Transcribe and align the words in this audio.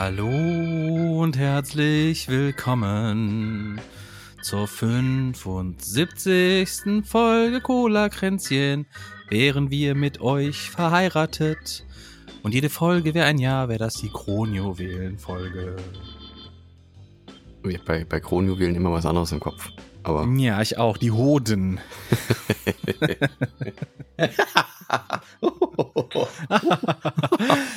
Hallo 0.00 1.20
und 1.20 1.36
herzlich 1.36 2.28
willkommen 2.28 3.80
zur 4.42 4.68
75. 4.68 7.04
Folge 7.04 7.60
Cola 7.60 8.08
Kränzchen. 8.08 8.86
Wären 9.28 9.72
wir 9.72 9.96
mit 9.96 10.20
euch 10.20 10.70
verheiratet? 10.70 11.84
Und 12.44 12.54
jede 12.54 12.68
Folge 12.68 13.12
wäre 13.12 13.26
ein 13.26 13.38
Jahr, 13.38 13.68
wäre 13.68 13.80
das 13.80 13.94
die 13.94 14.08
Kronjuwelen-Folge. 14.08 15.74
Bei, 17.84 18.04
bei 18.04 18.20
Kronjuwelen 18.20 18.76
immer 18.76 18.92
was 18.92 19.04
anderes 19.04 19.32
im 19.32 19.40
Kopf. 19.40 19.68
Aber 20.02 20.26
ja, 20.36 20.62
ich 20.62 20.78
auch. 20.78 20.96
Die 20.96 21.10
Hoden. 21.10 21.80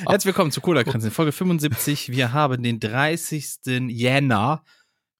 Herzlich 0.08 0.26
willkommen 0.26 0.52
zu 0.52 0.62
Cola 0.62 0.84
Grenzen, 0.84 1.12
Folge 1.12 1.32
75. 1.32 2.10
Wir 2.10 2.34
haben 2.34 2.64
den 2.64 2.80
30. 2.80 3.60
Jänner, 3.90 4.64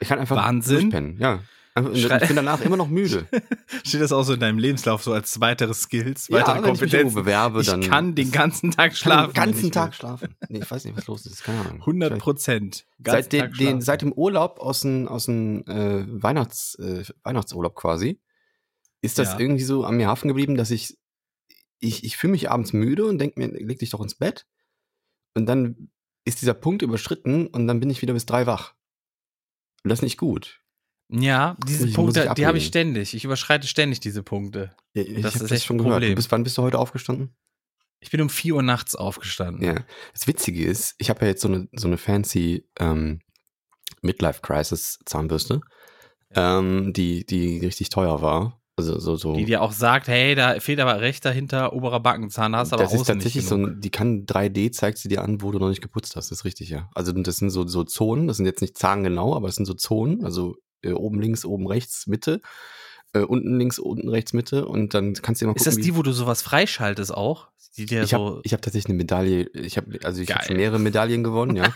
Ich 0.00 0.08
kann 0.08 0.18
einfach 0.18 0.36
Wahnsinn. 0.36 0.90
durchpennen, 0.90 1.18
ja. 1.18 1.42
Ich 1.74 2.06
bin 2.06 2.36
danach 2.36 2.60
immer 2.60 2.76
noch 2.76 2.88
müde. 2.88 3.26
Steht 3.84 4.02
das 4.02 4.12
auch 4.12 4.24
so 4.24 4.34
in 4.34 4.40
deinem 4.40 4.58
Lebenslauf 4.58 5.02
so 5.02 5.12
als 5.12 5.40
weitere 5.40 5.72
Skills, 5.72 6.30
weitere 6.30 6.56
ja, 6.56 6.62
Kompetenzen? 6.62 7.08
Ich, 7.08 7.14
bewerbe, 7.14 7.62
ich 7.62 7.80
kann 7.88 8.14
den 8.14 8.30
ganzen 8.30 8.72
Tag 8.72 8.94
schlafen. 8.94 9.32
Den 9.32 9.34
ganzen 9.34 9.72
Tag 9.72 9.94
schlafen. 9.94 10.36
Nee, 10.50 10.58
ich 10.58 10.70
weiß 10.70 10.84
nicht, 10.84 10.96
was 10.96 11.06
los 11.06 11.24
ist. 11.24 11.42
Keine 11.42 11.60
Ahnung. 11.60 11.80
100 11.80 12.18
Prozent. 12.18 12.84
Seit, 13.02 13.32
den, 13.32 13.52
den, 13.54 13.80
seit 13.80 14.02
dem 14.02 14.12
Urlaub 14.12 14.60
aus 14.60 14.82
dem, 14.82 15.08
aus 15.08 15.24
dem 15.24 15.64
äh, 15.66 16.04
Weihnachts, 16.22 16.74
äh, 16.74 17.04
Weihnachtsurlaub 17.22 17.74
quasi, 17.74 18.20
ist 19.00 19.18
das 19.18 19.32
ja. 19.32 19.40
irgendwie 19.40 19.64
so 19.64 19.84
an 19.84 19.96
mir 19.96 20.08
haften 20.08 20.28
geblieben, 20.28 20.56
dass 20.56 20.70
ich, 20.70 20.98
ich, 21.80 22.04
ich 22.04 22.18
fühle 22.18 22.32
mich 22.32 22.50
abends 22.50 22.74
müde 22.74 23.06
und 23.06 23.18
denke 23.18 23.40
mir, 23.40 23.48
leg 23.48 23.78
dich 23.78 23.90
doch 23.90 24.02
ins 24.02 24.14
Bett. 24.14 24.46
Und 25.34 25.46
dann 25.46 25.90
ist 26.24 26.42
dieser 26.42 26.54
Punkt 26.54 26.82
überschritten 26.82 27.46
und 27.46 27.66
dann 27.66 27.80
bin 27.80 27.88
ich 27.88 28.02
wieder 28.02 28.12
bis 28.12 28.26
drei 28.26 28.46
wach. 28.46 28.74
Und 29.82 29.88
das 29.88 30.00
ist 30.00 30.04
nicht 30.04 30.18
gut. 30.18 30.61
Ja, 31.12 31.56
diese 31.66 31.88
ich 31.88 31.94
Punkte, 31.94 32.32
die 32.36 32.46
habe 32.46 32.58
ich 32.58 32.66
ständig. 32.66 33.14
Ich 33.14 33.24
überschreite 33.24 33.66
ständig 33.66 34.00
diese 34.00 34.22
Punkte. 34.22 34.74
Ja, 34.94 35.02
ich 35.02 35.20
das 35.20 35.36
ist 35.36 35.50
das 35.50 35.64
schon 35.64 35.78
gehört. 35.78 35.94
Problem. 35.94 36.14
Bis 36.14 36.30
wann 36.30 36.42
bist 36.42 36.56
du 36.56 36.62
heute 36.62 36.78
aufgestanden? 36.78 37.34
Ich 38.00 38.10
bin 38.10 38.20
um 38.20 38.30
4 38.30 38.56
Uhr 38.56 38.62
nachts 38.62 38.94
aufgestanden. 38.94 39.62
Ja. 39.62 39.84
Das 40.12 40.26
Witzige 40.26 40.64
ist, 40.64 40.94
ich 40.98 41.10
habe 41.10 41.20
ja 41.20 41.28
jetzt 41.28 41.42
so 41.42 41.48
eine, 41.48 41.68
so 41.72 41.86
eine 41.86 41.98
fancy 41.98 42.66
ähm, 42.80 43.20
Midlife-Crisis-Zahnbürste, 44.00 45.60
ja. 46.34 46.58
ähm, 46.58 46.92
die, 46.92 47.24
die 47.24 47.58
richtig 47.58 47.90
teuer 47.90 48.22
war. 48.22 48.58
Also 48.74 48.98
so, 48.98 49.16
so. 49.16 49.34
Die 49.34 49.44
dir 49.44 49.60
auch 49.60 49.72
sagt, 49.72 50.08
hey, 50.08 50.34
da 50.34 50.58
fehlt 50.58 50.80
aber 50.80 51.00
recht 51.00 51.24
dahinter, 51.26 51.74
oberer 51.74 52.00
Backenzahn, 52.00 52.56
hast 52.56 52.72
aber 52.72 52.82
Das 52.82 52.94
ist 52.94 53.06
tatsächlich 53.06 53.46
so, 53.46 53.66
die 53.66 53.90
kann 53.90 54.24
3D, 54.24 54.72
zeigt 54.72 54.96
sie 54.96 55.08
dir 55.08 55.22
an, 55.22 55.42
wo 55.42 55.52
du 55.52 55.58
noch 55.58 55.68
nicht 55.68 55.82
geputzt 55.82 56.16
hast, 56.16 56.30
das 56.30 56.38
ist 56.38 56.44
richtig, 56.46 56.70
ja. 56.70 56.88
Also 56.94 57.12
das 57.12 57.36
sind 57.36 57.50
so, 57.50 57.66
so 57.66 57.84
Zonen, 57.84 58.28
das 58.28 58.38
sind 58.38 58.46
jetzt 58.46 58.62
nicht 58.62 58.78
zahngenau, 58.78 59.36
aber 59.36 59.46
das 59.46 59.56
sind 59.56 59.66
so 59.66 59.74
Zonen, 59.74 60.24
also 60.24 60.56
äh, 60.82 60.92
oben 60.92 61.20
links, 61.20 61.44
oben 61.44 61.66
rechts, 61.66 62.06
Mitte. 62.06 62.40
Äh, 63.14 63.20
unten 63.20 63.58
links, 63.58 63.78
unten 63.78 64.08
rechts, 64.08 64.32
Mitte. 64.32 64.66
Und 64.66 64.94
dann 64.94 65.14
kannst 65.14 65.40
du 65.40 65.44
immer 65.44 65.54
gucken. 65.54 65.68
Ist 65.68 65.76
das 65.76 65.84
die, 65.84 65.96
wo 65.96 66.02
du 66.02 66.12
sowas 66.12 66.42
freischaltest 66.42 67.12
auch? 67.12 67.48
Die 67.76 67.86
dir 67.86 68.02
ich 68.02 68.10
so 68.10 68.16
habe 68.16 68.42
hab 68.44 68.62
tatsächlich 68.62 68.86
eine 68.86 68.94
Medaille. 68.94 69.48
Ich 69.54 69.76
habe 69.76 69.98
also 70.04 70.20
ich 70.20 70.32
habe 70.32 70.44
schon 70.44 70.56
mehrere 70.56 70.78
Medaillen 70.78 71.24
gewonnen, 71.24 71.56
ja. 71.56 71.72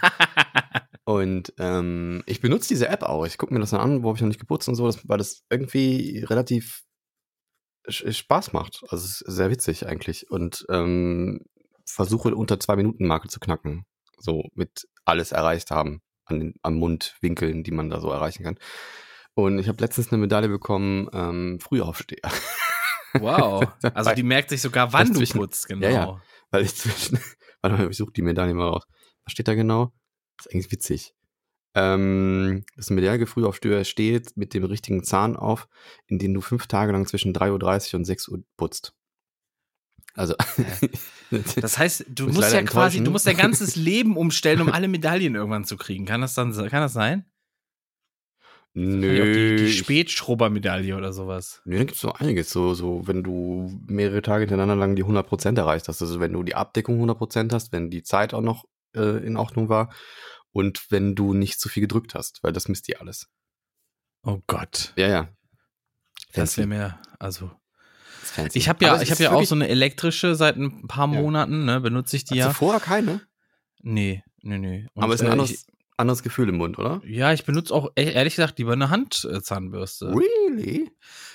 und 1.05 1.53
ähm, 1.59 2.23
ich 2.27 2.41
benutze 2.41 2.69
diese 2.69 2.89
App 2.89 3.03
auch. 3.03 3.27
Ich 3.27 3.39
gucke 3.39 3.55
mir 3.55 3.61
das 3.61 3.71
dann 3.71 3.81
an, 3.81 4.03
wo 4.03 4.09
habe 4.09 4.17
ich 4.17 4.23
noch 4.23 4.29
nicht 4.29 4.41
geputzt 4.41 4.69
und 4.69 4.75
so, 4.75 4.87
das, 4.87 5.09
weil 5.09 5.19
das 5.19 5.43
irgendwie 5.49 6.25
relativ 6.27 6.83
Spaß 7.89 8.53
macht. 8.53 8.83
Also 8.89 9.05
es 9.05 9.21
ist 9.21 9.35
sehr 9.35 9.51
witzig 9.51 9.87
eigentlich. 9.87 10.31
Und 10.31 10.67
ähm, 10.69 11.41
versuche 11.87 12.35
unter 12.35 12.59
zwei 12.61 12.77
Minuten 12.77 13.07
Marke 13.07 13.29
zu 13.29 13.41
knacken. 13.41 13.85
So 14.19 14.45
mit 14.55 14.89
alles 15.05 15.33
erreicht 15.33 15.71
haben 15.71 16.03
an 16.27 16.41
den, 16.41 16.55
am 16.63 16.75
Mundwinkeln, 16.75 17.63
die 17.63 17.71
man 17.71 17.91
da 17.91 18.01
so 18.01 18.11
erreichen 18.11 18.45
kann. 18.45 18.59
Und 19.35 19.59
ich 19.59 19.69
habe 19.69 19.83
letztens 19.83 20.13
eine 20.13 20.19
Medaille 20.19 20.49
bekommen, 20.49 21.09
ähm, 21.13 21.61
Frühaufsteher. 21.61 22.31
Wow. 23.15 23.65
Also 23.95 24.13
die 24.13 24.23
merkt 24.23 24.51
sich 24.51 24.61
sogar, 24.61 24.93
wann 24.93 25.13
du 25.13 25.25
putzt, 25.25 25.69
genau. 25.69 25.87
Ja, 25.87 25.93
ja. 25.93 26.23
Weil 26.51 26.65
ich 26.65 26.75
zwischen, 26.75 27.19
warte 27.63 27.77
mal, 27.77 27.91
ich 27.91 27.97
suche 27.97 28.13
die 28.13 28.23
Medaille 28.23 28.55
mal 28.55 28.69
raus. 28.69 28.85
Was 29.25 29.33
steht 29.33 29.49
da 29.49 29.55
genau? 29.55 29.93
Das 30.37 30.47
ist 30.47 30.53
eigentlich 30.53 30.73
witzig. 30.73 31.15
Ähm, 31.75 32.65
das 32.77 32.91
Medaille 32.91 33.27
Frühaufsteher 33.27 33.85
steht 33.85 34.37
mit 34.37 34.55
dem 34.55 34.65
richtigen 34.65 35.05
Zahn 35.05 35.37
auf, 35.37 35.69
in 36.07 36.19
dem 36.19 36.33
du 36.35 36.41
fünf 36.41 36.67
Tage 36.67 36.93
lang 36.93 37.07
zwischen 37.07 37.35
3.30 37.35 37.93
Uhr 37.93 37.99
und 37.99 38.05
6 38.05 38.29
Uhr 38.29 38.43
putzt. 38.57 38.95
Also. 40.17 40.35
das 41.61 41.79
heißt, 41.79 42.07
du 42.09 42.29
musst 42.29 42.53
ja 42.53 42.63
quasi, 42.63 43.05
du 43.05 43.11
musst 43.11 43.27
dein 43.27 43.37
ganzes 43.37 43.77
Leben 43.77 44.17
umstellen, 44.17 44.61
um 44.63 44.73
alle 44.73 44.89
Medaillen 44.89 45.35
irgendwann 45.35 45.65
zu 45.65 45.77
kriegen. 45.77 46.07
Kann 46.07 46.23
das 46.23 46.35
dann, 46.35 46.53
kann 46.53 46.81
das 46.81 46.95
sein? 46.95 47.27
Nö. 48.73 49.57
Die, 49.57 49.65
die 49.65 49.73
Spätschrubber-Medaille 49.73 50.97
oder 50.97 51.13
sowas. 51.13 51.63
Nö, 51.65 51.79
da 51.79 51.85
gibt 51.85 51.95
es 51.95 52.01
so 52.01 52.13
einiges. 52.13 52.51
So, 52.51 52.75
so, 52.75 53.07
wenn 53.07 53.23
du 53.23 53.71
mehrere 53.87 54.21
Tage 54.21 54.41
hintereinander 54.41 54.77
lang 54.77 54.97
die 54.97 55.05
100% 55.05 55.57
erreicht 55.57 55.89
hast. 55.89 56.03
Also, 56.03 56.21
wenn 56.21 56.33
du 56.33 56.43
die 56.43 56.55
Abdeckung 56.55 57.03
100% 57.03 57.53
hast, 57.53 57.73
wenn 57.73 57.91
die 57.91 58.03
Zeit 58.03 58.35
auch 58.35 58.43
noch 58.43 58.65
äh, 58.95 59.25
in 59.25 59.37
Ordnung 59.37 59.69
war 59.69 59.95
und 60.53 60.91
wenn 60.91 61.15
du 61.15 61.33
nicht 61.33 61.59
zu 61.61 61.69
viel 61.69 61.83
gedrückt 61.83 62.15
hast, 62.15 62.43
weil 62.43 62.53
das 62.53 62.69
misst 62.69 62.89
die 62.89 62.97
alles. 62.97 63.29
Oh 64.23 64.43
Gott. 64.47 64.93
Ja, 64.97 65.09
ja. 65.09 65.29
Das 66.35 66.59
wäre 66.59 66.67
mir, 66.67 66.99
also 67.19 67.51
ich 68.53 68.69
habe 68.69 68.85
ja, 68.85 69.01
ich 69.01 69.11
habe 69.11 69.23
ja 69.23 69.33
auch 69.33 69.45
so 69.45 69.55
eine 69.55 69.69
elektrische 69.69 70.35
seit 70.35 70.57
ein 70.57 70.87
paar 70.87 71.07
Monaten, 71.07 71.65
ne, 71.65 71.81
benutze 71.81 72.17
ich 72.17 72.25
die 72.25 72.35
Hast 72.35 72.39
ja. 72.39 72.49
Du 72.49 72.55
vorher 72.55 72.81
keine? 72.81 73.21
Nee, 73.83 74.23
nee, 74.43 74.59
nee. 74.59 74.87
Und, 74.95 75.05
Aber 75.05 75.15
es 75.15 75.21
ist 75.21 75.25
ein 75.25 75.29
äh, 75.29 75.33
anderes, 75.33 75.51
ich, 75.51 75.67
anderes 75.97 76.23
Gefühl 76.23 76.49
im 76.49 76.57
Mund, 76.57 76.79
oder? 76.79 77.01
Ja, 77.07 77.33
ich 77.33 77.45
benutze 77.45 77.75
auch 77.75 77.91
e-, 77.97 78.13
ehrlich 78.13 78.37
gesagt 78.37 78.59
lieber 78.59 78.73
eine 78.73 78.91
Handzahnbürste. 78.91 80.13
Really? 80.15 80.91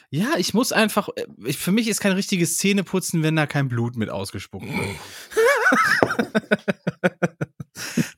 Ja, 0.09 0.33
ich 0.37 0.53
muss 0.53 0.71
einfach, 0.71 1.09
äh, 1.15 1.25
ich, 1.45 1.57
für 1.57 1.71
mich 1.71 1.87
ist 1.87 2.01
kein 2.01 2.11
richtiges 2.13 2.57
Zähneputzen, 2.57 3.23
wenn 3.23 3.35
da 3.35 3.45
kein 3.45 3.69
Blut 3.69 3.95
mit 3.95 4.09
ausgespuckt 4.09 4.67
wird. 4.67 4.97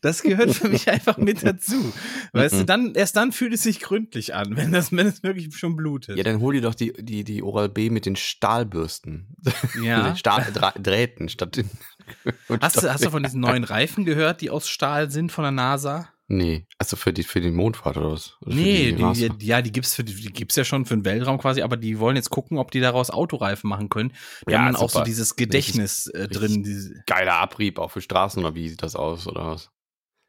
Das 0.02 0.24
gehört 0.24 0.52
für 0.54 0.68
mich 0.68 0.90
einfach 0.90 1.18
mit 1.18 1.46
dazu. 1.46 1.94
Weißt 2.32 2.56
du, 2.56 2.66
dann, 2.66 2.96
erst 2.96 3.16
dann 3.16 3.32
fühlt 3.32 3.54
es 3.54 3.64
sich 3.64 3.80
gründlich 3.80 4.34
an, 4.34 4.56
wenn 4.58 4.72
das, 4.72 4.92
wenn 4.92 5.08
es 5.08 5.24
wirklich 5.24 5.56
schon 5.56 5.76
blutet. 5.76 6.18
Ja, 6.18 6.24
dann 6.24 6.40
hol 6.40 6.54
dir 6.54 6.62
doch 6.62 6.76
die, 6.76 6.92
die, 6.94 7.24
die 7.24 7.44
Oral-B 7.44 7.90
mit 7.90 8.06
den 8.06 8.16
Stahlbürsten. 8.16 9.28
Ja. 9.82 10.04
den 10.10 10.16
Stahl, 10.16 10.46
Drähten 10.82 11.30
statt 11.30 11.56
den. 11.58 11.70
Hast 12.62 12.82
du, 12.82 12.92
hast 12.92 13.06
du 13.06 13.12
von 13.12 13.24
diesen 13.24 13.42
neuen 13.42 13.64
Reifen 13.64 14.06
gehört, 14.06 14.42
die 14.42 14.50
aus 14.50 14.68
Stahl 14.68 15.10
sind 15.10 15.32
von 15.32 15.44
der 15.44 15.52
NASA? 15.52 16.10
Nee, 16.28 16.68
also 16.78 16.96
für 16.96 17.12
die, 17.12 17.24
für 17.24 17.42
die 17.42 17.52
Mondfahrt 17.52 17.98
oder 17.98 18.12
was? 18.14 18.38
Oder 18.42 18.56
nee, 18.56 18.94
die, 18.94 19.14
die, 19.14 19.30
die, 19.38 19.46
ja, 19.46 19.62
die 19.62 19.72
gibt's 19.74 19.94
für, 19.94 20.04
die 20.06 20.14
gibt's 20.32 20.56
ja 20.56 20.64
schon 20.64 20.86
für 20.86 20.96
den 20.96 21.04
Weltraum 21.06 21.38
quasi, 21.38 21.62
aber 21.62 21.76
die 21.76 22.00
wollen 22.00 22.16
jetzt 22.16 22.30
gucken, 22.30 22.58
ob 22.58 22.72
die 22.72 22.80
daraus 22.80 23.10
Autoreifen 23.10 23.70
machen 23.70 23.90
können. 23.90 24.14
Die 24.48 24.52
Ja, 24.54 24.60
haben 24.60 24.66
dann 24.68 24.74
super. 24.76 24.86
auch 24.86 24.90
so 24.90 25.04
dieses 25.04 25.36
Gedächtnis 25.36 26.08
äh, 26.08 26.22
richtig 26.24 26.38
drin. 26.40 26.64
Diese, 26.64 27.04
Geiler 27.06 27.34
Abrieb 27.36 27.78
auch 27.78 27.92
für 27.92 28.02
Straßen 28.02 28.44
oder 28.44 28.56
wie 28.56 28.70
sieht 28.70 28.82
das 28.84 28.96
aus 28.96 29.28
oder 29.28 29.48
was? 29.48 29.70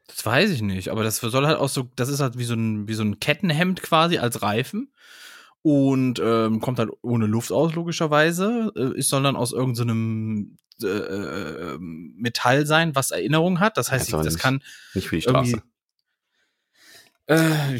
das 0.07 0.23
weiß 0.23 0.51
ich 0.51 0.61
nicht, 0.61 0.89
aber 0.89 1.03
das 1.03 1.17
soll 1.17 1.47
halt 1.47 1.57
auch 1.57 1.69
so, 1.69 1.89
das 1.95 2.09
ist 2.09 2.19
halt 2.19 2.37
wie 2.37 2.43
so 2.43 2.53
ein, 2.53 2.87
wie 2.87 2.93
so 2.93 3.01
ein 3.03 3.19
Kettenhemd 3.19 3.81
quasi 3.81 4.17
als 4.19 4.41
Reifen. 4.43 4.91
Und 5.63 6.21
ähm, 6.23 6.59
kommt 6.59 6.77
halt 6.77 6.91
ohne 7.01 7.25
Luft 7.25 7.51
aus, 7.51 7.73
logischerweise. 7.73 8.71
Äh, 8.75 8.99
es 8.99 9.07
soll 9.09 9.23
dann 9.23 9.35
aus 9.35 9.51
irgendeinem 9.51 10.57
so 10.77 10.87
äh, 10.87 10.91
äh, 11.73 11.77
Metall 11.79 12.67
sein, 12.67 12.93
was 12.95 13.09
Erinnerung 13.09 13.59
hat. 13.59 13.77
Das 13.77 13.91
heißt, 13.91 14.09
ist 14.09 14.13
aber 14.13 14.21
das 14.23 14.33
nicht- 14.35 14.43
kann 14.43 14.61
Nicht 14.93 15.07
für 15.07 15.15
die. 15.15 15.21
Straße. 15.23 15.63
Äh, 17.27 17.79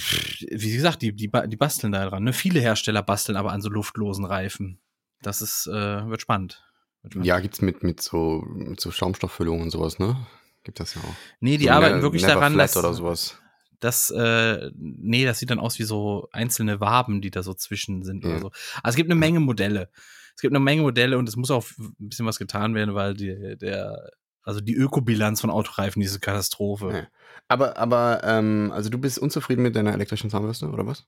wie 0.52 0.74
gesagt, 0.74 1.02
die, 1.02 1.14
die, 1.16 1.30
die 1.48 1.58
basteln 1.58 1.92
da 1.94 2.06
dran. 2.10 2.24
Ne? 2.24 2.34
Viele 2.34 2.60
Hersteller 2.60 3.04
basteln 3.04 3.38
aber 3.38 3.52
an 3.52 3.62
so 3.62 3.70
luftlosen 3.70 4.26
Reifen. 4.26 4.80
Das 5.22 5.42
ist, 5.42 5.68
äh, 5.68 6.08
wird 6.10 6.22
spannend. 6.22 6.64
Wird 7.04 7.14
spannend. 7.14 7.28
Ja, 7.28 7.40
gibt's 7.40 7.62
mit, 7.62 7.84
mit 7.84 8.02
so, 8.02 8.44
mit 8.48 8.80
so 8.80 8.92
Schaumstofffüllungen 8.92 9.64
und 9.64 9.70
sowas, 9.70 10.00
ne? 10.00 10.18
Gibt 10.64 10.80
das 10.80 10.96
ja 10.96 11.02
auch. 11.02 11.16
Nee, 11.40 11.58
die 11.58 11.66
so 11.66 11.72
arbeiten 11.72 11.98
Ne- 11.98 12.02
wirklich 12.02 12.24
daran, 12.24 12.58
dass, 12.58 12.76
oder 12.76 12.94
sowas. 12.94 13.40
dass 13.80 14.10
äh, 14.10 14.72
nee, 14.76 15.26
das 15.26 15.38
sieht 15.38 15.52
dann 15.52 15.60
aus 15.60 15.78
wie 15.78 15.84
so 15.84 16.28
einzelne 16.32 16.80
Waben, 16.80 17.22
die 17.22 17.30
da 17.30 17.44
so 17.44 17.54
zwischen 17.54 18.04
sind 18.04 18.24
Ja. 18.24 18.32
oder 18.32 18.40
so. 18.40 18.48
Also 18.82 18.90
es 18.90 18.96
gibt 18.96 19.12
eine 19.12 19.20
Menge 19.20 19.40
Modelle. 19.40 19.90
Es 20.36 20.42
gibt 20.42 20.54
eine 20.54 20.60
Menge 20.64 20.82
Modelle 20.82 21.18
und 21.20 21.30
es 21.30 21.36
muss 21.36 21.52
auch 21.52 21.64
ein 21.78 21.94
bisschen 22.10 22.26
was 22.26 22.40
getan 22.40 22.74
werden, 22.74 22.96
weil 22.96 23.14
die, 23.14 23.56
der, 23.58 24.10
also 24.46 24.62
die 24.62 24.74
Ökobilanz 24.76 25.42
von 25.42 25.50
Autoreifen, 25.50 26.02
diese 26.02 26.20
Katastrophe. 26.20 26.92
Ja. 26.94 27.08
Aber, 27.50 27.78
aber, 27.78 28.22
ähm, 28.24 28.72
also 28.74 28.90
du 28.90 28.98
bist 28.98 29.20
unzufrieden 29.20 29.62
mit 29.64 29.76
deiner 29.76 29.94
elektrischen 29.94 30.30
Zahnbürste, 30.30 30.68
oder 30.70 30.86
was? 30.88 31.06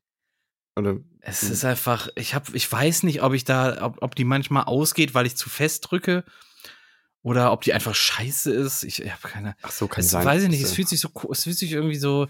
Oder? 0.75 0.97
Es 1.21 1.41
ist 1.43 1.65
einfach, 1.65 2.09
ich 2.15 2.35
habe, 2.35 2.45
ich 2.55 2.71
weiß 2.71 3.03
nicht, 3.03 3.23
ob 3.23 3.33
ich 3.33 3.43
da, 3.45 3.83
ob, 3.83 4.01
ob 4.01 4.13
die 4.15 4.25
manchmal 4.25 4.65
ausgeht, 4.65 5.15
weil 5.15 5.25
ich 5.25 5.35
zu 5.35 5.49
fest 5.49 5.87
drücke 5.89 6.23
oder 7.23 7.51
ob 7.51 7.61
die 7.61 7.73
einfach 7.73 7.95
scheiße 7.95 8.51
ist. 8.53 8.83
Ich 8.83 8.99
habe 8.99 9.27
keine. 9.27 9.55
Ach 9.63 9.71
so, 9.71 9.87
kann 9.87 10.03
Es 10.03 10.11
sein. 10.11 10.25
weiß 10.25 10.43
ich 10.43 10.49
nicht. 10.49 10.61
Es 10.63 10.73
fühlt 10.73 10.87
sich 10.87 10.99
so, 10.99 11.09
es 11.31 11.43
fühlt 11.43 11.57
sich 11.57 11.71
irgendwie 11.71 11.95
so. 11.97 12.27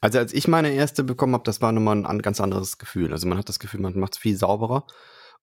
Also 0.00 0.18
als 0.18 0.32
ich 0.34 0.48
meine 0.48 0.70
erste 0.72 1.04
bekommen 1.04 1.34
habe, 1.34 1.44
das 1.44 1.60
war 1.60 1.72
nochmal 1.72 1.96
ein 1.96 2.06
an- 2.06 2.22
ganz 2.22 2.40
anderes 2.40 2.78
Gefühl. 2.78 3.12
Also 3.12 3.26
man 3.26 3.38
hat 3.38 3.48
das 3.48 3.58
Gefühl, 3.58 3.80
man 3.80 3.98
macht 3.98 4.14
es 4.14 4.18
viel 4.18 4.36
sauberer. 4.36 4.86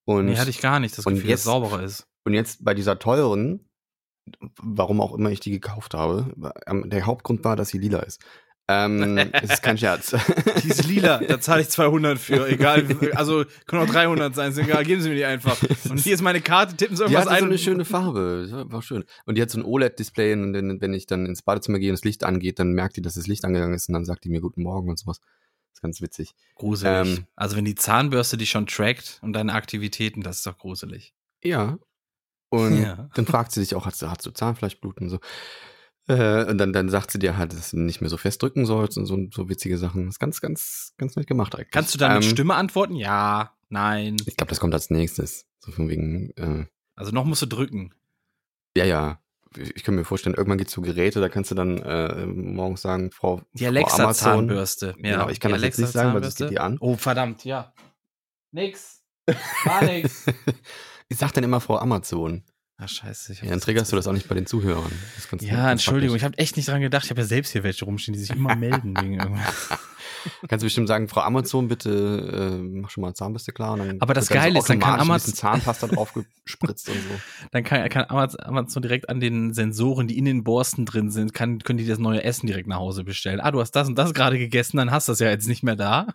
Und, 0.04 0.26
Nee, 0.26 0.36
hatte 0.38 0.50
ich 0.50 0.60
gar 0.60 0.80
nicht 0.80 0.96
das 0.96 1.04
Gefühl, 1.04 1.20
dass 1.22 1.28
jetzt- 1.28 1.38
es 1.40 1.44
sauberer 1.44 1.82
ist. 1.82 2.06
und 2.24 2.34
jetzt 2.34 2.64
bei 2.64 2.74
dieser 2.74 2.98
teuren, 2.98 3.68
warum 4.62 5.00
auch 5.00 5.14
immer 5.14 5.30
ich 5.30 5.40
die 5.40 5.50
gekauft 5.50 5.94
habe, 5.94 6.34
ähm, 6.66 6.88
der 6.90 7.06
Hauptgrund 7.06 7.44
war, 7.44 7.56
dass 7.56 7.68
sie 7.68 7.78
lila 7.78 8.00
ist. 8.00 8.20
Ähm, 8.72 9.18
es 9.32 9.50
ist 9.54 9.62
kein 9.64 9.76
Scherz. 9.76 10.14
Die 10.62 10.68
ist 10.68 10.86
lila, 10.86 11.18
da 11.18 11.40
zahle 11.40 11.62
ich 11.62 11.70
200 11.70 12.20
für, 12.20 12.48
egal. 12.48 12.86
Also 13.16 13.44
können 13.66 13.82
auch 13.82 13.90
300 13.92 14.32
sein, 14.32 14.52
ist 14.52 14.58
egal, 14.58 14.84
geben 14.84 15.02
Sie 15.02 15.08
mir 15.08 15.16
die 15.16 15.24
einfach. 15.24 15.60
Und 15.90 15.98
hier 15.98 16.14
ist 16.14 16.22
meine 16.22 16.40
Karte, 16.40 16.76
tippen 16.76 16.96
Sie 16.96 17.04
Die 17.04 17.12
irgendwas 17.12 17.28
hatte 17.32 17.40
so 17.40 17.44
ein. 17.46 17.50
eine 17.50 17.58
schöne 17.58 17.84
Farbe, 17.84 18.66
war 18.70 18.80
schön. 18.82 19.02
Und 19.26 19.36
die 19.36 19.42
hat 19.42 19.50
so 19.50 19.58
ein 19.58 19.64
OLED-Display 19.64 20.34
und 20.34 20.52
wenn, 20.54 20.80
wenn 20.80 20.94
ich 20.94 21.06
dann 21.06 21.26
ins 21.26 21.42
Badezimmer 21.42 21.80
gehe 21.80 21.90
und 21.90 21.94
das 21.98 22.04
Licht 22.04 22.22
angeht, 22.22 22.60
dann 22.60 22.70
merkt 22.70 22.96
die, 22.96 23.02
dass 23.02 23.14
das 23.14 23.26
Licht 23.26 23.44
angegangen 23.44 23.74
ist 23.74 23.88
und 23.88 23.94
dann 23.94 24.04
sagt 24.04 24.22
die 24.24 24.28
mir 24.28 24.40
Guten 24.40 24.62
Morgen 24.62 24.88
und 24.88 25.00
sowas. 25.00 25.18
Das 25.18 25.78
ist 25.78 25.82
ganz 25.82 26.00
witzig. 26.00 26.34
gruselig. 26.54 27.08
Ähm, 27.18 27.26
also 27.34 27.56
wenn 27.56 27.64
die 27.64 27.74
Zahnbürste 27.74 28.36
dich 28.36 28.50
schon 28.50 28.68
trackt 28.68 29.18
und 29.22 29.32
deine 29.32 29.52
Aktivitäten, 29.52 30.22
das 30.22 30.36
ist 30.36 30.46
doch 30.46 30.58
gruselig. 30.58 31.12
Ja. 31.42 31.76
Und 32.50 32.82
Ja. 32.82 33.08
dann 33.14 33.26
fragt 33.26 33.52
sie 33.52 33.60
dich 33.60 33.74
auch, 33.74 33.86
hast 33.86 34.02
du, 34.02 34.10
hast 34.10 34.26
du 34.26 34.30
Zahnfleischbluten 34.32 35.04
und 35.06 35.10
so. 35.10 35.18
Äh, 36.12 36.44
und 36.50 36.58
dann, 36.58 36.72
dann 36.72 36.88
sagt 36.88 37.10
sie 37.12 37.18
dir 37.20 37.36
halt, 37.36 37.52
dass 37.52 37.70
du 37.70 37.78
nicht 37.78 38.00
mehr 38.00 38.10
so 38.10 38.16
fest 38.16 38.42
drücken 38.42 38.66
sollst 38.66 38.98
und 38.98 39.06
so, 39.06 39.16
so 39.32 39.48
witzige 39.48 39.78
Sachen. 39.78 40.06
Das 40.06 40.16
ist 40.16 40.18
ganz, 40.18 40.40
ganz, 40.40 40.92
ganz 40.98 41.14
nett 41.16 41.26
gemacht 41.28 41.54
eigentlich. 41.54 41.70
Kannst 41.70 41.94
du 41.94 41.98
dann 41.98 42.14
mit 42.14 42.24
Ähm, 42.24 42.30
Stimme 42.30 42.54
antworten? 42.54 42.96
Ja, 42.96 43.54
nein. 43.68 44.16
Ich 44.26 44.36
glaube, 44.36 44.50
das 44.50 44.58
kommt 44.60 44.74
als 44.74 44.90
nächstes. 44.90 45.46
So 45.60 45.70
von 45.70 45.88
wegen, 45.88 46.30
äh, 46.36 46.66
Also 46.96 47.12
noch 47.12 47.24
musst 47.24 47.42
du 47.42 47.46
drücken. 47.46 47.94
ja, 48.76 48.84
ja. 48.84 49.20
Ich 49.56 49.82
kann 49.82 49.96
mir 49.96 50.04
vorstellen, 50.04 50.36
irgendwann 50.36 50.58
gibt 50.58 50.68
es 50.68 50.74
so 50.74 50.80
Geräte, 50.80 51.20
da 51.20 51.28
kannst 51.28 51.50
du 51.50 51.56
dann 51.56 51.78
äh, 51.78 52.24
morgens 52.24 52.82
sagen, 52.82 53.10
Frau, 53.10 53.42
Die 53.54 53.66
Alexa-Zahnbürste. 53.66 54.94
Ja, 54.98 55.10
Genau, 55.16 55.28
ich 55.28 55.40
kann 55.40 55.50
das 55.50 55.62
jetzt 55.62 55.78
nicht 55.80 55.90
sagen, 55.90 56.14
weil 56.14 56.20
das 56.20 56.36
geht 56.36 56.50
die 56.50 56.60
an. 56.60 56.78
Oh, 56.80 56.94
verdammt, 56.96 57.44
ja. 57.44 57.72
Nix. 58.52 59.02
War 59.64 59.84
nix. 59.84 60.24
ich 61.10 61.18
sag 61.18 61.32
dann 61.32 61.44
immer 61.44 61.60
Frau 61.60 61.76
Amazon. 61.78 62.42
Ach, 62.82 62.88
scheiße. 62.88 63.34
Ja, 63.42 63.50
dann 63.50 63.60
triggerst 63.60 63.92
du 63.92 63.96
das 63.96 64.06
auch 64.06 64.14
nicht 64.14 64.26
bei 64.26 64.34
den 64.34 64.46
Zuhörern. 64.46 64.90
Ja, 65.42 65.70
Entschuldigung, 65.70 66.16
ich 66.16 66.24
habe 66.24 66.38
echt 66.38 66.56
nicht 66.56 66.66
dran 66.68 66.80
gedacht. 66.80 67.04
Ich 67.04 67.10
habe 67.10 67.20
ja 67.20 67.26
selbst 67.26 67.52
hier 67.52 67.62
welche 67.62 67.84
rumstehen, 67.84 68.14
die 68.14 68.20
sich 68.20 68.30
immer 68.30 68.56
melden 68.56 68.96
wegen 68.98 69.20
irgendwas. 69.20 69.68
Kannst 70.48 70.62
du 70.62 70.66
bestimmt 70.66 70.88
sagen, 70.88 71.08
Frau 71.08 71.20
Amazon, 71.20 71.68
bitte 71.68 72.58
äh, 72.58 72.62
mach 72.62 72.88
schon 72.90 73.02
mal 73.02 73.12
Zahnbürste 73.14 73.52
klar. 73.52 73.72
Und 73.74 73.78
dann 73.80 74.00
Aber 74.00 74.12
das 74.14 74.28
Geile 74.28 74.58
ist, 74.58 74.68
dann 74.70 74.78
kann 74.78 75.00
automatisch 75.00 75.02
ein 75.02 75.10
Amaz- 75.10 75.22
bisschen 75.24 75.36
Zahnpasta 75.36 75.86
draufgespritzt 75.88 76.88
und 76.88 76.94
so. 76.94 77.20
Dann 77.52 77.64
kann, 77.64 77.88
kann 77.88 78.04
Amaz- 78.04 78.36
Amazon 78.36 78.82
direkt 78.82 79.08
an 79.08 79.20
den 79.20 79.52
Sensoren, 79.54 80.08
die 80.08 80.16
in 80.18 80.24
den 80.26 80.44
Borsten 80.44 80.84
drin 80.86 81.10
sind, 81.10 81.32
kann, 81.34 81.58
können 81.60 81.78
die 81.78 81.86
das 81.86 81.98
neue 81.98 82.22
Essen 82.22 82.46
direkt 82.46 82.68
nach 82.68 82.78
Hause 82.78 83.04
bestellen. 83.04 83.40
Ah, 83.40 83.50
du 83.50 83.60
hast 83.60 83.72
das 83.72 83.88
und 83.88 83.96
das 83.98 84.12
gerade 84.14 84.38
gegessen, 84.38 84.76
dann 84.78 84.90
hast 84.90 85.08
du 85.08 85.12
das 85.12 85.20
ja 85.20 85.28
jetzt 85.30 85.48
nicht 85.48 85.62
mehr 85.62 85.76
da. 85.76 86.08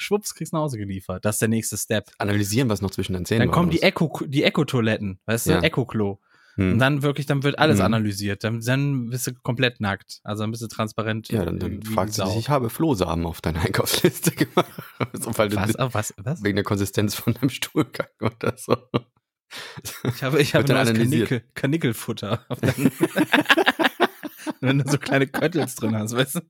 Schwupps, 0.00 0.34
kriegst 0.34 0.52
nach 0.52 0.60
Hause 0.60 0.78
geliefert. 0.78 1.24
Das 1.24 1.34
ist 1.36 1.40
der 1.40 1.48
nächste 1.48 1.76
Step. 1.76 2.08
Analysieren, 2.18 2.68
was 2.68 2.80
noch 2.80 2.90
zwischen 2.92 3.12
den 3.14 3.24
Zähnen 3.24 3.40
Dann 3.40 3.50
kommen 3.50 3.70
die 3.70 3.82
Echo, 3.82 4.10
die 4.26 4.44
Echo-Toiletten, 4.44 5.18
weißt 5.26 5.46
du, 5.46 5.50
Ja. 5.50 5.60
Echo-Klo. 5.60 6.18
was? 6.20 6.24
Hm. 6.56 6.72
Und 6.72 6.78
dann 6.80 7.02
wirklich, 7.02 7.26
dann 7.26 7.42
wird 7.44 7.58
alles 7.58 7.78
Mhm. 7.78 7.84
analysiert. 7.84 8.42
Dann, 8.42 8.60
dann 8.60 9.10
bist 9.10 9.26
du 9.28 9.32
komplett 9.34 9.80
nackt. 9.80 10.20
Also 10.24 10.42
dann 10.42 10.50
bist 10.50 10.62
du 10.62 10.66
transparent. 10.66 11.28
ja, 11.28 11.44
dann, 11.44 11.58
dann 11.60 11.80
sie 12.12 12.16
Sau. 12.16 12.26
dich, 12.28 12.36
ich 12.36 12.48
habe 12.48 12.68
Flohsamen 12.70 13.26
auf 13.26 13.40
deine 13.40 13.60
Einkaufsliste 13.62 14.32
gemacht. 14.32 14.66
so, 15.12 15.36
weil 15.38 15.48
du 15.50 15.56
Was? 15.56 15.76
Ah, 15.76 15.88
was? 15.92 16.14
Was? 16.16 16.42
wegen 16.42 16.56
der 16.56 16.64
Konsistenz 16.64 17.14
von 17.14 17.34
deinem 17.34 17.50
Stuhlgang 17.50 18.08
oder 18.20 18.54
so. 18.56 18.76
Ich 20.04 20.22
habe, 20.22 20.40
ich 20.42 20.54
habe 20.54 20.64
nur. 20.66 20.84
Kanickel, 20.84 21.42
Kanickelfutter. 21.54 22.44
Wenn 24.60 24.78
du 24.78 24.90
so 24.90 24.98
kleine 24.98 25.26
Köttels 25.26 25.74
drin 25.76 25.94
hast, 25.96 26.14
weißt 26.16 26.36
du? 26.36 26.40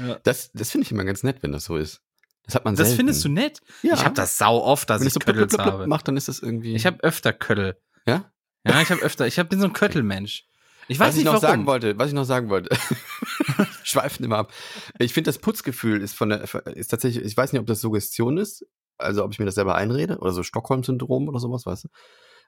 Ja. 0.00 0.18
Das, 0.22 0.50
das 0.52 0.70
finde 0.70 0.84
ich 0.86 0.92
immer 0.92 1.04
ganz 1.04 1.22
nett, 1.22 1.42
wenn 1.42 1.52
das 1.52 1.64
so 1.64 1.76
ist. 1.76 2.00
Das 2.44 2.54
hat 2.56 2.64
man 2.64 2.74
Das 2.74 2.88
selten. 2.88 2.96
findest 2.98 3.24
du 3.24 3.28
nett? 3.28 3.60
Ja. 3.82 3.94
Ich 3.94 4.04
habe 4.04 4.14
das 4.14 4.36
sau 4.38 4.58
oft, 4.62 4.88
dass 4.90 5.00
Wenn 5.00 5.06
ich 5.08 5.12
so 5.14 5.20
blub, 5.20 5.26
blub, 5.36 5.36
Köttels 5.36 5.56
blub, 5.56 5.64
blub 5.64 5.72
habe. 5.74 5.86
macht, 5.86 6.08
dann 6.08 6.16
ist 6.16 6.28
das 6.28 6.40
irgendwie. 6.40 6.74
Ich 6.74 6.86
habe 6.86 7.02
öfter 7.02 7.32
Köttel. 7.32 7.76
ja? 8.06 8.30
Ja, 8.66 8.80
ich 8.80 8.90
habe 8.90 9.02
öfter. 9.02 9.26
Ich 9.26 9.38
hab, 9.38 9.48
bin 9.48 9.58
so 9.60 9.66
ein 9.66 9.72
Köttelmensch. 9.72 10.46
Ich 10.88 10.98
was 10.98 11.08
weiß 11.08 11.14
ich 11.14 11.18
nicht 11.18 11.26
noch 11.26 11.34
warum. 11.34 11.42
sagen 11.42 11.66
wollte, 11.66 11.98
was 11.98 12.08
ich 12.08 12.14
noch 12.14 12.24
sagen 12.24 12.48
wollte, 12.48 12.76
schweifen 13.84 14.24
immer 14.24 14.38
ab. 14.38 14.52
Ich 14.98 15.12
finde 15.14 15.28
das 15.28 15.38
Putzgefühl 15.38 16.00
ist 16.02 16.14
von 16.14 16.28
der 16.28 16.42
ist 16.76 16.88
tatsächlich, 16.88 17.24
ich 17.24 17.36
weiß 17.36 17.52
nicht, 17.52 17.60
ob 17.60 17.66
das 17.66 17.80
Suggestion 17.80 18.38
ist, 18.38 18.66
also 18.98 19.24
ob 19.24 19.32
ich 19.32 19.38
mir 19.38 19.44
das 19.46 19.54
selber 19.54 19.74
einrede 19.76 20.18
oder 20.18 20.32
so 20.32 20.42
Stockholm-Syndrom 20.42 21.28
oder 21.28 21.38
sowas, 21.38 21.66
weißt 21.66 21.84
du? 21.84 21.88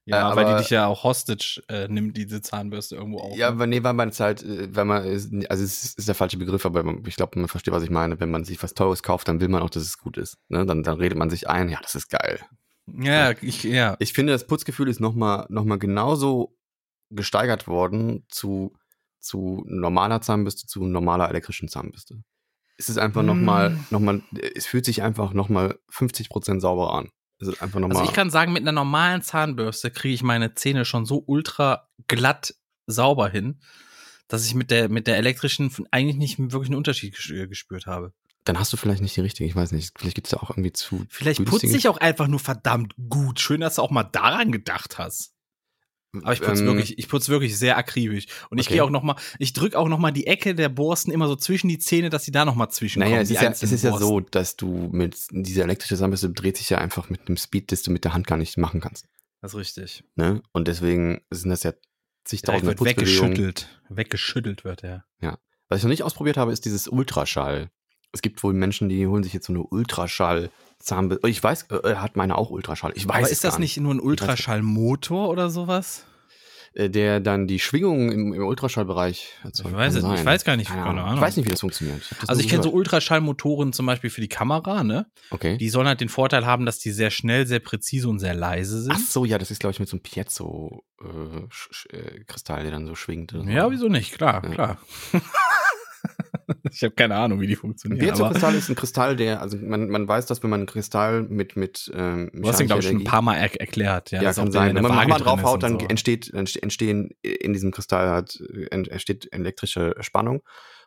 Ja, 0.07 0.33
Äh, 0.33 0.37
weil 0.37 0.45
die 0.47 0.57
dich 0.63 0.71
ja 0.71 0.87
auch 0.87 1.03
hostage 1.05 1.63
äh, 1.69 1.89
nimmt, 1.89 2.17
diese 2.17 2.43
Zahnbürste 2.43 2.97
irgendwo 2.97 3.21
auf. 3.21 3.37
Ja, 3.37 3.49
ne? 3.49 3.55
aber 3.55 3.67
nee, 3.67 3.83
weil 3.83 3.95
man 3.95 4.11
es 4.11 4.21
halt, 4.21 4.43
äh, 4.43 4.75
wenn 4.75 4.87
man, 4.87 5.05
ist- 5.05 5.33
also 5.51 5.65
es 5.65 5.97
ist, 5.97 6.07
der 6.09 6.15
falsche 6.15 6.37
Begriff, 6.37 6.67
aber 6.67 6.85
ich 7.07 7.17
glaube, 7.17 7.39
man 7.39 7.49
versteht, 7.49 7.73
was 7.73 7.83
ich 7.83 7.91
meine. 7.91 8.21
Wenn 8.21 8.31
man 8.31 8.45
sich 8.45 8.63
was 8.63 8.75
Teures 8.75 9.03
kauft, 9.03 9.29
dann 9.29 9.41
will 9.41 9.49
man 9.49 9.63
auch, 9.63 9.71
dass 9.71 9.83
es 9.83 9.97
gut 9.99 10.19
ist. 10.19 10.37
Ne? 10.49 10.67
Dann, 10.67 10.83
dann 10.83 10.99
redet 10.99 11.17
man 11.19 11.31
sich 11.31 11.49
ein, 11.49 11.69
ja, 11.71 11.79
das 11.81 11.95
ist 11.95 12.11
geil. 12.11 12.39
ja, 12.87 13.33
ich, 13.41 13.63
ja. 13.65 13.97
Ich 13.99 14.13
finde, 14.13 14.33
das 14.35 14.47
Putzgefühl 14.47 14.89
ist 14.89 15.01
nochmal 15.01 15.47
noch 15.49 15.65
mal 15.65 15.79
genauso 15.79 16.55
gesteigert 17.11 17.67
worden 17.67 18.25
zu, 18.29 18.75
zu 19.21 19.63
normaler 19.67 20.21
Zahnbürste, 20.21 20.67
zu 20.67 20.85
normaler 20.85 21.31
elektrischen 21.31 21.69
Zahnbürste. 21.69 22.23
Es 22.77 22.89
ist 22.91 22.99
einfach 22.99 23.23
Mm. 23.23 23.27
nochmal, 23.27 23.79
noch 23.91 24.01
mal, 24.01 24.21
es 24.55 24.67
fühlt 24.67 24.85
sich 24.85 25.03
einfach 25.03 25.33
nochmal 25.33 25.79
50% 25.89 26.61
sauberer 26.61 26.93
an. 26.95 27.11
Ist 27.49 27.63
einfach 27.63 27.81
nochmal. 27.81 27.99
Also 27.99 28.09
ich 28.09 28.15
kann 28.15 28.31
sagen, 28.31 28.53
mit 28.53 28.63
einer 28.63 28.73
normalen 28.73 29.23
Zahnbürste 29.23 29.91
kriege 29.91 30.15
ich 30.15 30.23
meine 30.23 30.55
Zähne 30.55 30.85
schon 30.85 31.05
so 31.05 31.23
ultra 31.27 31.89
glatt 32.09 32.55
sauber 32.87 33.29
hin, 33.29 33.61
dass 34.29 34.47
ich 34.47 34.55
mit 34.55 34.71
der, 34.71 34.89
mit 34.89 35.07
der 35.07 35.17
elektrischen 35.17 35.71
eigentlich 35.91 36.17
nicht 36.17 36.39
wirklich 36.39 36.69
einen 36.69 36.77
Unterschied 36.77 37.19
äh, 37.31 37.47
gespürt 37.47 37.87
habe. 37.87 38.13
dann 38.45 38.59
hast 38.59 38.73
du 38.73 38.77
vielleicht 38.77 39.03
nicht 39.03 39.17
die 39.17 39.21
richtige, 39.21 39.49
ich 39.49 39.57
weiß 39.57 39.73
nicht. 39.73 39.99
Vielleicht 39.99 40.15
gibt 40.15 40.27
es 40.27 40.33
ja 40.33 40.39
auch 40.43 40.51
irgendwie 40.51 40.73
zu. 40.73 41.05
Vielleicht 41.09 41.45
putze 41.45 41.77
ich 41.77 41.89
auch 41.89 41.99
einfach 41.99 42.27
nur 42.27 42.41
verdammt 42.41 42.95
gut. 43.09 43.41
Schön, 43.41 43.61
dass 43.61 43.77
du 43.77 43.83
auch 43.83 43.91
mal 43.91 44.05
daran 44.05 44.53
gedacht 44.53 44.99
hast. 44.99 45.34
Aber 46.23 46.33
ich 46.33 46.41
putze 46.41 46.63
Ähm, 46.63 46.69
wirklich, 46.69 46.99
ich 46.99 47.09
putze 47.09 47.31
wirklich 47.31 47.59
sehr 47.59 47.77
akribisch. 47.77 48.27
Und 48.51 48.59
ich 48.59 48.67
okay. 48.67 48.75
gehe 48.75 48.85
auch 48.85 48.91
noch 48.91 49.03
mal, 49.03 49.17
ich 49.39 49.53
drücke 49.53 49.79
auch 49.79 49.89
noch 49.89 49.99
mal 49.99 50.13
die 50.13 50.27
Ecke 50.27 50.55
der 50.55 50.69
Borsten 50.69 51.13
immer 51.13 51.29
so 51.29 51.37
zwischen 51.37 51.69
die 51.69 51.79
Zähne, 51.79 52.11
dass 52.11 52.25
sie 52.25 52.33
da 52.33 52.45
noch 52.45 52.55
mal 52.55 52.69
zwischenkommen. 52.69 53.13
Naja, 53.13 53.23
es 53.23 53.31
ist, 53.31 53.43
ja, 53.43 53.51
es 53.51 53.63
ist 53.63 53.85
ja 53.85 53.97
so, 53.99 54.21
dass 54.21 54.57
du 54.57 54.89
mit 54.93 55.17
dieser 55.31 55.65
elektrische 55.65 55.97
Zahnbürste 55.97 56.31
dreht 56.31 56.57
sich 56.57 56.71
ja 56.71 56.79
einfach 56.79 57.11
mit 57.11 57.27
einem 57.27 57.37
Speed, 57.37 57.73
das 57.73 57.83
du 57.83 57.91
mit 57.91 58.05
der 58.05 58.15
Hand 58.15 58.27
gar 58.27 58.37
nicht 58.37 58.57
machen 58.59 58.81
kannst. 58.81 59.07
Das 59.41 59.53
ist 59.53 59.59
richtig. 59.59 60.05
Ne? 60.15 60.43
Und 60.53 60.69
deswegen 60.69 61.21
sind 61.31 61.51
das 61.51 61.63
ja 61.65 61.73
zigtausende 62.25 62.73
ja, 62.73 62.79
wird 62.79 62.89
weggeschüttelt. 62.89 63.69
Weggeschüttelt 63.89 64.65
wird 64.65 64.85
er. 64.85 65.05
Ja. 65.21 65.39
Was 65.69 65.79
ich 65.79 65.85
noch 65.85 65.91
nicht 65.91 66.03
ausprobiert 66.03 66.37
habe, 66.37 66.53
ist 66.53 66.65
dieses 66.65 66.89
Ultraschall. 66.89 67.71
Es 68.15 68.23
gibt 68.23 68.43
wohl 68.43 68.55
Menschen, 68.55 68.89
die 68.89 69.07
holen 69.07 69.23
sich 69.23 69.33
jetzt 69.33 69.47
so 69.47 69.53
eine 69.53 69.63
Ultraschall 69.63 70.51
Zahnbe 70.79 71.19
Ich 71.27 71.43
weiß, 71.43 71.67
äh, 71.71 71.97
hat 71.97 72.17
meine 72.17 72.37
auch 72.37 72.51
Ultraschall. 72.51 72.93
Ich 72.95 73.09
weiß 73.09 73.17
Aber 73.17 73.31
ist 73.31 73.45
das 73.45 73.59
nicht 73.59 73.77
nur 73.79 73.95
ein 73.95 74.01
Ultraschallmotor 74.01 75.29
oder 75.29 75.51
sowas? 75.51 76.05
Äh, 76.75 76.91
der 76.91 77.21
dann 77.21 77.47
die 77.47 77.61
Schwingungen 77.61 78.11
im, 78.11 78.35
im 78.35 78.45
Ultraschallbereich 78.45 79.29
erzeugt. 79.45 79.71
Ich 79.71 79.77
weiß, 79.77 79.95
ich 79.95 80.25
weiß 80.25 80.45
gar 80.45 80.57
nicht, 80.57 80.71
keine 80.71 81.03
Ahnung. 81.03 81.15
Ich 81.15 81.21
weiß 81.21 81.37
nicht, 81.37 81.47
wie 81.47 81.51
das 81.51 81.61
funktioniert. 81.61 82.03
Ich 82.03 82.29
also 82.29 82.41
ich 82.41 82.49
kenne 82.49 82.65
so 82.65 82.71
Ultraschallmotoren 82.71 83.73
zum 83.73 83.87
Beispiel 83.87 84.11
für 84.11 84.21
die 84.21 84.29
Kamera, 84.29 84.83
ne? 84.83 85.07
Okay. 85.31 85.57
Die 85.57 85.69
sollen 85.69 85.87
halt 85.87 86.01
den 86.01 86.09
Vorteil 86.09 86.45
haben, 86.45 86.67
dass 86.67 86.81
die 86.81 86.91
sehr 86.91 87.11
schnell, 87.11 87.47
sehr 87.47 87.61
präzise 87.61 88.09
und 88.09 88.19
sehr 88.19 88.35
leise 88.35 88.83
sind. 88.83 88.93
Ach 88.93 88.99
so, 88.99 89.25
ja, 89.25 89.39
das 89.39 89.53
ist 89.53 89.61
glaube 89.61 89.73
ich 89.73 89.79
mit 89.79 89.89
so 89.89 89.97
einem 89.97 90.03
Piezo-Kristall, 90.03 92.61
äh, 92.61 92.65
der 92.65 92.73
dann 92.73 92.87
so 92.87 92.97
schwingt. 92.97 93.31
So. 93.31 93.45
Ja, 93.45 93.71
wieso 93.71 93.89
nicht? 93.89 94.13
Klar, 94.13 94.43
ja. 94.45 94.51
klar. 94.51 94.79
ich 96.71 96.83
habe 96.83 96.95
keine 96.95 97.17
Ahnung, 97.17 97.41
wie 97.41 97.47
die 97.47 97.57
funktionieren. 97.57 98.01
Ein 98.01 98.13
Piezo-Kristall 98.13 98.55
ist 98.55 98.69
ein 98.69 98.75
Kristall, 98.75 99.17
der, 99.17 99.41
also 99.41 99.57
man, 99.57 99.89
man 99.89 100.07
weiß, 100.07 100.27
dass 100.27 100.43
wenn 100.43 100.51
man 100.51 100.61
einen 100.61 100.67
Kristall 100.67 101.23
mit 101.23 101.57
mit 101.57 101.91
ähm, 101.95 102.31
Du 102.33 102.49
hast 102.49 102.61
ihn 102.61 102.67
glaube 102.67 102.81
ich 102.83 102.89
schon 102.89 102.99
ein 102.99 103.05
paar 103.05 103.23
Mal 103.23 103.37
er 103.37 103.61
erklärt. 103.61 104.11
Ja, 104.11 104.23
ja 104.23 104.33
kann 104.33 104.53
sein. 104.53 104.75
Wenn 104.75 104.83
man 104.83 104.97
Hammer 104.97 105.19
draufhaut, 105.19 105.63
dann 105.63 105.81
so. 105.81 105.87
entsteht 105.87 106.33
entstehen 106.33 107.11
in 107.23 107.53
diesem 107.53 107.71
Kristall 107.71 108.09
halt 108.11 108.41
entsteht 108.71 109.29
elektrische 109.33 109.95
Spannung 110.01 110.43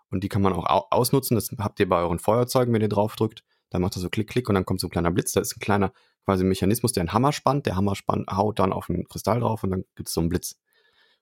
und 0.10 0.24
die 0.24 0.30
kann 0.30 0.42
man 0.42 0.54
auch 0.54 0.88
ausnutzen. 0.92 1.36
Das 1.36 1.50
habt 1.60 1.80
ihr 1.80 1.90
bei 1.90 2.00
euren 2.00 2.20
Feuerzeugen, 2.20 2.74
wenn 2.74 2.82
ihr 2.82 2.90
draufdrückt. 2.90 3.44
Dann 3.70 3.82
macht 3.82 3.98
er 3.98 4.02
so 4.02 4.10
Klick, 4.10 4.30
Klick 4.30 4.48
und 4.48 4.56
dann 4.56 4.66
kommt 4.66 4.80
so 4.80 4.88
ein 4.88 4.92
kleiner 4.92 5.12
Blitz. 5.12 5.34
Da 5.34 5.42
ist 5.42 5.56
ein 5.56 5.60
kleiner 5.60 5.92
quasi 6.24 6.44
Mechanismus, 6.44 6.94
der 6.94 7.02
einen 7.02 7.14
Hammer 7.14 7.34
spannt. 7.34 7.66
Der 7.66 7.76
Hammer 7.76 7.96
spannt, 7.96 8.30
haut 8.32 8.60
dann 8.60 8.72
auf 8.72 8.88
den 8.88 9.06
Kristall 9.08 9.42
drauf 9.42 9.64
und 9.64 9.72
dann 9.72 9.84
gibt 9.96 10.08
es 10.08 10.14
so 10.14 10.22
einen 10.22 10.30
Blitz. 10.30 10.56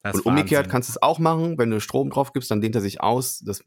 Das 0.05 0.17
und 0.17 0.25
umgekehrt 0.27 0.65
Wahnsinn. 0.65 0.71
kannst 0.71 0.89
du 0.89 0.91
es 0.91 1.01
auch 1.01 1.17
machen, 1.17 1.57
wenn 1.57 1.71
du 1.71 1.81
Strom 1.81 2.12
drauf 2.12 2.31
gibst, 2.31 2.51
dann 2.51 2.62
dehnt 2.62 2.75
er 2.75 2.81
sich 2.81 3.01
aus. 3.01 3.39
Das, 3.39 3.63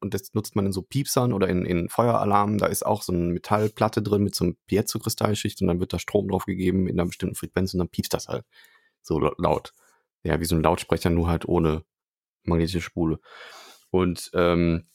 und 0.00 0.14
das 0.14 0.34
nutzt 0.34 0.56
man 0.56 0.66
in 0.66 0.72
so 0.72 0.82
Piepsern 0.82 1.32
oder 1.32 1.48
in, 1.48 1.64
in 1.64 1.88
Feueralarmen. 1.88 2.58
Da 2.58 2.66
ist 2.66 2.84
auch 2.84 3.02
so 3.02 3.12
eine 3.12 3.32
Metallplatte 3.32 4.02
drin 4.02 4.24
mit 4.24 4.34
so 4.34 4.44
einem 4.44 4.56
Piezo-Kristallschicht 4.66 5.60
und 5.60 5.68
dann 5.68 5.78
wird 5.78 5.92
da 5.92 6.00
Strom 6.00 6.26
drauf 6.26 6.44
gegeben 6.44 6.88
in 6.88 6.98
einer 6.98 7.06
bestimmten 7.06 7.36
Frequenz 7.36 7.72
und 7.72 7.78
dann 7.78 7.88
piepst 7.88 8.12
das 8.12 8.26
halt 8.26 8.44
so 9.00 9.20
laut. 9.20 9.74
Ja, 10.24 10.40
wie 10.40 10.44
so 10.44 10.56
ein 10.56 10.62
Lautsprecher, 10.62 11.10
nur 11.10 11.28
halt 11.28 11.46
ohne 11.46 11.84
magnetische 12.42 12.80
Spule. 12.80 13.20
Und 13.90 14.32
ähm, 14.34 14.88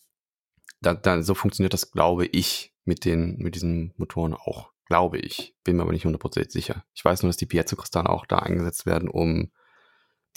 da, 0.82 0.94
da, 0.94 1.24
so 1.24 1.36
funktioniert 1.36 1.74
das, 1.74 1.92
glaube 1.92 2.26
ich, 2.26 2.74
mit, 2.84 3.06
den, 3.06 3.38
mit 3.38 3.56
diesen 3.56 3.94
Motoren 3.96 4.34
auch. 4.34 4.72
Glaube 4.88 5.20
ich. 5.20 5.56
Bin 5.64 5.78
mir 5.78 5.84
aber 5.84 5.94
nicht 5.94 6.04
hundertprozentig 6.04 6.52
sicher. 6.52 6.84
Ich 6.94 7.06
weiß 7.06 7.24
nur, 7.24 7.30
dass 7.30 7.38
die 7.38 7.46
Piezo-Kristalle 7.46 8.10
auch 8.10 8.26
da 8.26 8.40
eingesetzt 8.40 8.86
werden, 8.86 9.08
um 9.08 9.52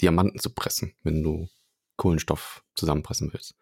Diamanten 0.01 0.39
zu 0.39 0.49
pressen, 0.49 0.93
wenn 1.03 1.23
du 1.23 1.47
Kohlenstoff 1.97 2.63
zusammenpressen 2.75 3.31
willst. 3.33 3.55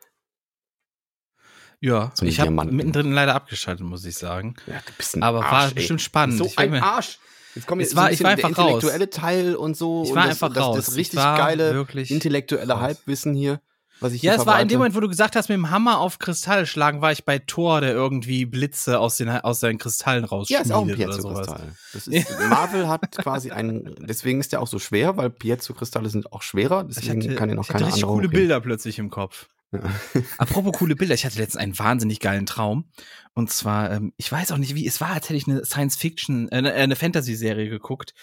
Ja, 1.80 2.12
so 2.16 2.26
ich 2.26 2.40
habe 2.40 2.50
mittendrin 2.50 3.12
leider 3.12 3.36
abgeschaltet, 3.36 3.86
muss 3.86 4.06
ich 4.06 4.16
sagen. 4.16 4.56
Ja, 4.68 4.80
du 4.86 4.94
bist 4.98 5.16
ein 5.16 5.24
Aber 5.24 5.44
Arsch, 5.44 5.52
war 5.52 5.68
ey. 5.68 5.74
bestimmt 5.74 6.02
spannend. 6.02 6.38
So 6.38 6.50
ein 6.56 6.76
Arsch. 6.76 7.20
Jetzt 7.56 7.68
kommt 7.68 7.82
jetzt 7.82 7.96
war, 7.96 8.08
so 8.08 8.14
ich 8.14 8.24
war 8.24 8.32
einfach 8.32 8.50
der 8.54 8.66
intellektuelle 8.66 9.06
raus. 9.06 9.14
Teil 9.14 9.56
und 9.56 9.78
so. 9.78 10.04
Ich 10.06 10.16
war 10.16 10.24
und 10.24 10.30
das, 10.30 10.42
einfach 10.42 10.60
raus. 10.60 10.76
Das, 10.78 10.86
das 10.88 10.96
richtig 10.96 11.20
geile 11.20 11.86
intellektuelle 12.08 12.74
raus. 12.74 12.82
Halbwissen 12.82 13.36
hier 13.36 13.62
was 14.04 14.14
ich 14.14 14.22
Ja, 14.22 14.36
es 14.36 14.46
war 14.46 14.62
in 14.62 14.68
dem 14.68 14.78
Moment, 14.78 14.96
wo 14.96 15.00
du 15.00 15.08
gesagt 15.08 15.36
hast, 15.36 15.50
mit 15.50 15.58
dem 15.58 15.70
Hammer 15.70 16.00
auf 16.00 16.20
Kristall 16.20 16.66
schlagen, 16.66 17.02
war 17.02 17.12
ich 17.12 17.26
bei 17.26 17.40
Thor, 17.40 17.82
der 17.82 17.92
irgendwie 17.92 18.46
Blitze 18.46 19.00
aus, 19.00 19.18
den, 19.18 19.30
aus 19.30 19.60
seinen 19.60 19.80
Kristallen 19.80 20.26
rausschmiedet. 20.26 20.68
Ja, 20.68 20.72
ist 20.72 20.78
auch 20.78 20.88
ein 20.88 20.96
Piezo-Kristall. 20.96 21.74
Marvel 22.50 22.88
hat 22.88 23.18
quasi 23.18 23.52
einen, 23.52 23.96
deswegen 24.00 24.40
ist 24.40 24.52
der 24.52 24.62
auch 24.62 24.68
so 24.68 24.80
schwer, 24.80 25.18
weil 25.18 25.30
Piezo-Kristalle 25.30 26.10
sind 26.10 26.32
auch 26.32 26.42
schwerer, 26.42 26.84
deswegen 26.84 27.24
hatte, 27.24 27.36
kann 27.36 27.50
er 27.50 27.56
noch 27.56 27.68
keine 27.68 27.86
andere 27.86 27.96
richtig 27.96 28.08
coole 28.08 28.30
Bilder 28.30 28.62
plötzlich 28.62 29.00
im 29.00 29.10
Kopf. 29.10 29.48
Ja. 29.72 29.82
Apropos 30.38 30.74
coole 30.74 30.96
Bilder, 30.96 31.16
ich 31.16 31.26
hatte 31.26 31.40
letztens 31.40 31.62
einen 31.62 31.80
wahnsinnig 31.80 32.20
geilen 32.20 32.46
Traum. 32.46 32.92
Und 33.34 33.50
zwar, 33.50 33.92
ähm, 33.92 34.14
ich 34.18 34.32
weiß 34.32 34.52
auch 34.52 34.58
nicht 34.58 34.76
wie, 34.76 34.86
es 34.86 35.02
war, 35.02 35.10
als 35.10 35.30
hätte 35.30 35.38
ich 35.38 35.48
eine 35.48 35.66
Science-Fiction, 35.66 36.50
äh, 36.52 36.72
eine 36.72 36.96
Fantasy-Serie 36.96 37.70
geguckt 37.70 38.14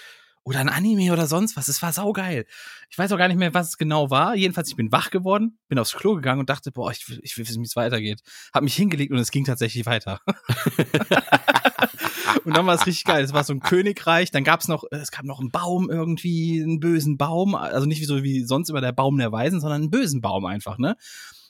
oder 0.51 0.59
ein 0.59 0.69
Anime 0.69 1.13
oder 1.13 1.29
sonst 1.29 1.57
was. 1.57 1.69
Es 1.69 1.81
war 1.81 1.93
saugeil. 1.93 2.45
Ich 2.91 2.99
weiß 2.99 3.13
auch 3.13 3.19
gar 3.19 3.29
nicht 3.29 3.37
mehr, 3.37 3.55
was 3.55 3.69
es 3.69 3.79
genau 3.79 4.11
war. 4.11 4.35
Jedenfalls, 4.35 4.69
ich 4.69 4.75
bin 4.75 4.91
wach 4.91 5.11
geworden, 5.11 5.57
bin 5.69 5.79
aufs 5.79 5.95
Klo 5.95 6.17
gegangen 6.17 6.41
und 6.41 6.51
dachte, 6.51 6.73
boah, 6.73 6.91
ich, 6.91 7.07
ich 7.23 7.39
will 7.39 7.47
wissen, 7.47 7.63
wie 7.63 7.67
es 7.67 7.77
weitergeht. 7.77 8.21
Hab 8.53 8.65
mich 8.65 8.75
hingelegt 8.75 9.13
und 9.13 9.19
es 9.19 9.31
ging 9.31 9.45
tatsächlich 9.45 9.87
weiter. 9.87 10.21
und 12.45 12.57
dann 12.57 12.67
war 12.67 12.75
es 12.75 12.85
richtig 12.85 13.05
geil. 13.05 13.23
Es 13.23 13.33
war 13.33 13.45
so 13.45 13.53
ein 13.53 13.61
Königreich, 13.61 14.33
dann 14.33 14.43
gab 14.43 14.61
es 14.61 14.67
noch, 14.67 14.83
es 14.91 15.13
gab 15.13 15.25
noch 15.25 15.39
einen 15.39 15.53
Baum 15.53 15.89
irgendwie, 15.89 16.61
einen 16.61 16.81
bösen 16.81 17.17
Baum. 17.17 17.55
Also 17.55 17.87
nicht 17.87 18.01
wie 18.01 18.07
so 18.07 18.25
wie 18.25 18.43
sonst 18.43 18.71
immer 18.71 18.81
der 18.81 18.91
Baum 18.91 19.19
der 19.19 19.31
Weisen, 19.31 19.61
sondern 19.61 19.83
einen 19.83 19.91
bösen 19.93 20.21
Baum 20.21 20.47
einfach, 20.47 20.79
ne? 20.79 20.97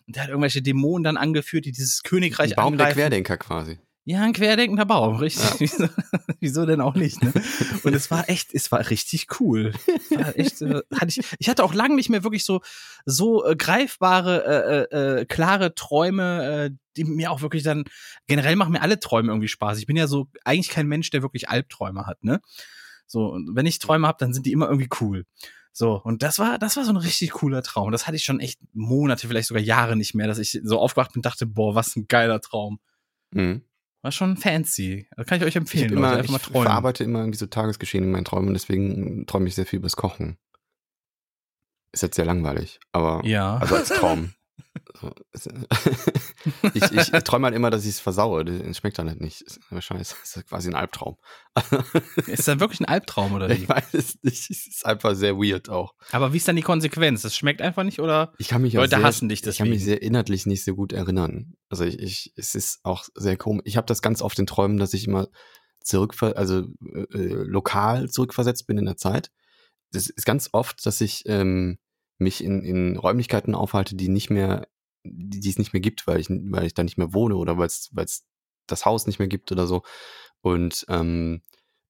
Und 0.07 0.16
der 0.16 0.25
hat 0.25 0.28
irgendwelche 0.28 0.61
Dämonen 0.61 1.04
dann 1.04 1.16
angeführt, 1.16 1.64
die 1.64 1.73
dieses 1.73 2.02
Königreich 2.02 2.50
ein 2.50 2.57
Baum 2.57 2.75
angreifen. 2.75 2.99
der 2.99 3.04
Querdenker 3.04 3.38
quasi. 3.38 3.78
Ja, 4.04 4.23
ein 4.23 4.33
querdenkender 4.33 4.87
Baum, 4.87 5.16
richtig. 5.16 5.78
Ja. 5.78 5.88
Wieso, 6.40 6.64
denn 6.64 6.80
auch 6.80 6.95
nicht? 6.95 7.23
Ne? 7.23 7.33
Und 7.85 7.95
es 7.95 8.11
war 8.11 8.28
echt, 8.30 8.54
es 8.54 8.73
war 8.73 8.88
richtig 8.88 9.40
cool. 9.40 9.73
War 10.11 10.37
echt, 10.38 10.62
äh, 10.62 10.80
hatte 10.95 11.09
ich, 11.09 11.21
ich 11.38 11.49
hatte 11.49 11.62
auch 11.62 11.75
lange 11.75 11.95
nicht 11.95 12.09
mehr 12.09 12.25
wirklich 12.25 12.45
so 12.45 12.61
so 13.04 13.45
äh, 13.45 13.57
greifbare, 13.57 14.88
äh, 14.90 14.97
äh, 14.97 15.21
äh, 15.21 15.25
klare 15.26 15.75
Träume, 15.75 16.45
äh, 16.45 16.71
die 16.97 17.04
mir 17.04 17.30
auch 17.30 17.42
wirklich 17.42 17.62
dann 17.62 17.85
generell 18.26 18.57
machen 18.57 18.73
mir 18.73 18.83
alle 18.83 18.99
Träume 18.99 19.28
irgendwie 19.28 19.49
Spaß. 19.49 19.78
Ich 19.78 19.87
bin 19.87 19.97
ja 19.97 20.07
so 20.07 20.28
eigentlich 20.45 20.71
kein 20.71 20.88
Mensch, 20.88 21.11
der 21.11 21.23
wirklich 21.23 21.49
Albträume 21.49 22.07
hat. 22.07 22.25
Ne? 22.25 22.40
So, 23.07 23.26
und 23.26 23.54
wenn 23.54 23.66
ich 23.66 23.78
Träume 23.80 24.07
habe, 24.07 24.19
dann 24.19 24.33
sind 24.33 24.47
die 24.47 24.52
immer 24.52 24.66
irgendwie 24.66 24.88
cool. 25.00 25.26
So, 25.73 26.00
und 26.02 26.23
das 26.23 26.38
war, 26.38 26.59
das 26.59 26.76
war 26.76 26.85
so 26.85 26.90
ein 26.90 26.97
richtig 26.97 27.30
cooler 27.33 27.62
Traum. 27.62 27.92
Das 27.92 28.07
hatte 28.07 28.16
ich 28.16 28.25
schon 28.25 28.40
echt 28.40 28.61
Monate, 28.73 29.28
vielleicht 29.28 29.49
sogar 29.49 29.62
Jahre 29.62 29.95
nicht 29.95 30.14
mehr, 30.14 30.26
dass 30.26 30.38
ich 30.38 30.59
so 30.64 30.78
aufgewacht 30.78 31.12
bin 31.12 31.19
und 31.19 31.26
dachte, 31.26 31.47
boah, 31.47 31.75
was 31.75 31.95
ein 31.97 32.07
geiler 32.09 32.40
Traum. 32.40 32.80
Mhm. 33.33 33.62
War 34.02 34.12
schon 34.12 34.37
fancy. 34.37 35.09
Das 35.16 35.26
kann 35.26 35.38
ich 35.38 35.45
euch 35.45 35.57
empfehlen. 35.57 35.87
Ich, 35.87 35.92
immer, 35.92 36.16
Leute, 36.16 36.33
ich 36.33 36.38
verarbeite 36.38 37.04
immer 37.04 37.21
irgendwie 37.21 37.38
so 37.38 37.47
Tagesgeschehen 37.47 38.04
in 38.04 38.11
meinen 38.12 38.25
Träumen 38.25 38.49
und 38.49 38.54
deswegen 38.54 39.26
träume 39.26 39.49
ich 39.49 39.54
sehr 39.54 39.66
viel 39.66 39.78
übers 39.78 39.97
Kochen. 39.97 40.38
Ist 41.92 42.02
jetzt 42.02 42.16
sehr 42.16 42.25
langweilig, 42.25 42.80
aber 42.92 43.25
ja. 43.25 43.59
also 43.59 43.76
als 43.76 43.88
Traum. 43.88 44.33
ich, 46.74 46.92
ich 46.92 47.10
träume 47.24 47.46
halt 47.46 47.56
immer, 47.56 47.70
dass 47.70 47.84
ich 47.84 47.90
es 47.90 48.00
versaue. 48.00 48.44
Das 48.44 48.76
schmeckt 48.76 48.98
dann 48.98 49.08
halt 49.08 49.20
nicht. 49.20 49.44
Wahrscheinlich 49.70 50.08
ist 50.08 50.36
das 50.36 50.46
quasi 50.46 50.68
ein 50.68 50.74
Albtraum. 50.74 51.16
ist 52.26 52.46
das 52.46 52.60
wirklich 52.60 52.80
ein 52.80 52.84
Albtraum 52.86 53.34
oder 53.34 53.48
wie? 53.48 53.54
Ich 53.54 53.68
weiß 53.68 53.94
es 53.94 54.22
nicht. 54.22 54.50
Es 54.50 54.66
ist 54.66 54.86
einfach 54.86 55.14
sehr 55.14 55.36
weird 55.36 55.68
auch. 55.68 55.94
Aber 56.12 56.32
wie 56.32 56.36
ist 56.36 56.46
dann 56.46 56.56
die 56.56 56.62
Konsequenz? 56.62 57.22
Das 57.22 57.36
schmeckt 57.36 57.62
einfach 57.62 57.82
nicht 57.82 58.00
oder 58.00 58.32
ich 58.38 58.48
kann 58.48 58.62
mich 58.62 58.74
Leute 58.74 58.96
sehr, 58.96 59.02
hassen 59.02 59.28
dich 59.28 59.42
deswegen? 59.42 59.52
Ich 59.52 59.58
kann 59.58 59.68
mich 59.70 59.84
sehr 59.84 60.02
inhaltlich 60.02 60.46
nicht 60.46 60.64
so 60.64 60.74
gut 60.74 60.92
erinnern. 60.92 61.54
Also 61.68 61.84
ich, 61.84 61.98
ich 61.98 62.32
es 62.36 62.54
ist 62.54 62.80
auch 62.84 63.04
sehr 63.14 63.36
komisch. 63.36 63.62
Ich 63.64 63.76
habe 63.76 63.86
das 63.86 64.02
ganz 64.02 64.22
oft 64.22 64.38
in 64.38 64.46
Träumen, 64.46 64.78
dass 64.78 64.94
ich 64.94 65.06
immer 65.06 65.28
zurückver 65.82 66.36
also 66.36 66.66
äh, 66.94 67.00
äh, 67.12 67.44
lokal 67.44 68.08
zurückversetzt 68.08 68.66
bin 68.66 68.78
in 68.78 68.86
der 68.86 68.96
Zeit. 68.96 69.30
Das 69.92 70.08
ist 70.08 70.24
ganz 70.24 70.50
oft, 70.52 70.84
dass 70.86 71.00
ich 71.00 71.24
ähm, 71.26 71.78
mich 72.20 72.44
in, 72.44 72.62
in 72.62 72.96
Räumlichkeiten 72.96 73.54
aufhalte, 73.54 73.94
die 73.96 74.08
nicht 74.08 74.30
mehr, 74.30 74.68
die, 75.04 75.40
die 75.40 75.50
es 75.50 75.58
nicht 75.58 75.72
mehr 75.72 75.80
gibt, 75.80 76.06
weil 76.06 76.20
ich, 76.20 76.28
weil 76.28 76.66
ich 76.66 76.74
da 76.74 76.82
nicht 76.82 76.98
mehr 76.98 77.12
wohne 77.12 77.36
oder 77.36 77.58
weil 77.58 77.66
es 77.66 78.24
das 78.66 78.84
Haus 78.84 79.06
nicht 79.06 79.18
mehr 79.18 79.28
gibt 79.28 79.50
oder 79.52 79.66
so. 79.66 79.82
Und 80.42 80.84
ähm, 80.88 81.42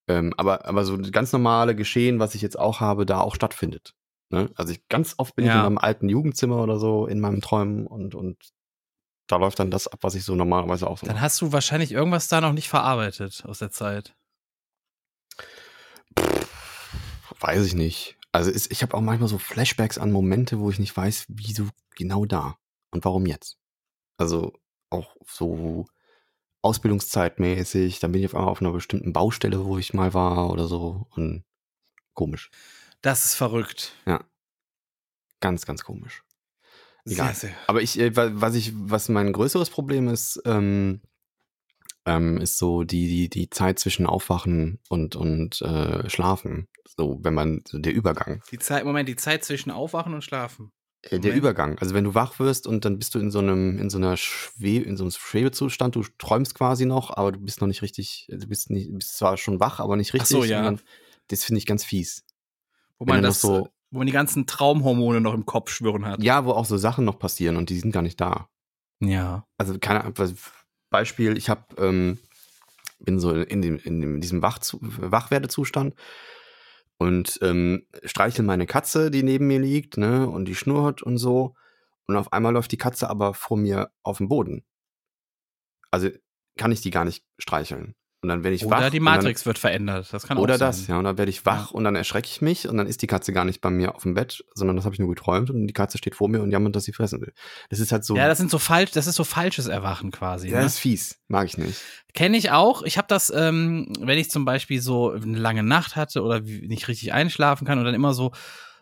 ähm, 0.09 0.35
aber, 0.37 0.67
aber 0.67 0.85
so 0.85 0.99
ganz 0.99 1.33
normale 1.33 1.77
Geschehen, 1.77 2.19
was 2.19 2.35
ich 2.35 2.43
jetzt 2.43 2.59
auch 2.59 2.81
habe, 2.81 3.07
da 3.07 3.21
auch 3.21 3.35
stattfindet. 3.35 3.95
Ne? 4.31 4.51
Also 4.57 4.73
ich 4.73 4.87
ganz 4.89 5.15
oft 5.19 5.37
bin 5.37 5.45
ja. 5.45 5.53
ich 5.53 5.57
in 5.57 5.63
meinem 5.65 5.79
alten 5.79 6.09
Jugendzimmer 6.09 6.63
oder 6.63 6.79
so 6.79 7.07
in 7.07 7.21
meinem 7.21 7.41
Träumen 7.41 7.87
und, 7.87 8.15
und 8.15 8.37
da 9.29 9.37
läuft 9.37 9.61
dann 9.61 9.71
das 9.71 9.87
ab, 9.87 10.01
was 10.03 10.15
ich 10.17 10.25
so 10.25 10.35
normalerweise 10.35 10.89
auch 10.89 10.99
so 10.99 11.07
Dann 11.07 11.17
mache. 11.17 11.25
hast 11.25 11.41
du 11.41 11.53
wahrscheinlich 11.53 11.93
irgendwas 11.93 12.29
da 12.29 12.41
noch 12.41 12.53
nicht 12.53 12.69
verarbeitet 12.69 13.45
aus 13.47 13.61
der 13.61 13.71
Zeit. 13.71 14.15
Pff, 16.19 16.49
weiß 17.41 17.67
ich 17.67 17.75
nicht. 17.75 18.17
Also 18.33 18.51
ist, 18.51 18.71
ich 18.71 18.83
habe 18.83 18.97
auch 18.97 19.01
manchmal 19.01 19.29
so 19.29 19.39
Flashbacks 19.39 19.99
an 19.99 20.13
Momente, 20.13 20.61
wo 20.61 20.71
ich 20.71 20.79
nicht 20.79 20.97
weiß, 20.97 21.27
wieso 21.29 21.69
genau 21.97 22.25
da 22.25 22.57
und 22.91 23.05
warum 23.05 23.27
jetzt. 23.27 23.59
Also 24.17 24.53
auch 24.91 25.17
so 25.27 25.87
Ausbildungszeitmäßig, 26.63 28.01
dann 28.01 28.13
bin 28.13 28.21
ich 28.21 28.27
auf 28.27 28.35
einmal 28.35 28.51
auf 28.51 28.61
einer 28.61 28.73
bestimmten 28.73 29.13
Baustelle, 29.13 29.65
wo 29.65 29.79
ich 29.79 29.95
mal 29.95 30.15
war 30.15 30.51
oder 30.51 30.67
so 30.69 31.07
und 31.17 31.45
komisch. 32.15 32.51
Das 33.03 33.25
ist 33.25 33.35
verrückt. 33.35 33.95
Ja. 34.07 34.25
Ganz, 35.41 35.65
ganz 35.65 35.83
komisch. 35.83 36.23
Egal. 37.07 37.35
Sehr, 37.35 37.51
sehr. 37.51 37.59
Aber 37.67 37.81
ich, 37.81 37.99
äh, 37.99 38.15
was 38.15 38.55
ich, 38.55 38.73
was 38.75 39.09
mein 39.09 39.33
größeres 39.33 39.71
Problem 39.71 40.09
ist, 40.09 40.41
ähm, 40.45 41.01
ähm, 42.05 42.39
ist 42.39 42.59
so 42.59 42.85
die, 42.85 43.09
die, 43.09 43.29
die 43.31 43.51
Zeit 43.51 43.79
zwischen 43.79 44.07
Aufwachen 44.07 44.79
und, 44.89 45.17
und 45.17 45.63
äh, 45.63 46.09
Schlafen. 46.11 46.69
So, 46.85 47.19
wenn 47.23 47.35
man, 47.35 47.63
so 47.67 47.79
der 47.79 47.95
Übergang. 47.95 48.43
Die 48.51 48.59
Zeit, 48.59 48.85
Moment, 48.85 49.09
die 49.09 49.17
Zeit 49.17 49.45
zwischen 49.45 49.71
Aufwachen 49.71 50.15
und 50.15 50.23
Schlafen. 50.23 50.73
Äh, 51.03 51.19
der 51.19 51.35
Übergang. 51.35 51.79
Also 51.79 51.95
wenn 51.95 52.05
du 52.05 52.15
wach 52.15 52.39
wirst 52.39 52.67
und 52.67 52.85
dann 52.85 52.99
bist 52.99 53.15
du 53.15 53.19
in 53.19 53.31
so 53.31 53.39
einem, 53.39 53.79
in 53.79 53.89
so 53.89 53.99
einer 53.99 54.17
Schwe 54.17 54.79
in 54.79 54.97
so 54.97 55.05
einem 55.05 55.11
Schwebezustand, 55.11 55.97
du 55.97 56.05
träumst 56.19 56.55
quasi 56.55 56.85
noch, 56.85 57.17
aber 57.17 57.33
du 57.33 57.41
bist 57.41 57.61
noch 57.61 57.69
nicht 57.69 57.83
richtig, 57.83 58.27
du 58.29 58.47
bist 58.47 58.71
nicht, 58.71 58.93
bist 58.93 59.17
zwar 59.17 59.37
schon 59.37 59.61
wach, 59.61 59.81
aber 59.81 59.97
nicht 59.97 60.13
richtig. 60.13 60.37
Ach 60.37 60.43
so, 60.43 60.45
ja. 60.45 60.63
Dann, 60.63 60.81
das 61.29 61.45
finde 61.45 61.59
ich 61.59 61.67
ganz 61.67 61.85
fies. 61.85 62.25
Wo 62.99 63.07
man 63.07 63.23
das 63.23 63.41
so 63.41 63.69
Wo 63.91 63.99
man 63.99 64.07
die 64.07 64.13
ganzen 64.13 64.47
Traumhormone 64.47 65.23
noch 65.23 65.33
im 65.33 65.47
Kopf 65.47 65.71
schwirren 65.71 66.05
hat. 66.05 66.23
Ja, 66.23 66.45
wo 66.45 66.53
auch 66.53 66.67
so 66.67 66.77
Sachen 66.77 67.05
noch 67.05 67.19
passieren 67.19 67.57
und 67.57 67.71
die 67.71 67.79
sind 67.79 67.93
gar 67.93 68.03
nicht 68.03 68.21
da. 68.21 68.49
Ja. 69.01 69.47
Also 69.57 69.79
keine 69.79 70.03
Ahnung, 70.03 70.15
Beispiel, 70.91 71.39
ich 71.39 71.49
habe 71.49 71.65
ähm, 71.79 72.19
bin 72.99 73.19
so 73.19 73.33
in, 73.33 73.63
dem, 73.63 73.79
in 73.79 74.21
diesem 74.21 74.43
Wach, 74.43 74.59
Wachwerdezustand 74.81 75.95
und 77.01 77.39
ähm, 77.41 77.87
streichel 78.05 78.45
meine 78.45 78.67
Katze, 78.67 79.11
die 79.11 79.23
neben 79.23 79.47
mir 79.47 79.59
liegt, 79.59 79.97
ne, 79.97 80.29
und 80.29 80.45
die 80.45 80.55
schnurrt 80.55 81.01
und 81.03 81.17
so. 81.17 81.55
Und 82.07 82.17
auf 82.17 82.31
einmal 82.35 82.53
läuft 82.53 82.73
die 82.73 82.77
Katze 82.77 83.09
aber 83.09 83.33
vor 83.33 83.57
mir 83.57 83.91
auf 84.03 84.19
dem 84.19 84.29
Boden. 84.29 84.67
Also 85.91 86.11
kann 86.59 86.73
ich 86.73 86.83
die 86.83 86.91
gar 86.91 87.07
nicht 87.07 87.25
streicheln. 87.39 87.95
Und 88.23 88.29
dann 88.29 88.45
werde 88.45 88.55
ich 88.55 88.67
oder 88.67 88.73
wach. 88.73 88.81
Oder 88.81 88.91
die 88.91 89.01
Matrix 89.01 89.43
dann, 89.43 89.47
wird 89.47 89.59
verändert. 89.59 90.13
Das 90.13 90.27
kann 90.27 90.37
oder 90.37 90.55
auch 90.55 90.59
sein. 90.59 90.69
das, 90.69 90.87
ja. 90.89 90.99
Und 90.99 91.05
dann 91.05 91.17
werde 91.17 91.31
ich 91.31 91.47
wach 91.47 91.71
ja. 91.71 91.75
und 91.75 91.85
dann 91.85 91.97
erschrecke 91.97 92.29
ich 92.31 92.43
mich 92.43 92.69
und 92.69 92.77
dann 92.77 92.87
ist 92.87 93.01
die 93.01 93.07
Katze 93.07 93.33
gar 93.33 93.47
nicht 93.47 93.63
bei 93.63 93.71
mir 93.71 93.95
auf 93.95 94.03
dem 94.03 94.13
Bett, 94.13 94.45
sondern 94.55 94.77
das 94.77 94.85
habe 94.85 94.95
ich 94.95 94.99
nur 94.99 95.09
geträumt 95.09 95.51
und 95.51 95.67
die 95.67 95.73
Katze 95.73 95.97
steht 95.97 96.15
vor 96.15 96.29
mir 96.29 96.43
und 96.43 96.51
jammert, 96.51 96.77
dass 96.77 96.85
sie 96.85 96.93
fressen 96.93 97.23
will. 97.23 97.33
Das 97.71 97.81
ist 97.81 97.93
halt 97.93 98.05
so. 98.05 98.17
Ja, 98.17 98.29
das 98.29 98.37
sind 98.37 98.51
so 98.51 98.59
falsch, 98.59 98.91
das 98.91 99.07
ist 99.07 99.17
so 99.17 99.25
falsches 99.25 99.69
Erwachen 99.69 100.11
quasi. 100.11 100.49
Ja, 100.49 100.59
ne? 100.59 100.65
das 100.65 100.75
ist 100.75 100.79
fies. 100.81 101.19
Mag 101.29 101.47
ich 101.47 101.57
nicht. 101.57 101.81
Kenne 102.13 102.37
ich 102.37 102.51
auch. 102.51 102.83
Ich 102.83 102.99
habe 102.99 103.09
das, 103.09 103.33
ähm, 103.35 103.91
wenn 104.01 104.19
ich 104.19 104.31
zum 104.31 104.45
Beispiel 104.45 104.83
so 104.83 105.13
eine 105.13 105.39
lange 105.39 105.63
Nacht 105.63 105.97
hatte 105.97 106.23
oder 106.23 106.41
nicht 106.41 106.89
richtig 106.89 107.15
einschlafen 107.15 107.67
kann 107.67 107.79
und 107.79 107.85
dann 107.85 107.95
immer 107.95 108.13
so 108.13 108.33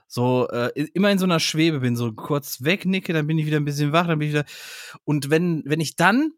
so 0.09 0.49
äh, 0.49 0.71
immer 0.95 1.11
in 1.13 1.19
so 1.19 1.27
einer 1.27 1.39
Schwebe 1.39 1.81
bin, 1.81 1.95
so 1.95 2.13
kurz 2.13 2.65
wegnicke, 2.65 3.13
dann 3.13 3.27
bin 3.27 3.39
ich 3.39 3.47
wieder 3.47 3.59
ein 3.59 3.67
bisschen 3.67 3.93
wach, 3.93 4.07
dann 4.07 4.19
bin 4.19 4.29
ich 4.29 4.35
wieder 4.35 4.47
und 5.05 5.31
wenn 5.31 5.63
wenn 5.67 5.81
ich 5.81 5.97
dann 5.97 6.33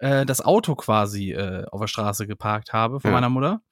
äh, 0.00 0.26
das 0.26 0.40
Auto 0.40 0.74
quasi 0.74 1.32
äh, 1.32 1.66
auf 1.70 1.80
der 1.80 1.86
Straße 1.86 2.26
geparkt 2.26 2.72
habe 2.72 3.00
von 3.00 3.10
ja. 3.10 3.14
meiner 3.14 3.28
Mutter. 3.28 3.62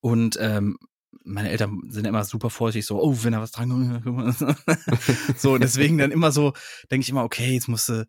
Und 0.00 0.36
ähm, 0.40 0.76
meine 1.24 1.50
Eltern 1.50 1.82
sind 1.88 2.06
immer 2.06 2.24
super 2.24 2.50
vorsichtig, 2.50 2.86
so, 2.86 3.00
oh, 3.00 3.16
wenn 3.22 3.32
da 3.32 3.40
was 3.40 3.52
dran 3.52 4.02
kommt. 4.02 4.36
so, 5.36 5.56
deswegen 5.56 5.98
dann 5.98 6.10
immer 6.10 6.32
so, 6.32 6.52
denke 6.90 7.02
ich 7.02 7.10
immer, 7.10 7.22
okay, 7.22 7.54
jetzt 7.54 7.68
musste, 7.68 8.06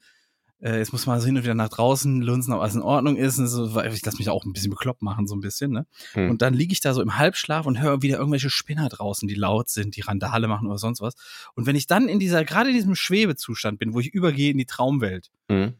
äh, 0.61 0.79
jetzt 0.79 0.91
muss 0.93 1.05
man 1.05 1.19
so 1.19 1.27
hin 1.27 1.37
und 1.37 1.43
wieder 1.43 1.53
nach 1.53 1.69
draußen 1.69 2.21
lunzen, 2.21 2.53
ob 2.53 2.61
alles 2.61 2.75
in 2.75 2.81
Ordnung 2.81 3.17
ist. 3.17 3.35
So, 3.35 3.67
ich 3.81 4.05
lasse 4.05 4.17
mich 4.17 4.29
auch 4.29 4.43
ein 4.43 4.51
bisschen 4.51 4.71
bekloppt 4.71 5.03
machen, 5.03 5.27
so 5.27 5.35
ein 5.35 5.41
bisschen, 5.41 5.71
ne? 5.71 5.85
Hm. 6.13 6.31
Und 6.31 6.41
dann 6.41 6.55
liege 6.55 6.73
ich 6.73 6.81
da 6.81 6.93
so 6.93 7.01
im 7.01 7.17
Halbschlaf 7.17 7.67
und 7.67 7.79
höre 7.79 8.01
wieder 8.01 8.17
irgendwelche 8.17 8.49
Spinner 8.49 8.89
draußen, 8.89 9.27
die 9.27 9.35
laut 9.35 9.69
sind, 9.69 9.95
die 9.95 10.01
Randale 10.01 10.47
machen 10.47 10.67
oder 10.67 10.79
sonst 10.79 11.01
was. 11.01 11.13
Und 11.53 11.67
wenn 11.67 11.75
ich 11.75 11.85
dann 11.85 12.09
in 12.09 12.19
dieser, 12.19 12.43
gerade 12.43 12.69
in 12.69 12.75
diesem 12.75 12.95
Schwebezustand 12.95 13.77
bin, 13.77 13.93
wo 13.93 13.99
ich 13.99 14.07
übergehe 14.07 14.51
in 14.51 14.57
die 14.57 14.65
Traumwelt, 14.65 15.29
hm 15.49 15.75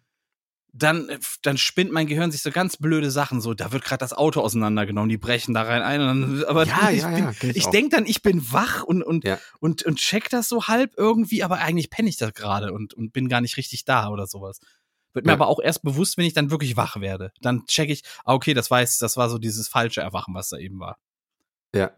dann, 0.77 1.09
dann 1.41 1.57
spinnt 1.57 1.91
mein 1.91 2.05
Gehirn 2.05 2.31
sich 2.31 2.41
so 2.41 2.51
ganz 2.51 2.75
blöde 2.75 3.09
Sachen. 3.09 3.39
So, 3.39 3.53
da 3.53 3.71
wird 3.71 3.85
gerade 3.85 3.99
das 3.99 4.11
Auto 4.11 4.41
auseinandergenommen, 4.41 5.09
die 5.09 5.17
brechen 5.17 5.53
da 5.53 5.61
rein 5.63 5.81
ein. 5.81 5.99
Dann, 5.99 6.43
aber 6.45 6.65
ja, 6.65 6.89
ich, 6.89 7.01
ja, 7.01 7.17
ja, 7.17 7.31
ich, 7.31 7.55
ich 7.55 7.65
denke 7.67 7.95
dann, 7.95 8.05
ich 8.05 8.21
bin 8.21 8.51
wach 8.51 8.83
und, 8.83 9.01
und, 9.01 9.25
und, 9.59 9.83
und 9.83 9.95
check 9.97 10.29
das 10.29 10.49
so 10.49 10.67
halb 10.67 10.93
irgendwie, 10.97 11.43
aber 11.43 11.59
eigentlich 11.59 11.89
penne 11.89 12.09
ich 12.09 12.17
das 12.17 12.33
gerade 12.33 12.73
und, 12.73 12.93
und 12.93 13.13
bin 13.13 13.29
gar 13.29 13.39
nicht 13.39 13.55
richtig 13.55 13.85
da 13.85 14.09
oder 14.09 14.27
sowas. 14.27 14.59
Wird 15.13 15.25
mir 15.25 15.31
aber 15.31 15.47
auch 15.47 15.61
erst 15.61 15.81
bewusst, 15.81 16.17
wenn 16.17 16.25
ich 16.25 16.33
dann 16.33 16.51
wirklich 16.51 16.75
wach 16.75 16.99
werde. 16.99 17.31
Dann 17.39 17.65
check 17.67 17.89
ich, 17.89 18.03
ah, 18.25 18.33
okay, 18.33 18.53
das 18.53 18.69
weiß, 18.69 18.97
das 18.97 19.15
war 19.15 19.29
so 19.29 19.37
dieses 19.37 19.69
falsche 19.69 20.01
Erwachen, 20.01 20.33
was 20.33 20.49
da 20.49 20.57
eben 20.57 20.79
war. 20.79 20.97
Ja. 21.73 21.91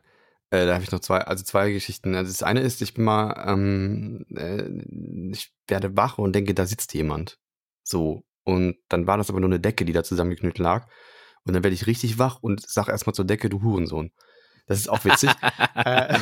Äh, 0.52 0.68
da 0.68 0.76
habe 0.76 0.84
ich 0.84 0.92
noch 0.92 1.00
zwei, 1.00 1.22
also 1.22 1.44
zwei 1.44 1.72
Geschichten. 1.72 2.14
Also 2.14 2.32
das 2.32 2.44
eine 2.44 2.62
ist, 2.62 2.82
ich 2.84 2.94
bin 2.94 3.06
mal, 3.06 3.44
ähm, 3.48 4.26
äh, 4.36 5.32
ich 5.32 5.52
werde 5.68 5.98
wach 5.98 6.20
und 6.20 6.34
denke, 6.34 6.54
da 6.54 6.68
sitzt 6.68 6.94
jemand. 6.94 7.40
So, 7.84 8.24
und 8.48 8.78
dann 8.88 9.08
war 9.08 9.18
das 9.18 9.30
aber 9.30 9.42
nur 9.42 9.50
eine 9.50 9.60
Decke, 9.60 9.84
die 9.84 9.92
da 9.92 10.06
zusammengeknüllt 10.06 10.58
lag. 10.58 10.88
Und 11.44 11.54
dann 11.54 11.66
werde 11.66 11.74
ich 11.74 11.86
richtig 11.86 12.18
wach 12.18 12.40
und 12.42 12.66
sag 12.66 12.88
erstmal 12.88 13.14
zur 13.14 13.26
Decke, 13.26 13.50
du 13.50 13.62
Hurensohn. 13.62 14.12
Das 14.68 14.80
ist 14.80 14.88
auch 14.88 15.04
witzig. 15.04 15.30
äh, 15.76 16.18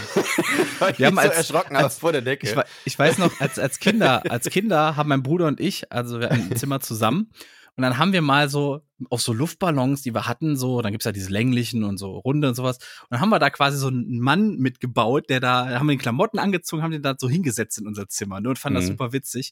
wir 0.97 1.05
haben 1.05 1.15
so 1.17 1.21
als, 1.21 1.35
erschrocken 1.35 1.75
als, 1.75 1.99
vor 1.99 2.13
der 2.13 2.23
Decke. 2.23 2.47
Ich, 2.47 2.93
ich, 2.93 2.97
weiß 2.97 3.19
noch, 3.19 3.39
als, 3.39 3.59
als 3.59 3.77
Kinder, 3.77 4.23
als 4.27 4.49
Kinder 4.49 4.95
haben 4.95 5.09
mein 5.09 5.21
Bruder 5.21 5.45
und 5.45 5.59
ich, 5.59 5.91
also 5.91 6.19
wir 6.19 6.31
hatten 6.31 6.47
ein 6.49 6.55
Zimmer 6.55 6.79
zusammen. 6.79 7.29
Und 7.75 7.83
dann 7.83 7.99
haben 7.99 8.11
wir 8.11 8.23
mal 8.23 8.49
so 8.49 8.81
auf 9.11 9.21
so 9.21 9.31
Luftballons, 9.31 10.01
die 10.01 10.15
wir 10.15 10.27
hatten, 10.27 10.57
so, 10.57 10.81
dann 10.81 10.93
gibt's 10.93 11.05
ja 11.05 11.11
diese 11.11 11.29
länglichen 11.29 11.83
und 11.83 11.99
so 11.99 12.17
runde 12.17 12.47
und 12.47 12.55
sowas. 12.55 12.77
Und 12.77 13.11
dann 13.11 13.19
haben 13.19 13.29
wir 13.29 13.37
da 13.37 13.51
quasi 13.51 13.77
so 13.77 13.89
einen 13.89 14.19
Mann 14.19 14.55
mitgebaut, 14.57 15.29
der 15.29 15.41
da, 15.41 15.77
haben 15.77 15.85
wir 15.85 15.95
den 15.95 16.01
Klamotten 16.01 16.39
angezogen, 16.39 16.81
haben 16.81 16.91
den 16.91 17.03
da 17.03 17.13
so 17.19 17.29
hingesetzt 17.29 17.77
in 17.77 17.85
unser 17.85 18.07
Zimmer 18.07 18.41
ne, 18.41 18.49
und 18.49 18.57
fanden 18.57 18.79
mhm. 18.79 18.81
das 18.81 18.87
super 18.87 19.13
witzig. 19.13 19.51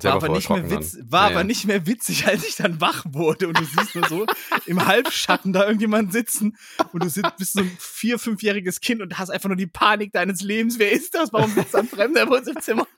War, 0.00 0.14
aber 0.14 0.30
nicht, 0.30 0.48
mehr 0.48 0.70
witz, 0.70 0.96
war 1.04 1.28
ja, 1.28 1.36
aber 1.36 1.44
nicht 1.44 1.66
mehr 1.66 1.86
witzig, 1.86 2.26
als 2.28 2.48
ich 2.48 2.56
dann 2.56 2.80
wach 2.80 3.04
wurde 3.10 3.48
und 3.48 3.60
du 3.60 3.64
siehst 3.64 3.94
nur 3.94 4.08
so 4.08 4.26
im 4.66 4.86
Halbschatten 4.86 5.52
da 5.52 5.66
irgendjemand 5.66 6.12
sitzen 6.12 6.56
und 6.92 7.04
du 7.04 7.22
bist 7.36 7.52
so 7.52 7.60
ein 7.60 7.70
vier-, 7.78 8.18
fünfjähriges 8.18 8.80
Kind 8.80 9.02
und 9.02 9.18
hast 9.18 9.28
einfach 9.28 9.50
nur 9.50 9.56
die 9.56 9.66
Panik 9.66 10.12
deines 10.12 10.40
Lebens. 10.40 10.78
Wer 10.78 10.92
ist 10.92 11.14
das? 11.14 11.30
Warum 11.34 11.50
sitzt 11.50 11.76
ein 11.76 11.86
Fremder 11.88 12.24
bei 12.24 12.38
uns 12.38 12.48
im 12.48 12.60
Zimmer? 12.60 12.86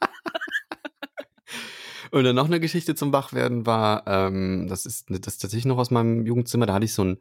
Und 2.11 2.23
dann 2.23 2.37
noch 2.37 2.47
eine 2.47 2.61
Geschichte 2.61 2.95
zum 2.95 3.13
Wachwerden 3.13 3.67
war, 3.67 4.07
ähm, 4.07 4.69
das 4.69 4.87
ist 4.87 5.11
das 5.11 5.35
ist 5.35 5.39
tatsächlich 5.39 5.65
noch 5.65 5.79
aus 5.79 5.91
meinem 5.91 6.25
Jugendzimmer, 6.25 6.65
da 6.65 6.75
hatte 6.75 6.85
ich 6.85 6.93
so 6.93 7.03
ein 7.03 7.19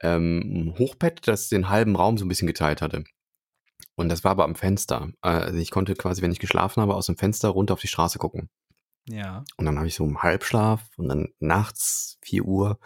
ähm, 0.00 0.74
Hochbett, 0.78 1.26
das 1.26 1.48
den 1.48 1.68
halben 1.70 1.96
Raum 1.96 2.16
so 2.16 2.24
ein 2.24 2.28
bisschen 2.28 2.46
geteilt 2.46 2.82
hatte. 2.82 3.02
Und 3.96 4.08
das 4.08 4.22
war 4.22 4.30
aber 4.30 4.44
am 4.44 4.54
Fenster. 4.54 5.10
Also 5.22 5.58
ich 5.58 5.72
konnte 5.72 5.94
quasi, 5.94 6.22
wenn 6.22 6.30
ich 6.30 6.38
geschlafen 6.38 6.82
habe, 6.82 6.94
aus 6.94 7.06
dem 7.06 7.16
Fenster 7.16 7.48
runter 7.48 7.74
auf 7.74 7.80
die 7.80 7.88
Straße 7.88 8.18
gucken. 8.18 8.48
Ja. 9.08 9.44
Und 9.56 9.66
dann 9.66 9.78
habe 9.78 9.86
ich 9.86 9.94
so 9.94 10.04
im 10.04 10.22
Halbschlaf 10.22 10.82
und 10.96 11.08
dann 11.08 11.28
nachts 11.38 12.18
4 12.22 12.44
Uhr 12.44 12.78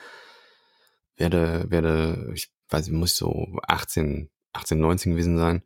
werde, 1.16 1.70
werde, 1.70 2.30
ich 2.34 2.52
weiß 2.68 2.86
nicht, 2.86 2.96
muss 2.96 3.16
so 3.16 3.58
18, 3.66 4.30
18, 4.52 4.78
19 4.78 5.12
gewesen 5.12 5.38
sein. 5.38 5.62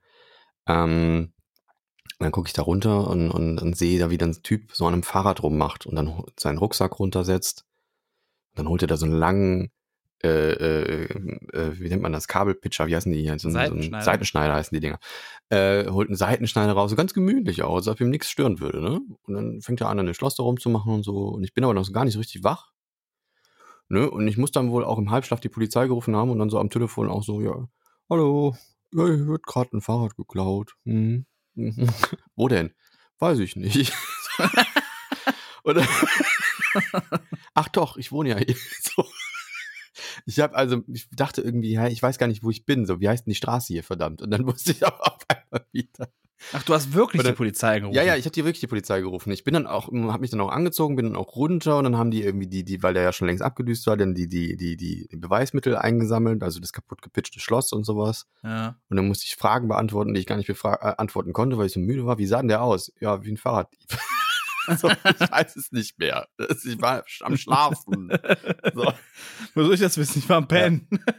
Ähm, 0.67 1.33
dann 2.19 2.33
gucke 2.33 2.49
ich 2.49 2.53
da 2.53 2.63
runter 2.63 3.09
und, 3.09 3.31
und, 3.31 3.61
und 3.61 3.77
sehe 3.77 3.99
da, 3.99 4.11
wie 4.11 4.19
dann 4.19 4.31
ein 4.31 4.43
Typ 4.43 4.73
so 4.73 4.87
an 4.87 4.95
einem 4.95 5.03
Fahrrad 5.03 5.43
rummacht 5.43 5.87
und 5.87 5.97
dann 5.97 6.23
seinen 6.39 6.59
Rucksack 6.59 6.99
runtersetzt. 6.99 7.67
Dann 8.55 8.69
holt 8.69 8.83
er 8.83 8.89
da 8.89 8.97
so 8.97 9.07
einen 9.07 9.17
langen 9.19 9.73
äh, 10.25 10.53
äh, 10.53 11.05
äh, 11.53 11.79
wie 11.79 11.89
nennt 11.89 12.03
man 12.03 12.13
das, 12.13 12.29
Kabelpitcher, 12.29 12.87
wie 12.87 12.97
heißen 12.97 13.13
die 13.13 13.23
hier? 13.23 13.39
So, 13.39 13.51
Seitenschneider. 13.51 13.91
So 13.91 13.97
ein 13.97 14.03
Seitenschneider 14.03 14.55
heißen 14.55 14.75
die 14.75 14.81
Dinger. 14.81 14.99
Äh, 15.51 15.91
holt 15.91 16.09
einen 16.09 16.17
Seitenschneider 16.17 16.73
raus, 16.73 16.91
so 16.91 16.97
ganz 16.97 17.15
gemütlich 17.15 17.63
aus, 17.63 17.87
als 17.87 17.95
ob 17.95 18.01
ihm 18.01 18.11
nichts 18.11 18.31
stören 18.31 18.61
würde, 18.61 18.81
ne? 18.81 19.01
Und 19.23 19.35
dann 19.35 19.61
fängt 19.61 19.81
er 19.81 19.89
an, 19.89 19.99
eine 19.99 20.15
Schloss 20.15 20.37
da 20.37 20.43
rumzumachen 20.43 20.93
und 20.93 21.03
so. 21.03 21.29
Und 21.29 21.45
ich 21.45 21.55
bin 21.55 21.65
aber 21.65 21.75
noch 21.75 21.91
gar 21.93 22.05
nicht 22.05 22.15
so 22.15 22.21
richtig 22.21 22.43
wach. 22.43 22.73
Ne? 23.89 24.11
Und 24.11 24.27
ich 24.27 24.39
muss 24.39 24.51
dann 24.51 24.71
wohl 24.71 24.85
auch 24.85 24.99
im 24.99 25.11
Halbschlaf 25.11 25.41
die 25.41 25.51
Polizei 25.51 25.87
gerufen 25.87 26.17
haben 26.17 26.31
und 26.31 26.39
dann 26.39 26.51
so 26.51 26.59
am 26.59 26.71
Telefon 26.71 27.11
auch 27.11 27.23
so, 27.23 27.43
ja, 27.43 27.69
hallo, 28.09 28.57
ja, 28.93 29.05
hier 29.07 29.27
wird 29.27 29.45
gerade 29.45 29.77
ein 29.77 29.83
Fahrrad 29.83 30.17
geklaut. 30.17 30.75
Hm. 30.85 31.27
Wo 32.35 32.49
denn? 32.49 32.73
Weiß 33.19 33.39
ich 33.39 33.57
nicht. 33.57 33.93
Oder 35.65 35.87
Ach 37.55 37.69
doch, 37.69 37.97
ich 37.97 38.13
wohne 38.13 38.31
ja 38.31 38.37
hier. 38.39 38.57
So. 38.81 39.07
Ich 40.27 40.41
habe 40.41 40.55
also, 40.55 40.83
ich 40.89 41.09
dachte 41.11 41.43
irgendwie, 41.43 41.79
ich 41.89 42.03
weiß 42.03 42.19
gar 42.19 42.27
nicht, 42.27 42.43
wo 42.43 42.51
ich 42.51 42.65
bin. 42.65 42.87
So, 42.87 43.01
wie 43.01 43.09
heißt 43.09 43.27
denn 43.27 43.31
die 43.33 43.37
Straße 43.37 43.73
hier, 43.73 43.85
verdammt? 43.85 44.23
Und 44.23 44.31
dann 44.31 44.47
wusste 44.47 44.73
ich 44.73 44.85
auch 44.85 45.01
auf 45.01 45.19
einmal 45.29 45.67
wieder. 45.73 46.09
Ach, 46.53 46.63
du 46.63 46.75
hast 46.75 46.93
wirklich 46.93 47.21
Oder, 47.21 47.31
die 47.31 47.37
Polizei 47.37 47.81
gerufen? 47.81 47.97
Ja, 47.97 48.03
ja, 48.03 48.17
ich 48.17 48.25
habe 48.25 48.33
dir 48.33 48.45
wirklich 48.45 48.61
die 48.61 48.67
Polizei 48.67 49.01
gerufen. 49.01 49.33
Ich 49.33 49.45
bin 49.45 49.55
dann 49.55 49.67
auch, 49.67 49.87
habe 49.87 50.21
mich 50.21 50.31
dann 50.31 50.41
auch 50.41 50.51
angezogen, 50.51 50.97
bin 50.97 51.07
dann 51.07 51.17
auch 51.17 51.37
runter 51.37 51.79
und 51.79 51.85
dann 51.85 51.97
haben 51.97 52.11
die 52.11 52.23
irgendwie 52.23 52.47
die, 52.47 52.65
die, 52.65 52.83
weil 52.83 52.93
der 52.93 53.03
ja 53.03 53.13
schon 53.13 53.29
längst 53.29 53.43
abgedüst 53.43 53.87
war, 53.87 53.97
dann 53.97 54.15
die, 54.15 54.29
die, 54.29 54.57
die, 54.57 54.77
die, 54.77 55.09
die 55.09 55.17
Beweismittel 55.17 55.77
eingesammelt, 55.77 56.43
also 56.43 56.61
das 56.61 56.73
kaputt 56.73 57.03
gepitchte 57.03 57.41
Schloss 57.41 57.73
und 57.73 57.85
sowas. 57.85 58.27
Ja. 58.43 58.77
Und 58.89 58.97
dann 58.97 59.09
musste 59.09 59.25
ich 59.27 59.37
Fragen 59.37 59.69
beantworten, 59.69 60.13
die 60.13 60.21
ich 60.21 60.27
gar 60.27 60.37
nicht 60.37 60.49
beantworten 60.49 61.31
äh, 61.31 61.33
konnte, 61.33 61.57
weil 61.57 61.67
ich 61.67 61.73
so 61.73 61.81
müde 61.81 62.05
war. 62.05 62.19
Wie 62.19 62.27
sah 62.27 62.39
denn 62.39 62.49
der 62.49 62.63
aus? 62.63 62.93
Ja, 63.01 63.25
wie 63.25 63.31
ein 63.31 63.37
Fahrraddieb. 63.37 63.89
So, 64.79 64.91
ich 64.91 65.31
weiß 65.31 65.57
es 65.57 65.73
nicht 65.73 65.99
mehr. 65.99 66.27
Ich 66.39 66.81
war 66.81 67.05
am 67.21 67.37
Schlafen. 67.37 68.11
So. 68.75 68.93
Wo 69.55 69.63
soll 69.65 69.75
ich 69.75 69.81
das 69.81 69.99
wissen? 69.99 70.21
Ich 70.21 70.29
war 70.29 70.39
am 70.39 70.49
Pennen. 70.49 70.89
Ja. 70.91 70.99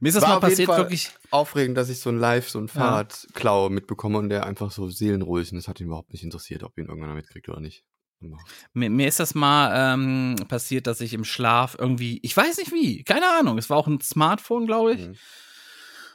Mir 0.00 0.10
ist 0.10 0.14
das 0.14 0.22
war 0.22 0.34
mal 0.34 0.40
passiert, 0.40 0.68
wirklich. 0.68 1.10
Aufregend, 1.30 1.76
dass 1.76 1.88
ich 1.88 1.98
so 1.98 2.10
ein 2.10 2.18
Live, 2.18 2.48
so 2.48 2.60
ein 2.60 2.68
Fahrradklau 2.68 3.64
ja. 3.64 3.70
mitbekomme 3.70 4.18
und 4.18 4.28
der 4.28 4.46
einfach 4.46 4.70
so 4.70 4.88
seelenruhig 4.88 5.50
und 5.50 5.58
es 5.58 5.66
hat 5.66 5.80
ihn 5.80 5.86
überhaupt 5.86 6.12
nicht 6.12 6.22
interessiert, 6.22 6.62
ob 6.62 6.78
ihn 6.78 6.86
irgendeiner 6.86 7.14
mitkriegt 7.14 7.48
oder 7.48 7.60
nicht. 7.60 7.84
Mir, 8.72 8.90
mir, 8.90 9.08
ist 9.08 9.20
das 9.20 9.34
mal 9.34 9.94
ähm, 9.94 10.36
passiert, 10.48 10.86
dass 10.86 11.00
ich 11.00 11.14
im 11.14 11.24
Schlaf 11.24 11.76
irgendwie, 11.78 12.18
ich 12.22 12.36
weiß 12.36 12.58
nicht 12.58 12.72
wie, 12.72 13.04
keine 13.04 13.28
Ahnung, 13.38 13.58
es 13.58 13.70
war 13.70 13.76
auch 13.76 13.86
ein 13.86 14.00
Smartphone, 14.00 14.66
glaube 14.66 14.94
ich. 14.94 15.06
Mhm. 15.06 15.16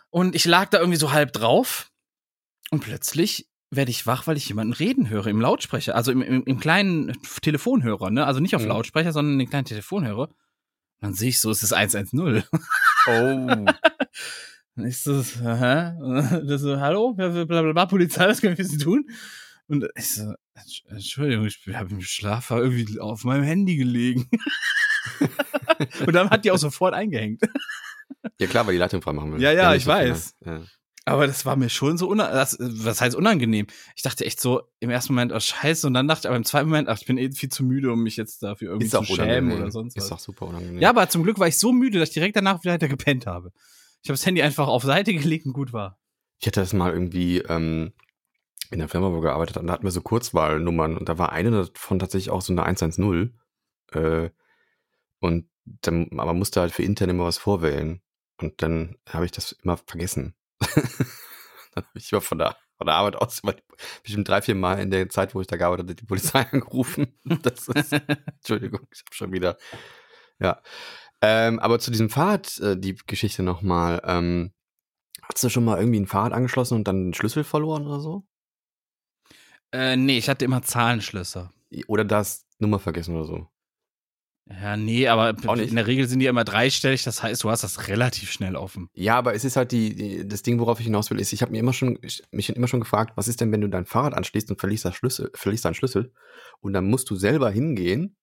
Und 0.09 0.35
ich 0.35 0.45
lag 0.45 0.69
da 0.69 0.79
irgendwie 0.79 0.99
so 0.99 1.11
halb 1.11 1.31
drauf 1.33 1.91
und 2.71 2.81
plötzlich 2.81 3.49
werde 3.75 3.91
ich 3.91 4.05
wach, 4.07 4.27
weil 4.27 4.37
ich 4.37 4.47
jemanden 4.47 4.73
reden 4.73 5.09
höre 5.09 5.27
im 5.27 5.41
Lautsprecher, 5.41 5.95
also 5.95 6.11
im, 6.11 6.21
im, 6.21 6.43
im 6.43 6.59
kleinen 6.59 7.13
Telefonhörer, 7.41 8.09
ne? 8.09 8.25
Also 8.25 8.39
nicht 8.39 8.55
auf 8.55 8.63
mhm. 8.63 8.69
Lautsprecher, 8.69 9.11
sondern 9.11 9.39
den 9.39 9.49
kleinen 9.49 9.65
Telefonhörer. 9.65 10.29
Dann 10.99 11.13
sehe 11.13 11.29
ich 11.29 11.39
so, 11.39 11.51
es 11.51 11.63
ist 11.63 11.73
110. 11.73 12.43
Oh. 13.07 13.65
Dann 14.75 14.85
ist 14.85 15.05
das, 15.07 15.39
hä? 15.39 15.93
Das 16.47 16.61
so, 16.61 16.79
hallo? 16.79 17.13
Blablabla, 17.13 17.85
Polizei, 17.85 18.27
was 18.27 18.41
können 18.41 18.57
wir 18.57 18.65
für 18.65 18.69
Sie 18.69 18.77
tun? 18.77 19.05
Und 19.67 19.87
ich 19.95 20.15
so, 20.15 20.33
Entschuldigung, 20.89 21.45
ich 21.45 21.59
habe 21.73 21.91
im 21.91 22.01
Schlaf 22.01 22.51
irgendwie 22.51 22.99
auf 22.99 23.23
meinem 23.23 23.43
Handy 23.43 23.77
gelegen. 23.77 24.29
Und 26.05 26.13
dann 26.13 26.29
hat 26.29 26.45
die 26.45 26.51
auch 26.51 26.57
sofort 26.57 26.93
eingehängt. 26.93 27.41
Ja 28.39 28.47
klar, 28.47 28.65
weil 28.65 28.73
die 28.73 28.79
Leitung 28.79 29.01
freimachen 29.01 29.33
will. 29.33 29.41
Ja, 29.41 29.51
ja, 29.51 29.73
ich 29.73 29.85
weiß. 29.85 30.35
Ja. 30.45 30.61
Aber 31.05 31.27
das 31.27 31.45
war 31.45 31.57
mir 31.57 31.69
schon 31.69 31.97
so 31.97 32.07
unangenehm. 32.07 32.85
Was 32.85 33.01
heißt 33.01 33.15
unangenehm? 33.15 33.67
Ich 33.95 34.03
dachte 34.03 34.25
echt 34.25 34.39
so 34.39 34.61
im 34.79 34.89
ersten 34.89 35.13
Moment, 35.13 35.33
oh 35.33 35.39
scheiße, 35.39 35.85
und 35.85 35.93
dann 35.93 36.07
dachte 36.07 36.21
ich 36.21 36.27
aber 36.27 36.37
im 36.37 36.45
zweiten 36.45 36.69
Moment, 36.69 36.87
ach, 36.87 36.97
ich 36.97 37.05
bin 37.05 37.17
eh 37.17 37.29
viel 37.31 37.49
zu 37.49 37.63
müde, 37.65 37.91
um 37.91 38.03
mich 38.03 38.15
jetzt 38.15 38.41
dafür 38.41 38.69
irgendwie 38.69 38.89
zu 38.89 39.03
schämen 39.03 39.51
oder 39.51 39.69
sonst 39.69 39.97
was. 39.97 40.05
Ist 40.05 40.11
doch 40.11 40.19
super 40.19 40.47
unangenehm. 40.47 40.81
Ja, 40.81 40.89
aber 40.89 41.09
zum 41.09 41.23
Glück 41.23 41.39
war 41.39 41.47
ich 41.47 41.57
so 41.57 41.73
müde, 41.73 41.99
dass 41.99 42.09
ich 42.09 42.13
direkt 42.13 42.37
danach 42.37 42.63
wieder 42.63 42.77
gepennt 42.77 43.27
habe. 43.27 43.51
Ich 44.01 44.09
habe 44.09 44.17
das 44.17 44.25
Handy 44.25 44.41
einfach 44.41 44.67
auf 44.67 44.83
Seite 44.83 45.13
gelegt 45.13 45.45
und 45.45 45.53
gut 45.53 45.73
war. 45.73 45.99
Ich 46.39 46.47
hatte 46.47 46.61
das 46.61 46.73
mal 46.73 46.91
irgendwie 46.91 47.39
ähm, 47.39 47.93
in 48.71 48.79
der 48.79 48.89
Firma, 48.89 49.11
wo 49.11 49.15
wir 49.15 49.21
gearbeitet 49.21 49.57
haben, 49.57 49.67
da 49.67 49.73
hatten 49.73 49.83
wir 49.83 49.91
so 49.91 50.01
Kurzwahlnummern 50.01 50.97
und 50.97 51.09
da 51.09 51.17
war 51.17 51.31
eine 51.31 51.51
davon 51.51 51.99
tatsächlich 51.99 52.31
auch 52.31 52.41
so 52.41 52.53
eine 52.53 52.63
110. 52.63 53.37
Äh, 53.91 54.29
und 55.19 55.47
dann, 55.63 56.09
aber 56.17 56.33
musste 56.33 56.61
halt 56.61 56.71
für 56.71 56.83
intern 56.83 57.09
immer 57.09 57.25
was 57.25 57.37
vorwählen. 57.37 58.01
Und 58.41 58.61
dann 58.61 58.97
habe 59.07 59.25
ich 59.25 59.31
das 59.31 59.53
immer 59.53 59.77
vergessen. 59.77 60.35
dann 61.73 61.83
habe 61.85 61.87
ich 61.95 62.11
immer 62.11 62.21
von 62.21 62.37
der, 62.37 62.55
von 62.77 62.87
der 62.87 62.95
Arbeit 62.95 63.15
aus 63.15 63.39
immer 63.39 63.55
bestimmt 64.03 64.27
drei, 64.27 64.41
vier 64.41 64.55
Mal 64.55 64.79
in 64.79 64.91
der 64.91 65.09
Zeit, 65.09 65.35
wo 65.35 65.41
ich 65.41 65.47
da 65.47 65.57
gearbeitet 65.57 65.85
habe, 65.85 65.95
die 65.95 66.05
Polizei 66.05 66.45
angerufen. 66.51 67.13
Das 67.23 67.67
ist, 67.67 67.93
Entschuldigung, 68.37 68.87
ich 68.91 69.01
habe 69.01 69.15
schon 69.15 69.31
wieder, 69.31 69.57
ja. 70.39 70.61
Ähm, 71.21 71.59
aber 71.59 71.79
zu 71.79 71.89
diesem 71.89 72.09
Fahrrad, 72.09 72.59
äh, 72.59 72.77
die 72.77 72.95
Geschichte 73.07 73.43
nochmal. 73.43 74.01
Ähm, 74.05 74.51
hast 75.21 75.43
du 75.43 75.49
schon 75.49 75.63
mal 75.63 75.79
irgendwie 75.79 76.01
ein 76.01 76.07
Fahrrad 76.07 76.33
angeschlossen 76.33 76.75
und 76.75 76.87
dann 76.87 77.05
den 77.05 77.13
Schlüssel 77.13 77.45
verloren 77.45 77.87
oder 77.87 78.01
so? 78.01 78.25
Äh, 79.71 79.95
nee, 79.95 80.17
ich 80.17 80.29
hatte 80.29 80.45
immer 80.45 80.61
Zahlenschlüssel. 80.61 81.49
Oder 81.87 82.03
das 82.05 82.45
Nummer 82.59 82.79
vergessen 82.79 83.15
oder 83.15 83.25
so. 83.25 83.47
Ja, 84.49 84.75
nee, 84.75 85.07
aber 85.07 85.29
in 85.57 85.75
der 85.75 85.87
Regel 85.87 86.07
sind 86.07 86.19
die 86.19 86.25
immer 86.25 86.43
dreistellig, 86.43 87.03
das 87.03 87.23
heißt, 87.23 87.43
du 87.43 87.49
hast 87.49 87.63
das 87.63 87.87
relativ 87.87 88.29
schnell 88.29 88.57
offen. 88.57 88.89
Ja, 88.93 89.15
aber 89.15 89.33
es 89.33 89.45
ist 89.45 89.55
halt 89.55 89.71
die, 89.71 89.95
die 89.95 90.27
das 90.27 90.43
Ding, 90.43 90.59
worauf 90.59 90.79
ich 90.79 90.85
hinaus 90.85 91.09
will, 91.09 91.19
ist, 91.19 91.31
ich 91.31 91.41
habe 91.41 91.53
mir 91.53 91.59
immer 91.59 91.71
schon, 91.71 91.97
mich 92.31 92.49
immer 92.49 92.67
schon 92.67 92.81
gefragt, 92.81 93.13
was 93.15 93.29
ist 93.29 93.39
denn, 93.39 93.53
wenn 93.53 93.61
du 93.61 93.69
dein 93.69 93.85
Fahrrad 93.85 94.13
anschließt 94.13 94.49
und 94.51 94.59
verlierst, 94.59 94.83
das 94.83 94.95
Schlüssel, 94.95 95.31
verlierst 95.33 95.63
deinen 95.63 95.75
Schlüssel 95.75 96.11
und 96.59 96.73
dann 96.73 96.89
musst 96.89 97.09
du 97.09 97.15
selber 97.15 97.49
hingehen 97.51 98.17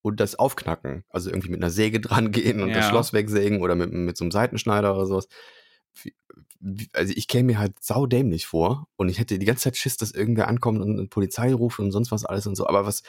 und 0.00 0.18
das 0.18 0.38
aufknacken. 0.38 1.04
Also 1.10 1.28
irgendwie 1.28 1.50
mit 1.50 1.60
einer 1.62 1.70
Säge 1.70 2.00
dran 2.00 2.32
gehen 2.32 2.62
und 2.62 2.70
ja. 2.70 2.76
das 2.76 2.88
Schloss 2.88 3.12
wegsägen 3.12 3.60
oder 3.60 3.74
mit, 3.74 3.92
mit 3.92 4.16
so 4.16 4.24
einem 4.24 4.30
Seitenschneider 4.30 4.94
oder 4.94 5.04
sowas. 5.04 5.28
Also 6.94 7.12
ich 7.14 7.28
käme 7.28 7.52
mir 7.52 7.58
halt 7.58 7.74
saudämlich 7.82 8.46
vor 8.46 8.88
und 8.96 9.10
ich 9.10 9.18
hätte 9.18 9.38
die 9.38 9.44
ganze 9.44 9.64
Zeit 9.64 9.76
Schiss, 9.76 9.98
dass 9.98 10.12
irgendwer 10.12 10.48
ankommt 10.48 10.80
und 10.80 10.98
eine 10.98 11.08
Polizei 11.08 11.52
ruft 11.52 11.80
und 11.80 11.92
sonst 11.92 12.12
was 12.12 12.24
alles 12.24 12.46
und 12.46 12.54
so. 12.54 12.66
Aber 12.66 12.86
was, 12.86 13.02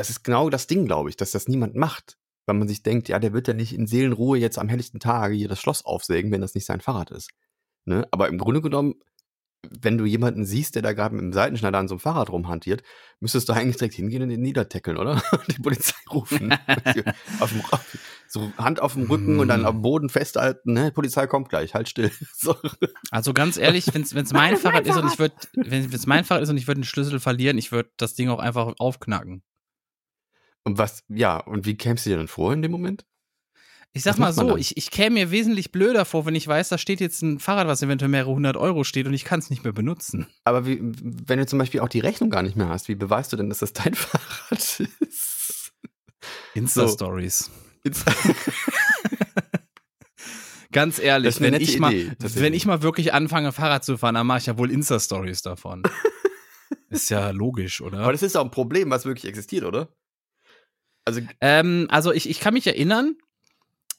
das 0.00 0.08
ist 0.08 0.24
genau 0.24 0.48
das 0.48 0.66
Ding, 0.66 0.86
glaube 0.86 1.10
ich, 1.10 1.16
dass 1.16 1.30
das 1.30 1.46
niemand 1.46 1.76
macht. 1.76 2.16
Weil 2.46 2.56
man 2.56 2.68
sich 2.68 2.82
denkt, 2.82 3.10
ja, 3.10 3.18
der 3.18 3.34
wird 3.34 3.48
ja 3.48 3.54
nicht 3.54 3.74
in 3.74 3.86
Seelenruhe 3.86 4.38
jetzt 4.38 4.58
am 4.58 4.70
helllichten 4.70 4.98
Tage 4.98 5.34
hier 5.34 5.46
das 5.46 5.60
Schloss 5.60 5.84
aufsägen, 5.84 6.32
wenn 6.32 6.40
das 6.40 6.54
nicht 6.54 6.64
sein 6.64 6.80
Fahrrad 6.80 7.10
ist. 7.10 7.30
Ne? 7.84 8.08
Aber 8.10 8.28
im 8.28 8.38
Grunde 8.38 8.62
genommen, 8.62 8.94
wenn 9.68 9.98
du 9.98 10.06
jemanden 10.06 10.46
siehst, 10.46 10.74
der 10.74 10.80
da 10.80 10.94
gerade 10.94 11.14
mit 11.14 11.22
dem 11.22 11.34
Seitenschneider 11.34 11.78
an 11.78 11.86
so 11.86 11.96
einem 11.96 12.00
Fahrrad 12.00 12.30
rumhantiert, 12.30 12.82
müsstest 13.20 13.48
du 13.48 13.52
eigentlich 13.52 13.76
direkt 13.76 13.94
hingehen 13.94 14.22
und 14.22 14.30
ihn 14.30 14.40
niedertackeln, 14.40 14.96
oder? 14.96 15.22
die 15.48 15.60
Polizei 15.60 15.94
rufen. 16.10 16.56
auf 17.40 17.52
dem, 17.52 17.62
so 18.26 18.50
Hand 18.56 18.80
auf 18.80 18.94
dem 18.94 19.02
Rücken 19.02 19.38
und 19.38 19.48
dann 19.48 19.66
am 19.66 19.82
Boden 19.82 20.08
festhalten, 20.08 20.72
ne? 20.72 20.92
Polizei 20.92 21.26
kommt 21.26 21.50
gleich, 21.50 21.74
halt 21.74 21.90
still. 21.90 22.10
So. 22.34 22.56
Also 23.10 23.34
ganz 23.34 23.58
ehrlich, 23.58 23.92
wenn 23.92 24.02
es 24.02 24.32
mein 24.32 24.56
Fahrrad 24.56 24.86
ist 24.86 24.96
und 24.96 25.12
ich 25.12 25.18
würde, 25.18 25.34
wenn 25.52 25.92
es 25.92 26.06
mein 26.06 26.24
Fahrrad 26.24 26.44
ist 26.44 26.48
und 26.48 26.56
ich 26.56 26.66
würde 26.66 26.80
den 26.80 26.84
Schlüssel 26.84 27.20
verlieren, 27.20 27.58
ich 27.58 27.70
würde 27.70 27.90
das 27.98 28.14
Ding 28.14 28.30
auch 28.30 28.38
einfach 28.38 28.72
aufknacken. 28.78 29.42
Und 30.70 30.78
was, 30.78 31.02
ja, 31.08 31.36
und 31.38 31.66
wie 31.66 31.76
kämst 31.76 32.06
du 32.06 32.10
dir 32.10 32.16
dann 32.16 32.28
vor 32.28 32.52
in 32.52 32.62
dem 32.62 32.70
Moment? 32.70 33.04
Ich 33.92 34.04
sag 34.04 34.18
mal 34.18 34.32
so, 34.32 34.56
ich, 34.56 34.76
ich 34.76 34.92
käme 34.92 35.14
mir 35.14 35.32
wesentlich 35.32 35.72
blöder 35.72 36.04
vor, 36.04 36.24
wenn 36.26 36.36
ich 36.36 36.46
weiß, 36.46 36.68
da 36.68 36.78
steht 36.78 37.00
jetzt 37.00 37.22
ein 37.22 37.40
Fahrrad, 37.40 37.66
was 37.66 37.82
eventuell 37.82 38.08
mehrere 38.08 38.30
hundert 38.30 38.56
Euro 38.56 38.84
steht 38.84 39.08
und 39.08 39.14
ich 39.14 39.24
kann 39.24 39.40
es 39.40 39.50
nicht 39.50 39.64
mehr 39.64 39.72
benutzen. 39.72 40.28
Aber 40.44 40.64
wie, 40.64 40.78
wenn 40.80 41.40
du 41.40 41.46
zum 41.46 41.58
Beispiel 41.58 41.80
auch 41.80 41.88
die 41.88 41.98
Rechnung 41.98 42.30
gar 42.30 42.44
nicht 42.44 42.54
mehr 42.54 42.68
hast, 42.68 42.86
wie 42.86 42.94
beweist 42.94 43.32
du 43.32 43.36
denn, 43.36 43.48
dass 43.48 43.58
das 43.58 43.72
dein 43.72 43.94
Fahrrad 43.96 44.80
ist? 44.80 45.72
Insta-Stories. 46.54 47.50
Insta 47.82 48.12
Ganz 50.70 51.00
ehrlich, 51.00 51.40
wenn 51.40 51.54
ich, 51.54 51.80
mal, 51.80 52.16
wenn 52.20 52.54
ich 52.54 52.64
mal 52.66 52.82
wirklich 52.82 53.12
anfange, 53.12 53.50
Fahrrad 53.50 53.84
zu 53.84 53.98
fahren, 53.98 54.14
dann 54.14 54.28
mache 54.28 54.38
ich 54.38 54.46
ja 54.46 54.56
wohl 54.56 54.70
Insta-Stories 54.70 55.42
davon. 55.42 55.82
ist 56.90 57.10
ja 57.10 57.30
logisch, 57.30 57.80
oder? 57.80 58.02
Aber 58.02 58.12
das 58.12 58.22
ist 58.22 58.36
auch 58.36 58.44
ein 58.44 58.52
Problem, 58.52 58.88
was 58.90 59.04
wirklich 59.04 59.26
existiert, 59.28 59.64
oder? 59.64 59.88
Also, 61.04 61.20
ähm, 61.40 61.86
also 61.90 62.12
ich, 62.12 62.28
ich 62.28 62.40
kann 62.40 62.54
mich 62.54 62.66
erinnern, 62.66 63.16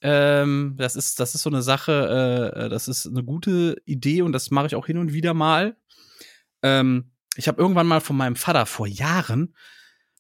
ähm, 0.02 0.76
das, 0.78 0.96
ist, 0.96 1.20
das 1.20 1.36
ist 1.36 1.44
so 1.44 1.50
eine 1.50 1.62
Sache, 1.62 2.54
äh, 2.56 2.70
das 2.70 2.88
ist 2.88 3.08
eine 3.08 3.24
gute 3.24 3.82
Idee 3.86 4.22
und 4.22 4.32
das 4.32 4.52
mache 4.52 4.68
ich 4.68 4.76
auch 4.76 4.86
hin 4.86 4.98
und 4.98 5.14
wieder 5.14 5.34
mal. 5.34 5.78
Ähm, 6.64 7.12
ich 7.36 7.48
habe 7.48 7.62
irgendwann 7.62 7.88
mal 7.88 8.02
von 8.02 8.18
meinem 8.18 8.36
Vater 8.36 8.66
vor 8.66 8.88
Jahren 8.88 9.56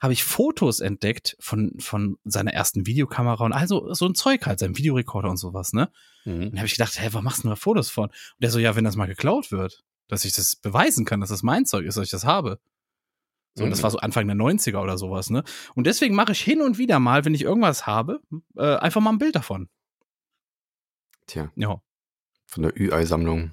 habe 0.02 0.14
ich 0.14 0.24
Fotos 0.24 0.80
entdeckt 0.80 1.38
von, 1.40 1.74
von 1.78 2.18
seiner 2.24 2.54
ersten 2.54 2.88
Videokamera 2.88 3.46
und 3.46 3.54
also 3.54 3.94
so 3.94 4.08
ein 4.08 4.16
Zeug 4.16 4.48
halt, 4.48 4.58
sein 4.58 4.76
Videorekorder 4.76 5.30
und 5.30 5.38
sowas, 5.38 5.74
ne? 5.74 5.92
Mhm. 6.26 6.48
Und 6.48 6.58
habe 6.58 6.66
ich 6.66 6.74
gedacht, 6.74 7.00
hä, 7.00 7.10
was 7.12 7.22
machst 7.22 7.44
du 7.44 7.50
da 7.50 7.56
Fotos 7.56 7.92
von? 7.92 8.06
Und 8.06 8.16
der 8.40 8.50
so, 8.50 8.58
ja, 8.58 8.76
wenn 8.76 8.84
das 8.84 8.96
mal 8.96 9.06
geklaut 9.06 9.52
wird, 9.52 9.84
dass 10.08 10.26
ich 10.26 10.34
das 10.34 10.56
beweisen 10.56 11.06
kann, 11.06 11.22
dass 11.22 11.30
das 11.30 11.44
mein 11.44 11.68
Zeug 11.68 11.86
ist, 11.86 11.98
dass 11.98 12.06
ich 12.06 12.12
das 12.12 12.26
habe. 12.26 12.60
So, 13.54 13.66
mhm. 13.66 13.70
das 13.70 13.84
war 13.84 13.92
so 13.92 13.98
Anfang 13.98 14.28
der 14.28 14.36
90er 14.36 14.78
oder 14.78 14.98
sowas, 14.98 15.30
ne? 15.30 15.44
Und 15.76 15.86
deswegen 15.86 16.16
mache 16.16 16.32
ich 16.32 16.42
hin 16.42 16.62
und 16.62 16.78
wieder 16.78 17.00
mal, 17.00 17.26
wenn 17.26 17.34
ich 17.34 17.44
irgendwas 17.44 17.86
habe, 17.86 18.22
äh, 18.56 18.78
einfach 18.78 19.02
mal 19.02 19.12
ein 19.12 19.18
Bild 19.18 19.36
davon. 19.36 19.68
Tja. 21.28 21.52
Ja. 21.56 21.82
Von 22.48 22.64
der 22.64 22.80
Ü-Ei-Sammlung. 22.80 23.52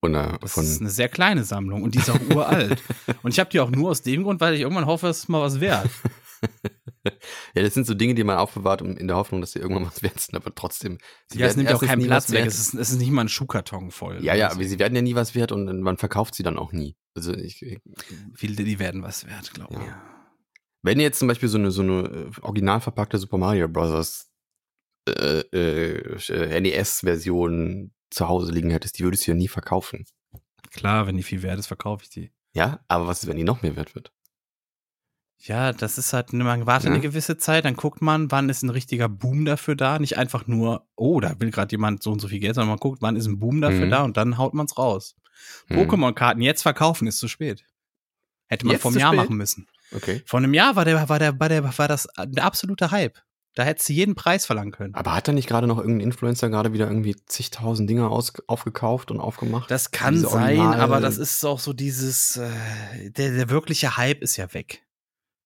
Von 0.00 0.12
der, 0.12 0.38
das 0.38 0.52
von 0.52 0.64
ist 0.64 0.80
eine 0.80 0.90
sehr 0.90 1.08
kleine 1.08 1.42
Sammlung 1.42 1.82
und 1.82 1.94
die 1.94 1.98
ist 1.98 2.10
auch 2.10 2.20
uralt. 2.32 2.82
und 3.22 3.32
ich 3.32 3.40
habe 3.40 3.50
die 3.50 3.58
auch 3.58 3.70
nur 3.70 3.90
aus 3.90 4.02
dem 4.02 4.22
Grund, 4.22 4.40
weil 4.40 4.54
ich 4.54 4.60
irgendwann 4.60 4.86
hoffe, 4.86 5.08
es 5.08 5.18
ist 5.18 5.28
mal 5.28 5.40
was 5.40 5.60
wert. 5.60 5.90
ja, 7.54 7.62
das 7.62 7.74
sind 7.74 7.86
so 7.86 7.94
Dinge, 7.94 8.14
die 8.14 8.24
man 8.24 8.38
aufbewahrt, 8.38 8.82
in 8.82 9.08
der 9.08 9.16
Hoffnung, 9.16 9.40
dass 9.40 9.52
sie 9.52 9.58
irgendwann 9.58 9.86
was 9.86 10.02
wert 10.02 10.20
sind, 10.20 10.36
aber 10.36 10.54
trotzdem. 10.54 10.98
Sie 11.28 11.38
ja, 11.38 11.46
es 11.46 11.56
nimmt 11.56 11.70
ja 11.70 11.76
auch 11.76 11.82
keinen 11.82 12.04
Platz 12.04 12.30
weg. 12.30 12.46
Es 12.46 12.58
ist, 12.58 12.74
es 12.74 12.90
ist 12.90 12.98
nicht 12.98 13.10
mal 13.10 13.22
ein 13.22 13.28
Schuhkarton 13.28 13.90
voll. 13.90 14.22
Ja, 14.22 14.34
ja, 14.34 14.50
aber 14.50 14.64
sie 14.64 14.78
werden 14.78 14.94
ja 14.94 15.02
nie 15.02 15.14
was 15.14 15.34
wert 15.34 15.52
und 15.52 15.80
man 15.80 15.96
verkauft 15.96 16.34
sie 16.34 16.42
dann 16.42 16.58
auch 16.58 16.72
nie. 16.72 16.96
Also 17.14 17.34
ich, 17.34 17.62
ich 17.62 17.78
viele, 18.34 18.64
die 18.64 18.78
werden 18.78 19.02
was 19.02 19.26
wert, 19.26 19.52
glaube 19.54 19.74
ich. 19.74 19.86
Ja. 19.86 20.02
Wenn 20.82 20.98
ihr 20.98 21.04
jetzt 21.04 21.18
zum 21.18 21.28
Beispiel 21.28 21.48
so 21.48 21.58
eine, 21.58 21.70
so 21.70 21.82
eine 21.82 22.30
äh, 22.36 22.40
original 22.42 22.80
verpackte 22.80 23.18
Super 23.18 23.38
Mario 23.38 23.68
Bros. 23.68 24.26
Äh, 25.08 25.40
äh, 25.52 26.60
NES-Version 26.60 27.92
zu 28.10 28.28
Hause 28.28 28.52
liegen 28.52 28.70
hättest, 28.70 28.98
die 28.98 29.04
würdest 29.04 29.26
du 29.26 29.30
ja 29.30 29.36
nie 29.36 29.48
verkaufen. 29.48 30.04
Klar, 30.70 31.06
wenn 31.06 31.16
die 31.16 31.22
viel 31.22 31.42
wert 31.42 31.58
ist, 31.58 31.66
verkaufe 31.66 32.04
ich 32.04 32.10
die. 32.10 32.30
Ja, 32.54 32.84
aber 32.88 33.06
was 33.06 33.22
ist, 33.22 33.28
wenn 33.28 33.36
die 33.36 33.44
noch 33.44 33.62
mehr 33.62 33.76
wert 33.76 33.94
wird? 33.94 34.12
Ja, 35.40 35.72
das 35.72 35.98
ist 35.98 36.12
halt, 36.12 36.32
man 36.32 36.66
wartet 36.66 36.88
ja. 36.88 36.92
eine 36.92 37.00
gewisse 37.00 37.38
Zeit, 37.38 37.64
dann 37.64 37.76
guckt 37.76 38.02
man, 38.02 38.30
wann 38.30 38.48
ist 38.48 38.62
ein 38.62 38.70
richtiger 38.70 39.08
Boom 39.08 39.44
dafür 39.44 39.76
da. 39.76 39.98
Nicht 39.98 40.18
einfach 40.18 40.46
nur, 40.46 40.86
oh, 40.96 41.20
da 41.20 41.38
will 41.38 41.50
gerade 41.50 41.70
jemand 41.70 42.02
so 42.02 42.10
und 42.10 42.20
so 42.20 42.28
viel 42.28 42.40
Geld, 42.40 42.56
sondern 42.56 42.70
man 42.70 42.78
guckt, 42.78 43.00
wann 43.02 43.16
ist 43.16 43.26
ein 43.26 43.38
Boom 43.38 43.60
dafür 43.60 43.86
mhm. 43.86 43.90
da 43.90 44.02
und 44.02 44.16
dann 44.16 44.36
haut 44.36 44.54
man 44.54 44.66
es 44.66 44.76
raus. 44.76 45.14
Hm. 45.68 45.78
Pokémon-Karten 45.78 46.40
jetzt 46.42 46.62
verkaufen 46.62 47.06
ist 47.06 47.18
zu 47.18 47.28
spät. 47.28 47.64
Hätte 48.48 48.66
man 48.66 48.72
jetzt 48.72 48.82
vom 48.82 48.96
Jahr 48.96 49.12
spät? 49.12 49.24
machen 49.24 49.36
müssen. 49.36 49.66
Okay. 49.94 50.22
Vor 50.26 50.38
einem 50.38 50.54
Jahr 50.54 50.74
war 50.74 50.84
der, 50.84 51.08
war 51.08 51.18
der, 51.18 51.38
war 51.38 51.48
der, 51.48 51.78
war 51.78 51.88
das 51.88 52.08
der 52.26 52.44
absolute 52.44 52.90
Hype. 52.90 53.18
Da 53.54 53.64
hättest 53.64 53.88
du 53.88 53.92
jeden 53.92 54.14
Preis 54.14 54.46
verlangen 54.46 54.72
können. 54.72 54.94
Aber 54.94 55.14
hat 55.14 55.26
da 55.26 55.32
nicht 55.32 55.48
gerade 55.48 55.66
noch 55.66 55.78
irgendein 55.78 56.06
Influencer 56.06 56.48
gerade 56.48 56.72
wieder 56.72 56.86
irgendwie 56.86 57.16
zigtausend 57.26 57.88
Dinge 57.90 58.08
aus, 58.08 58.32
aufgekauft 58.46 59.10
und 59.10 59.20
aufgemacht? 59.20 59.70
Das 59.70 59.90
kann 59.90 60.18
sein, 60.18 60.60
aber 60.60 61.00
das 61.00 61.18
ist 61.18 61.44
auch 61.44 61.58
so 61.58 61.72
dieses, 61.72 62.36
äh, 62.36 63.10
der, 63.10 63.32
der 63.32 63.50
wirkliche 63.50 63.96
Hype 63.96 64.22
ist 64.22 64.36
ja 64.36 64.52
weg. 64.54 64.82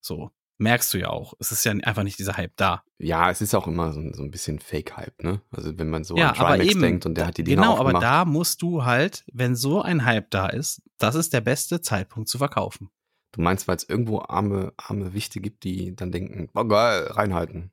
So 0.03 0.31
merkst 0.59 0.95
du 0.95 0.99
ja 0.99 1.09
auch. 1.09 1.35
Es 1.41 1.51
ist 1.51 1.65
ja 1.65 1.73
einfach 1.73 2.05
nicht 2.05 2.19
dieser 2.19 2.37
Hype 2.37 2.57
da. 2.57 2.85
Ja, 2.99 3.31
es 3.31 3.41
ist 3.41 3.55
auch 3.55 3.67
immer 3.67 3.93
so, 3.93 4.01
so 4.13 4.23
ein 4.23 4.31
bisschen 4.31 4.61
Fake-Hype, 4.61 5.23
ne? 5.25 5.41
Also 5.51 5.77
wenn 5.77 5.91
man 5.91 6.05
so 6.05 6.17
ja, 6.17 6.29
an 6.31 6.35
Trimax 6.37 6.65
eben, 6.65 6.81
denkt 6.81 7.07
und 7.07 7.17
der 7.17 7.27
hat 7.27 7.37
die 7.37 7.43
Dinge 7.45 7.57
Genau, 7.57 7.73
aufgemacht. 7.73 7.97
aber 7.97 8.01
da 8.05 8.25
musst 8.25 8.63
du 8.63 8.85
halt, 8.85 9.25
wenn 9.33 9.57
so 9.57 9.83
ein 9.83 10.05
Hype 10.05 10.31
da 10.31 10.47
ist, 10.47 10.83
das 10.99 11.17
ist 11.17 11.33
der 11.33 11.41
beste 11.41 11.81
Zeitpunkt 11.81 12.29
zu 12.29 12.39
verkaufen. 12.39 12.91
Du 13.33 13.41
meinst, 13.41 13.67
weil 13.67 13.77
es 13.77 13.89
irgendwo 13.89 14.21
arme, 14.21 14.73
arme 14.77 15.15
Wichte 15.15 15.41
gibt, 15.41 15.65
die 15.65 15.97
dann 15.97 16.13
denken, 16.13 16.49
oh 16.55 16.65
geil, 16.65 17.07
reinhalten. 17.11 17.73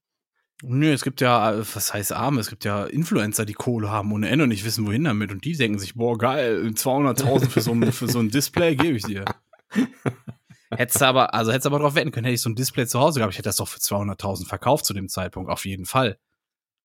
Nö, 0.63 0.91
es 0.91 1.03
gibt 1.03 1.21
ja, 1.21 1.59
was 1.59 1.93
heißt 1.93 2.11
arme? 2.11 2.39
Es 2.39 2.49
gibt 2.49 2.65
ja 2.65 2.85
Influencer, 2.85 3.45
die 3.45 3.53
Kohle 3.53 3.89
haben 3.89 4.11
ohne 4.11 4.29
Ende 4.29 4.43
und 4.43 4.49
nicht 4.49 4.65
wissen, 4.65 4.85
wohin 4.87 5.03
damit. 5.03 5.31
Und 5.31 5.45
die 5.45 5.55
denken 5.55 5.79
sich, 5.79 5.95
boah, 5.95 6.17
geil, 6.17 6.71
200.000 6.73 7.49
für 7.49 7.61
so, 7.61 7.71
ein, 7.71 7.91
für 7.91 8.07
so 8.09 8.19
ein 8.19 8.29
Display 8.29 8.75
gebe 8.75 8.97
ich 8.97 9.03
dir. 9.03 9.25
Hättest 10.71 11.01
du 11.01 11.05
aber, 11.05 11.33
also 11.33 11.51
hättest 11.51 11.65
du 11.65 11.69
aber 11.69 11.79
drauf 11.79 11.95
wetten 11.95 12.11
können, 12.11 12.25
hätte 12.25 12.35
ich 12.35 12.41
so 12.41 12.49
ein 12.49 12.55
Display 12.55 12.85
zu 12.85 12.99
Hause 12.99 13.19
gehabt, 13.19 13.33
ich 13.33 13.37
hätte 13.37 13.49
das 13.49 13.55
doch 13.55 13.67
für 13.67 13.79
200.000 13.79 14.47
verkauft 14.47 14.85
zu 14.85 14.93
dem 14.93 15.09
Zeitpunkt, 15.09 15.49
auf 15.49 15.65
jeden 15.65 15.85
Fall. 15.85 16.19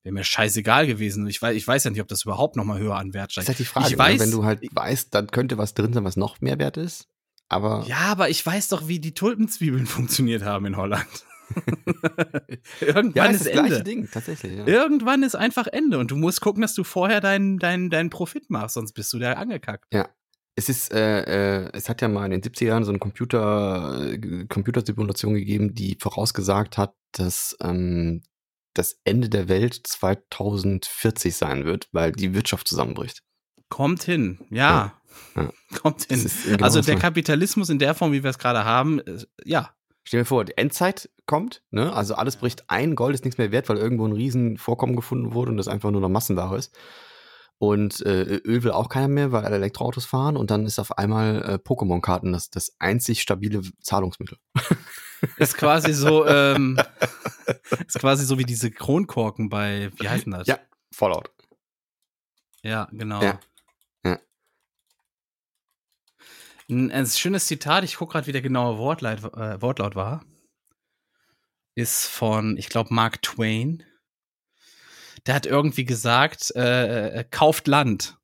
Wäre 0.04 0.14
mir 0.14 0.24
scheißegal 0.24 0.86
gewesen. 0.86 1.26
Ich 1.26 1.40
weiß, 1.40 1.56
ich 1.56 1.66
weiß 1.66 1.84
ja 1.84 1.90
nicht, 1.90 2.00
ob 2.00 2.08
das 2.08 2.24
überhaupt 2.24 2.56
noch 2.56 2.64
mal 2.64 2.78
höher 2.78 2.96
an 2.96 3.14
Wert 3.14 3.32
steigt. 3.32 3.48
Das 3.48 3.54
ist 3.54 3.58
halt 3.58 3.58
die 3.58 3.64
Frage, 3.64 3.88
ich 3.88 3.98
weiß, 3.98 4.20
wenn 4.20 4.30
du 4.30 4.44
halt 4.44 4.60
weißt, 4.70 5.14
dann 5.14 5.28
könnte 5.28 5.56
was 5.56 5.74
drin 5.74 5.92
sein, 5.94 6.04
was 6.04 6.16
noch 6.16 6.40
mehr 6.40 6.58
wert 6.58 6.76
ist. 6.76 7.08
Aber 7.48 7.84
ja, 7.86 7.98
aber 7.98 8.28
ich 8.28 8.44
weiß 8.44 8.68
doch, 8.68 8.88
wie 8.88 9.00
die 9.00 9.14
Tulpenzwiebeln 9.14 9.86
funktioniert 9.86 10.42
haben 10.42 10.66
in 10.66 10.76
Holland. 10.76 11.06
Irgendwann 12.80 13.12
ja, 13.14 13.26
ist, 13.26 13.46
ist 13.46 13.54
das 13.54 13.64
Ende. 13.64 13.82
Ding, 13.82 14.08
tatsächlich. 14.10 14.58
Ja. 14.58 14.66
Irgendwann 14.66 15.22
ist 15.22 15.34
einfach 15.34 15.66
Ende 15.66 15.98
und 15.98 16.10
du 16.10 16.16
musst 16.16 16.40
gucken, 16.40 16.62
dass 16.62 16.74
du 16.74 16.84
vorher 16.84 17.20
deinen 17.20 17.58
dein, 17.58 17.90
dein 17.90 18.10
Profit 18.10 18.48
machst, 18.50 18.74
sonst 18.74 18.92
bist 18.92 19.12
du 19.12 19.18
da 19.18 19.34
angekackt. 19.34 19.86
Ja. 19.92 20.08
Es 20.56 20.68
ist, 20.68 20.92
äh, 20.92 21.64
äh, 21.64 21.70
es 21.72 21.88
hat 21.88 22.00
ja 22.00 22.08
mal 22.08 22.26
in 22.26 22.30
den 22.30 22.42
70er 22.42 22.66
Jahren 22.66 22.84
so 22.84 22.90
eine 22.90 23.00
Computer, 23.00 24.12
äh, 24.12 24.46
Computersimulation 24.46 25.34
gegeben, 25.34 25.74
die 25.74 25.96
vorausgesagt 26.00 26.78
hat, 26.78 26.94
dass 27.12 27.56
ähm, 27.60 28.22
das 28.74 29.00
Ende 29.04 29.28
der 29.28 29.48
Welt 29.48 29.80
2040 29.84 31.34
sein 31.34 31.64
wird, 31.64 31.88
weil 31.92 32.12
die 32.12 32.34
Wirtschaft 32.34 32.68
zusammenbricht. 32.68 33.22
Kommt 33.68 34.04
hin, 34.04 34.38
ja. 34.50 34.94
ja. 35.34 35.42
ja. 35.42 35.52
Kommt 35.80 36.04
hin. 36.04 36.30
Genau 36.46 36.64
also 36.64 36.80
der 36.80 36.96
Kapitalismus 36.96 37.68
in 37.68 37.78
der 37.78 37.94
Form, 37.94 38.12
wie 38.12 38.22
wir 38.22 38.30
es 38.30 38.38
gerade 38.38 38.64
haben, 38.64 39.00
äh, 39.00 39.24
ja, 39.44 39.74
Stell 40.06 40.20
dir 40.20 40.26
vor, 40.26 40.44
die 40.44 40.56
Endzeit 40.58 41.08
kommt, 41.24 41.62
ne? 41.70 41.92
Also 41.94 42.14
alles 42.14 42.36
bricht 42.36 42.68
ein, 42.68 42.94
Gold 42.94 43.14
ist 43.14 43.24
nichts 43.24 43.38
mehr 43.38 43.52
wert, 43.52 43.70
weil 43.70 43.78
irgendwo 43.78 44.06
ein 44.06 44.12
Riesenvorkommen 44.12 44.96
gefunden 44.96 45.32
wurde 45.32 45.50
und 45.50 45.56
das 45.56 45.66
einfach 45.66 45.90
nur 45.90 46.02
noch 46.02 46.10
Massenware 46.10 46.58
ist. 46.58 46.76
Und 47.68 48.00
äh, 48.04 48.40
Öl 48.44 48.62
will 48.62 48.70
auch 48.70 48.88
keiner 48.88 49.08
mehr, 49.08 49.32
weil 49.32 49.44
alle 49.44 49.56
Elektroautos 49.56 50.04
fahren 50.04 50.36
und 50.36 50.50
dann 50.50 50.66
ist 50.66 50.78
auf 50.78 50.98
einmal 50.98 51.42
äh, 51.42 51.54
Pokémon-Karten 51.54 52.32
das, 52.32 52.50
das 52.50 52.74
einzig 52.78 53.22
stabile 53.22 53.62
Zahlungsmittel. 53.80 54.38
Ist 55.38 55.56
quasi 55.56 55.94
so, 55.94 56.26
ähm, 56.26 56.78
ist 57.86 57.98
quasi 57.98 58.26
so 58.26 58.38
wie 58.38 58.44
diese 58.44 58.70
Kronkorken 58.70 59.48
bei, 59.48 59.90
wie 59.96 60.06
heißen 60.06 60.30
das? 60.30 60.46
Ja, 60.46 60.58
Fallout. 60.92 61.30
Ja, 62.62 62.88
genau. 62.92 63.22
Ja. 63.22 63.40
Ein, 66.68 66.90
ein 66.90 67.06
schönes 67.06 67.46
Zitat, 67.46 67.84
ich 67.84 67.96
gucke 67.96 68.12
gerade, 68.12 68.26
wie 68.26 68.32
der 68.32 68.42
genaue 68.42 68.78
Wortlaut, 68.78 69.22
äh, 69.34 69.60
Wortlaut 69.60 69.96
war, 69.96 70.24
ist 71.74 72.06
von, 72.06 72.56
ich 72.56 72.68
glaube, 72.68 72.94
Mark 72.94 73.20
Twain. 73.22 73.82
Der 75.26 75.34
hat 75.34 75.46
irgendwie 75.46 75.84
gesagt, 75.84 76.52
äh, 76.54 77.20
äh 77.20 77.24
kauft 77.30 77.66
Land. 77.66 78.18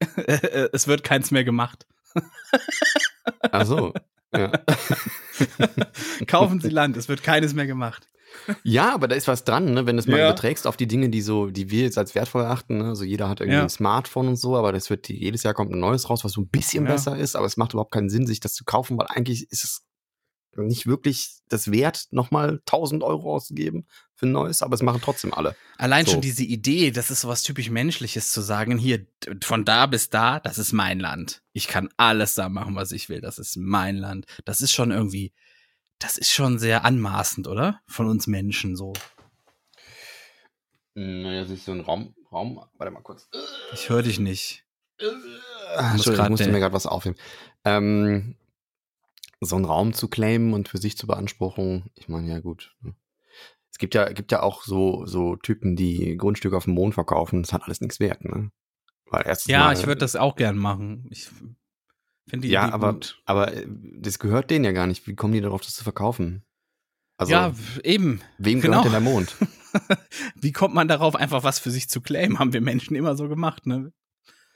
es 0.26 0.86
wird 0.86 1.04
keins 1.04 1.30
mehr 1.30 1.44
gemacht. 1.44 1.86
Ach 3.52 3.66
so. 3.66 3.92
Ja. 4.34 4.52
Kaufen 6.26 6.60
Sie 6.60 6.68
Land, 6.68 6.96
es 6.96 7.08
wird 7.08 7.22
keines 7.22 7.54
mehr 7.54 7.66
gemacht. 7.66 8.06
Ja, 8.62 8.94
aber 8.94 9.08
da 9.08 9.16
ist 9.16 9.26
was 9.26 9.44
dran, 9.44 9.72
ne? 9.72 9.86
wenn 9.86 9.96
du 9.96 10.00
es 10.00 10.06
mal 10.06 10.18
ja. 10.18 10.26
überträgst 10.26 10.66
auf 10.66 10.76
die 10.76 10.86
Dinge, 10.86 11.08
die 11.08 11.22
so, 11.22 11.46
die 11.46 11.70
wir 11.70 11.82
jetzt 11.82 11.98
als 11.98 12.14
wertvoll 12.14 12.42
erachten. 12.42 12.78
Ne? 12.78 12.84
Also 12.84 13.04
jeder 13.04 13.28
hat 13.28 13.40
irgendwie 13.40 13.56
ja. 13.56 13.62
ein 13.62 13.70
Smartphone 13.70 14.28
und 14.28 14.36
so, 14.36 14.56
aber 14.56 14.72
das 14.72 14.90
wird 14.90 15.08
jedes 15.08 15.42
Jahr 15.42 15.54
kommt 15.54 15.72
ein 15.72 15.80
neues 15.80 16.08
raus, 16.10 16.24
was 16.24 16.32
so 16.32 16.42
ein 16.42 16.48
bisschen 16.48 16.84
ja. 16.84 16.92
besser 16.92 17.16
ist, 17.16 17.36
aber 17.36 17.46
es 17.46 17.56
macht 17.56 17.72
überhaupt 17.72 17.92
keinen 17.92 18.10
Sinn, 18.10 18.26
sich 18.26 18.40
das 18.40 18.52
zu 18.54 18.64
kaufen, 18.64 18.98
weil 18.98 19.06
eigentlich 19.08 19.50
ist 19.50 19.64
es 19.64 19.87
nicht 20.56 20.86
wirklich 20.86 21.38
das 21.48 21.70
wert, 21.70 22.06
nochmal 22.10 22.60
1000 22.66 23.02
Euro 23.02 23.34
auszugeben 23.34 23.86
für 24.14 24.26
ein 24.26 24.32
neues, 24.32 24.62
aber 24.62 24.74
es 24.74 24.82
machen 24.82 25.00
trotzdem 25.02 25.32
alle. 25.32 25.54
Allein 25.76 26.04
so. 26.04 26.12
schon 26.12 26.20
diese 26.20 26.42
Idee, 26.42 26.90
das 26.90 27.10
ist 27.10 27.20
so 27.20 27.28
was 27.28 27.42
typisch 27.42 27.70
Menschliches 27.70 28.32
zu 28.32 28.40
sagen, 28.40 28.76
hier 28.76 29.06
von 29.42 29.64
da 29.64 29.86
bis 29.86 30.10
da, 30.10 30.40
das 30.40 30.58
ist 30.58 30.72
mein 30.72 30.98
Land. 30.98 31.42
Ich 31.52 31.68
kann 31.68 31.88
alles 31.96 32.34
da 32.34 32.48
machen, 32.48 32.74
was 32.74 32.90
ich 32.92 33.08
will, 33.08 33.20
das 33.20 33.38
ist 33.38 33.56
mein 33.56 33.96
Land. 33.96 34.26
Das 34.44 34.60
ist 34.60 34.72
schon 34.72 34.90
irgendwie, 34.90 35.32
das 35.98 36.18
ist 36.18 36.32
schon 36.32 36.58
sehr 36.58 36.84
anmaßend, 36.84 37.46
oder? 37.46 37.80
Von 37.86 38.08
uns 38.08 38.26
Menschen 38.26 38.76
so. 38.76 38.92
Naja, 40.94 41.44
sich 41.44 41.62
so 41.62 41.72
ein 41.72 41.80
Raum, 41.80 42.14
Raum, 42.32 42.60
warte 42.76 42.92
mal 42.92 43.02
kurz. 43.02 43.28
Ich 43.72 43.88
höre 43.88 44.02
dich 44.02 44.18
nicht. 44.18 44.64
Ach, 45.76 45.94
Entschuldigung, 45.94 46.26
ich 46.26 46.30
musste 46.30 46.50
mir 46.50 46.58
gerade 46.58 46.74
was 46.74 46.86
aufnehmen. 46.86 47.16
Ähm, 47.64 48.34
so 49.40 49.56
einen 49.56 49.64
Raum 49.64 49.92
zu 49.92 50.08
claimen 50.08 50.52
und 50.52 50.68
für 50.68 50.78
sich 50.78 50.96
zu 50.96 51.06
beanspruchen, 51.06 51.90
ich 51.94 52.08
meine, 52.08 52.28
ja 52.28 52.40
gut. 52.40 52.74
Ne? 52.80 52.94
Es 53.70 53.78
gibt 53.78 53.94
ja, 53.94 54.12
gibt 54.12 54.32
ja 54.32 54.42
auch 54.42 54.62
so, 54.62 55.06
so 55.06 55.36
Typen, 55.36 55.76
die 55.76 56.16
Grundstücke 56.16 56.56
auf 56.56 56.64
dem 56.64 56.74
Mond 56.74 56.94
verkaufen, 56.94 57.42
das 57.42 57.52
hat 57.52 57.62
alles 57.62 57.80
nichts 57.80 58.00
wert, 58.00 58.24
ne? 58.24 58.50
Weil 59.10 59.24
ja, 59.46 59.60
mal, 59.60 59.72
ich 59.72 59.86
würde 59.86 60.00
das 60.00 60.16
auch 60.16 60.36
gern 60.36 60.58
machen. 60.58 61.06
Ich 61.10 61.30
Finde 62.28 62.46
die 62.46 62.52
ja, 62.52 62.64
Idee 62.64 62.74
aber, 62.74 62.92
gut. 62.92 63.22
aber 63.24 63.54
äh, 63.54 63.66
das 63.68 64.18
gehört 64.18 64.50
denen 64.50 64.64
ja 64.64 64.72
gar 64.72 64.86
nicht. 64.86 65.06
Wie 65.06 65.14
kommen 65.14 65.32
die 65.32 65.40
darauf, 65.40 65.62
das 65.62 65.74
zu 65.74 65.82
verkaufen? 65.82 66.44
Also, 67.16 67.32
ja, 67.32 67.52
eben. 67.84 68.20
Wem 68.36 68.60
genau. 68.60 68.82
gehört 68.82 68.84
denn 68.84 69.04
der 69.04 69.12
Mond? 69.12 69.36
wie 70.34 70.52
kommt 70.52 70.74
man 70.74 70.88
darauf, 70.88 71.16
einfach 71.16 71.42
was 71.42 71.58
für 71.58 71.70
sich 71.70 71.88
zu 71.88 72.00
claimen? 72.00 72.38
Haben 72.38 72.52
wir 72.52 72.60
Menschen 72.60 72.96
immer 72.96 73.16
so 73.16 73.28
gemacht, 73.28 73.66
ne? 73.66 73.92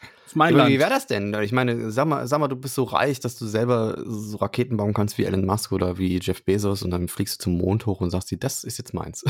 Das 0.02 0.32
ist 0.32 0.36
mein 0.36 0.54
Land. 0.54 0.70
Wie 0.70 0.78
wäre 0.78 0.90
das 0.90 1.06
denn? 1.06 1.34
Ich 1.42 1.52
meine, 1.52 1.90
sag 1.90 2.06
mal, 2.06 2.26
sag 2.26 2.40
mal, 2.40 2.48
du 2.48 2.56
bist 2.56 2.74
so 2.74 2.84
reich, 2.84 3.20
dass 3.20 3.36
du 3.36 3.46
selber 3.46 4.02
so 4.06 4.36
Raketen 4.38 4.76
bauen 4.76 4.94
kannst 4.94 5.18
wie 5.18 5.24
Elon 5.24 5.44
Musk 5.44 5.72
oder 5.72 5.98
wie 5.98 6.18
Jeff 6.20 6.44
Bezos 6.44 6.82
und 6.82 6.90
dann 6.90 7.08
fliegst 7.08 7.40
du 7.40 7.44
zum 7.44 7.58
Mond 7.58 7.86
hoch 7.86 8.00
und 8.00 8.10
sagst 8.10 8.30
dir, 8.30 8.38
das 8.38 8.64
ist 8.64 8.78
jetzt 8.78 8.94
meins. 8.94 9.24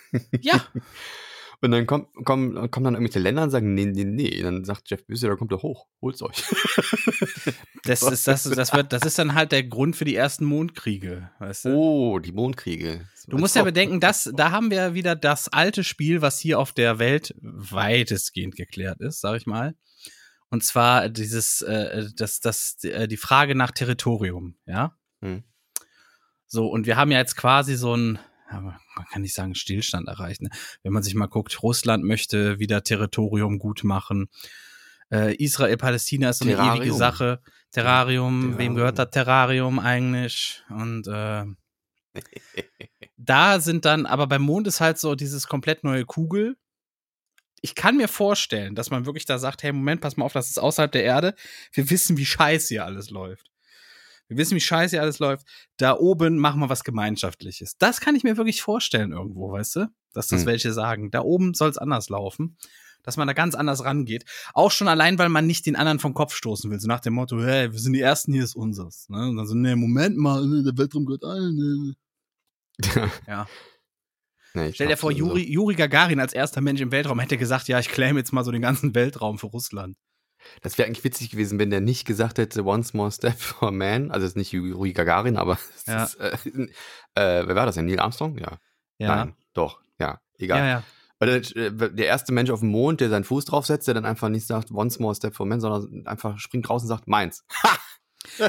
ja. 0.40 0.64
Und 1.62 1.70
dann 1.70 1.86
kommen, 1.86 2.06
kommen, 2.24 2.70
kommen 2.70 2.84
dann 2.84 2.94
irgendwelche 2.94 3.18
Länder 3.18 3.42
und 3.42 3.50
sagen, 3.50 3.74
nee, 3.74 3.86
nee, 3.86 4.04
nee. 4.04 4.42
Dann 4.42 4.64
sagt 4.64 4.90
Jeff 4.90 5.06
Bezos, 5.06 5.28
da 5.28 5.36
kommt 5.36 5.52
er 5.52 5.62
hoch, 5.62 5.86
holt's 6.02 6.22
euch. 6.22 6.36
Das 7.84 8.02
ist, 8.02 8.26
das, 8.26 8.42
das, 8.42 8.72
wird, 8.72 8.92
das 8.92 9.02
ist 9.02 9.16
dann 9.16 9.34
halt 9.34 9.52
der 9.52 9.62
Grund 9.62 9.94
für 9.94 10.04
die 10.04 10.16
ersten 10.16 10.44
Mondkriege, 10.44 11.30
weißt 11.38 11.66
du? 11.66 11.68
Oh, 11.68 12.18
die 12.18 12.32
Mondkriege. 12.32 13.06
Du 13.28 13.38
musst 13.38 13.54
ja 13.54 13.62
bedenken, 13.62 14.00
dass, 14.00 14.28
da 14.34 14.50
haben 14.50 14.72
wir 14.72 14.94
wieder 14.94 15.14
das 15.14 15.46
alte 15.46 15.84
Spiel, 15.84 16.20
was 16.20 16.40
hier 16.40 16.58
auf 16.58 16.72
der 16.72 16.98
Welt 16.98 17.32
weitestgehend 17.40 18.56
geklärt 18.56 19.00
ist, 19.00 19.20
sag 19.20 19.36
ich 19.36 19.46
mal. 19.46 19.76
Und 20.56 20.62
zwar 20.62 21.10
dieses, 21.10 21.60
äh, 21.60 22.08
das, 22.16 22.40
das, 22.40 22.82
äh, 22.82 23.06
die 23.06 23.18
Frage 23.18 23.54
nach 23.54 23.72
Territorium, 23.72 24.54
ja? 24.64 24.96
Hm. 25.20 25.44
So, 26.46 26.68
und 26.68 26.86
wir 26.86 26.96
haben 26.96 27.10
ja 27.10 27.18
jetzt 27.18 27.36
quasi 27.36 27.76
so 27.76 27.94
ein, 27.94 28.18
man 28.50 28.78
kann 29.12 29.20
nicht 29.20 29.34
sagen 29.34 29.54
Stillstand 29.54 30.08
erreicht. 30.08 30.40
Ne? 30.40 30.48
Wenn 30.82 30.94
man 30.94 31.02
sich 31.02 31.14
mal 31.14 31.26
guckt, 31.26 31.62
Russland 31.62 32.04
möchte 32.04 32.58
wieder 32.58 32.82
Territorium 32.82 33.58
gut 33.58 33.84
machen. 33.84 34.30
Äh, 35.12 35.34
Israel, 35.34 35.76
Palästina 35.76 36.30
ist 36.30 36.38
so 36.38 36.46
eine 36.46 36.54
Terrarium. 36.54 36.82
ewige 36.84 36.94
Sache. 36.96 37.42
Terrarium, 37.70 38.40
Terrarium, 38.40 38.58
wem 38.58 38.74
gehört 38.76 38.98
das 38.98 39.10
Terrarium 39.10 39.78
eigentlich? 39.78 40.64
Und 40.70 41.06
äh, 41.06 41.44
da 43.18 43.60
sind 43.60 43.84
dann, 43.84 44.06
aber 44.06 44.26
beim 44.26 44.40
Mond 44.40 44.66
ist 44.68 44.80
halt 44.80 44.96
so 44.96 45.16
dieses 45.16 45.48
komplett 45.48 45.84
neue 45.84 46.06
Kugel. 46.06 46.56
Ich 47.66 47.74
kann 47.74 47.96
mir 47.96 48.06
vorstellen, 48.06 48.76
dass 48.76 48.90
man 48.90 49.06
wirklich 49.06 49.24
da 49.24 49.40
sagt, 49.40 49.64
hey, 49.64 49.72
Moment, 49.72 50.00
pass 50.00 50.16
mal 50.16 50.24
auf, 50.24 50.32
das 50.32 50.50
ist 50.50 50.58
außerhalb 50.58 50.92
der 50.92 51.02
Erde. 51.02 51.34
Wir 51.72 51.90
wissen, 51.90 52.16
wie 52.16 52.24
scheiße 52.24 52.68
hier 52.68 52.84
alles 52.84 53.10
läuft. 53.10 53.50
Wir 54.28 54.36
wissen, 54.36 54.54
wie 54.54 54.60
scheiße 54.60 55.00
alles 55.00 55.18
läuft. 55.18 55.48
Da 55.76 55.96
oben 55.96 56.38
machen 56.38 56.60
wir 56.60 56.68
was 56.68 56.84
Gemeinschaftliches. 56.84 57.76
Das 57.76 58.00
kann 58.00 58.14
ich 58.14 58.22
mir 58.22 58.36
wirklich 58.36 58.62
vorstellen 58.62 59.10
irgendwo, 59.10 59.50
weißt 59.50 59.74
du? 59.76 59.88
Dass 60.12 60.28
das 60.28 60.42
hm. 60.42 60.46
welche 60.46 60.72
sagen. 60.72 61.10
Da 61.10 61.22
oben 61.22 61.54
soll 61.54 61.68
es 61.70 61.76
anders 61.76 62.08
laufen. 62.08 62.56
Dass 63.02 63.16
man 63.16 63.26
da 63.26 63.34
ganz 63.34 63.56
anders 63.56 63.84
rangeht. 63.84 64.24
Auch 64.54 64.70
schon 64.70 64.86
allein, 64.86 65.18
weil 65.18 65.28
man 65.28 65.48
nicht 65.48 65.66
den 65.66 65.74
anderen 65.74 65.98
vom 65.98 66.14
Kopf 66.14 66.36
stoßen 66.36 66.70
will. 66.70 66.78
So 66.78 66.86
nach 66.86 67.00
dem 67.00 67.14
Motto, 67.14 67.42
hey, 67.42 67.72
wir 67.72 67.80
sind 67.80 67.94
die 67.94 68.00
Ersten, 68.00 68.32
hier 68.32 68.44
ist 68.44 68.54
unseres. 68.54 69.08
Ne? 69.08 69.28
Und 69.28 69.38
dann 69.38 69.48
so, 69.48 69.56
nee, 69.56 69.74
Moment 69.74 70.16
mal, 70.16 70.62
der 70.62 70.78
Weltraum 70.78 71.04
gehört 71.04 71.24
allen. 71.24 71.56
Ne. 71.56 71.96
ja. 73.26 73.48
Nee, 74.56 74.72
Stell 74.72 74.88
dir 74.88 74.96
vor, 74.96 75.12
Juri, 75.12 75.42
Juri 75.42 75.74
Gagarin 75.74 76.18
als 76.18 76.32
erster 76.32 76.62
Mensch 76.62 76.80
im 76.80 76.90
Weltraum 76.90 77.18
hätte 77.18 77.36
gesagt, 77.36 77.68
ja, 77.68 77.78
ich 77.78 77.90
claim 77.90 78.16
jetzt 78.16 78.32
mal 78.32 78.42
so 78.42 78.50
den 78.50 78.62
ganzen 78.62 78.94
Weltraum 78.94 79.38
für 79.38 79.48
Russland. 79.48 79.98
Das 80.62 80.78
wäre 80.78 80.86
eigentlich 80.86 81.04
witzig 81.04 81.30
gewesen, 81.30 81.58
wenn 81.58 81.68
der 81.68 81.82
nicht 81.82 82.06
gesagt 82.06 82.38
hätte, 82.38 82.64
one 82.64 82.82
small 82.82 83.12
step 83.12 83.38
for 83.38 83.70
man. 83.70 84.10
Also, 84.10 84.24
es 84.24 84.32
ist 84.32 84.36
nicht 84.36 84.52
Yuri 84.52 84.94
Gagarin, 84.94 85.36
aber 85.36 85.58
ja. 85.86 86.04
ist, 86.04 86.14
äh, 86.14 86.30
äh, 87.14 87.46
wer 87.46 87.54
war 87.54 87.66
das 87.66 87.74
denn? 87.74 87.84
Neil 87.84 88.00
Armstrong? 88.00 88.38
Ja. 88.38 88.58
ja. 88.98 89.16
Nein, 89.16 89.36
doch, 89.52 89.80
ja, 90.00 90.20
egal. 90.38 90.58
Ja, 90.58 90.66
ja. 90.66 90.82
Oder 91.20 91.36
äh, 91.36 91.70
der 91.92 92.06
erste 92.06 92.32
Mensch 92.32 92.48
auf 92.48 92.60
dem 92.60 92.70
Mond, 92.70 93.02
der 93.02 93.10
seinen 93.10 93.24
Fuß 93.24 93.44
draufsetzt, 93.44 93.86
der 93.88 93.94
dann 93.94 94.06
einfach 94.06 94.30
nicht 94.30 94.46
sagt, 94.46 94.70
one 94.70 94.90
small 94.90 95.14
step 95.14 95.34
for 95.34 95.44
man, 95.44 95.60
sondern 95.60 96.06
einfach 96.06 96.38
springt 96.38 96.70
raus 96.70 96.82
und 96.82 96.88
sagt, 96.88 97.08
meins. 97.08 97.44
Ha! 97.62 97.76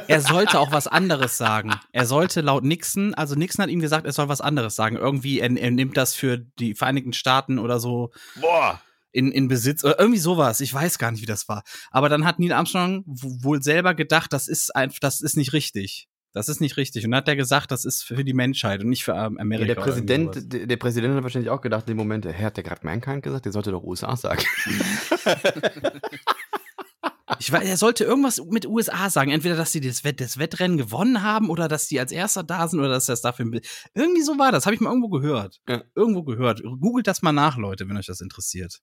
Er 0.07 0.21
sollte 0.21 0.59
auch 0.59 0.71
was 0.71 0.87
anderes 0.87 1.37
sagen. 1.37 1.73
Er 1.91 2.05
sollte 2.05 2.41
laut 2.41 2.63
Nixon, 2.63 3.13
also 3.13 3.35
Nixon 3.35 3.63
hat 3.63 3.69
ihm 3.69 3.79
gesagt, 3.79 4.05
er 4.05 4.13
soll 4.13 4.29
was 4.29 4.41
anderes 4.41 4.75
sagen. 4.75 4.97
Irgendwie, 4.97 5.39
er, 5.39 5.51
er 5.55 5.71
nimmt 5.71 5.97
das 5.97 6.13
für 6.15 6.37
die 6.37 6.75
Vereinigten 6.75 7.13
Staaten 7.13 7.59
oder 7.59 7.79
so. 7.79 8.11
Boah 8.39 8.81
in, 9.17 9.31
in 9.31 9.47
Besitz 9.47 9.83
oder 9.83 9.99
irgendwie 9.99 10.19
sowas. 10.19 10.61
Ich 10.61 10.71
weiß 10.71 10.99
gar 10.99 11.11
nicht, 11.11 11.21
wie 11.21 11.27
das 11.27 11.49
war. 11.49 11.63
Aber 11.89 12.07
dann 12.07 12.23
hat 12.23 12.37
Neil 12.37 12.51
Armstrong 12.51 13.03
wohl 13.07 13.63
selber 13.63 13.95
gedacht, 13.95 14.31
das 14.31 14.47
ist 14.47 14.75
einfach, 14.75 14.99
das 14.99 15.21
ist 15.21 15.37
nicht 15.37 15.53
richtig. 15.53 16.07
Das 16.33 16.49
ist 16.49 16.61
nicht 16.61 16.77
richtig. 16.77 17.03
Und 17.03 17.11
dann 17.11 17.19
hat 17.19 17.27
er 17.27 17.35
gesagt, 17.35 17.71
das 17.71 17.83
ist 17.83 18.03
für 18.03 18.23
die 18.23 18.33
Menschheit 18.33 18.81
und 18.81 18.89
nicht 18.89 19.03
für 19.03 19.13
ähm, 19.13 19.39
Amerika. 19.39 19.69
Ja, 19.69 19.73
der, 19.73 19.81
Präsident, 19.81 20.53
der, 20.53 20.67
der, 20.67 20.77
Präsident 20.77 21.15
hat 21.15 21.23
wahrscheinlich 21.23 21.49
auch 21.49 21.61
gedacht, 21.61 21.85
in 21.87 21.93
dem 21.93 21.97
Moment, 21.97 22.25
Herr, 22.25 22.45
hat 22.45 22.57
der 22.57 22.63
gerade 22.63 22.85
Mankind 22.85 23.23
gesagt? 23.23 23.45
Der 23.45 23.51
sollte 23.51 23.71
doch 23.71 23.81
USA 23.81 24.15
sagen. 24.15 24.43
Ich 27.39 27.51
weiß, 27.51 27.67
er 27.67 27.77
sollte 27.77 28.05
irgendwas 28.05 28.41
mit 28.45 28.65
USA 28.65 29.09
sagen. 29.09 29.31
Entweder, 29.31 29.55
dass 29.55 29.71
sie 29.71 29.81
das, 29.81 30.03
Wett, 30.03 30.21
das 30.21 30.37
Wettrennen 30.37 30.77
gewonnen 30.77 31.23
haben 31.23 31.49
oder 31.49 31.67
dass 31.67 31.87
die 31.87 31.99
als 31.99 32.11
Erster 32.11 32.43
da 32.43 32.67
sind 32.67 32.79
oder 32.79 32.89
dass 32.89 33.07
das 33.07 33.21
dafür. 33.21 33.45
Irgendwie 33.93 34.21
so 34.21 34.39
war 34.39 34.51
das. 34.51 34.65
Habe 34.65 34.75
ich 34.75 34.81
mal 34.81 34.89
irgendwo 34.89 35.09
gehört. 35.09 35.59
Ja. 35.67 35.83
Irgendwo 35.95 36.23
gehört. 36.23 36.63
Googelt 36.63 37.07
das 37.07 37.21
mal 37.21 37.33
nach, 37.33 37.57
Leute, 37.57 37.87
wenn 37.89 37.97
euch 37.97 38.05
das 38.05 38.21
interessiert. 38.21 38.81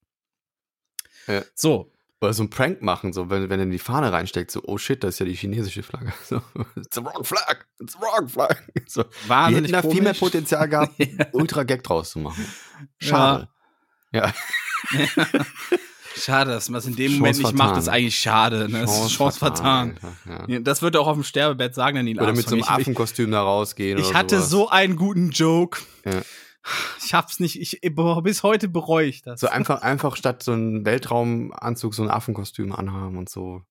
Ja. 1.27 1.43
So. 1.55 1.91
Oder 2.21 2.33
so 2.33 2.43
ein 2.43 2.51
Prank 2.51 2.81
machen, 2.81 3.13
so 3.13 3.29
wenn, 3.29 3.51
wenn 3.51 3.61
er 3.61 3.65
in 3.65 3.71
die 3.71 3.79
Fahne 3.79 4.11
reinsteckt, 4.11 4.51
so, 4.51 4.63
oh 4.65 4.79
shit, 4.79 5.05
das 5.05 5.17
ist 5.17 5.19
ja 5.19 5.27
die 5.27 5.35
chinesische 5.35 5.83
Flagge. 5.83 6.13
So, 6.25 6.41
it's 6.77 6.95
the 6.95 7.05
wrong 7.05 7.23
flag, 7.23 7.67
it's 7.81 7.93
the 7.95 7.99
wrong 8.01 8.29
flag. 8.29 8.63
So, 8.87 9.05
Wahnsinnig 9.27 9.71
die 9.71 9.77
hätten 9.77 9.89
da 9.89 9.95
viel 9.95 10.03
mehr. 10.03 10.15
Potenzial 10.15 10.69
gehabt, 10.69 10.95
ultra 11.33 11.65
Gag 11.65 11.83
draus 11.83 12.11
zu 12.11 12.21
machen. 12.21 12.47
Schade. 12.99 13.49
Ja. 14.13 14.33
Schade, 16.17 16.53
dass 16.53 16.69
man 16.69 16.79
es 16.79 16.87
in 16.87 16.97
dem 16.97 17.09
Chance 17.09 17.19
Moment 17.19 17.37
nicht 17.39 17.53
macht, 17.55 17.57
vertan. 17.69 17.79
ist 17.83 17.89
eigentlich 17.89 18.17
schade. 18.21 18.69
Ne? 18.69 18.81
Das 18.83 18.99
ist 19.07 19.13
Chance 19.13 19.39
vertan. 19.39 19.99
Alter, 20.27 20.47
ja. 20.49 20.61
Das 20.61 20.81
wird 20.83 20.95
er 20.95 21.01
auch 21.01 21.07
auf 21.09 21.15
dem 21.17 21.25
Sterbebett 21.25 21.75
sagen 21.75 21.99
an 21.99 22.07
ihn. 22.07 22.19
Oder 22.21 22.33
mit 22.33 22.47
so 22.49 22.55
einem. 22.55 22.63
Ich- 22.63 22.69
Affenkostüm 22.71 23.31
da 23.31 23.43
rausgehen. 23.43 23.99
Ich, 23.99 24.15
hatte 24.15 24.37
sowas. 24.37 24.51
so 24.51 24.69
einen 24.69 24.97
guten 24.97 25.31
Joke. 25.31 25.81
Ja. 26.05 26.23
Ich 27.05 27.13
hab's 27.13 27.41
nicht, 27.41 27.61
ich, 27.61 27.81
bis 28.23 28.43
heute 28.43 28.69
bereue 28.69 29.07
ich 29.07 29.21
das. 29.23 29.41
So 29.41 29.49
einfach, 29.49 29.83
einfach 29.83 30.17
statt 30.17 30.43
so 30.43 30.53
einen 30.53 30.85
Weltraumanzug 30.87 31.95
so 31.95 32.03
ein 32.03 32.11
Affenkostüm 32.11 32.73
anhaben 32.73 33.19
und 33.19 33.29
so. 33.29 33.63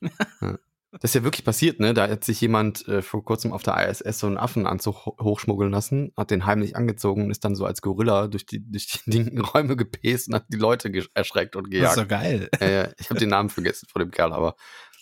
Ja. 0.40 0.58
Das 0.92 1.10
ist 1.10 1.14
ja 1.14 1.22
wirklich 1.22 1.44
passiert, 1.44 1.78
ne? 1.78 1.94
Da 1.94 2.08
hat 2.08 2.24
sich 2.24 2.40
jemand 2.40 2.86
äh, 2.88 3.00
vor 3.00 3.24
kurzem 3.24 3.52
auf 3.52 3.62
der 3.62 3.88
ISS 3.88 4.18
so 4.18 4.26
einen 4.26 4.36
Affenanzug 4.36 5.06
ho 5.06 5.16
hochschmuggeln 5.20 5.70
lassen, 5.70 6.12
hat 6.16 6.32
den 6.32 6.46
heimlich 6.46 6.74
angezogen 6.74 7.24
und 7.24 7.30
ist 7.30 7.44
dann 7.44 7.54
so 7.54 7.64
als 7.64 7.80
Gorilla 7.80 8.26
durch 8.26 8.44
die, 8.44 8.60
durch 8.68 8.88
die 8.88 8.98
linken 9.10 9.40
Räume 9.40 9.76
gepäst 9.76 10.28
und 10.28 10.34
hat 10.34 10.46
die 10.48 10.56
Leute 10.56 10.90
erschreckt 11.14 11.54
und 11.54 11.72
das 11.72 11.72
ist 11.72 11.80
gejagt. 11.80 11.98
doch 11.98 12.08
geil. 12.08 12.48
Äh, 12.58 12.92
ich 12.98 13.08
habe 13.08 13.20
den 13.20 13.28
Namen 13.28 13.50
vergessen 13.50 13.86
von 13.90 14.00
dem 14.00 14.10
Kerl, 14.10 14.32
aber 14.32 14.56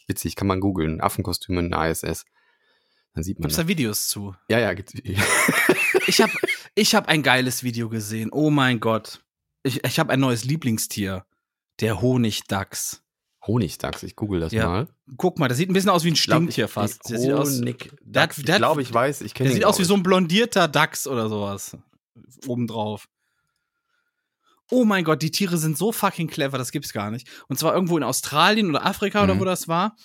witzig, 0.07 0.37
kann 0.37 0.47
man 0.47 0.61
googeln. 0.61 1.01
Affenkostüme 1.01 1.61
in 1.61 1.71
der 1.71 1.91
ISS. 1.91 2.27
Dann 3.15 3.25
sieht 3.25 3.39
man 3.39 3.49
Gibt's 3.49 3.57
das. 3.57 3.65
da 3.65 3.69
Videos 3.69 4.09
zu? 4.09 4.35
Ja, 4.49 4.59
ja, 4.59 4.75
gibt's. 4.75 4.93
Ich 6.07 6.23
hab, 6.23 6.31
ich 6.75 6.95
hab 6.95 7.09
ein 7.09 7.23
geiles 7.23 7.63
Video 7.63 7.89
gesehen. 7.91 8.31
Oh 8.33 8.49
mein 8.51 8.81
Gott. 8.81 9.23
Ich, 9.63 9.85
ich 9.85 9.99
habe 9.99 10.13
ein 10.13 10.21
neues 10.21 10.45
Lieblingstier. 10.45 11.27
Der 11.81 12.01
Honigdachs. 12.01 13.03
Honigdachs, 13.47 14.03
ich 14.03 14.17
google 14.17 14.41
das 14.41 14.53
Ja. 14.53 14.67
mal. 14.69 14.89
Guck 15.17 15.39
mal, 15.39 15.49
das 15.49 15.57
sieht 15.59 15.71
ein 15.71 15.73
bisschen 15.73 15.91
aus 15.91 16.05
wie 16.05 16.11
ein 16.11 16.17
Stinktier 16.17 16.65
ich- 16.67 16.71
fast. 16.71 17.01
ich- 17.05 17.11
Der 17.11 17.19
sieht 17.19 17.33
aus, 17.33 17.59
Honig- 17.61 17.91
der 18.03 18.03
der 18.03 18.23
hat- 18.25 18.39
ich 18.39 18.45
glaube, 18.45 18.83
ich 18.83 18.93
weiß, 18.93 19.21
ich 19.23 19.33
kenne 19.35 19.49
der 19.51 19.55
sieht 19.55 19.65
aus 19.65 19.79
wie 19.79 19.85
so 19.85 19.95
ein 19.95 20.03
blondierter 20.03 20.69
Dachs 20.69 21.07
oder 21.07 21.29
sowas. 21.29 21.77
Obendrauf. 22.47 23.09
Oh 24.71 24.85
mein 24.85 25.05
Gott, 25.05 25.23
die 25.23 25.31
Tiere 25.31 25.57
sind 25.57 25.79
so 25.79 25.93
fucking 25.93 26.29
clever, 26.29 26.59
das 26.59 26.73
gibt's 26.73 26.93
gar 26.93 27.11
nicht. 27.11 27.27
Und 27.49 27.59
zwar 27.59 27.75
irgendwo 27.75 27.97
in 27.97 28.03
Australien 28.03 28.69
oder 28.69 28.85
Afrika 28.85 29.23
oder 29.25 29.35
Mhm. 29.37 29.41
wo 29.41 29.45
das 29.45 29.67
war. 29.69 29.97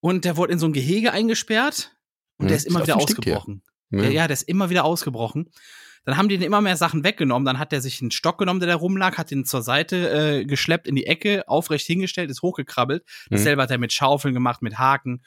Und 0.00 0.24
der 0.24 0.36
wurde 0.36 0.52
in 0.52 0.58
so 0.60 0.66
ein 0.66 0.72
Gehege 0.72 1.10
eingesperrt 1.12 1.96
und 2.38 2.44
Mhm. 2.44 2.48
der 2.48 2.56
ist 2.58 2.66
immer 2.66 2.80
Sieht 2.80 2.88
wieder 2.88 2.96
ausgebrochen. 2.98 3.62
ich. 3.90 3.98
Ja, 4.02 4.08
ja, 4.10 4.26
der 4.28 4.34
ist 4.34 4.42
immer 4.42 4.70
wieder 4.70 4.84
ausgebrochen. 4.84 5.50
Dann 6.06 6.16
haben 6.16 6.28
die 6.28 6.38
den 6.38 6.46
immer 6.46 6.60
mehr 6.60 6.76
Sachen 6.76 7.02
weggenommen. 7.02 7.44
Dann 7.44 7.58
hat 7.58 7.72
er 7.72 7.80
sich 7.80 8.00
einen 8.00 8.12
Stock 8.12 8.38
genommen, 8.38 8.60
der 8.60 8.68
da 8.68 8.76
rumlag, 8.76 9.18
hat 9.18 9.32
den 9.32 9.44
zur 9.44 9.62
Seite 9.62 10.08
äh, 10.08 10.44
geschleppt, 10.44 10.86
in 10.86 10.94
die 10.94 11.06
Ecke, 11.06 11.46
aufrecht 11.48 11.84
hingestellt, 11.84 12.30
ist 12.30 12.42
hochgekrabbelt. 12.42 13.04
Mhm. 13.28 13.34
Dasselbe 13.34 13.62
hat 13.62 13.72
er 13.72 13.78
mit 13.78 13.92
Schaufeln 13.92 14.32
gemacht, 14.32 14.62
mit 14.62 14.78
Haken. 14.78 15.22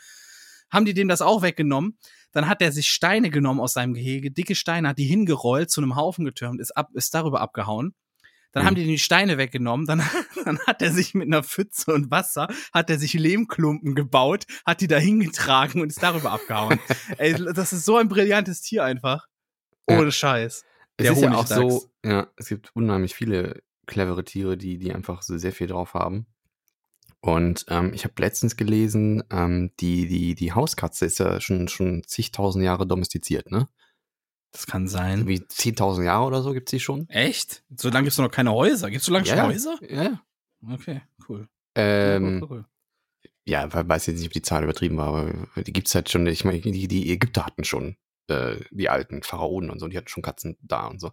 Haben 0.71 0.85
die 0.85 0.93
dem 0.93 1.09
das 1.09 1.21
auch 1.21 1.41
weggenommen? 1.41 1.97
Dann 2.31 2.47
hat 2.47 2.61
er 2.61 2.71
sich 2.71 2.87
Steine 2.87 3.29
genommen 3.29 3.59
aus 3.59 3.73
seinem 3.73 3.93
Gehege, 3.93 4.31
dicke 4.31 4.55
Steine, 4.55 4.87
hat 4.87 4.97
die 4.97 5.05
hingerollt, 5.05 5.69
zu 5.69 5.81
einem 5.81 5.97
Haufen 5.97 6.23
getürmt, 6.23 6.61
ist, 6.61 6.77
ab, 6.77 6.89
ist 6.93 7.13
darüber 7.13 7.41
abgehauen. 7.41 7.93
Dann 8.51 8.63
Mhm. 8.63 8.67
haben 8.67 8.75
die 8.75 8.85
die 8.85 8.99
Steine 8.99 9.37
weggenommen, 9.37 9.85
dann, 9.85 10.01
dann 10.45 10.59
hat 10.65 10.81
er 10.81 10.91
sich 10.91 11.13
mit 11.13 11.27
einer 11.27 11.43
Pfütze 11.43 11.93
und 11.93 12.09
Wasser, 12.09 12.47
hat 12.73 12.89
er 12.89 12.97
sich 12.99 13.13
Lehmklumpen 13.13 13.95
gebaut, 13.95 14.45
hat 14.65 14.79
die 14.79 14.87
da 14.87 14.97
hingetragen 14.97 15.81
und 15.81 15.89
ist 15.89 16.01
darüber 16.01 16.31
abgehauen. 16.31 16.79
Ey, 17.17 17.33
das 17.53 17.73
ist 17.73 17.83
so 17.83 17.97
ein 17.97 18.07
brillantes 18.07 18.61
Tier 18.61 18.83
einfach. 18.83 19.28
Ja. 19.89 19.99
Ohne 19.99 20.11
Scheiß. 20.11 20.65
Es 20.97 21.03
Der 21.05 21.13
ist 21.13 21.21
ja 21.21 21.33
auch 21.33 21.47
so, 21.47 21.89
ja, 22.05 22.27
es 22.35 22.49
gibt 22.49 22.75
unheimlich 22.75 23.15
viele 23.15 23.61
clevere 23.87 24.23
Tiere, 24.23 24.57
die, 24.57 24.77
die 24.77 24.93
einfach 24.93 25.21
so 25.21 25.37
sehr 25.37 25.51
viel 25.53 25.67
drauf 25.67 25.93
haben. 25.93 26.25
Und 27.21 27.65
ähm, 27.69 27.93
ich 27.93 28.03
habe 28.05 28.13
letztens 28.19 28.55
gelesen, 28.55 29.23
ähm, 29.29 29.71
die, 29.79 30.07
die, 30.07 30.35
die 30.35 30.53
Hauskatze 30.53 31.05
ist 31.05 31.19
ja 31.19 31.41
schon, 31.41 31.67
schon 31.67 32.03
zigtausend 32.05 32.63
Jahre 32.63 32.87
domestiziert, 32.87 33.51
ne? 33.51 33.67
Das 34.51 34.65
kann 34.65 34.87
sein. 34.87 35.27
Wie 35.27 35.39
10.000 35.39 36.03
Jahre 36.03 36.25
oder 36.25 36.41
so 36.41 36.53
gibt 36.53 36.69
sie 36.69 36.79
schon. 36.79 37.07
Echt? 37.09 37.63
So 37.75 37.89
lange 37.89 38.05
gibt's 38.05 38.17
noch 38.17 38.31
keine 38.31 38.51
Häuser. 38.51 38.89
Gibt's 38.89 39.05
so 39.05 39.11
lange 39.13 39.25
Ja, 39.27 39.35
schon 39.35 39.37
ja. 39.37 39.47
Häuser? 39.47 39.79
Ja, 39.87 40.03
ja. 40.03 40.21
Okay, 40.73 41.01
cool. 41.27 41.47
Ähm, 41.75 42.23
cool, 42.23 42.41
cool, 42.41 42.47
cool. 42.57 42.65
ja, 43.45 43.71
we- 43.73 43.87
weiß 43.87 44.07
jetzt 44.07 44.17
nicht, 44.19 44.27
ob 44.27 44.33
die 44.33 44.41
Zahl 44.41 44.63
übertrieben 44.63 44.97
war, 44.97 45.07
aber 45.09 45.61
die 45.63 45.73
gibt's 45.73 45.93
halt 45.95 46.09
schon. 46.09 46.25
Ich 46.27 46.45
meine, 46.45 46.59
die, 46.59 46.87
die 46.87 47.11
Ägypter 47.11 47.45
hatten 47.45 47.63
schon 47.63 47.95
äh, 48.29 48.59
die 48.71 48.89
alten 48.89 49.23
Pharaonen 49.23 49.69
und 49.69 49.79
so, 49.79 49.87
die 49.87 49.97
hatten 49.97 50.07
schon 50.07 50.23
Katzen 50.23 50.57
da 50.61 50.87
und 50.87 50.99
so. 50.99 51.11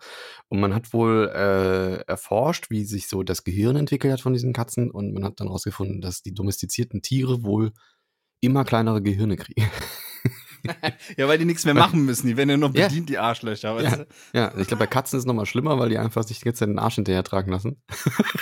Und 0.48 0.60
man 0.60 0.74
hat 0.74 0.92
wohl 0.92 1.30
äh, 1.34 2.02
erforscht, 2.06 2.70
wie 2.70 2.84
sich 2.84 3.08
so 3.08 3.22
das 3.22 3.44
Gehirn 3.44 3.76
entwickelt 3.76 4.12
hat 4.12 4.20
von 4.20 4.32
diesen 4.32 4.52
Katzen 4.52 4.90
und 4.90 5.12
man 5.12 5.24
hat 5.24 5.40
dann 5.40 5.48
herausgefunden, 5.48 6.00
dass 6.00 6.22
die 6.22 6.34
domestizierten 6.34 7.02
Tiere 7.02 7.42
wohl 7.42 7.72
immer 8.40 8.64
kleinere 8.64 9.02
Gehirne 9.02 9.36
kriegen. 9.36 9.68
Ja, 11.16 11.28
weil 11.28 11.38
die 11.38 11.44
nichts 11.44 11.64
mehr 11.64 11.74
machen 11.74 12.04
müssen. 12.04 12.26
Die 12.26 12.36
werden 12.36 12.50
ja 12.50 12.56
noch 12.56 12.74
Ja. 12.74 12.88
bedient, 12.88 13.08
die 13.08 13.18
Arschlöcher. 13.18 13.68
Ja. 13.70 13.76
Weißt 13.90 13.98
du? 14.00 14.06
ja, 14.32 14.48
ich 14.58 14.66
glaube, 14.66 14.80
bei 14.80 14.86
Katzen 14.86 15.16
ist 15.18 15.22
es 15.22 15.26
nochmal 15.26 15.46
schlimmer, 15.46 15.78
weil 15.78 15.88
die 15.88 15.98
einfach 15.98 16.24
sich 16.24 16.38
die 16.38 16.44
ganze 16.44 16.60
Zeit 16.60 16.68
den 16.68 16.78
Arsch 16.78 16.96
hinterher 16.96 17.22
tragen 17.24 17.50
lassen. 17.52 17.82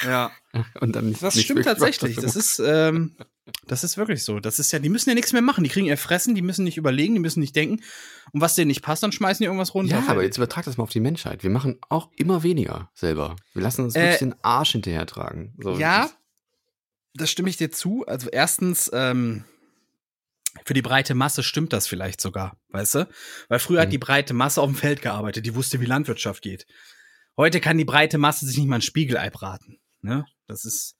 ja. 0.04 0.30
Und 0.80 0.94
dann 0.94 1.08
nicht, 1.08 1.22
Das 1.22 1.34
nicht 1.34 1.44
stimmt 1.46 1.64
tatsächlich. 1.64 2.16
Das 2.16 2.36
ist, 2.36 2.60
ähm, 2.64 3.16
das 3.66 3.82
ist 3.84 3.96
wirklich 3.96 4.22
so. 4.24 4.38
Das 4.40 4.58
ist 4.58 4.72
ja, 4.72 4.78
die 4.78 4.88
müssen 4.88 5.08
ja 5.10 5.14
nichts 5.14 5.32
mehr 5.32 5.42
machen. 5.42 5.64
Die 5.64 5.70
kriegen 5.70 5.86
ihr 5.86 5.98
Fressen, 5.98 6.34
die 6.34 6.42
müssen 6.42 6.64
nicht 6.64 6.76
überlegen, 6.76 7.14
die 7.14 7.20
müssen 7.20 7.40
nicht 7.40 7.56
denken. 7.56 7.82
Und 8.32 8.40
was 8.40 8.54
denen 8.54 8.68
nicht 8.68 8.82
passt, 8.82 9.02
dann 9.02 9.12
schmeißen 9.12 9.42
die 9.42 9.46
irgendwas 9.46 9.74
runter. 9.74 9.96
Ja, 9.96 10.04
aber 10.08 10.22
jetzt 10.22 10.36
übertrag 10.38 10.64
das 10.64 10.76
mal 10.76 10.84
auf 10.84 10.90
die 10.90 11.00
Menschheit. 11.00 11.42
Wir 11.42 11.50
machen 11.50 11.78
auch 11.88 12.10
immer 12.16 12.42
weniger 12.42 12.90
selber. 12.94 13.36
Wir 13.52 13.62
lassen 13.62 13.82
uns 13.84 13.94
Äh, 13.96 14.00
wirklich 14.02 14.18
den 14.20 14.34
Arsch 14.42 14.72
hinterher 14.72 15.06
tragen. 15.06 15.54
So, 15.60 15.76
Ja, 15.78 16.02
das- 16.02 16.16
das 17.16 17.30
stimme 17.30 17.48
ich 17.48 17.56
dir 17.56 17.70
zu. 17.70 18.04
Also 18.06 18.28
erstens, 18.30 18.90
ähm, 18.94 19.44
für 20.64 20.74
die 20.74 20.82
breite 20.82 21.14
Masse 21.14 21.42
stimmt 21.42 21.72
das 21.72 21.86
vielleicht 21.86 22.20
sogar, 22.20 22.56
weißt 22.70 22.94
du? 22.96 23.08
Weil 23.48 23.58
früher 23.58 23.78
Mhm. 23.78 23.82
hat 23.82 23.92
die 23.92 23.98
breite 23.98 24.34
Masse 24.34 24.60
auf 24.62 24.70
dem 24.70 24.76
Feld 24.76 25.02
gearbeitet, 25.02 25.44
die 25.46 25.54
wusste, 25.54 25.80
wie 25.80 25.86
Landwirtschaft 25.86 26.42
geht. 26.42 26.66
Heute 27.36 27.60
kann 27.60 27.76
die 27.78 27.84
breite 27.84 28.18
Masse 28.18 28.46
sich 28.46 28.56
nicht 28.58 28.68
mal 28.68 28.76
ein 28.76 28.82
Spiegelei 28.82 29.30
braten. 29.30 29.78
Ne? 30.02 30.24
Das 30.46 30.64
ist, 30.64 30.96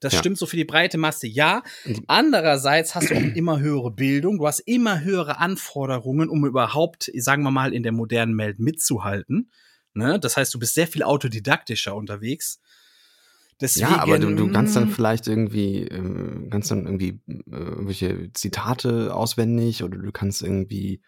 das 0.00 0.14
Ja. 0.14 0.18
stimmt 0.18 0.38
so 0.38 0.46
für 0.46 0.56
die 0.56 0.64
breite 0.64 0.98
Masse, 0.98 1.26
ja. 1.28 1.62
Andererseits 2.06 2.94
hast 2.94 3.10
du 3.10 3.14
immer 3.14 3.58
höhere 3.60 3.90
Bildung, 3.90 4.38
du 4.38 4.46
hast 4.46 4.60
immer 4.60 5.00
höhere 5.02 5.38
Anforderungen, 5.38 6.28
um 6.28 6.44
überhaupt, 6.46 7.10
sagen 7.16 7.42
wir 7.42 7.50
mal, 7.50 7.72
in 7.72 7.82
der 7.82 7.92
modernen 7.92 8.36
Welt 8.38 8.58
mitzuhalten. 8.58 9.50
Ne? 9.94 10.18
Das 10.20 10.36
heißt, 10.36 10.52
du 10.54 10.58
bist 10.58 10.74
sehr 10.74 10.86
viel 10.86 11.02
autodidaktischer 11.02 11.94
unterwegs. 11.94 12.60
Deswegen, 13.60 13.90
Ja, 13.90 14.00
aber 14.00 14.18
du, 14.18 14.34
du 14.34 14.52
kannst 14.52 14.76
dann 14.76 14.88
vielleicht 14.90 15.26
irgendwie, 15.28 15.82
ähm, 15.84 16.48
kannst 16.50 16.70
dann 16.70 16.84
irgendwie 16.84 17.20
äh, 17.28 17.56
irgendwelche 17.56 18.30
Zitate 18.32 19.14
auswendig 19.14 19.82
oder 19.82 19.96
du 19.96 20.12
kannst 20.12 20.42
irgendwie 20.42 21.00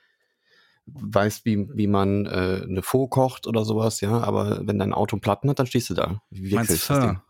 weißt, 0.87 1.45
wie, 1.45 1.69
wie 1.75 1.87
man 1.87 2.27
äh, 2.27 2.63
eine 2.63 2.83
Faux 2.83 3.11
kocht 3.11 3.47
oder 3.47 3.65
sowas, 3.65 4.01
ja, 4.01 4.21
aber 4.21 4.67
wenn 4.67 4.79
dein 4.79 4.93
Auto 4.93 5.19
Platten 5.19 5.51
hat, 5.51 5.59
dann 5.59 5.67
stehst 5.67 5.91
du 5.91 5.95
da. 5.95 6.23
Wie 6.31 6.55
meinst 6.55 6.71
wechselst 6.71 6.89
du 6.91 6.95
das 6.95 7.03
Pho. 7.03 7.09
Ding? 7.11 7.21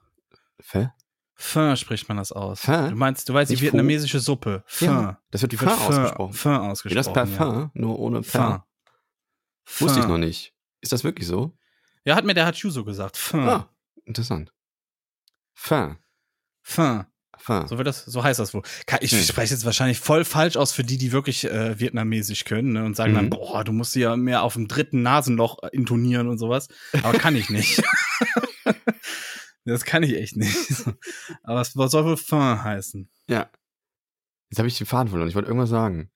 Pho? 0.61 0.91
Pho 1.35 1.77
spricht 1.77 2.09
man 2.09 2.17
das 2.17 2.33
aus. 2.33 2.61
Pho? 2.61 2.89
Du 2.91 2.97
meinst, 2.97 3.29
du 3.29 3.35
weißt 3.35 3.51
die 3.51 3.61
vietnamesische 3.61 4.21
Suppe. 4.21 4.63
Pho. 4.67 4.85
Ja, 4.85 5.21
das 5.31 5.43
wird 5.43 5.53
wie 5.53 5.57
Pho 5.57 5.71
ausgesprochen. 5.71 6.33
Pho 6.33 6.51
Wie 6.51 6.55
ausgesprochen. 6.55 6.97
das 6.97 7.13
Parfum, 7.13 7.55
ja. 7.61 7.71
nur 7.75 7.99
ohne 7.99 8.23
Pho. 8.23 8.63
Wusste 9.79 10.01
ich 10.01 10.07
noch 10.07 10.19
nicht. 10.19 10.55
Ist 10.81 10.93
das 10.93 11.05
wirklich 11.05 11.27
so? 11.27 11.57
Ja, 12.05 12.17
hat 12.17 12.25
mir 12.25 12.35
der 12.35 12.47
Hachu 12.47 12.71
so 12.71 12.85
gesagt. 12.85 13.17
Pho. 13.17 13.39
Ah, 13.39 13.69
interessant. 14.05 14.53
Pho. 15.61 15.97
Pho. 16.63 17.05
Pho. 17.37 17.67
So 17.67 17.79
wird 17.79 17.87
das, 17.89 18.05
so 18.05 18.23
heißt 18.23 18.39
das 18.39 18.55
wohl. 18.55 18.63
Ich 19.01 19.11
Hm. 19.13 19.23
spreche 19.23 19.55
jetzt 19.55 19.65
wahrscheinlich 19.65 19.99
voll 19.99 20.25
falsch 20.25 20.57
aus 20.57 20.73
für 20.73 20.85
die, 20.85 20.99
die 20.99 21.11
wirklich 21.13 21.45
äh, 21.45 21.79
vietnamesisch 21.79 22.45
können 22.45 22.73
ne, 22.73 22.85
und 22.85 22.95
sagen 22.97 23.15
dann, 23.15 23.27
Mhm. 23.27 23.31
boah, 23.31 23.65
du 23.65 23.73
musst 23.73 23.95
ja 23.97 24.17
mehr 24.17 24.43
auf 24.43 24.55
dem 24.55 24.69
dritten 24.69 25.03
Nasenloch 25.03 25.59
äh, 25.63 25.69
intonieren 25.73 26.29
und 26.29 26.39
sowas. 26.39 26.69
Aber 27.03 27.19
kann 27.19 27.35
ich 27.37 27.49
nicht. 27.51 27.83
das 29.65 29.85
kann 29.85 30.03
ich 30.05 30.15
echt 30.17 30.37
nicht. 30.37 30.57
Aber 31.43 31.61
es 31.61 31.73
soll 31.73 32.05
wohl 32.05 32.17
Fin 32.17 32.63
heißen. 32.63 33.09
Ja. 33.29 33.51
Jetzt 34.51 34.59
habe 34.59 34.69
ich 34.69 34.79
den 34.79 34.87
Faden 34.87 35.09
verloren. 35.09 35.29
Ich 35.29 35.35
wollte 35.35 35.49
irgendwas 35.49 35.71
sagen. 35.71 36.11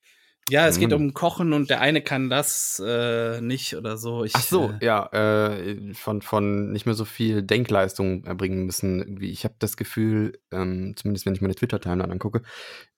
Ja, 0.50 0.66
es 0.66 0.76
Oh 0.76 0.80
geht 0.80 0.92
um 0.92 1.14
Kochen 1.14 1.52
und 1.52 1.70
der 1.70 1.80
eine 1.80 2.02
kann 2.02 2.28
das 2.28 2.82
äh, 2.84 3.40
nicht 3.40 3.76
oder 3.76 3.96
so. 3.96 4.24
Ich, 4.24 4.34
Ach 4.34 4.42
so, 4.42 4.70
äh, 4.80 4.84
ja, 4.84 5.06
äh, 5.12 5.94
von, 5.94 6.20
von 6.20 6.72
nicht 6.72 6.84
mehr 6.84 6.94
so 6.96 7.04
viel 7.04 7.42
Denkleistung 7.42 8.24
erbringen 8.24 8.66
müssen. 8.66 8.98
Irgendwie. 9.00 9.30
Ich 9.30 9.44
habe 9.44 9.54
das 9.60 9.76
Gefühl, 9.76 10.38
ähm, 10.50 10.94
zumindest 10.96 11.26
wenn 11.26 11.34
ich 11.34 11.40
meine 11.40 11.54
Twitter-Timeline 11.54 12.12
angucke, 12.12 12.42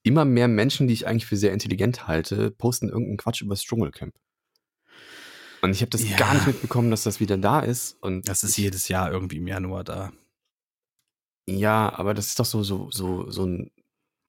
immer 0.03 0.25
mehr 0.25 0.49
Menschen, 0.49 0.89
die 0.89 0.95
ich 0.95 1.07
eigentlich 1.07 1.27
für 1.27 1.37
sehr 1.37 1.53
intelligent 1.53 2.09
halte, 2.09 2.51
posten 2.51 2.89
irgendeinen 2.89 3.19
Quatsch 3.19 3.43
über 3.43 3.55
das 3.55 3.63
Dschungelcamp. 3.63 4.15
Und 5.63 5.71
ich 5.71 5.81
habe 5.81 5.91
das 5.91 6.09
Ja. 6.09 6.17
gar 6.17 6.35
nicht 6.35 6.47
mitbekommen, 6.47 6.91
dass 6.91 7.05
das 7.05 7.21
wieder 7.21 7.37
da 7.39 7.61
ist. 7.61 7.97
Und 8.03 8.29
Das 8.29 8.43
ist 8.45 8.57
jedes 8.57 8.89
Jahr 8.89 9.11
irgendwie 9.13 9.37
im 9.39 9.47
Januar 9.47 9.85
da. 9.85 10.13
Ja, 11.49 11.93
aber 11.95 12.15
das 12.15 12.29
ist 12.29 12.39
doch 12.41 12.45
so, 12.47 12.63
so, 12.63 12.91
so, 12.91 13.31
so 13.31 13.45
ein 13.47 13.71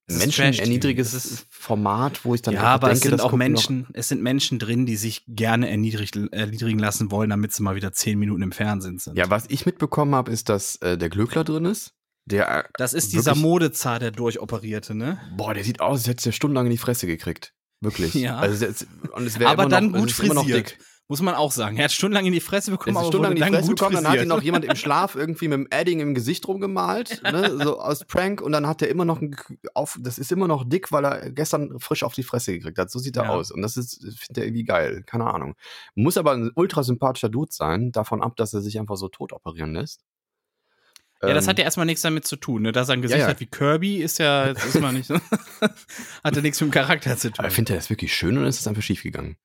Trash-TV. 0.07 0.93
Das 0.97 1.13
ist- 1.13 1.45
Format, 1.49 2.23
wo 2.25 2.35
ich 2.35 2.41
dann 2.43 2.53
ja, 2.53 2.59
einfach 2.61 2.73
aber 2.73 2.91
es 2.91 2.99
denke, 2.99 3.09
sind 3.09 3.17
das 3.19 3.25
auch 3.25 3.31
noch- 3.31 3.37
Menschen, 3.37 3.87
es 3.93 4.07
sind 4.07 4.21
Menschen 4.21 4.59
drin, 4.59 4.85
die 4.85 4.95
sich 4.97 5.23
gerne 5.27 5.69
erniedrigt, 5.69 6.15
erniedrigen 6.31 6.77
lassen 6.79 7.09
wollen, 7.11 7.31
damit 7.31 7.53
sie 7.53 7.63
mal 7.63 7.75
wieder 7.75 7.91
zehn 7.91 8.19
Minuten 8.19 8.43
im 8.43 8.51
Fernsehen 8.51 8.99
sind. 8.99 9.17
Ja, 9.17 9.29
was 9.29 9.45
ich 9.49 9.65
mitbekommen 9.65 10.13
habe, 10.13 10.31
ist, 10.31 10.49
dass 10.49 10.75
äh, 10.77 10.97
der 10.97 11.09
Glöckler 11.09 11.43
drin 11.43 11.65
ist. 11.65 11.93
Der, 12.27 12.67
das 12.77 12.93
ist 12.93 13.13
dieser 13.13 13.35
Modezar, 13.35 13.99
der 13.99 14.11
durchoperierte, 14.11 14.95
ne? 14.95 15.19
Boah, 15.37 15.53
der 15.53 15.63
sieht 15.63 15.79
aus, 15.79 15.99
als 15.99 16.07
hätte 16.07 16.29
er 16.29 16.33
stundenlang 16.33 16.65
in 16.65 16.71
die 16.71 16.77
Fresse 16.77 17.07
gekriegt. 17.07 17.53
Wirklich. 17.81 18.13
Ja. 18.15 18.37
Also, 18.37 18.65
jetzt, 18.65 18.87
und 19.13 19.25
es 19.27 19.39
aber 19.41 19.67
dann 19.67 19.91
noch, 19.91 19.99
gut 19.99 20.11
frisiert. 20.11 20.75
Muss 21.07 21.21
man 21.21 21.35
auch 21.35 21.51
sagen. 21.51 21.77
Er 21.77 21.83
hat 21.83 21.91
stundenlang 21.91 22.25
in 22.25 22.33
die 22.33 22.39
Fresse 22.39 22.71
bekommen, 22.71 22.97
aber 22.97 23.07
stundenlang 23.07 23.37
in 23.37 23.43
die 23.43 23.57
Fresse 23.57 23.75
bekommen, 23.75 23.95
dann 23.95 24.07
hat 24.07 24.21
ihn 24.21 24.27
noch 24.27 24.41
jemand 24.41 24.65
im 24.65 24.75
Schlaf 24.75 25.13
irgendwie 25.13 25.47
mit 25.47 25.59
dem 25.59 25.67
Adding 25.69 25.99
im 25.99 26.15
Gesicht 26.15 26.47
rumgemalt, 26.47 27.21
ne, 27.21 27.59
so 27.61 27.79
aus 27.79 28.05
Prank 28.05 28.41
und 28.41 28.51
dann 28.51 28.65
hat 28.65 28.81
er 28.81 28.89
immer 28.89 29.05
noch 29.05 29.21
ein, 29.21 29.35
auf, 29.75 29.99
das 30.01 30.17
ist 30.17 30.31
immer 30.31 30.47
noch 30.47 30.67
dick, 30.67 30.91
weil 30.91 31.05
er 31.05 31.31
gestern 31.31 31.79
frisch 31.79 32.01
auf 32.01 32.13
die 32.13 32.23
Fresse 32.23 32.53
gekriegt 32.53 32.79
hat. 32.79 32.89
So 32.89 32.97
sieht 32.97 33.17
er 33.17 33.25
ja. 33.25 33.29
aus 33.29 33.51
und 33.51 33.61
das 33.61 33.77
ist, 33.77 33.99
finde 34.17 34.41
er 34.41 34.47
irgendwie 34.47 34.63
geil. 34.63 35.03
Keine 35.05 35.31
Ahnung. 35.31 35.55
Muss 35.93 36.17
aber 36.17 36.31
ein 36.31 36.51
ultra 36.55 36.81
sympathischer 36.81 37.29
Dude 37.29 37.51
sein, 37.51 37.91
davon 37.91 38.23
ab, 38.23 38.35
dass 38.35 38.55
er 38.55 38.61
sich 38.61 38.79
einfach 38.79 38.97
so 38.97 39.07
tot 39.07 39.31
operieren 39.31 39.73
lässt. 39.73 40.01
Ja, 41.21 41.33
das 41.33 41.47
hat 41.47 41.57
ja 41.57 41.63
erstmal 41.63 41.85
nichts 41.85 42.01
damit 42.01 42.25
zu 42.25 42.35
tun. 42.35 42.63
Ne? 42.63 42.71
Da 42.71 42.83
sein 42.83 43.01
Gesicht 43.01 43.19
ja, 43.19 43.25
ja. 43.25 43.29
hat 43.31 43.39
wie 43.39 43.45
Kirby, 43.45 43.97
ist 43.97 44.19
ja, 44.19 44.45
ist 44.45 44.79
mal 44.79 44.91
nicht, 44.91 45.09
hat 46.23 46.35
ja 46.35 46.41
nichts 46.41 46.61
mit 46.61 46.69
dem 46.69 46.71
Charakter 46.71 47.17
zu 47.17 47.31
tun. 47.31 47.45
Aber 47.45 47.51
findet 47.51 47.71
er 47.71 47.77
das 47.77 47.89
wirklich 47.89 48.13
schön 48.13 48.37
oder 48.37 48.47
ist 48.47 48.59
es 48.59 48.67
einfach 48.67 48.83
schief 48.83 49.03
gegangen? 49.03 49.37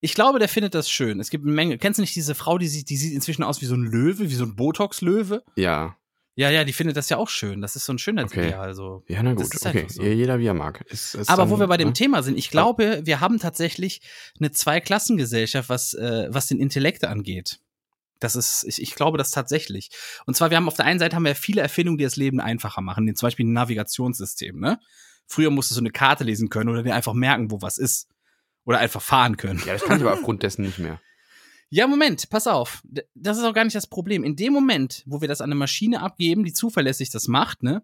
Ich 0.00 0.14
glaube, 0.14 0.38
der 0.38 0.48
findet 0.48 0.74
das 0.74 0.90
schön. 0.90 1.20
Es 1.20 1.30
gibt 1.30 1.44
eine 1.44 1.54
Menge. 1.54 1.78
Kennst 1.78 1.98
du 1.98 2.02
nicht 2.02 2.14
diese 2.14 2.34
Frau, 2.34 2.58
die 2.58 2.68
sieht, 2.68 2.90
die 2.90 2.96
sieht 2.96 3.14
inzwischen 3.14 3.42
aus 3.42 3.60
wie 3.62 3.66
so 3.66 3.74
ein 3.74 3.84
Löwe, 3.84 4.30
wie 4.30 4.34
so 4.34 4.44
ein 4.44 4.54
Botox-Löwe? 4.54 5.42
Ja. 5.56 5.96
Ja, 6.38 6.50
ja, 6.50 6.64
die 6.64 6.74
findet 6.74 6.98
das 6.98 7.08
ja 7.08 7.16
auch 7.16 7.30
schön. 7.30 7.62
Das 7.62 7.76
ist 7.76 7.86
so 7.86 7.94
ein 7.94 7.98
Schönheitsideal. 7.98 8.48
Okay. 8.48 8.54
Also, 8.54 9.02
ja, 9.08 9.22
na 9.22 9.32
gut. 9.32 9.46
Okay. 9.64 9.86
So. 9.88 10.02
Jeder 10.02 10.38
wie 10.38 10.46
er 10.46 10.54
mag. 10.54 10.84
Ist, 10.90 11.14
ist 11.14 11.30
Aber 11.30 11.42
dann, 11.42 11.50
wo 11.50 11.58
wir 11.58 11.66
bei 11.66 11.78
dem 11.78 11.88
ne? 11.88 11.94
Thema 11.94 12.22
sind, 12.22 12.36
ich 12.36 12.50
glaube, 12.50 13.00
wir 13.04 13.20
haben 13.20 13.38
tatsächlich 13.38 14.02
eine 14.38 14.52
Zweiklassengesellschaft, 14.52 15.70
was, 15.70 15.94
äh, 15.94 16.28
was 16.28 16.46
den 16.46 16.60
Intellekt 16.60 17.04
angeht. 17.04 17.60
Das 18.20 18.36
ist, 18.36 18.64
ich, 18.64 18.82
ich 18.82 18.94
glaube 18.94 19.16
das 19.16 19.30
tatsächlich. 19.30 19.90
Und 20.26 20.36
zwar, 20.36 20.50
wir 20.50 20.58
haben 20.58 20.68
auf 20.68 20.76
der 20.76 20.84
einen 20.84 20.98
Seite 20.98 21.16
haben 21.16 21.24
wir 21.24 21.34
viele 21.34 21.62
Erfindungen, 21.62 21.96
die 21.96 22.04
das 22.04 22.16
Leben 22.16 22.38
einfacher 22.38 22.82
machen. 22.82 23.06
Zum 23.14 23.26
Beispiel 23.26 23.46
ein 23.46 23.52
Navigationssystem, 23.54 24.60
ne? 24.60 24.78
Früher 25.26 25.50
musstest 25.50 25.78
du 25.78 25.82
eine 25.82 25.90
Karte 25.90 26.22
lesen 26.22 26.50
können 26.50 26.68
oder 26.68 26.82
dir 26.82 26.94
einfach 26.94 27.14
merken, 27.14 27.50
wo 27.50 27.62
was 27.62 27.78
ist. 27.78 28.08
Oder 28.66 28.78
einfach 28.78 29.00
fahren 29.00 29.38
können. 29.38 29.62
Ja, 29.64 29.72
das 29.72 29.84
kann 29.84 29.96
ich 29.96 30.04
aber 30.04 30.12
aufgrund 30.18 30.42
dessen 30.42 30.62
nicht 30.62 30.78
mehr. 30.78 31.00
Ja, 31.68 31.86
Moment, 31.86 32.28
pass 32.30 32.46
auf. 32.46 32.82
Das 33.14 33.38
ist 33.38 33.44
auch 33.44 33.54
gar 33.54 33.64
nicht 33.64 33.74
das 33.74 33.88
Problem. 33.88 34.22
In 34.22 34.36
dem 34.36 34.52
Moment, 34.52 35.02
wo 35.06 35.20
wir 35.20 35.28
das 35.28 35.40
an 35.40 35.48
eine 35.50 35.54
Maschine 35.54 36.02
abgeben, 36.02 36.44
die 36.44 36.52
zuverlässig 36.52 37.10
das 37.10 37.26
macht, 37.26 37.62
ne, 37.62 37.82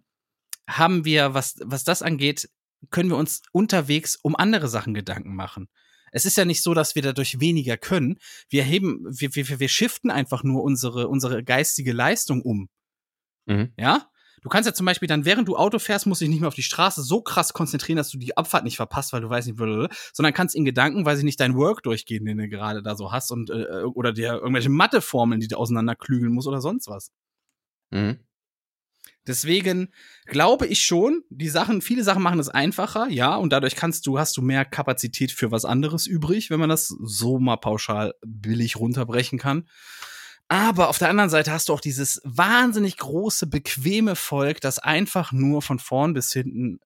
haben 0.69 1.05
wir, 1.05 1.35
was, 1.35 1.57
was 1.63 1.83
das 1.85 2.03
angeht, 2.03 2.49
können 2.91 3.11
wir 3.11 3.17
uns 3.17 3.43
unterwegs 3.53 4.17
um 4.23 4.37
andere 4.37 4.69
Sachen 4.69 4.95
Gedanken 4.95 5.35
machen. 5.35 5.69
Es 6.13 6.27
ist 6.27 6.37
ja 6.37 6.45
nicht 6.45 6.63
so, 6.63 6.75
dass 6.75 6.95
wir 6.95 7.03
dadurch 7.03 7.41
weniger 7.41 7.77
können. 7.79 8.19
Wir 8.49 8.63
heben, 8.63 9.05
wir, 9.09 9.35
wir, 9.35 9.61
wir 9.61 9.69
shiften 9.69 10.11
einfach 10.11 10.45
nur 10.45 10.63
unsere, 10.63 11.09
unsere 11.09 11.43
geistige 11.43 11.93
Leistung 11.93 12.43
um. 12.43 12.69
Mhm. 13.47 13.73
Ja? 13.79 14.11
Du 14.43 14.49
kannst 14.49 14.67
ja 14.67 14.75
zum 14.75 14.87
Beispiel 14.87 15.07
dann, 15.07 15.25
während 15.25 15.47
du 15.47 15.57
Auto 15.57 15.79
fährst, 15.79 16.07
musst 16.07 16.21
du 16.21 16.25
dich 16.25 16.31
nicht 16.31 16.41
mehr 16.41 16.49
auf 16.49 16.55
die 16.55 16.65
Straße 16.65 17.03
so 17.03 17.23
krass 17.23 17.53
konzentrieren, 17.53 17.97
dass 17.97 18.11
du 18.11 18.19
die 18.19 18.37
Abfahrt 18.37 18.65
nicht 18.65 18.77
verpasst, 18.77 19.13
weil 19.13 19.21
du 19.21 19.31
weißt 19.31 19.47
nicht, 19.47 19.59
sondern 20.13 20.35
kannst 20.35 20.57
in 20.57 20.65
Gedanken, 20.65 21.07
weil 21.07 21.17
sie 21.17 21.25
nicht 21.25 21.39
dein 21.39 21.55
Work 21.55 21.85
durchgehen, 21.85 22.25
den 22.25 22.39
du 22.39 22.49
gerade 22.49 22.83
da 22.83 22.97
so 22.97 23.13
hast 23.13 23.31
und 23.31 23.51
äh, 23.51 23.85
oder 23.85 24.13
dir 24.13 24.35
irgendwelche 24.35 24.69
Matheformeln, 24.69 25.41
die 25.41 25.47
du 25.47 25.57
auseinanderklügeln 25.57 26.33
musst 26.33 26.49
oder 26.49 26.61
sonst 26.61 26.89
was. 26.89 27.13
Mhm. 27.91 28.19
Deswegen 29.27 29.93
glaube 30.27 30.67
ich 30.67 30.83
schon, 30.83 31.23
die 31.31 31.49
Sachen, 31.49 31.81
viele 31.81 32.03
Sachen 32.03 32.23
machen 32.23 32.41
es 32.41 32.49
einfacher, 32.49 33.09
ja, 33.09 33.37
und 33.37 33.53
dadurch 33.53 33.77
kannst 33.77 34.07
du, 34.07 34.19
hast 34.19 34.37
du 34.37 34.43
mehr 34.43 34.65
Kapazität 34.65 35.31
für 35.31 35.53
was 35.53 35.65
anderes 35.65 36.09
übrig, 36.09 36.51
wenn 36.51 36.59
man 36.59 36.69
das 36.69 36.89
so 36.89 37.39
mal 37.39 37.57
pauschal 37.57 38.15
billig 38.27 38.77
runterbrechen 38.77 39.39
kann. 39.39 39.69
Aber 40.53 40.91
auf 40.91 40.99
der 40.99 41.09
anderen 41.09 41.31
Seite 41.31 41.51
hast 41.51 41.71
du 41.71 41.73
auch 41.73 41.81
dieses 41.81 42.21
wahnsinnig 42.25 42.99
große, 42.99 43.47
bequeme 43.47 44.17
Volk, 44.17 44.61
das 44.61 44.79
einfach 44.79 45.33
nur 45.33 45.63
von 45.63 45.79
vorn 45.79 46.13
bis 46.13 46.31
hinten 46.31 46.79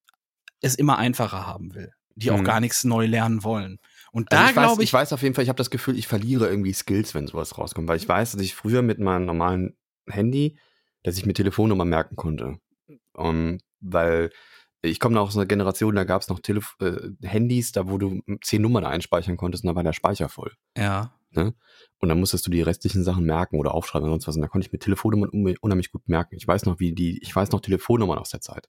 es 0.61 0.77
immer 0.77 0.99
einfacher 0.99 1.49
haben 1.49 1.75
will. 1.75 1.93
Die 2.15 2.31
auch 2.31 2.39
mhm. 2.39 2.45
gar 2.45 2.61
nichts 2.61 2.85
neu 2.85 3.07
lernen 3.07 3.43
wollen. 3.43 3.81
Und 4.13 4.31
also 4.31 4.45
da 4.45 4.53
glaube 4.53 4.85
ich, 4.85 4.91
ich. 4.91 4.93
weiß 4.93 5.13
auf 5.13 5.23
jeden 5.23 5.35
Fall, 5.35 5.43
ich 5.43 5.49
habe 5.49 5.57
das 5.57 5.71
Gefühl, 5.71 5.99
ich 5.99 6.07
verliere 6.07 6.49
irgendwie 6.49 6.73
Skills, 6.73 7.13
wenn 7.17 7.27
sowas 7.27 7.59
rauskommt. 7.59 7.89
Weil 7.89 7.97
ich 7.97 8.09
weiß, 8.09 8.33
dass 8.33 8.41
ich 8.41 8.55
früher 8.55 8.83
mit 8.83 9.01
meinem 9.01 9.27
normalen 9.27 9.77
Handy, 10.09 10.61
dass 11.03 11.19
ich 11.19 11.27
mir 11.27 11.35
Telefonnummer 11.35 11.85
merken 11.85 12.15
konnte. 12.15 12.61
Um, 13.15 13.59
weil 13.81 14.31
ich 14.81 15.01
komme 15.01 15.21
aus 15.21 15.37
einer 15.37 15.47
Generation, 15.47 15.97
da 15.97 16.05
gab 16.05 16.23
es 16.23 16.29
noch 16.29 16.39
Telef 16.39 16.77
äh, 16.81 17.11
Handys, 17.27 17.73
da 17.73 17.89
wo 17.89 17.99
du 17.99 18.23
zehn 18.45 18.63
Nummern 18.63 18.85
einspeichern 18.85 19.37
konntest 19.37 19.65
und 19.65 19.69
da 19.71 19.75
war 19.75 19.83
der 19.83 19.93
Speicher 19.93 20.29
voll. 20.29 20.53
Ja. 20.79 21.17
Ne? 21.37 21.55
Und 21.99 22.09
dann 22.09 22.19
musstest 22.19 22.47
du 22.47 22.51
die 22.51 22.63
restlichen 22.63 23.05
Sachen 23.05 23.25
merken 23.25 23.59
oder 23.59 23.75
aufschreiben 23.75 24.05
oder 24.05 24.15
sonst 24.15 24.29
was. 24.29 24.37
Und 24.37 24.43
da 24.43 24.49
konnte 24.49 24.67
ich 24.67 24.73
mir 24.73 24.79
Telefonnummern 24.79 25.31
unheimlich 25.61 25.91
gut 25.91 26.09
merken. 26.09 26.37
Ich 26.37 26.47
weiß 26.47 26.65
noch, 26.67 26.81
wie 26.81 26.93
die, 26.93 27.23
ich 27.23 27.35
weiß 27.35 27.51
noch 27.51 27.61
Telefonnummern 27.61 28.19
aus 28.19 28.31
der 28.31 28.41
Zeit. 28.41 28.69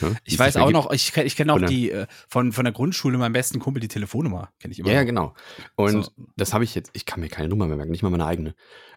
Ne? 0.00 0.16
Ich 0.24 0.38
weiß 0.38 0.56
auch 0.56 0.70
noch, 0.70 0.90
ich, 0.92 1.16
ich 1.16 1.36
kenne 1.36 1.52
auch 1.52 1.60
die 1.60 1.90
äh, 1.90 2.06
von, 2.28 2.52
von 2.52 2.64
der 2.64 2.72
Grundschule, 2.72 3.18
meinem 3.18 3.32
besten 3.32 3.58
Kumpel, 3.58 3.80
die 3.80 3.88
Telefonnummer. 3.88 4.52
Kenne 4.60 4.72
ich 4.72 4.78
immer. 4.78 4.88
Ja, 4.88 4.96
ja, 4.96 5.02
genau. 5.04 5.34
Und 5.74 6.04
so. 6.04 6.12
das 6.36 6.54
habe 6.54 6.64
ich 6.64 6.74
jetzt, 6.74 6.90
ich 6.92 7.06
kann 7.06 7.20
mir 7.20 7.28
keine 7.28 7.48
Nummer 7.48 7.66
mehr 7.66 7.76
merken, 7.76 7.90
nicht 7.90 8.02
mal 8.02 8.10
meine 8.10 8.26
eigene. 8.26 8.54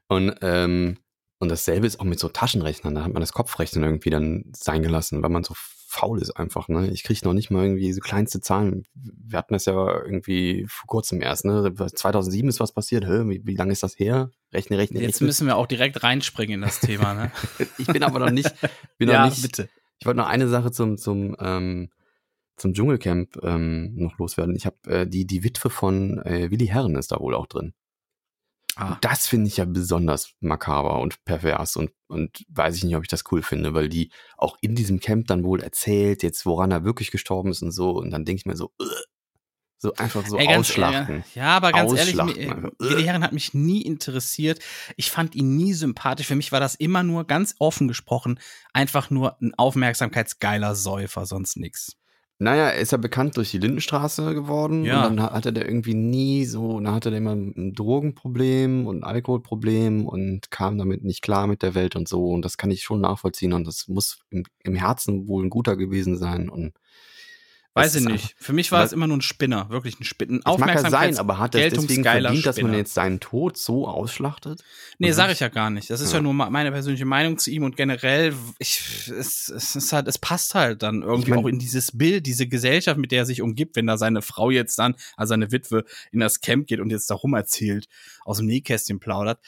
Und, 0.07 0.35
ähm, 0.41 0.99
und 1.39 1.49
dasselbe 1.49 1.87
ist 1.87 1.99
auch 1.99 2.05
mit 2.05 2.19
so 2.19 2.29
Taschenrechnern. 2.29 2.95
Da 2.95 3.03
hat 3.03 3.13
man 3.13 3.21
das 3.21 3.33
Kopfrechnen 3.33 3.83
irgendwie 3.83 4.09
dann 4.09 4.45
sein 4.55 4.81
gelassen, 4.81 5.23
weil 5.23 5.29
man 5.29 5.43
so 5.43 5.55
faul 5.93 6.19
ist 6.21 6.31
einfach, 6.31 6.69
ne? 6.69 6.89
Ich 6.89 7.03
kriege 7.03 7.19
noch 7.23 7.33
nicht 7.33 7.51
mal 7.51 7.63
irgendwie 7.63 7.93
so 7.93 8.01
kleinste 8.01 8.41
Zahlen. 8.41 8.83
Wir 8.95 9.37
hatten 9.37 9.53
das 9.53 9.65
ja 9.65 9.73
irgendwie 10.03 10.65
vor 10.67 10.87
kurzem 10.87 11.21
erst, 11.21 11.45
ne? 11.45 11.73
2007 11.73 12.49
ist 12.49 12.59
was 12.59 12.73
passiert. 12.73 13.05
Hä? 13.05 13.23
Wie, 13.27 13.41
wie 13.45 13.55
lange 13.55 13.71
ist 13.71 13.83
das 13.83 13.97
her? 13.99 14.31
Rechne, 14.51 14.77
rechne. 14.77 15.01
Jetzt 15.01 15.15
rechne. 15.15 15.27
müssen 15.27 15.47
wir 15.47 15.55
auch 15.55 15.67
direkt 15.67 16.01
reinspringen 16.01 16.55
in 16.55 16.61
das 16.61 16.79
Thema, 16.79 17.13
ne? 17.13 17.31
ich 17.77 17.87
bin 17.87 18.03
aber 18.03 18.19
noch 18.19 18.31
nicht. 18.31 18.53
Bin 18.97 19.09
ja, 19.09 19.23
noch 19.23 19.29
nicht, 19.29 19.43
bitte. 19.43 19.69
Ich 19.99 20.07
wollte 20.07 20.17
noch 20.17 20.27
eine 20.27 20.47
Sache 20.47 20.71
zum 20.71 20.97
zum 20.97 21.35
ähm, 21.39 21.89
zum 22.57 22.73
Dschungelcamp 22.73 23.37
ähm, 23.43 23.93
noch 23.95 24.17
loswerden. 24.17 24.55
Ich 24.55 24.65
habe 24.65 24.77
äh, 24.87 25.07
die 25.07 25.25
die 25.25 25.43
Witwe 25.43 25.69
von 25.69 26.19
äh, 26.23 26.49
Willi 26.49 26.67
Herren 26.67 26.95
ist 26.95 27.11
da 27.11 27.19
wohl 27.19 27.35
auch 27.35 27.47
drin. 27.47 27.73
Ah. 28.75 28.97
Das 29.01 29.27
finde 29.27 29.47
ich 29.47 29.57
ja 29.57 29.65
besonders 29.65 30.33
makaber 30.39 30.99
und 30.99 31.23
pervers 31.25 31.75
und, 31.75 31.91
und 32.07 32.43
weiß 32.49 32.75
ich 32.75 32.83
nicht, 32.83 32.95
ob 32.95 33.03
ich 33.03 33.09
das 33.09 33.23
cool 33.31 33.43
finde, 33.43 33.73
weil 33.73 33.87
die 33.87 34.11
auch 34.37 34.57
in 34.61 34.75
diesem 34.75 34.99
Camp 34.99 35.27
dann 35.27 35.43
wohl 35.43 35.61
erzählt, 35.61 36.23
jetzt 36.23 36.45
woran 36.45 36.71
er 36.71 36.83
wirklich 36.83 37.11
gestorben 37.11 37.51
ist 37.51 37.61
und 37.61 37.71
so. 37.71 37.91
Und 37.91 38.09
dann 38.09 38.25
denke 38.25 38.39
ich 38.39 38.45
mir 38.45 38.55
so, 38.55 38.71
uh, 38.81 38.85
so 39.77 39.93
einfach 39.95 40.25
so 40.25 40.37
Ey, 40.37 40.47
ganz, 40.47 40.69
ausschlachten. 40.69 41.23
Ja, 41.35 41.43
ja 41.43 41.57
aber 41.57 41.71
ganz 41.71 41.93
ehrlich, 41.93 42.17
Willi 42.17 43.03
Herren 43.03 43.23
hat 43.23 43.33
mich 43.33 43.53
nie 43.53 43.81
interessiert. 43.81 44.59
Ich 44.95 45.11
fand 45.11 45.35
ihn 45.35 45.55
nie 45.55 45.73
sympathisch. 45.73 46.27
Für 46.27 46.35
mich 46.35 46.51
war 46.51 46.59
das 46.59 46.73
immer 46.73 47.03
nur, 47.03 47.27
ganz 47.27 47.55
offen 47.59 47.87
gesprochen, 47.87 48.39
einfach 48.71 49.09
nur 49.09 49.39
ein 49.41 49.53
aufmerksamkeitsgeiler 49.55 50.73
Säufer, 50.73 51.25
sonst 51.25 51.57
nichts. 51.57 51.97
Naja, 52.39 52.69
er 52.69 52.79
ist 52.79 52.91
ja 52.91 52.97
bekannt 52.97 53.37
durch 53.37 53.51
die 53.51 53.59
Lindenstraße 53.59 54.33
geworden. 54.33 54.83
Ja. 54.83 55.07
Und 55.07 55.17
dann 55.17 55.31
hatte 55.31 55.53
der 55.53 55.65
irgendwie 55.65 55.93
nie 55.93 56.45
so, 56.45 56.79
dann 56.79 56.93
hatte 56.93 57.09
der 57.09 57.19
immer 57.19 57.33
ein 57.33 57.73
Drogenproblem 57.73 58.85
und 58.87 58.97
ein 58.99 59.03
Alkoholproblem 59.03 60.05
und 60.07 60.51
kam 60.51 60.77
damit 60.77 61.03
nicht 61.03 61.21
klar 61.21 61.47
mit 61.47 61.61
der 61.61 61.75
Welt 61.75 61.95
und 61.95 62.07
so. 62.07 62.27
Und 62.27 62.43
das 62.43 62.57
kann 62.57 62.71
ich 62.71 62.83
schon 62.83 63.01
nachvollziehen. 63.01 63.53
Und 63.53 63.65
das 63.67 63.87
muss 63.87 64.19
im, 64.29 64.43
im 64.63 64.75
Herzen 64.75 65.27
wohl 65.27 65.45
ein 65.45 65.49
guter 65.49 65.77
gewesen 65.77 66.17
sein. 66.17 66.49
Und 66.49 66.73
Weiß 67.75 67.95
ich 67.95 68.05
nicht. 68.05 68.35
Für 68.37 68.53
mich 68.53 68.71
war 68.71 68.83
es 68.83 68.91
immer 68.91 69.07
nur 69.07 69.17
ein 69.17 69.21
Spinner, 69.21 69.69
wirklich 69.69 69.99
ein 69.99 70.03
Spinner. 70.03 70.41
Das 70.45 70.57
mag 70.59 70.75
ja 70.75 70.89
sein, 70.91 71.17
aber 71.17 71.39
hat 71.39 71.55
er 71.55 71.71
deswegen 71.71 72.03
verdient, 72.03 72.45
dass 72.45 72.61
man 72.61 72.73
jetzt 72.75 72.93
seinen 72.93 73.19
Tod 73.19 73.57
so 73.57 73.87
ausschlachtet? 73.87 74.63
Nee, 74.99 75.11
sage 75.11 75.33
ich 75.33 75.39
ja 75.39 75.47
gar 75.47 75.71
nicht. 75.71 75.89
Das 75.89 75.99
ist 75.99 76.11
ja. 76.11 76.19
ja. 76.19 76.21
nur 76.21 76.33
meine 76.33 76.71
persönliche 76.71 77.05
Meinung 77.05 77.39
zu 77.39 77.49
ihm 77.49 77.63
und 77.63 77.75
generell, 77.75 78.35
ich, 78.59 79.09
es, 79.09 79.49
es, 79.49 79.75
ist 79.75 79.91
halt, 79.91 80.07
es 80.07 80.19
passt 80.19 80.53
halt 80.53 80.83
dann 80.83 81.01
irgendwie 81.01 81.23
ich 81.23 81.29
mein, 81.29 81.39
auch 81.39 81.47
in 81.47 81.57
dieses 81.57 81.97
Bild, 81.97 82.27
diese 82.27 82.47
Gesellschaft, 82.47 82.99
mit 82.99 83.11
der 83.11 83.19
er 83.19 83.25
sich 83.25 83.41
umgibt, 83.41 83.75
wenn 83.75 83.87
da 83.87 83.97
seine 83.97 84.21
Frau 84.21 84.51
jetzt 84.51 84.77
dann, 84.77 84.95
also 85.17 85.31
seine 85.31 85.51
Witwe, 85.51 85.83
in 86.11 86.19
das 86.19 86.41
Camp 86.41 86.67
geht 86.67 86.79
und 86.79 86.91
jetzt 86.91 87.09
darum 87.09 87.33
erzählt, 87.33 87.87
aus 88.23 88.37
dem 88.37 88.45
Nähkästchen 88.45 88.99
plaudert 88.99 89.39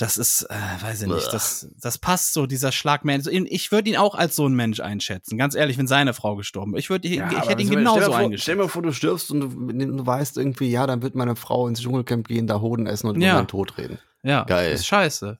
das 0.00 0.16
ist, 0.16 0.42
äh, 0.44 0.54
weiß 0.82 1.02
ich 1.02 1.08
nicht, 1.08 1.32
das, 1.32 1.68
das 1.78 1.98
passt 1.98 2.32
so, 2.32 2.46
dieser 2.46 2.72
Schlag 2.72 3.04
Ich 3.04 3.70
würde 3.70 3.90
ihn 3.90 3.96
auch 3.96 4.14
als 4.14 4.34
so 4.34 4.46
ein 4.46 4.54
Mensch 4.54 4.80
einschätzen, 4.80 5.36
ganz 5.36 5.54
ehrlich, 5.54 5.76
wenn 5.76 5.86
seine 5.86 6.14
Frau 6.14 6.36
gestorben 6.36 6.74
Ich 6.76 6.88
würde, 6.88 7.06
ja, 7.08 7.30
ich 7.30 7.48
hätte 7.48 7.62
ihn 7.62 7.70
genauso 7.70 8.12
eingeschätzt. 8.12 8.44
Stell 8.44 8.56
dir 8.56 8.62
mal 8.62 8.68
vor, 8.68 8.82
du 8.82 8.92
stirbst 8.92 9.30
und 9.30 9.40
du, 9.40 9.48
du, 9.48 10.06
weißt 10.06 10.38
irgendwie, 10.38 10.70
ja, 10.70 10.86
dann 10.86 11.02
wird 11.02 11.14
meine 11.14 11.36
Frau 11.36 11.68
ins 11.68 11.82
Dschungelcamp 11.82 12.28
gehen, 12.28 12.46
da 12.46 12.60
Hoden 12.60 12.86
essen 12.86 13.08
und 13.08 13.20
ja. 13.20 13.32
über 13.32 13.42
den 13.42 13.48
Tod 13.48 13.76
reden. 13.76 13.98
Ja, 14.22 14.44
Geil. 14.44 14.72
ist 14.72 14.86
scheiße. 14.86 15.38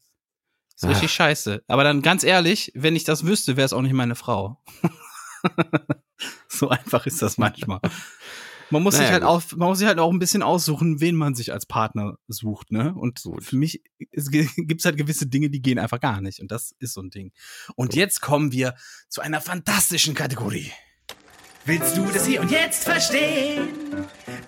Ist 0.76 0.84
Ach. 0.84 0.90
richtig 0.90 1.12
scheiße. 1.12 1.62
Aber 1.66 1.84
dann 1.84 2.02
ganz 2.02 2.22
ehrlich, 2.22 2.70
wenn 2.74 2.96
ich 2.96 3.04
das 3.04 3.24
wüsste, 3.24 3.56
wäre 3.56 3.66
es 3.66 3.72
auch 3.72 3.82
nicht 3.82 3.92
meine 3.94 4.14
Frau. 4.14 4.62
so 6.48 6.68
einfach 6.68 7.06
ist 7.06 7.22
das 7.22 7.38
manchmal. 7.38 7.80
Man 8.70 8.82
muss 8.82 8.94
naja, 8.94 9.06
sich 9.06 9.12
halt 9.12 9.24
auch, 9.24 9.42
man 9.56 9.68
muss 9.68 9.78
sich 9.78 9.88
halt 9.88 9.98
auch 9.98 10.12
ein 10.12 10.18
bisschen 10.18 10.42
aussuchen, 10.42 11.00
wen 11.00 11.16
man 11.16 11.34
sich 11.34 11.52
als 11.52 11.66
Partner 11.66 12.16
sucht, 12.28 12.70
ne? 12.70 12.94
Und 12.94 13.22
gut. 13.22 13.44
für 13.44 13.56
mich 13.56 13.82
es 14.12 14.30
gibt's 14.30 14.84
halt 14.84 14.96
gewisse 14.96 15.26
Dinge, 15.26 15.50
die 15.50 15.62
gehen 15.62 15.78
einfach 15.78 16.00
gar 16.00 16.20
nicht. 16.20 16.40
Und 16.40 16.50
das 16.50 16.74
ist 16.78 16.94
so 16.94 17.02
ein 17.02 17.10
Ding. 17.10 17.32
Und 17.76 17.94
jetzt 17.94 18.20
kommen 18.20 18.52
wir 18.52 18.74
zu 19.08 19.20
einer 19.20 19.40
fantastischen 19.40 20.14
Kategorie. 20.14 20.72
Willst 21.66 21.96
du 21.96 22.06
das 22.06 22.26
hier 22.26 22.40
und 22.40 22.50
jetzt 22.50 22.84
verstehen? 22.84 23.68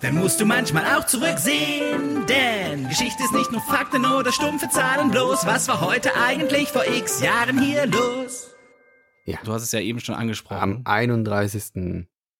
Dann 0.01 0.15
musst 0.15 0.41
du 0.41 0.45
manchmal 0.45 0.95
auch 0.95 1.05
zurücksehen. 1.05 2.25
Denn 2.25 2.89
Geschichte 2.89 3.23
ist 3.23 3.33
nicht 3.33 3.51
nur 3.51 3.61
Fakten 3.61 4.05
oder 4.05 4.31
stumpfe 4.31 4.67
Zahlen 4.69 5.11
bloß. 5.11 5.45
Was 5.45 5.67
war 5.67 5.81
heute 5.81 6.15
eigentlich 6.15 6.69
vor 6.69 6.85
x 6.85 7.21
Jahren 7.21 7.61
hier 7.61 7.85
los? 7.85 8.49
Ja. 9.25 9.37
Du 9.45 9.53
hast 9.53 9.63
es 9.63 9.71
ja 9.71 9.79
eben 9.79 9.99
schon 9.99 10.15
angesprochen. 10.15 10.57
Am 10.59 10.81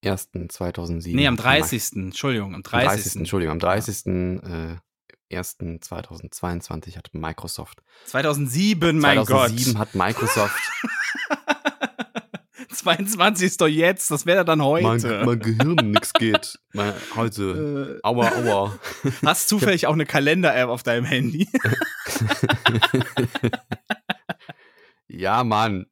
31.01.2007. 0.04 1.14
Nee, 1.14 1.26
am 1.26 1.36
30. 1.36 1.96
Entschuldigung, 1.96 2.54
am 2.54 2.62
30. 2.62 2.88
30. 2.88 3.16
Entschuldigung, 3.16 3.52
am 3.52 3.58
30. 3.58 4.04
Ja. 4.06 4.72
Äh, 4.72 4.76
1.2022 5.32 6.96
hat 6.96 7.08
Microsoft. 7.12 7.82
2007, 8.06 8.98
mein 8.98 9.24
2007 9.24 9.26
Gott. 9.26 9.48
2007 9.48 9.78
hat 9.78 9.94
Microsoft 9.94 10.60
22 12.84 13.46
ist 13.46 13.60
doch 13.60 13.66
jetzt, 13.66 14.10
das 14.10 14.26
wäre 14.26 14.44
dann 14.44 14.62
heute. 14.62 15.08
Mein, 15.08 15.26
mein 15.26 15.38
Gehirn 15.40 15.90
nix 15.90 16.12
geht. 16.12 16.58
Mein, 16.72 16.92
heute. 17.16 18.00
Äh, 18.02 18.06
aua, 18.06 18.28
aua. 18.28 18.78
Hast 19.24 19.48
zufällig 19.48 19.86
auch 19.86 19.92
eine 19.92 20.06
Kalender-App 20.06 20.68
auf 20.68 20.82
deinem 20.82 21.04
Handy? 21.04 21.48
ja, 25.08 25.44
Mann. 25.44 25.86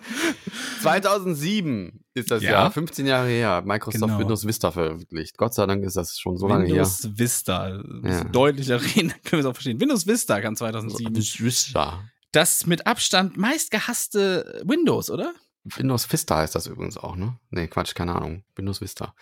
2007 0.82 2.04
ist 2.14 2.30
das 2.30 2.42
ja. 2.42 2.52
Jahr, 2.52 2.70
15 2.70 3.06
Jahre 3.06 3.28
her, 3.28 3.62
Microsoft 3.64 4.00
genau. 4.00 4.18
Windows 4.18 4.46
Vista 4.46 4.70
veröffentlicht. 4.70 5.36
Gott 5.36 5.54
sei 5.54 5.66
Dank 5.66 5.84
ist 5.84 5.96
das 5.96 6.18
schon 6.18 6.36
so 6.36 6.48
lange 6.48 6.66
Windows 6.66 7.02
her. 7.02 7.04
Windows 7.04 7.18
Vista, 7.18 7.82
ja. 8.04 8.24
deutlicher 8.24 8.80
reden, 8.80 9.10
können 9.24 9.32
wir 9.32 9.38
es 9.40 9.46
auch 9.46 9.54
verstehen. 9.54 9.80
Windows 9.80 10.06
Vista 10.06 10.40
kann 10.40 10.56
2007. 10.56 11.06
Windows 11.06 11.40
Vista 11.40 12.04
das 12.34 12.66
mit 12.66 12.86
Abstand 12.86 13.36
meistgehasste 13.36 14.62
Windows, 14.64 15.10
oder? 15.10 15.34
Windows 15.64 16.10
Vista 16.10 16.38
heißt 16.38 16.54
das 16.54 16.66
übrigens 16.66 16.98
auch, 16.98 17.16
ne? 17.16 17.38
Nee, 17.50 17.68
Quatsch, 17.68 17.94
keine 17.94 18.14
Ahnung. 18.14 18.44
Windows 18.56 18.80
Vista. 18.80 19.14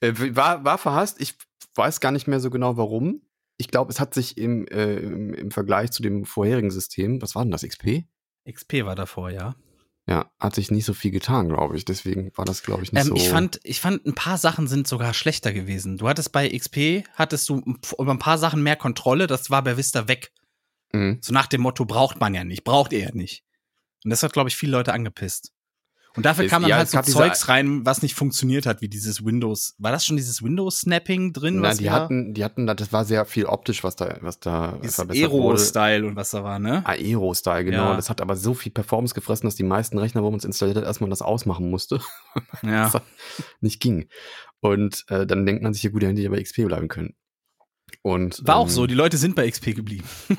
Äh, 0.00 0.12
war, 0.36 0.64
war 0.64 0.78
verhasst. 0.78 1.20
Ich 1.20 1.34
weiß 1.74 2.00
gar 2.00 2.12
nicht 2.12 2.28
mehr 2.28 2.40
so 2.40 2.50
genau 2.50 2.76
warum. 2.76 3.22
Ich 3.56 3.68
glaube, 3.68 3.90
es 3.90 3.98
hat 3.98 4.14
sich 4.14 4.38
im, 4.38 4.66
äh, 4.68 4.96
im, 4.98 5.34
im, 5.34 5.50
Vergleich 5.50 5.90
zu 5.90 6.02
dem 6.02 6.24
vorherigen 6.24 6.70
System, 6.70 7.20
was 7.20 7.34
war 7.34 7.42
denn 7.42 7.50
das, 7.50 7.62
XP? 7.62 8.04
XP 8.48 8.84
war 8.84 8.94
davor, 8.94 9.30
ja. 9.30 9.56
Ja, 10.08 10.30
hat 10.40 10.54
sich 10.54 10.70
nicht 10.70 10.86
so 10.86 10.94
viel 10.94 11.10
getan, 11.10 11.48
glaube 11.48 11.76
ich. 11.76 11.84
Deswegen 11.84 12.32
war 12.34 12.46
das, 12.46 12.62
glaube 12.62 12.82
ich, 12.82 12.92
nicht 12.92 13.02
ähm, 13.02 13.08
so. 13.08 13.16
Ich 13.16 13.28
fand, 13.28 13.60
ich 13.62 13.80
fand, 13.80 14.06
ein 14.06 14.14
paar 14.14 14.38
Sachen 14.38 14.66
sind 14.66 14.88
sogar 14.88 15.12
schlechter 15.12 15.52
gewesen. 15.52 15.98
Du 15.98 16.08
hattest 16.08 16.32
bei 16.32 16.48
XP, 16.48 17.04
hattest 17.14 17.46
du 17.50 17.62
über 17.98 18.10
ein 18.10 18.18
paar 18.18 18.38
Sachen 18.38 18.62
mehr 18.62 18.76
Kontrolle. 18.76 19.26
Das 19.26 19.50
war 19.50 19.62
bei 19.62 19.76
Vista 19.76 20.08
weg. 20.08 20.32
Mhm. 20.92 21.18
So 21.20 21.34
nach 21.34 21.46
dem 21.46 21.60
Motto, 21.60 21.84
braucht 21.84 22.20
man 22.20 22.32
ja 22.32 22.42
nicht, 22.42 22.64
braucht 22.64 22.94
er 22.94 23.00
ja 23.00 23.10
nicht. 23.12 23.44
Und 24.02 24.10
das 24.10 24.22
hat, 24.22 24.32
glaube 24.32 24.48
ich, 24.48 24.56
viele 24.56 24.72
Leute 24.72 24.94
angepisst. 24.94 25.52
Und 26.18 26.26
dafür 26.26 26.46
ist, 26.46 26.50
kam 26.50 26.62
dann 26.62 26.70
ja, 26.70 26.76
halt 26.78 26.90
so 26.90 27.00
Zeugs 27.00 27.46
rein, 27.46 27.86
was 27.86 28.02
nicht 28.02 28.16
funktioniert 28.16 28.66
hat, 28.66 28.80
wie 28.80 28.88
dieses 28.88 29.24
Windows. 29.24 29.76
War 29.78 29.92
das 29.92 30.04
schon 30.04 30.16
dieses 30.16 30.42
Windows-Snapping 30.42 31.32
drin? 31.32 31.60
Nein, 31.60 31.78
die 31.78 31.90
hatten, 31.90 32.34
die 32.34 32.42
hatten, 32.42 32.66
das 32.66 32.92
war 32.92 33.04
sehr 33.04 33.24
viel 33.24 33.46
optisch, 33.46 33.84
was 33.84 33.94
da, 33.94 34.18
was 34.20 34.40
da 34.40 34.76
Dieses 34.82 34.98
Aero-Style 34.98 36.04
und 36.04 36.16
was 36.16 36.30
da 36.30 36.42
war, 36.42 36.58
ne? 36.58 36.84
Aero-Style, 36.84 37.64
genau. 37.64 37.90
Ja. 37.90 37.96
Das 37.96 38.10
hat 38.10 38.20
aber 38.20 38.34
so 38.34 38.52
viel 38.52 38.72
Performance 38.72 39.14
gefressen, 39.14 39.46
dass 39.46 39.54
die 39.54 39.62
meisten 39.62 39.96
Rechner, 39.96 40.24
wo 40.24 40.30
man 40.30 40.38
es 40.38 40.44
installiert 40.44 40.76
hat, 40.76 40.84
erstmal 40.84 41.08
das 41.08 41.22
ausmachen 41.22 41.70
musste. 41.70 42.00
ja. 42.64 42.90
nicht 43.60 43.78
ging. 43.78 44.08
Und 44.58 45.04
äh, 45.10 45.24
dann 45.24 45.46
denkt 45.46 45.62
man 45.62 45.72
sich, 45.72 45.84
ja 45.84 45.90
gut, 45.90 46.02
hätte 46.02 46.20
ich 46.20 46.26
aber 46.26 46.42
XP 46.42 46.66
bleiben 46.66 46.88
können. 46.88 47.14
Und, 48.02 48.44
war 48.44 48.56
ähm, 48.56 48.62
auch 48.62 48.68
so, 48.68 48.88
die 48.88 48.94
Leute 48.94 49.18
sind 49.18 49.36
bei 49.36 49.48
XP 49.48 49.76
geblieben. 49.76 50.04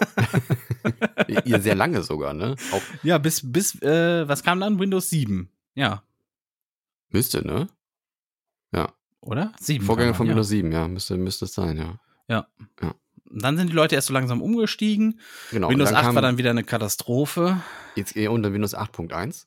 Ihr 1.44 1.60
sehr 1.60 1.74
lange 1.74 2.02
sogar, 2.02 2.34
ne? 2.34 2.56
Auch 2.72 2.82
ja, 3.02 3.18
bis, 3.18 3.40
bis, 3.44 3.80
äh, 3.82 4.26
was 4.28 4.42
kam 4.42 4.60
dann? 4.60 4.78
Windows 4.78 5.10
7. 5.10 5.48
Ja. 5.74 6.02
Müsste, 7.10 7.46
ne? 7.46 7.68
Ja. 8.72 8.92
Oder? 9.20 9.52
7. 9.58 9.84
Vorgänger 9.84 10.14
von 10.14 10.28
Windows 10.28 10.50
ja. 10.50 10.56
7, 10.58 10.72
ja. 10.72 10.88
Müsste, 10.88 11.16
müsste 11.16 11.44
es 11.44 11.54
sein, 11.54 11.76
ja. 11.76 12.00
Ja. 12.28 12.46
Ja 12.80 12.94
dann 13.32 13.56
sind 13.56 13.70
die 13.70 13.74
Leute 13.74 13.94
erst 13.94 14.08
so 14.08 14.14
langsam 14.14 14.42
umgestiegen. 14.42 15.20
Genau, 15.50 15.68
Windows 15.68 15.92
8 15.92 16.14
war 16.14 16.22
dann 16.22 16.38
wieder 16.38 16.50
eine 16.50 16.64
Katastrophe. 16.64 17.60
Jetzt 17.94 18.16
eher 18.16 18.32
unter 18.32 18.52
Windows 18.52 18.76
8.1. 18.76 19.46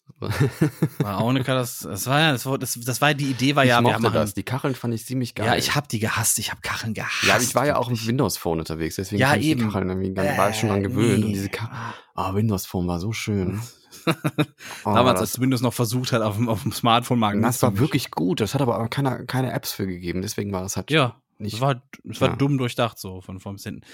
War 1.00 1.20
auch 1.20 1.30
eine 1.30 1.44
Katastrophe. 1.44 1.92
Das 1.92 2.08
war 2.08 2.20
ja, 2.20 2.32
das 2.32 2.46
war, 2.46 2.58
das, 2.58 2.80
das 2.80 3.02
war 3.02 3.14
die 3.14 3.26
Idee 3.26 3.56
war 3.56 3.64
ich 3.64 3.70
ja, 3.70 3.82
mochte 3.82 4.02
wir 4.02 4.06
haben 4.08 4.14
das. 4.14 4.34
Die 4.34 4.44
Kacheln 4.44 4.76
fand 4.76 4.94
ich 4.94 5.06
ziemlich 5.06 5.36
geil. 5.36 5.48
Ja, 5.48 5.56
ich 5.56 5.76
habe 5.76 5.88
die 5.90 6.00
gehasst. 6.00 6.40
Ich 6.40 6.52
habe 6.52 6.62
Kacheln 6.62 6.94
gehasst. 6.94 7.24
Ja, 7.24 7.38
ich 7.38 7.56
war 7.56 7.66
ja 7.66 7.76
auch 7.76 7.90
im 7.90 8.08
Windows 8.08 8.38
Phone 8.38 8.60
unterwegs, 8.60 8.96
deswegen 8.96 9.22
ja, 9.22 9.36
eben. 9.36 9.60
die 9.60 9.66
Kacheln 9.66 9.90
irgendwie, 9.90 10.22
äh, 10.22 10.38
war 10.38 10.50
ich 10.50 10.58
schon 10.58 10.70
dran 10.70 10.84
gewöhnt. 10.84 11.20
Nee. 11.20 11.26
Und 11.26 11.32
diese 11.34 11.50
Kacheln, 11.50 11.78
oh, 12.16 12.34
Windows 12.34 12.66
Phone 12.66 12.88
war 12.88 13.00
so 13.00 13.12
schön. 13.12 13.62
oh, 14.86 14.94
Damals, 14.94 15.20
als 15.20 15.40
Windows 15.40 15.62
noch 15.62 15.74
versucht 15.74 16.12
hat, 16.12 16.22
auf 16.22 16.36
dem, 16.36 16.50
auf 16.50 16.64
dem 16.64 16.72
Smartphone 16.72 17.20
mal 17.20 17.40
Das 17.42 17.62
war 17.62 17.78
wirklich 17.80 18.12
gut. 18.12 18.40
Das 18.40 18.54
hat 18.54 18.62
aber 18.62 18.88
keine, 18.88 19.26
keine 19.26 19.52
Apps 19.52 19.72
für 19.72 19.88
gegeben. 19.88 20.22
Deswegen 20.22 20.52
war 20.52 20.62
das 20.62 20.78
halt 20.78 20.92
ja. 20.92 21.22
Nicht, 21.44 21.56
es 21.56 21.62
war, 21.62 21.84
es 22.10 22.22
war 22.22 22.30
ja. 22.30 22.36
dumm 22.36 22.58
durchdacht, 22.58 22.98
so 22.98 23.22
von 23.22 23.40
vorn 23.40 23.56
bis 23.56 23.64
hinten. 23.64 23.86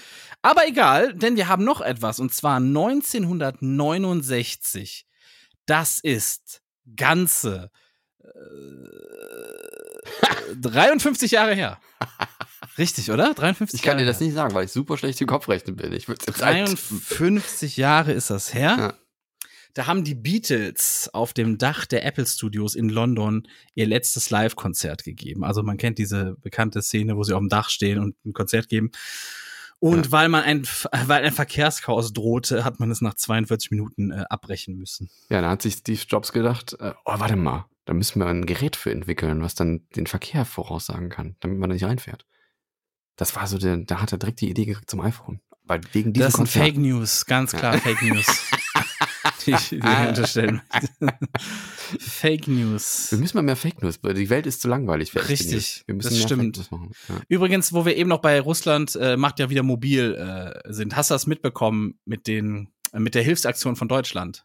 Aber 0.42 0.66
egal, 0.66 1.14
denn 1.14 1.36
wir 1.36 1.48
haben 1.48 1.64
noch 1.64 1.80
etwas, 1.80 2.20
und 2.20 2.32
zwar 2.32 2.56
1969. 2.56 5.06
Das 5.66 6.00
ist 6.00 6.62
ganze 6.96 7.70
äh, 8.22 8.28
53 10.56 11.32
Jahre 11.32 11.54
her. 11.54 11.78
Richtig, 12.78 13.10
oder? 13.10 13.34
53 13.34 13.78
Ich 13.78 13.82
kann 13.82 13.90
Jahre 13.92 14.04
dir 14.04 14.06
das 14.06 14.20
nicht 14.20 14.32
sagen, 14.32 14.54
weil 14.54 14.64
ich 14.64 14.72
super 14.72 14.96
schlecht 14.96 15.20
im 15.20 15.26
Kopfrechnen 15.26 15.76
bin. 15.76 15.92
Ich 15.92 16.06
53 16.06 17.76
Jahre 17.76 18.12
ist 18.12 18.30
das 18.30 18.54
her. 18.54 18.76
Ja. 18.78 18.94
Da 19.74 19.86
haben 19.86 20.04
die 20.04 20.14
Beatles 20.14 21.10
auf 21.12 21.32
dem 21.32 21.58
Dach 21.58 21.86
der 21.86 22.04
Apple 22.04 22.26
Studios 22.26 22.74
in 22.74 22.88
London 22.88 23.46
ihr 23.74 23.86
letztes 23.86 24.30
Live-Konzert 24.30 25.04
gegeben. 25.04 25.44
Also 25.44 25.62
man 25.62 25.76
kennt 25.76 25.98
diese 25.98 26.36
bekannte 26.40 26.82
Szene, 26.82 27.16
wo 27.16 27.22
sie 27.22 27.34
auf 27.34 27.40
dem 27.40 27.48
Dach 27.48 27.70
stehen 27.70 27.98
und 27.98 28.16
ein 28.24 28.32
Konzert 28.32 28.68
geben. 28.68 28.90
Und 29.78 30.06
ja. 30.06 30.12
weil 30.12 30.28
man 30.28 30.44
ein, 30.44 30.66
weil 31.06 31.24
ein 31.24 31.32
Verkehrschaos 31.32 32.12
drohte, 32.12 32.64
hat 32.64 32.80
man 32.80 32.90
es 32.90 33.00
nach 33.00 33.14
42 33.14 33.70
Minuten 33.70 34.10
äh, 34.10 34.24
abbrechen 34.28 34.76
müssen. 34.76 35.08
Ja, 35.30 35.40
da 35.40 35.50
hat 35.50 35.62
sich 35.62 35.74
Steve 35.74 36.00
Jobs 36.06 36.32
gedacht, 36.32 36.76
äh, 36.80 36.92
oh, 37.04 37.14
warte 37.16 37.36
mal, 37.36 37.66
da 37.86 37.94
müssen 37.94 38.20
wir 38.20 38.26
ein 38.26 38.44
Gerät 38.44 38.76
für 38.76 38.90
entwickeln, 38.90 39.42
was 39.42 39.54
dann 39.54 39.88
den 39.96 40.06
Verkehr 40.06 40.44
voraussagen 40.44 41.08
kann, 41.08 41.36
damit 41.40 41.58
man 41.58 41.70
da 41.70 41.74
nicht 41.74 41.84
reinfährt. 41.84 42.26
Das 43.16 43.36
war 43.36 43.46
so 43.46 43.58
der, 43.58 43.78
da 43.78 44.00
hat 44.00 44.12
er 44.12 44.18
direkt 44.18 44.40
die 44.42 44.50
Idee 44.50 44.66
gekriegt 44.66 44.90
zum 44.90 45.00
iPhone. 45.00 45.40
Weil 45.64 45.80
wegen 45.92 46.12
diesem 46.12 46.26
Das 46.26 46.34
sind 46.34 46.48
Fake 46.48 46.76
News, 46.76 47.26
ganz 47.26 47.52
klar 47.52 47.74
ja. 47.74 47.80
Fake 47.80 48.02
News. 48.02 48.26
die 49.46 49.52
ich 49.52 49.68
dir 49.70 50.06
unterstellen 50.08 50.62
Fake 51.98 52.48
News. 52.48 53.10
Wir 53.10 53.18
müssen 53.18 53.36
mal 53.36 53.42
mehr 53.42 53.56
Fake 53.56 53.82
News, 53.82 53.98
weil 54.02 54.14
die 54.14 54.30
Welt 54.30 54.46
ist 54.46 54.62
zu 54.62 54.68
langweilig 54.68 55.12
für 55.12 55.28
Richtig, 55.28 55.82
wir 55.86 55.94
müssen 55.94 56.10
das 56.10 56.22
stimmt. 56.22 56.68
Ja. 56.70 57.20
Übrigens, 57.28 57.72
wo 57.72 57.84
wir 57.84 57.96
eben 57.96 58.08
noch 58.08 58.20
bei 58.20 58.40
Russland 58.40 58.96
äh, 58.96 59.16
macht 59.16 59.38
ja 59.38 59.50
wieder 59.50 59.62
mobil 59.62 60.14
äh, 60.14 60.72
sind. 60.72 60.96
Hast 60.96 61.10
du 61.10 61.14
das 61.14 61.26
mitbekommen 61.26 61.98
mit 62.04 62.26
den 62.26 62.68
äh, 62.92 63.00
mit 63.00 63.14
der 63.14 63.22
Hilfsaktion 63.22 63.76
von 63.76 63.88
Deutschland? 63.88 64.44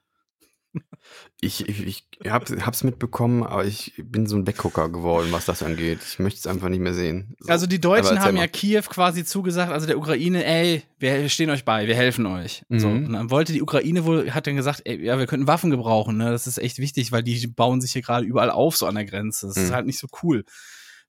Ich, 1.40 1.68
ich, 1.68 1.86
ich 1.86 2.08
hab, 2.32 2.50
hab's 2.50 2.84
mitbekommen, 2.84 3.44
aber 3.44 3.66
ich 3.66 3.94
bin 3.98 4.26
so 4.26 4.36
ein 4.36 4.48
Weggucker 4.48 4.90
geworden, 4.90 5.28
was 5.32 5.46
das 5.46 5.62
angeht. 5.62 6.00
Ich 6.08 6.20
möchte 6.20 6.40
es 6.40 6.48
einfach 6.48 6.70
nicht 6.70 6.80
mehr 6.80 6.94
sehen. 6.94 7.36
So. 7.40 7.52
Also 7.52 7.68
die 7.68 7.80
Deutschen 7.80 8.20
haben 8.20 8.38
ja 8.38 8.48
Kiew 8.48 8.82
quasi 8.82 9.24
zugesagt, 9.24 9.72
also 9.72 9.86
der 9.86 9.98
Ukraine, 9.98 10.44
ey, 10.44 10.84
wir 10.98 11.30
stehen 11.30 11.50
euch 11.52 11.64
bei, 11.64 11.88
wir 11.88 11.96
helfen 11.96 12.26
euch. 12.26 12.64
Mhm. 12.70 12.80
So, 12.80 12.88
und 12.88 13.14
dann 13.14 13.30
wollte 13.30 13.54
die 13.54 13.62
Ukraine 13.62 14.06
wohl, 14.06 14.32
hat 14.32 14.48
dann 14.48 14.56
gesagt, 14.56 14.82
ey, 14.86 15.04
ja, 15.04 15.20
wir 15.20 15.28
könnten 15.28 15.48
Waffen 15.48 15.70
gebrauchen, 15.70 16.18
ne? 16.18 16.32
Das 16.32 16.48
ist 16.48 16.58
echt 16.58 16.80
wichtig, 16.80 17.12
weil 17.12 17.24
die 17.24 17.46
bauen 17.48 17.82
sich 17.82 17.92
hier 17.92 18.02
gerade 18.02 18.26
überall 18.26 18.50
auf, 18.50 18.76
so 18.76 18.88
an 18.88 18.96
der 18.96 19.06
Grenze. 19.06 19.48
Das 19.48 19.58
mhm. 19.58 19.64
ist 19.64 19.72
halt 19.72 19.86
nicht 19.86 20.00
so 20.00 20.08
cool. 20.24 20.44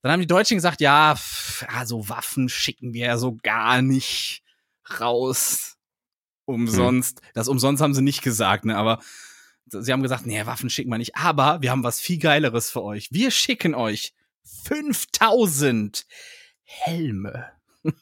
Dann 0.03 0.13
haben 0.13 0.21
die 0.21 0.27
Deutschen 0.27 0.57
gesagt, 0.57 0.81
ja, 0.81 1.17
also 1.69 2.09
Waffen 2.09 2.49
schicken 2.49 2.93
wir 2.93 3.07
ja 3.07 3.19
so 3.19 3.37
gar 3.43 3.81
nicht 3.81 4.43
raus. 5.01 5.77
Umsonst. 6.45 7.23
Mhm. 7.23 7.27
Das 7.35 7.49
umsonst 7.49 7.83
haben 7.83 7.95
sie 7.95 8.03
nicht 8.03 8.23
gesagt, 8.23 8.67
ne? 8.67 8.77
Aber 8.77 9.01
sie 9.67 9.93
haben 9.93 10.03
gesagt, 10.03 10.27
nee, 10.27 10.45
Waffen 10.47 10.71
schicken 10.71 10.91
wir 10.91 10.99
nicht, 10.99 11.17
aber 11.17 11.63
wir 11.63 11.71
haben 11.71 11.83
was 11.83 12.01
viel 12.01 12.19
geileres 12.19 12.71
für 12.71 12.83
euch. 12.83 13.13
Wir 13.13 13.31
schicken 13.31 13.75
euch 13.75 14.15
5000 14.65 16.07
Helme. 16.63 17.47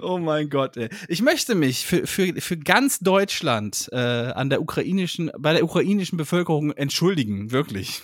oh 0.00 0.18
mein 0.18 0.48
Gott, 0.48 0.76
ey. 0.76 0.88
Ich 1.08 1.22
möchte 1.22 1.54
mich 1.54 1.86
für, 1.86 2.06
für, 2.06 2.40
für 2.40 2.56
ganz 2.56 2.98
Deutschland 2.98 3.88
äh, 3.92 3.96
an 3.96 4.50
der 4.50 4.60
ukrainischen, 4.60 5.30
bei 5.38 5.52
der 5.52 5.64
ukrainischen 5.64 6.16
Bevölkerung 6.16 6.72
entschuldigen, 6.72 7.50
wirklich. 7.50 8.02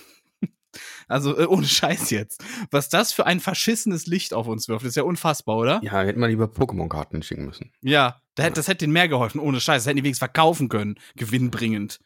Also 1.09 1.37
äh, 1.37 1.45
ohne 1.45 1.65
Scheiß 1.67 2.11
jetzt. 2.11 2.43
Was 2.71 2.87
das 2.87 3.11
für 3.11 3.25
ein 3.25 3.41
verschissenes 3.41 4.05
Licht 4.07 4.33
auf 4.33 4.47
uns 4.47 4.69
wirft, 4.69 4.85
ist 4.85 4.95
ja 4.95 5.03
unfassbar, 5.03 5.57
oder? 5.57 5.81
Ja, 5.83 6.01
hätten 6.01 6.21
wir 6.21 6.27
lieber 6.27 6.45
Pokémon-Karten 6.45 7.21
schicken 7.23 7.45
müssen. 7.45 7.71
Ja, 7.81 8.21
das, 8.35 8.45
ja. 8.45 8.51
das 8.51 8.67
hätte 8.67 8.85
denen 8.85 8.93
mehr 8.93 9.09
geholfen, 9.09 9.39
ohne 9.39 9.59
Scheiß. 9.59 9.83
Das 9.83 9.87
hätten 9.87 9.97
die 9.97 10.03
wenigstens 10.03 10.19
verkaufen 10.19 10.69
können, 10.69 10.95
gewinnbringend. 11.15 11.99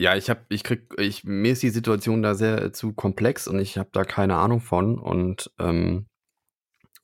Ja, 0.00 0.14
ich 0.16 0.30
habe, 0.30 0.40
ich 0.48 0.62
krieg, 0.62 0.94
ich, 0.96 1.24
mir 1.24 1.52
ist 1.52 1.62
die 1.62 1.70
Situation 1.70 2.22
da 2.22 2.34
sehr 2.36 2.72
zu 2.72 2.92
komplex 2.92 3.48
und 3.48 3.58
ich 3.58 3.78
habe 3.78 3.90
da 3.92 4.04
keine 4.04 4.36
Ahnung 4.36 4.60
von 4.60 4.96
und 4.96 5.50
ähm, 5.58 6.06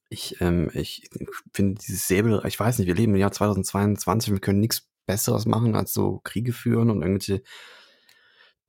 ich, 0.09 0.41
ähm, 0.41 0.71
ich 0.75 1.09
finde 1.53 1.81
dieses 1.81 2.07
Säbel, 2.07 2.41
ich 2.47 2.59
weiß 2.59 2.79
nicht, 2.79 2.87
wir 2.87 2.95
leben 2.95 3.15
im 3.15 3.21
Jahr 3.21 3.33
2022, 3.33 4.33
wir 4.33 4.41
können 4.41 4.61
nichts 4.61 4.89
Besseres 5.07 5.45
machen 5.45 5.75
als 5.75 5.93
so 5.93 6.21
Kriege 6.23 6.53
führen 6.53 6.91
und 6.91 7.03
irgendwelche 7.03 7.43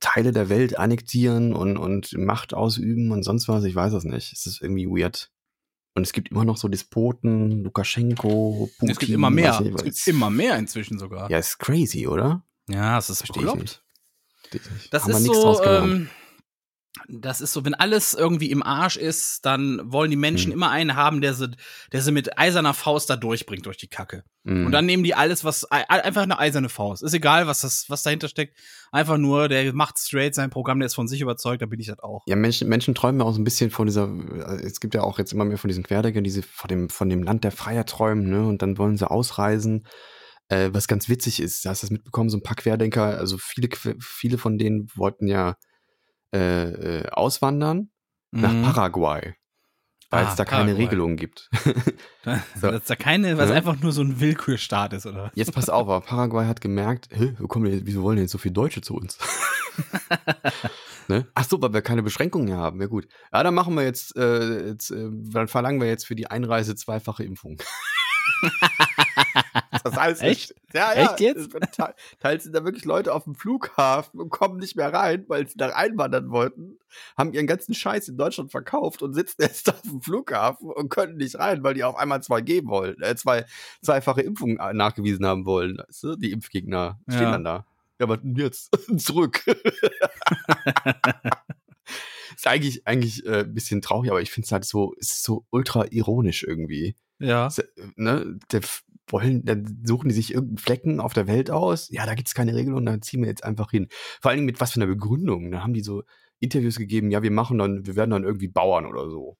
Teile 0.00 0.32
der 0.32 0.48
Welt 0.48 0.78
annektieren 0.78 1.54
und, 1.54 1.76
und 1.76 2.16
Macht 2.18 2.54
ausüben 2.54 3.10
und 3.12 3.22
sonst 3.22 3.48
was. 3.48 3.64
Ich 3.64 3.74
weiß 3.74 3.92
es 3.94 4.04
nicht. 4.04 4.32
Es 4.32 4.46
ist 4.46 4.62
irgendwie 4.62 4.86
weird. 4.86 5.30
Und 5.94 6.02
es 6.02 6.12
gibt 6.12 6.30
immer 6.30 6.44
noch 6.44 6.58
so 6.58 6.68
Despoten, 6.68 7.64
Lukaschenko, 7.64 8.68
Putin. 8.78 8.90
Es 8.90 8.98
gibt 8.98 9.12
immer 9.12 9.30
mehr. 9.30 9.58
Es 9.74 9.82
gibt 9.82 10.08
immer 10.08 10.28
mehr 10.28 10.56
inzwischen 10.58 10.98
sogar. 10.98 11.30
Ja, 11.30 11.38
ist 11.38 11.58
crazy, 11.58 12.06
oder? 12.06 12.44
Ja, 12.68 12.98
es 12.98 13.08
ist 13.08 13.26
bekloppt. 13.26 13.82
Das 14.90 15.04
Haben 15.04 15.12
ist 15.12 15.24
so, 15.24 15.64
ähm, 15.64 16.10
das 17.08 17.40
ist 17.40 17.52
so, 17.52 17.64
wenn 17.64 17.74
alles 17.74 18.14
irgendwie 18.14 18.50
im 18.50 18.62
Arsch 18.62 18.96
ist, 18.96 19.44
dann 19.44 19.80
wollen 19.84 20.10
die 20.10 20.16
Menschen 20.16 20.52
hm. 20.52 20.58
immer 20.58 20.70
einen 20.70 20.96
haben, 20.96 21.20
der 21.20 21.34
sie, 21.34 21.50
der 21.92 22.02
sie 22.02 22.12
mit 22.12 22.38
eiserner 22.38 22.74
Faust 22.74 23.10
da 23.10 23.16
durchbringt 23.16 23.66
durch 23.66 23.76
die 23.76 23.88
Kacke. 23.88 24.24
Hm. 24.44 24.66
Und 24.66 24.72
dann 24.72 24.86
nehmen 24.86 25.04
die 25.04 25.14
alles, 25.14 25.44
was 25.44 25.64
einfach 25.70 26.22
eine 26.22 26.38
eiserne 26.38 26.68
Faust. 26.68 27.02
Ist 27.02 27.14
egal, 27.14 27.46
was 27.46 27.60
das, 27.60 27.86
was 27.88 28.02
dahinter 28.02 28.28
steckt. 28.28 28.56
Einfach 28.92 29.18
nur, 29.18 29.48
der 29.48 29.72
macht 29.72 29.98
straight 29.98 30.34
sein 30.34 30.50
Programm, 30.50 30.78
der 30.78 30.86
ist 30.86 30.94
von 30.94 31.08
sich 31.08 31.20
überzeugt, 31.20 31.62
da 31.62 31.66
bin 31.66 31.80
ich 31.80 31.86
das 31.86 31.98
auch. 31.98 32.22
Ja, 32.26 32.36
Menschen, 32.36 32.68
Menschen 32.68 32.94
träumen 32.94 33.20
auch 33.22 33.32
so 33.32 33.40
ein 33.40 33.44
bisschen 33.44 33.70
von 33.70 33.86
dieser, 33.86 34.08
es 34.62 34.80
gibt 34.80 34.94
ja 34.94 35.02
auch 35.02 35.18
jetzt 35.18 35.32
immer 35.32 35.44
mehr 35.44 35.58
von 35.58 35.68
diesen 35.68 35.84
Querdeckern, 35.84 36.24
die 36.24 36.42
von 36.42 36.68
dem, 36.68 36.88
von 36.88 37.08
dem 37.08 37.22
Land 37.22 37.44
der 37.44 37.52
Freier 37.52 37.84
träumen, 37.84 38.28
ne? 38.30 38.46
Und 38.46 38.62
dann 38.62 38.78
wollen 38.78 38.96
sie 38.96 39.10
ausreisen. 39.10 39.86
Äh, 40.48 40.70
was 40.72 40.86
ganz 40.86 41.08
witzig 41.08 41.40
ist, 41.40 41.64
hast 41.66 41.82
du 41.82 41.86
das 41.86 41.90
mitbekommen, 41.90 42.30
so 42.30 42.36
ein 42.36 42.42
paar 42.42 42.54
Querdenker, 42.54 43.18
also 43.18 43.36
viele, 43.36 43.68
viele 43.98 44.38
von 44.38 44.58
denen 44.58 44.88
wollten 44.94 45.26
ja 45.26 45.56
äh, 46.32 47.00
äh, 47.00 47.08
auswandern 47.10 47.90
mhm. 48.30 48.40
nach 48.40 48.74
Paraguay. 48.74 49.34
Weil 50.10 50.24
ah, 50.24 50.30
es 50.30 50.36
da 50.36 50.44
Paraguay. 50.44 50.66
keine 50.66 50.78
Regelungen 50.78 51.16
gibt. 51.16 51.50
so. 52.60 52.70
Dass 52.70 52.84
da 52.84 52.94
keine, 52.94 53.36
was 53.38 53.50
ja? 53.50 53.56
einfach 53.56 53.80
nur 53.80 53.90
so 53.90 54.02
ein 54.02 54.20
Willkürstaat 54.20 54.92
ist, 54.92 55.06
oder? 55.06 55.32
Jetzt 55.34 55.52
pass 55.52 55.68
auf, 55.68 55.88
aber 55.88 56.00
Paraguay 56.00 56.46
hat 56.46 56.60
gemerkt, 56.60 57.08
wo 57.38 57.48
kommen 57.48 57.70
denn, 57.70 57.80
wieso 57.84 58.02
wollen 58.02 58.16
denn 58.16 58.24
jetzt 58.24 58.32
so 58.32 58.38
viele 58.38 58.54
Deutsche 58.54 58.82
zu 58.82 58.94
uns? 58.94 59.18
ne? 61.08 61.26
Ach 61.34 61.44
so, 61.44 61.60
weil 61.60 61.72
wir 61.72 61.82
keine 61.82 62.04
Beschränkungen 62.04 62.46
mehr 62.46 62.58
haben. 62.58 62.80
Ja 62.80 62.86
gut. 62.86 63.08
Ja, 63.32 63.42
dann 63.42 63.54
machen 63.54 63.74
wir 63.74 63.82
jetzt, 63.82 64.16
äh, 64.16 64.68
jetzt 64.68 64.90
äh, 64.90 65.08
dann 65.10 65.48
verlangen 65.48 65.80
wir 65.80 65.88
jetzt 65.88 66.06
für 66.06 66.14
die 66.14 66.30
Einreise 66.30 66.76
zweifache 66.76 67.24
Impfung. 67.24 67.56
das 69.84 69.96
heißt 69.96 70.22
Echt? 70.22 70.54
Ja, 70.72 70.94
ja. 70.94 71.10
Echt 71.10 71.20
jetzt? 71.20 71.56
Teils 72.20 72.44
sind 72.44 72.54
da 72.54 72.64
wirklich 72.64 72.84
Leute 72.84 73.14
auf 73.14 73.24
dem 73.24 73.34
Flughafen 73.34 74.20
und 74.20 74.30
kommen 74.30 74.58
nicht 74.58 74.76
mehr 74.76 74.92
rein, 74.92 75.24
weil 75.28 75.46
sie 75.48 75.56
da 75.56 75.68
einwandern 75.70 76.30
wollten, 76.30 76.78
haben 77.16 77.32
ihren 77.32 77.46
ganzen 77.46 77.74
Scheiß 77.74 78.08
in 78.08 78.16
Deutschland 78.16 78.50
verkauft 78.50 79.02
und 79.02 79.14
sitzen 79.14 79.36
jetzt 79.42 79.68
auf 79.68 79.82
dem 79.82 80.00
Flughafen 80.00 80.70
und 80.70 80.88
können 80.88 81.16
nicht 81.16 81.38
rein, 81.38 81.62
weil 81.62 81.74
die 81.74 81.84
auf 81.84 81.96
einmal 81.96 82.22
zwei 82.22 82.40
geben 82.40 82.68
wollen, 82.68 83.00
äh, 83.02 83.16
zwei 83.16 83.46
zweifache 83.82 84.22
Impfungen 84.22 84.58
nachgewiesen 84.76 85.26
haben 85.26 85.46
wollen. 85.46 85.78
Weißt 85.78 86.02
du? 86.04 86.16
Die 86.16 86.32
Impfgegner 86.32 86.98
stehen 87.08 87.22
ja. 87.22 87.30
dann 87.32 87.44
da. 87.44 87.66
Ja, 87.98 88.04
aber 88.04 88.18
jetzt 88.22 88.76
zurück. 88.98 89.44
ist 92.36 92.46
eigentlich 92.46 92.86
eigentlich 92.86 93.24
äh, 93.24 93.40
ein 93.40 93.54
bisschen 93.54 93.80
traurig, 93.80 94.10
aber 94.10 94.20
ich 94.20 94.30
finde 94.30 94.46
es 94.46 94.52
halt 94.52 94.64
so, 94.64 94.92
ist 94.94 95.22
so 95.22 95.46
ultra 95.50 95.86
ironisch 95.90 96.42
irgendwie. 96.42 96.96
Ja. 97.18 97.48
Ne, 97.96 98.38
der 98.52 98.60
wollen, 99.08 99.44
dann 99.44 99.82
suchen 99.84 100.08
die 100.08 100.14
sich 100.14 100.34
irgendeinen 100.34 100.58
Flecken 100.58 101.00
auf 101.00 101.14
der 101.14 101.26
Welt 101.26 101.50
aus. 101.50 101.88
Ja, 101.90 102.06
da 102.06 102.14
gibt 102.14 102.28
es 102.28 102.34
keine 102.34 102.54
Regelung, 102.54 102.84
dann 102.84 103.02
ziehen 103.02 103.20
wir 103.20 103.28
jetzt 103.28 103.44
einfach 103.44 103.70
hin. 103.70 103.88
Vor 104.20 104.30
allen 104.30 104.38
Dingen 104.38 104.46
mit 104.46 104.60
was 104.60 104.72
für 104.72 104.80
einer 104.80 104.92
Begründung. 104.92 105.50
Da 105.50 105.62
haben 105.62 105.74
die 105.74 105.82
so 105.82 106.02
Interviews 106.40 106.76
gegeben, 106.76 107.10
ja, 107.10 107.22
wir 107.22 107.30
machen 107.30 107.58
dann, 107.58 107.86
wir 107.86 107.96
werden 107.96 108.10
dann 108.10 108.24
irgendwie 108.24 108.48
Bauern 108.48 108.86
oder 108.86 109.08
so 109.08 109.38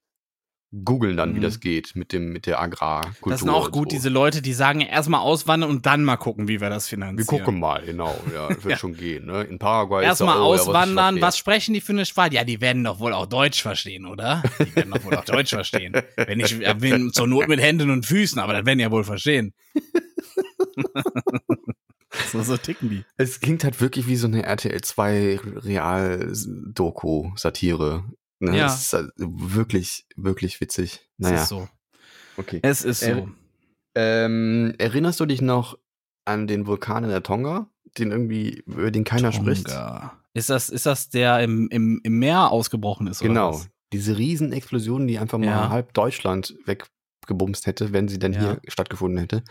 googeln 0.73 1.17
dann, 1.17 1.31
mhm. 1.31 1.37
wie 1.37 1.41
das 1.41 1.61
geht 1.61 1.95
mit 1.95 2.13
dem 2.13 2.33
mit 2.33 2.47
der 2.47 2.61
Agrarkultur. 2.61 3.31
Das 3.31 3.41
sind 3.41 3.51
auch 3.51 3.71
gut, 3.71 3.91
so. 3.91 3.97
diese 3.97 4.09
Leute, 4.09 4.43
die 4.43 4.53
sagen, 4.53 4.81
erstmal 4.81 5.21
auswandern 5.21 5.71
und 5.71 5.87
dann 5.87 6.05
mal 6.05 6.17
gucken, 6.17 6.49
wie 6.49 6.61
wir 6.61 6.71
das 6.71 6.89
finanzieren. 6.89 7.19
Wir 7.19 7.25
gucken 7.25 7.61
mal, 7.61 7.83
genau, 7.85 8.19
ja, 8.35 8.49
wird 8.49 8.65
ja. 8.71 8.77
schon 8.77 8.95
gehen. 8.95 9.27
Ne? 9.27 9.45
In 9.45 9.59
Paraguay 9.59 10.05
erstmal 10.05 10.39
oh, 10.39 10.55
auswandern. 10.55 11.17
Ja, 11.17 11.23
was, 11.23 11.29
was, 11.29 11.39
sprechen 11.39 11.75
die 11.75 11.81
für 11.81 11.93
eine 11.93 12.05
Sprache? 12.05 12.35
Ja, 12.35 12.45
die 12.45 12.61
werden 12.61 12.85
doch 12.85 12.99
wohl 12.99 13.13
auch 13.13 13.27
Deutsch 13.27 13.63
verstehen, 13.63 14.07
oder? 14.07 14.43
Die 14.59 14.75
werden 14.75 14.93
doch 14.93 15.05
wohl 15.05 15.15
auch 15.15 15.25
Deutsch 15.25 15.51
verstehen. 15.51 15.93
Wenn 16.17 16.41
ich 16.41 16.59
bin 16.79 17.13
zur 17.13 17.27
Not 17.27 17.49
mit 17.49 17.61
Händen 17.61 17.91
und 17.91 18.05
Füßen, 18.05 18.41
aber 18.41 18.55
das 18.55 18.67
werden 18.67 18.81
ja 18.81 18.91
wohl 18.91 19.05
verstehen. 19.05 19.55
so, 22.33 22.43
so 22.43 22.57
ticken 22.57 22.91
die. 22.91 23.05
Es 23.17 23.41
klingt 23.41 23.63
halt 23.65 23.81
wirklich 23.81 24.09
wie 24.09 24.17
so 24.17 24.27
eine 24.27 24.43
RTL 24.43 24.81
2 24.81 25.41
Real-Doku-Satire. 25.65 28.05
Ne? 28.39 28.57
Ja. 28.57 28.65
Das 28.65 28.81
ist 28.81 28.93
halt 28.93 29.11
wirklich, 29.17 30.07
wirklich 30.17 30.61
witzig. 30.61 31.01
Naja. 31.19 31.37
Es 31.37 31.43
ist 31.43 31.49
so. 31.49 31.69
Okay. 32.37 32.61
Es 32.63 32.85
ist 32.85 33.01
so. 33.01 33.29
Er, 33.95 34.27
ähm, 34.27 34.75
erinnerst 34.79 35.21
du 35.21 35.27
dich 35.27 35.41
noch 35.41 35.79
an 36.27 36.47
den 36.47 36.67
Vulkan 36.67 37.05
in 37.05 37.11
der 37.11 37.23
Tonga? 37.23 37.71
Den 37.97 38.11
irgendwie, 38.11 38.63
über 38.67 38.91
den 38.91 39.05
keiner 39.05 39.31
Tonga. 39.31 39.55
spricht? 39.55 39.69
Ist 40.35 40.51
das, 40.51 40.69
ist 40.69 40.85
das 40.85 41.09
der 41.09 41.41
im, 41.41 41.69
im, 41.71 42.01
im 42.05 42.19
Meer 42.19 42.51
ausgebrochen 42.51 43.07
ist? 43.07 43.21
Genau. 43.21 43.63
Diese 43.93 44.19
Riesenexplosion, 44.19 45.07
die 45.07 45.19
einfach 45.19 45.39
mal 45.39 45.47
ja. 45.47 45.71
halb 45.71 45.95
Deutschland 45.95 46.55
weggebumst 46.67 47.67
hätte, 47.67 47.95
wenn 47.95 48.09
sie 48.09 48.19
denn 48.19 48.35
ja. 48.35 48.41
hier 48.41 48.61
stattgefunden 48.69 49.19
hätte. 49.19 49.43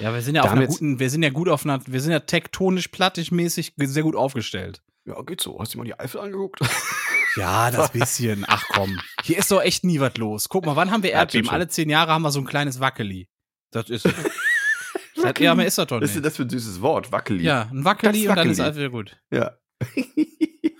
Ja, 0.00 0.12
wir 0.12 0.20
sind 0.20 0.34
ja 0.34 0.42
auf 0.42 0.50
einer 0.50 0.66
guten, 0.66 0.98
wir 0.98 1.08
sind 1.08 1.22
ja 1.22 1.30
gut 1.30 1.48
auf 1.48 1.64
einer, 1.64 1.80
wir 1.86 2.00
sind 2.00 2.12
ja 2.12 2.20
tektonisch, 2.20 2.88
plattisch 2.88 3.30
mäßig 3.30 3.72
sehr 3.78 4.02
gut 4.02 4.16
aufgestellt. 4.16 4.82
Ja, 5.06 5.20
geht 5.22 5.40
so. 5.40 5.58
Hast 5.58 5.72
du 5.72 5.78
mal 5.78 5.84
die 5.84 5.98
Eifel 5.98 6.20
angeguckt? 6.20 6.60
Ja, 7.36 7.70
das 7.70 7.90
bisschen. 7.90 8.44
Ach 8.46 8.64
komm. 8.68 9.00
Hier 9.22 9.38
ist 9.38 9.50
doch 9.50 9.62
echt 9.62 9.84
nie 9.84 10.00
was 10.00 10.16
los. 10.16 10.48
Guck 10.48 10.66
mal, 10.66 10.76
wann 10.76 10.90
haben 10.90 11.02
wir 11.02 11.12
Erdbeben? 11.12 11.50
Alle 11.50 11.68
zehn 11.68 11.90
Jahre 11.90 12.12
haben 12.12 12.22
wir 12.22 12.30
so 12.30 12.40
ein 12.40 12.46
kleines 12.46 12.80
Wackeli. 12.80 13.28
Das 13.70 13.90
ist. 13.90 14.04
das, 15.16 15.34
ja, 15.38 15.54
mehr 15.54 15.66
ist 15.66 15.78
das 15.78 15.86
doch 15.86 16.00
nicht. 16.00 16.10
Was 16.10 16.16
ist 16.16 16.24
das 16.24 16.36
für 16.36 16.42
ein 16.42 16.50
süßes 16.50 16.80
Wort? 16.80 17.12
Wackeli. 17.12 17.44
Ja, 17.44 17.68
ein 17.70 17.84
Wackeli 17.84 18.28
und 18.28 18.36
dann 18.36 18.50
ist 18.50 18.60
alles 18.60 18.76
wieder 18.76 18.90
gut. 18.90 19.16
Ja. 19.30 19.56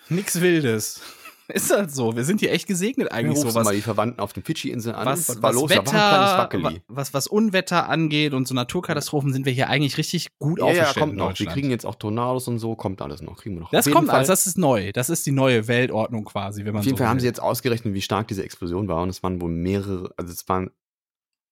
Nix 0.09 0.41
Wildes. 0.41 1.01
Ist 1.53 1.71
das 1.71 1.95
so? 1.95 2.17
Wir 2.17 2.25
sind 2.25 2.41
hier 2.41 2.53
echt 2.53 2.67
gesegnet 2.67 3.13
eigentlich 3.13 3.39
so. 3.39 3.55
Was, 3.55 3.65
mal 3.65 3.75
die 3.75 3.83
Verwandten 3.83 4.21
auf 4.21 4.33
den 4.33 4.43
Fidschi-Inseln 4.43 4.95
an. 4.95 5.07
Was, 5.07 5.29
was 5.29 5.43
war 5.43 5.51
was 5.51 5.61
los? 5.61 5.71
Wetter, 5.71 5.93
da 5.93 6.49
war 6.63 6.73
was, 6.89 7.13
was 7.13 7.27
Unwetter 7.27 7.89
angeht 7.89 8.33
und 8.33 8.49
so 8.49 8.55
Naturkatastrophen 8.55 9.33
sind 9.33 9.45
wir 9.45 9.53
hier 9.53 9.69
eigentlich 9.69 9.99
richtig 9.99 10.29
gut 10.39 10.59
ja, 10.59 10.65
aufgestellt. 10.65 10.97
Ja, 10.97 11.01
kommt 11.01 11.17
noch. 11.17 11.39
Wir 11.39 11.47
kriegen 11.47 11.71
jetzt 11.71 11.85
auch 11.85 11.97
Tornados 11.97 12.49
und 12.49 12.59
so, 12.59 12.77
kommt 12.77 13.03
alles 13.03 13.21
noch. 13.21 13.37
Kriegen 13.37 13.57
wir 13.57 13.61
noch. 13.61 13.71
Das 13.71 13.91
kommt 13.91 14.09
alles, 14.09 14.29
das 14.29 14.47
ist 14.47 14.57
neu. 14.57 14.93
Das 14.93 15.11
ist 15.11 15.27
die 15.27 15.33
neue 15.33 15.69
Weltordnung 15.69 16.25
quasi, 16.25 16.65
wenn 16.65 16.73
man 16.73 16.81
Auf 16.81 16.87
jeden 16.87 16.97
so 16.97 16.99
Fall 16.99 17.07
will. 17.07 17.11
haben 17.11 17.21
sie 17.21 17.27
jetzt 17.27 17.43
ausgerechnet, 17.43 17.93
wie 17.93 18.03
stark 18.03 18.29
diese 18.29 18.43
Explosion 18.43 18.89
war 18.89 19.03
und 19.03 19.11
es 19.11 19.23
waren 19.23 19.41
wohl 19.41 19.51
mehrere, 19.51 20.15
also 20.17 20.33
es 20.33 20.49
waren 20.49 20.71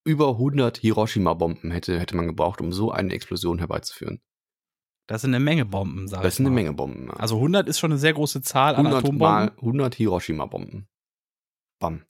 über 0.05 0.30
100 0.30 0.78
Hiroshima-Bomben 0.78 1.70
hätte, 1.70 1.99
hätte 2.01 2.16
man 2.16 2.26
gebraucht, 2.26 2.61
um 2.61 2.72
so 2.72 2.90
eine 2.90 3.12
Explosion 3.12 3.59
herbeizuführen. 3.59 4.20
Das 5.12 5.20
sind 5.20 5.34
eine 5.34 5.44
Menge 5.44 5.66
Bomben, 5.66 6.08
sag 6.08 6.22
Das 6.22 6.36
sind 6.36 6.46
eine 6.46 6.54
Menge 6.54 6.72
Bomben. 6.72 7.08
Ja. 7.08 7.12
Also 7.16 7.34
100 7.34 7.68
ist 7.68 7.78
schon 7.78 7.90
eine 7.90 8.00
sehr 8.00 8.14
große 8.14 8.40
Zahl 8.40 8.76
an 8.76 8.86
Atombomben. 8.86 9.18
Mal 9.18 9.52
100 9.58 9.94
Hiroshima-Bomben. 9.94 10.88
Bam. 11.78 12.06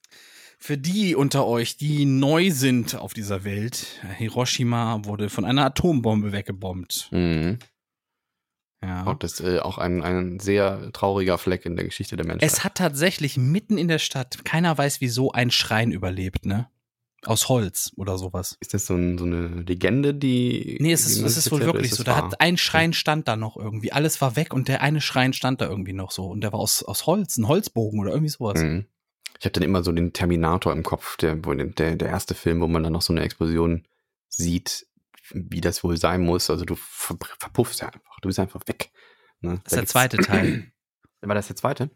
Für 0.61 0.79
die 0.79 1.17
unter 1.17 1.45
euch, 1.45 1.77
die 1.77 2.05
neu 2.05 2.53
sind 2.53 2.95
auf 2.95 3.13
dieser 3.13 3.43
Welt, 3.43 4.01
Hiroshima 4.19 5.05
wurde 5.05 5.31
von 5.31 5.45
einer 5.45 5.65
Atombombe 5.65 6.31
weggebombt. 6.31 7.09
Mhm. 7.11 7.59
Ja. 8.85 9.05
Auch 9.05 9.15
das 9.15 9.41
äh, 9.41 9.59
auch 9.59 9.79
ein, 9.79 10.01
ein 10.05 10.39
sehr 10.39 10.93
trauriger 10.93 11.39
Fleck 11.39 11.67
in 11.67 11.75
der 11.75 11.85
Geschichte 11.85 12.17
der 12.17 12.25
Menschheit. 12.25 12.49
Es 12.49 12.63
hat 12.63 12.77
tatsächlich 12.77 13.37
mitten 13.37 13.79
in 13.79 13.89
der 13.89 13.99
Stadt, 13.99 14.45
keiner 14.45 14.79
weiß 14.79 15.01
wieso, 15.01 15.33
ein 15.33 15.51
Schrein 15.51 15.91
überlebt, 15.91 16.47
ne? 16.47 16.69
Aus 17.25 17.49
Holz 17.49 17.93
oder 17.97 18.19
sowas. 18.19 18.57
Ist 18.61 18.75
das 18.75 18.87
so, 18.87 18.95
ein, 18.95 19.17
so 19.17 19.25
eine 19.25 19.47
Legende, 19.47 20.13
die. 20.13 20.77
Nee, 20.81 20.93
es 20.93 21.07
ist, 21.07 21.23
es 21.23 21.37
ist 21.37 21.53
wohl 21.53 21.61
wirklich 21.61 21.93
ist 21.93 21.99
so. 21.99 22.03
Da 22.03 22.17
hat 22.17 22.41
ein 22.41 22.57
Schrein 22.59 22.93
stand 22.93 23.29
da 23.29 23.37
noch 23.37 23.57
irgendwie. 23.57 23.93
Alles 23.93 24.21
war 24.21 24.35
weg 24.35 24.53
und 24.53 24.67
der 24.67 24.83
eine 24.83 25.01
Schrein 25.01 25.33
stand 25.33 25.61
da 25.61 25.69
irgendwie 25.69 25.93
noch 25.93 26.11
so. 26.11 26.27
Und 26.27 26.41
der 26.41 26.53
war 26.53 26.59
aus, 26.59 26.83
aus 26.83 27.07
Holz, 27.07 27.37
ein 27.37 27.47
Holzbogen 27.47 28.01
oder 28.01 28.11
irgendwie 28.11 28.31
sowas. 28.31 28.61
Mhm. 28.61 28.87
Ich 29.39 29.47
hatte 29.47 29.61
dann 29.61 29.69
immer 29.69 29.85
so 29.85 29.93
den 29.93 30.13
Terminator 30.13 30.73
im 30.73 30.83
Kopf, 30.83 31.17
der, 31.17 31.37
der, 31.37 31.97
der 31.97 32.09
erste 32.09 32.35
Film, 32.35 32.61
wo 32.61 32.67
man 32.67 32.83
dann 32.83 32.93
noch 32.93 33.03
so 33.03 33.13
eine 33.13 33.23
Explosion 33.23 33.87
sieht, 34.29 34.87
wie 35.31 35.61
das 35.61 35.85
wohl 35.85 35.97
sein 35.97 36.23
muss. 36.23 36.51
Also 36.51 36.65
du 36.65 36.75
ver 36.77 37.17
verpuffst 37.39 37.81
ja 37.81 37.89
einfach. 37.89 38.21
Du 38.21 38.29
bist 38.29 38.39
einfach 38.39 38.61
weg. 38.67 38.91
Ne? 39.41 39.61
Das 39.65 39.75
ist 39.75 39.79
der 39.79 39.87
zweite 39.87 40.17
Teil. 40.19 40.73
War 41.21 41.35
das 41.37 41.47
der 41.47 41.57
zweite? 41.57 41.91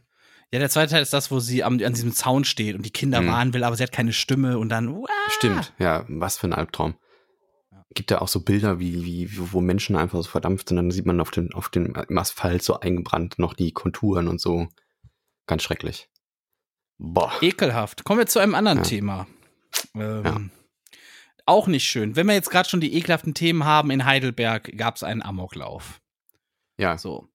Ja, 0.53 0.61
der 0.61 0.71
zweite 0.71 0.93
Teil 0.93 1.03
ist 1.03 1.13
das, 1.13 1.31
wo 1.31 1.41
sie 1.41 1.65
am, 1.65 1.75
an 1.75 1.93
diesem 1.93 2.13
Zaun 2.13 2.45
steht 2.45 2.77
und 2.77 2.87
die 2.87 2.93
Kinder 2.93 3.21
mhm. 3.21 3.29
warnen 3.29 3.55
will, 3.55 3.65
aber 3.65 3.77
sie 3.77 3.83
hat 3.83 3.93
keine 3.93 4.13
Stimme 4.13 4.59
und 4.59 4.69
dann. 4.69 4.89
Uah! 4.89 5.09
Stimmt, 5.29 5.73
ja, 5.79 6.05
was 6.09 6.39
für 6.39 6.47
ein 6.47 6.53
Albtraum. 6.53 6.95
Gibt 7.95 8.11
ja 8.11 8.21
auch 8.21 8.29
so 8.29 8.41
Bilder, 8.41 8.79
wie, 8.79 9.05
wie, 9.05 9.31
wo 9.53 9.61
Menschen 9.61 9.97
einfach 9.97 10.23
so 10.23 10.29
verdampft 10.29 10.69
sind, 10.69 10.77
dann 10.77 10.91
sieht 10.91 11.07
man 11.07 11.21
auf 11.21 11.31
dem, 11.31 11.53
auf 11.55 11.69
dem 11.71 11.95
Asphalt 12.17 12.63
so 12.63 12.79
eingebrannt 12.79 13.39
noch 13.39 13.55
die 13.55 13.73
Konturen 13.73 14.29
und 14.29 14.41
so. 14.41 14.69
Ganz 15.47 15.63
schrecklich. 15.63 16.09
Boah. 16.99 17.33
Ekelhaft. 17.41 18.05
Kommen 18.05 18.21
wir 18.21 18.27
zu 18.27 18.39
einem 18.39 18.55
anderen 18.55 18.79
ja. 18.79 18.85
Thema. 18.85 19.27
Ähm, 19.95 20.25
ja. 20.25 20.41
Auch 21.47 21.67
nicht 21.69 21.85
schön. 21.85 22.17
Wenn 22.17 22.27
wir 22.27 22.35
jetzt 22.35 22.51
gerade 22.51 22.69
schon 22.69 22.81
die 22.81 22.95
ekelhaften 22.95 23.35
Themen 23.35 23.65
haben, 23.65 23.91
in 23.91 24.05
Heidelberg 24.05 24.77
gab 24.77 24.97
es 24.97 25.03
einen 25.03 25.23
Amoklauf. 25.23 26.01
Ja. 26.79 26.99
So. 26.99 27.29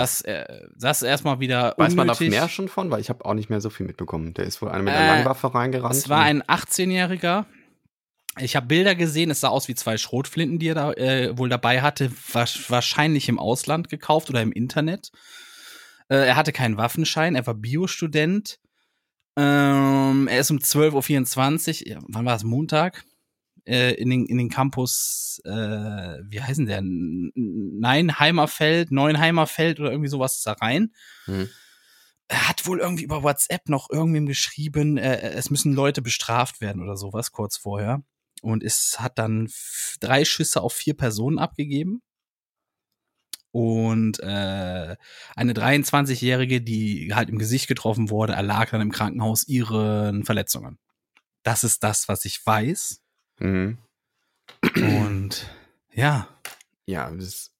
Das, 0.00 0.20
äh, 0.22 0.44
das 0.76 1.02
erstmal 1.02 1.40
wieder. 1.40 1.74
Weiß 1.76 1.92
unnötig. 1.92 1.96
man 1.96 2.06
da 2.08 2.24
mehr 2.40 2.48
schon 2.48 2.68
von? 2.68 2.90
Weil 2.90 3.00
ich 3.00 3.08
habe 3.08 3.24
auch 3.24 3.34
nicht 3.34 3.50
mehr 3.50 3.60
so 3.60 3.70
viel 3.70 3.86
mitbekommen. 3.86 4.34
Der 4.34 4.44
ist 4.44 4.62
wohl 4.62 4.68
einer 4.68 4.82
mit 4.82 4.94
einer 4.94 5.12
äh, 5.12 5.16
Langwaffe 5.16 5.54
reingerannt. 5.54 5.94
Es 5.94 6.08
war 6.08 6.22
ein 6.22 6.42
18-Jähriger. 6.42 7.46
Ich 8.38 8.56
habe 8.56 8.66
Bilder 8.66 8.94
gesehen, 8.94 9.30
es 9.30 9.40
sah 9.40 9.48
aus 9.48 9.68
wie 9.68 9.74
zwei 9.74 9.98
Schrotflinten, 9.98 10.58
die 10.58 10.68
er 10.68 10.74
da 10.74 10.92
äh, 10.92 11.36
wohl 11.36 11.50
dabei 11.50 11.82
hatte, 11.82 12.10
wahrscheinlich 12.32 13.28
im 13.28 13.38
Ausland 13.38 13.90
gekauft 13.90 14.30
oder 14.30 14.40
im 14.40 14.52
Internet. 14.52 15.10
Äh, 16.08 16.28
er 16.28 16.36
hatte 16.36 16.52
keinen 16.52 16.78
Waffenschein, 16.78 17.34
er 17.34 17.46
war 17.46 17.54
Biostudent. 17.54 18.58
Ähm, 19.36 20.28
er 20.28 20.40
ist 20.40 20.50
um 20.50 20.58
12.24 20.58 21.94
Uhr, 21.94 22.02
wann 22.08 22.24
war 22.24 22.36
es, 22.36 22.44
Montag? 22.44 23.04
Äh, 23.64 23.94
in, 23.94 24.10
den, 24.10 24.26
in 24.26 24.38
den 24.38 24.48
Campus, 24.48 25.40
äh, 25.44 25.50
wie 25.50 26.40
heißen 26.40 26.66
der? 26.66 26.80
Neinheimerfeld, 26.82 28.90
Neuenheimerfeld 28.90 29.80
oder 29.80 29.90
irgendwie 29.90 30.08
sowas 30.08 30.36
ist 30.36 30.46
da 30.46 30.52
rein. 30.52 30.92
Mhm. 31.26 31.48
Er 32.28 32.48
hat 32.48 32.66
wohl 32.66 32.80
irgendwie 32.80 33.04
über 33.04 33.22
WhatsApp 33.22 33.68
noch 33.68 33.90
irgendwem 33.90 34.26
geschrieben, 34.26 34.96
äh, 34.96 35.32
es 35.32 35.50
müssen 35.50 35.74
Leute 35.74 36.02
bestraft 36.02 36.60
werden 36.60 36.82
oder 36.82 36.96
sowas 36.96 37.30
kurz 37.30 37.56
vorher. 37.56 38.02
Und 38.40 38.64
es 38.64 38.96
hat 38.98 39.18
dann 39.18 39.48
drei 40.00 40.24
Schüsse 40.24 40.62
auf 40.62 40.72
vier 40.72 40.96
Personen 40.96 41.38
abgegeben 41.38 42.02
und 43.52 44.18
äh, 44.20 44.96
eine 45.36 45.52
23-Jährige, 45.52 46.62
die 46.62 47.14
halt 47.14 47.28
im 47.28 47.38
Gesicht 47.38 47.68
getroffen 47.68 48.08
wurde, 48.08 48.32
erlag 48.32 48.70
dann 48.70 48.80
im 48.80 48.90
Krankenhaus 48.90 49.46
ihren 49.46 50.24
Verletzungen. 50.24 50.78
Das 51.42 51.62
ist 51.62 51.84
das, 51.84 52.08
was 52.08 52.24
ich 52.24 52.44
weiß. 52.44 53.01
Mhm. 53.42 53.78
Und 54.76 55.50
ja. 55.92 56.28
Ja, 56.86 57.10
das, 57.10 57.50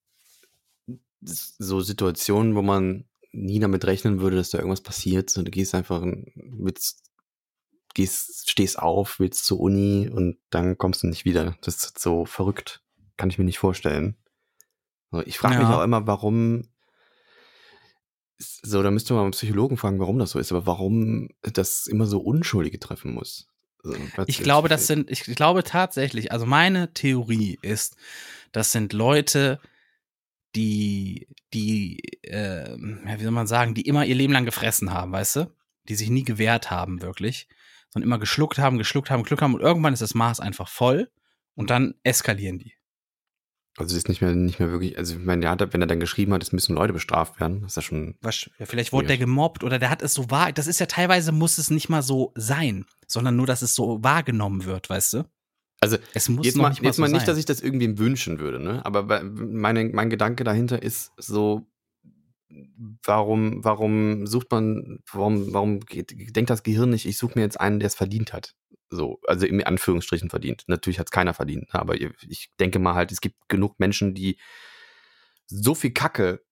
das 1.21 1.57
so 1.59 1.81
Situationen, 1.81 2.55
wo 2.55 2.63
man 2.63 3.05
nie 3.33 3.59
damit 3.59 3.85
rechnen 3.85 4.21
würde, 4.21 4.37
dass 4.37 4.51
da 4.51 4.59
irgendwas 4.59 4.81
passiert. 4.81 5.31
So, 5.31 5.43
du 5.43 5.51
gehst 5.51 5.75
einfach, 5.75 6.05
willst, 6.35 7.03
gehst, 7.95 8.51
stehst 8.51 8.79
auf, 8.79 9.19
willst 9.19 9.45
zur 9.45 9.61
Uni 9.61 10.09
und 10.13 10.39
dann 10.51 10.79
kommst 10.79 11.03
du 11.03 11.09
nicht 11.09 11.25
wieder. 11.25 11.57
Das 11.63 11.77
ist 11.77 11.99
so 11.99 12.25
verrückt. 12.27 12.83
Kann 13.17 13.31
ich 13.31 13.39
mir 13.39 13.45
nicht 13.45 13.59
vorstellen. 13.59 14.17
Ich 15.27 15.39
frage 15.39 15.59
mich 15.59 15.67
auch 15.67 15.83
immer, 15.83 16.07
warum 16.07 16.69
so, 18.39 18.83
da 18.83 18.91
müsste 18.91 19.15
man 19.15 19.25
einen 19.25 19.33
Psychologen 19.33 19.77
fragen, 19.77 20.01
warum 20.01 20.19
das 20.19 20.31
so 20.31 20.39
ist, 20.39 20.53
aber 20.53 20.67
warum 20.67 21.29
das 21.43 21.87
immer 21.87 22.07
so 22.07 22.21
Unschuldige 22.21 22.81
treffen 22.81 23.13
muss. 23.13 23.52
Ich 24.27 24.39
glaube, 24.39 24.69
das 24.69 24.87
sind, 24.87 25.11
ich 25.11 25.23
glaube 25.23 25.65
tatsächlich, 25.65 26.31
also 26.33 26.47
meine 26.47 26.93
Theorie 26.93 27.59
ist, 27.63 27.97
das 28.53 28.73
sind 28.73 28.93
Leute, 28.93 29.61
die, 30.55 31.29
die, 31.53 32.01
äh, 32.23 32.77
wie 32.77 33.23
soll 33.23 33.33
man 33.33 33.47
sagen, 33.47 33.75
die 33.75 33.83
immer 33.83 34.05
ihr 34.05 34.15
Leben 34.15 34.33
lang 34.33 34.45
gefressen 34.45 34.93
haben, 34.93 35.13
weißt 35.13 35.37
du? 35.37 35.55
Die 35.89 35.95
sich 35.95 36.11
nie 36.11 36.25
gewehrt 36.25 36.71
haben, 36.71 37.03
wirklich, 37.03 37.49
sondern 37.91 38.09
immer 38.09 38.19
geschluckt 38.19 38.59
haben, 38.59 38.79
geschluckt 38.79 39.11
haben, 39.11 39.23
geschluckt 39.23 39.43
haben 39.43 39.55
und 39.55 39.61
irgendwann 39.61 39.95
ist 39.95 40.03
das 40.03 40.15
Maß 40.15 40.41
einfach 40.41 40.69
voll 40.69 41.11
und 41.55 41.71
dann 41.71 41.95
eskalieren 42.05 42.59
die. 42.59 42.75
Also 43.79 43.97
ist 43.97 44.09
nicht 44.09 44.21
mehr, 44.21 44.35
nicht 44.35 44.59
mehr 44.59 44.71
wirklich, 44.71 44.99
also 44.99 45.15
ich 45.15 45.25
meine, 45.25 45.41
der 45.41 45.51
hat, 45.51 45.73
wenn 45.73 45.81
er 45.81 45.87
dann 45.87 46.01
geschrieben 46.01 46.35
hat, 46.35 46.43
es 46.43 46.53
müssen 46.53 46.75
Leute 46.75 46.93
bestraft 46.93 47.41
werden, 47.41 47.65
ist 47.65 47.77
ja 47.77 47.83
schon. 47.83 48.17
Was, 48.21 48.51
ja, 48.59 48.67
vielleicht 48.67 48.93
wurde 48.93 49.07
der 49.07 49.17
gemobbt 49.17 49.65
oder 49.65 49.79
der 49.79 49.89
hat 49.89 50.03
es 50.03 50.13
so 50.13 50.31
wahr. 50.31 50.53
Das 50.53 50.67
ist 50.67 50.79
ja 50.79 50.87
teilweise 50.87 51.33
muss 51.33 51.57
es 51.57 51.71
nicht 51.71 51.89
mal 51.89 52.03
so 52.03 52.33
sein, 52.35 52.85
sondern 53.07 53.37
nur, 53.37 53.47
dass 53.47 53.63
es 53.63 53.75
so 53.75 54.03
wahrgenommen 54.03 54.67
wird, 54.67 54.91
weißt 54.91 55.15
du? 55.15 55.25
Also 55.81 55.97
es 56.13 56.29
muss 56.29 56.45
jetzt 56.47 56.57
mal, 56.57 56.69
nicht 56.69 56.83
mal, 56.83 56.89
jetzt 56.89 56.97
so 56.97 57.03
mal 57.03 57.11
nicht, 57.11 57.27
dass 57.27 57.39
ich 57.39 57.47
das 57.47 57.61
irgendwem 57.61 57.99
wünschen 57.99 58.39
würde, 58.39 58.61
ne? 58.61 58.85
Aber 58.85 59.23
meine, 59.25 59.85
mein 59.87 60.11
Gedanke 60.11 60.45
dahinter 60.45 60.83
ist 60.83 61.11
so, 61.17 61.67
warum, 63.05 63.65
warum 63.65 64.27
sucht 64.27 64.51
man, 64.51 65.01
warum, 65.11 65.53
warum 65.53 65.81
denkt 65.81 66.51
das 66.51 66.63
Gehirn 66.63 66.91
nicht, 66.91 67.07
ich 67.07 67.17
suche 67.17 67.39
mir 67.39 67.43
jetzt 67.43 67.59
einen, 67.59 67.81
der 67.81 67.87
es 67.87 67.95
verdient 67.95 68.33
hat? 68.33 68.55
So, 68.95 69.21
also 69.27 69.47
in 69.47 69.65
Anführungsstrichen 69.65 70.29
verdient. 70.29 70.65
Natürlich 70.67 70.99
hat 70.99 71.07
es 71.07 71.13
keiner 71.13 71.33
verdient, 71.33 71.73
ne? 71.73 71.81
aber 71.81 71.95
ich 71.95 72.51
denke 72.61 72.79
mal 72.79 72.95
halt, 72.95 73.11
es 73.11 73.23
gibt 73.23 73.49
genug 73.49 73.81
Menschen, 73.81 74.13
die 74.13 74.39
so 75.47 75.75
viel 75.75 75.93
Kacke 75.93 76.45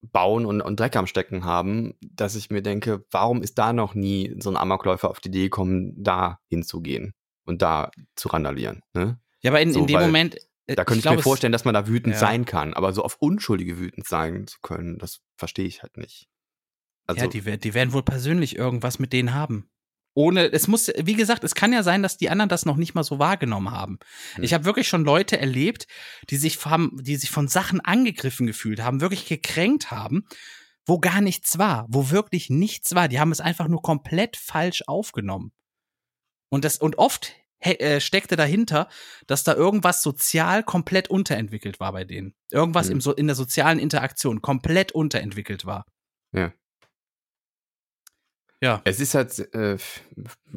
bauen 0.00 0.46
und, 0.46 0.62
und 0.62 0.80
Dreck 0.80 0.96
am 0.96 1.06
Stecken 1.06 1.44
haben, 1.44 1.92
dass 2.00 2.34
ich 2.34 2.48
mir 2.48 2.62
denke, 2.62 3.04
warum 3.10 3.42
ist 3.42 3.58
da 3.58 3.74
noch 3.74 3.94
nie 3.94 4.34
so 4.38 4.48
ein 4.48 4.56
Amokläufer 4.56 5.10
auf 5.10 5.20
die 5.20 5.28
Idee 5.28 5.44
gekommen, 5.44 6.02
da 6.02 6.40
hinzugehen 6.48 7.12
und 7.44 7.60
da 7.60 7.90
zu 8.16 8.28
randalieren? 8.28 8.80
Ne? 8.94 9.20
Ja, 9.42 9.50
aber 9.50 9.60
in, 9.60 9.74
so, 9.74 9.80
in 9.80 9.86
dem 9.86 10.00
Moment. 10.00 10.36
Äh, 10.66 10.76
da 10.76 10.86
könnte 10.86 11.00
ich, 11.00 11.04
ich 11.04 11.16
mir 11.18 11.22
vorstellen, 11.22 11.52
dass 11.52 11.66
man 11.66 11.74
da 11.74 11.86
wütend 11.86 12.14
ja. 12.14 12.20
sein 12.20 12.46
kann, 12.46 12.72
aber 12.72 12.94
so 12.94 13.02
auf 13.02 13.16
Unschuldige 13.20 13.78
wütend 13.78 14.06
sein 14.06 14.46
zu 14.46 14.60
können, 14.62 14.96
das 14.96 15.20
verstehe 15.36 15.66
ich 15.66 15.82
halt 15.82 15.98
nicht. 15.98 16.30
Also, 17.06 17.20
ja, 17.20 17.28
die, 17.28 17.58
die 17.58 17.74
werden 17.74 17.92
wohl 17.92 18.02
persönlich 18.02 18.56
irgendwas 18.56 18.98
mit 18.98 19.12
denen 19.12 19.34
haben 19.34 19.68
ohne, 20.14 20.52
es 20.52 20.66
muss, 20.68 20.90
wie 20.96 21.14
gesagt, 21.14 21.44
es 21.44 21.54
kann 21.54 21.72
ja 21.72 21.82
sein, 21.82 22.02
dass 22.02 22.16
die 22.16 22.30
anderen 22.30 22.48
das 22.48 22.66
noch 22.66 22.76
nicht 22.76 22.94
mal 22.94 23.04
so 23.04 23.18
wahrgenommen 23.18 23.70
haben. 23.70 23.98
Hm. 24.34 24.44
Ich 24.44 24.54
habe 24.54 24.64
wirklich 24.64 24.88
schon 24.88 25.04
Leute 25.04 25.38
erlebt, 25.38 25.86
die 26.30 26.36
sich, 26.36 26.64
haben, 26.64 26.96
die 27.00 27.16
sich 27.16 27.30
von 27.30 27.48
Sachen 27.48 27.80
angegriffen 27.80 28.46
gefühlt 28.46 28.82
haben, 28.82 29.00
wirklich 29.00 29.26
gekränkt 29.26 29.90
haben, 29.90 30.26
wo 30.84 30.98
gar 30.98 31.20
nichts 31.20 31.58
war, 31.58 31.86
wo 31.88 32.10
wirklich 32.10 32.50
nichts 32.50 32.94
war. 32.94 33.08
Die 33.08 33.20
haben 33.20 33.32
es 33.32 33.40
einfach 33.40 33.68
nur 33.68 33.82
komplett 33.82 34.36
falsch 34.36 34.82
aufgenommen. 34.86 35.52
Und 36.48 36.64
das, 36.64 36.78
und 36.78 36.98
oft 36.98 37.32
äh, 37.60 38.00
steckte 38.00 38.34
dahinter, 38.34 38.88
dass 39.26 39.44
da 39.44 39.54
irgendwas 39.54 40.02
sozial 40.02 40.64
komplett 40.64 41.08
unterentwickelt 41.08 41.78
war 41.78 41.92
bei 41.92 42.04
denen. 42.04 42.34
Irgendwas 42.50 42.86
hm. 42.86 42.94
im, 42.94 43.00
so, 43.00 43.14
in 43.14 43.26
der 43.26 43.36
sozialen 43.36 43.78
Interaktion 43.78 44.42
komplett 44.42 44.92
unterentwickelt 44.92 45.66
war. 45.66 45.86
Ja. 46.32 46.52
Ja. 48.60 48.82
Es 48.84 49.00
ist 49.00 49.14
halt, 49.14 49.38
äh, 49.54 49.78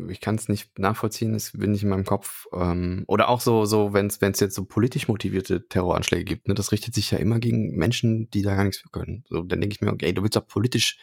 ich 0.10 0.20
kann 0.20 0.36
es 0.36 0.50
nicht 0.50 0.78
nachvollziehen, 0.78 1.34
es 1.36 1.54
bin 1.54 1.72
nicht 1.72 1.84
in 1.84 1.90
meinem 1.90 2.04
Kopf. 2.04 2.48
Ähm, 2.54 3.06
oder 3.08 3.30
auch 3.30 3.40
so, 3.40 3.64
so 3.66 3.94
wenn 3.94 4.08
es 4.08 4.40
jetzt 4.40 4.56
so 4.56 4.66
politisch 4.66 5.08
motivierte 5.08 5.66
Terroranschläge 5.68 6.26
gibt, 6.26 6.48
ne, 6.48 6.54
das 6.54 6.74
richtet 6.74 6.94
sich 6.94 7.12
ja 7.12 7.18
immer 7.18 7.40
gegen 7.40 7.76
Menschen, 7.78 8.30
die 8.32 8.42
da 8.42 8.56
gar 8.56 8.66
nichts 8.66 8.82
für 8.82 8.90
können. 8.90 9.24
So, 9.30 9.44
dann 9.44 9.62
denke 9.62 9.74
ich 9.74 9.82
mir, 9.82 9.94
okay, 9.94 10.12
du 10.12 10.22
willst 10.22 10.36
doch 10.36 10.46
politisch 10.46 10.98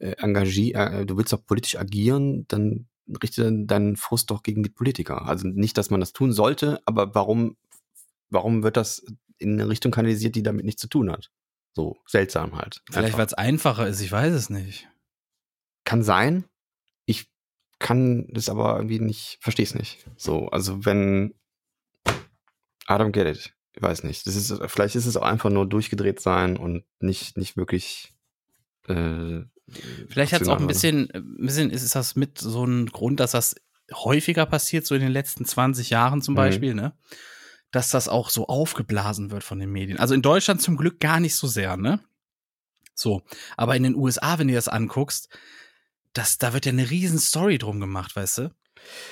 äh, 0.00 0.16
engagieren, 0.18 0.92
äh, 0.92 1.06
du 1.06 1.16
willst 1.16 1.32
doch 1.32 1.46
politisch 1.46 1.76
agieren, 1.76 2.44
dann 2.48 2.88
richte 3.22 3.52
deinen 3.66 3.96
Frust 3.96 4.32
doch 4.32 4.42
gegen 4.42 4.64
die 4.64 4.70
Politiker. 4.70 5.26
Also 5.26 5.46
nicht, 5.46 5.78
dass 5.78 5.90
man 5.90 6.00
das 6.00 6.12
tun 6.12 6.32
sollte, 6.32 6.80
aber 6.86 7.14
warum, 7.14 7.56
warum 8.30 8.64
wird 8.64 8.76
das 8.76 9.04
in 9.38 9.52
eine 9.60 9.68
Richtung 9.68 9.92
kanalisiert, 9.92 10.34
die 10.34 10.42
damit 10.42 10.64
nichts 10.64 10.82
zu 10.82 10.88
tun 10.88 11.10
hat? 11.10 11.30
So 11.72 11.98
seltsam 12.06 12.56
halt. 12.56 12.82
Vielleicht, 12.90 13.16
weil 13.16 13.26
es 13.26 13.34
einfacher 13.34 13.86
ist, 13.86 14.00
ich 14.00 14.10
weiß 14.10 14.32
es 14.34 14.50
nicht. 14.50 14.89
Kann 15.90 16.04
sein. 16.04 16.44
Ich 17.04 17.28
kann 17.80 18.28
das 18.30 18.48
aber 18.48 18.76
irgendwie 18.76 19.00
nicht, 19.00 19.38
verstehe 19.40 19.66
es 19.66 19.74
nicht. 19.74 20.06
So, 20.16 20.46
also 20.50 20.84
wenn 20.84 21.34
I 22.88 22.92
don't 22.92 23.10
get 23.10 23.26
it. 23.26 23.52
Ich 23.72 23.82
weiß 23.82 24.04
nicht. 24.04 24.24
Das 24.24 24.36
ist, 24.36 24.54
vielleicht 24.68 24.94
ist 24.94 25.06
es 25.06 25.16
auch 25.16 25.24
einfach 25.24 25.50
nur 25.50 25.68
durchgedreht 25.68 26.20
sein 26.20 26.56
und 26.56 26.84
nicht, 27.00 27.36
nicht 27.36 27.56
wirklich. 27.56 28.14
Äh, 28.86 29.40
vielleicht 30.08 30.32
hat 30.32 30.42
es 30.42 30.48
auch 30.48 30.60
ein 30.60 30.68
bisschen, 30.68 31.10
ein 31.12 31.38
bisschen 31.38 31.70
ist 31.72 31.92
das 31.96 32.14
mit 32.14 32.38
so 32.38 32.64
ein 32.64 32.86
Grund, 32.86 33.18
dass 33.18 33.32
das 33.32 33.56
häufiger 33.92 34.46
passiert, 34.46 34.86
so 34.86 34.94
in 34.94 35.00
den 35.00 35.10
letzten 35.10 35.44
20 35.44 35.90
Jahren 35.90 36.22
zum 36.22 36.34
mhm. 36.34 36.36
Beispiel, 36.36 36.74
ne? 36.74 36.96
Dass 37.72 37.90
das 37.90 38.08
auch 38.08 38.30
so 38.30 38.46
aufgeblasen 38.46 39.32
wird 39.32 39.42
von 39.42 39.58
den 39.58 39.72
Medien. 39.72 39.98
Also 39.98 40.14
in 40.14 40.22
Deutschland 40.22 40.62
zum 40.62 40.76
Glück 40.76 41.00
gar 41.00 41.18
nicht 41.18 41.34
so 41.34 41.48
sehr, 41.48 41.76
ne? 41.76 41.98
So. 42.94 43.22
Aber 43.56 43.74
in 43.74 43.82
den 43.82 43.96
USA, 43.96 44.38
wenn 44.38 44.46
du 44.46 44.54
das 44.54 44.68
anguckst, 44.68 45.28
das, 46.12 46.38
da 46.38 46.52
wird 46.52 46.66
ja 46.66 46.72
eine 46.72 46.90
riesen 46.90 47.18
Story 47.18 47.58
drum 47.58 47.80
gemacht, 47.80 48.16
weißt 48.16 48.38
du? 48.38 48.54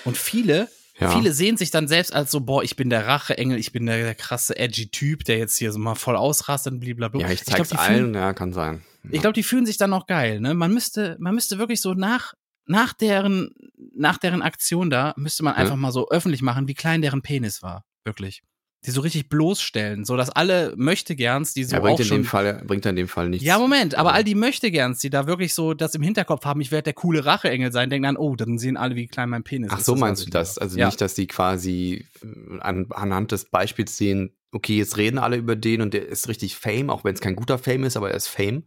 Und 0.04 0.16
viele, 0.16 0.68
ja. 0.98 1.10
viele 1.10 1.32
sehen 1.32 1.56
sich 1.56 1.70
dann 1.70 1.88
selbst 1.88 2.12
als 2.12 2.30
so, 2.30 2.40
boah, 2.40 2.62
ich 2.62 2.76
bin 2.76 2.90
der 2.90 3.06
Racheengel, 3.06 3.58
ich 3.58 3.72
bin 3.72 3.86
der, 3.86 3.98
der 3.98 4.14
krasse 4.14 4.56
edgy 4.56 4.90
Typ, 4.90 5.24
der 5.24 5.38
jetzt 5.38 5.56
hier 5.56 5.72
so 5.72 5.78
mal 5.78 5.94
voll 5.94 6.16
ausrastet 6.16 6.72
und 6.72 6.80
blablabla. 6.80 7.20
Ja, 7.20 7.30
ich 7.30 7.44
zeig's 7.44 7.70
ich 7.70 7.76
glaub, 7.76 7.80
allen, 7.80 7.98
fühlen, 7.98 8.14
ja, 8.14 8.32
kann 8.32 8.52
sein. 8.52 8.82
Ja. 9.04 9.10
Ich 9.12 9.20
glaube, 9.20 9.34
die 9.34 9.42
fühlen 9.42 9.66
sich 9.66 9.76
dann 9.76 9.90
noch 9.90 10.06
geil, 10.06 10.40
ne? 10.40 10.54
Man 10.54 10.72
müsste, 10.72 11.16
man 11.20 11.34
müsste 11.34 11.58
wirklich 11.58 11.80
so 11.80 11.94
nach, 11.94 12.34
nach 12.66 12.92
deren, 12.92 13.50
nach 13.94 14.18
deren 14.18 14.42
Aktion 14.42 14.90
da, 14.90 15.14
müsste 15.16 15.44
man 15.44 15.54
einfach 15.54 15.76
mal 15.76 15.92
so 15.92 16.08
öffentlich 16.10 16.42
machen, 16.42 16.68
wie 16.68 16.74
klein 16.74 17.02
deren 17.02 17.22
Penis 17.22 17.62
war. 17.62 17.84
Wirklich 18.04 18.42
die 18.86 18.92
so 18.92 19.00
richtig 19.00 19.28
bloßstellen, 19.28 20.04
so 20.04 20.16
dass 20.16 20.30
alle 20.30 20.72
Möchtegerns, 20.76 21.52
die 21.52 21.64
so 21.64 21.76
er 21.76 21.82
bringt 21.82 21.96
auch 21.96 22.00
in 22.00 22.06
schon, 22.06 22.16
dem 22.18 22.24
Fall 22.24 22.62
bringt 22.64 22.86
in 22.86 22.94
dem 22.94 23.08
Fall 23.08 23.28
nichts. 23.28 23.44
Ja, 23.44 23.58
Moment, 23.58 23.96
aber 23.96 24.12
all 24.12 24.22
die 24.22 24.36
Möchtegerns, 24.36 25.00
die 25.00 25.10
da 25.10 25.26
wirklich 25.26 25.52
so 25.52 25.74
das 25.74 25.94
im 25.96 26.02
Hinterkopf 26.02 26.44
haben, 26.44 26.60
ich 26.60 26.70
werde 26.70 26.84
der 26.84 26.92
coole 26.92 27.24
Racheengel 27.24 27.72
sein, 27.72 27.90
denken 27.90 28.04
dann, 28.04 28.16
oh, 28.16 28.36
dann 28.36 28.56
sehen 28.56 28.76
alle, 28.76 28.94
wie 28.94 29.08
klein 29.08 29.30
mein 29.30 29.42
Penis 29.42 29.70
Ach 29.72 29.78
ist. 29.78 29.82
Ach 29.82 29.86
so 29.86 29.96
meinst 29.96 30.26
du 30.26 30.30
das? 30.30 30.58
Also 30.58 30.78
ja. 30.78 30.86
nicht, 30.86 31.00
dass 31.00 31.14
die 31.14 31.26
quasi 31.26 32.06
äh, 32.22 32.60
an, 32.60 32.86
anhand 32.90 33.32
des 33.32 33.46
Beispiels 33.46 33.96
sehen, 33.96 34.36
okay, 34.52 34.78
jetzt 34.78 34.96
reden 34.96 35.18
alle 35.18 35.36
über 35.36 35.56
den 35.56 35.80
und 35.80 35.92
der 35.92 36.06
ist 36.06 36.28
richtig 36.28 36.54
Fame, 36.54 36.90
auch 36.90 37.02
wenn 37.02 37.14
es 37.14 37.20
kein 37.20 37.34
guter 37.34 37.58
Fame 37.58 37.84
ist, 37.84 37.96
aber 37.96 38.10
er 38.10 38.16
ist 38.16 38.28
Fame. 38.28 38.64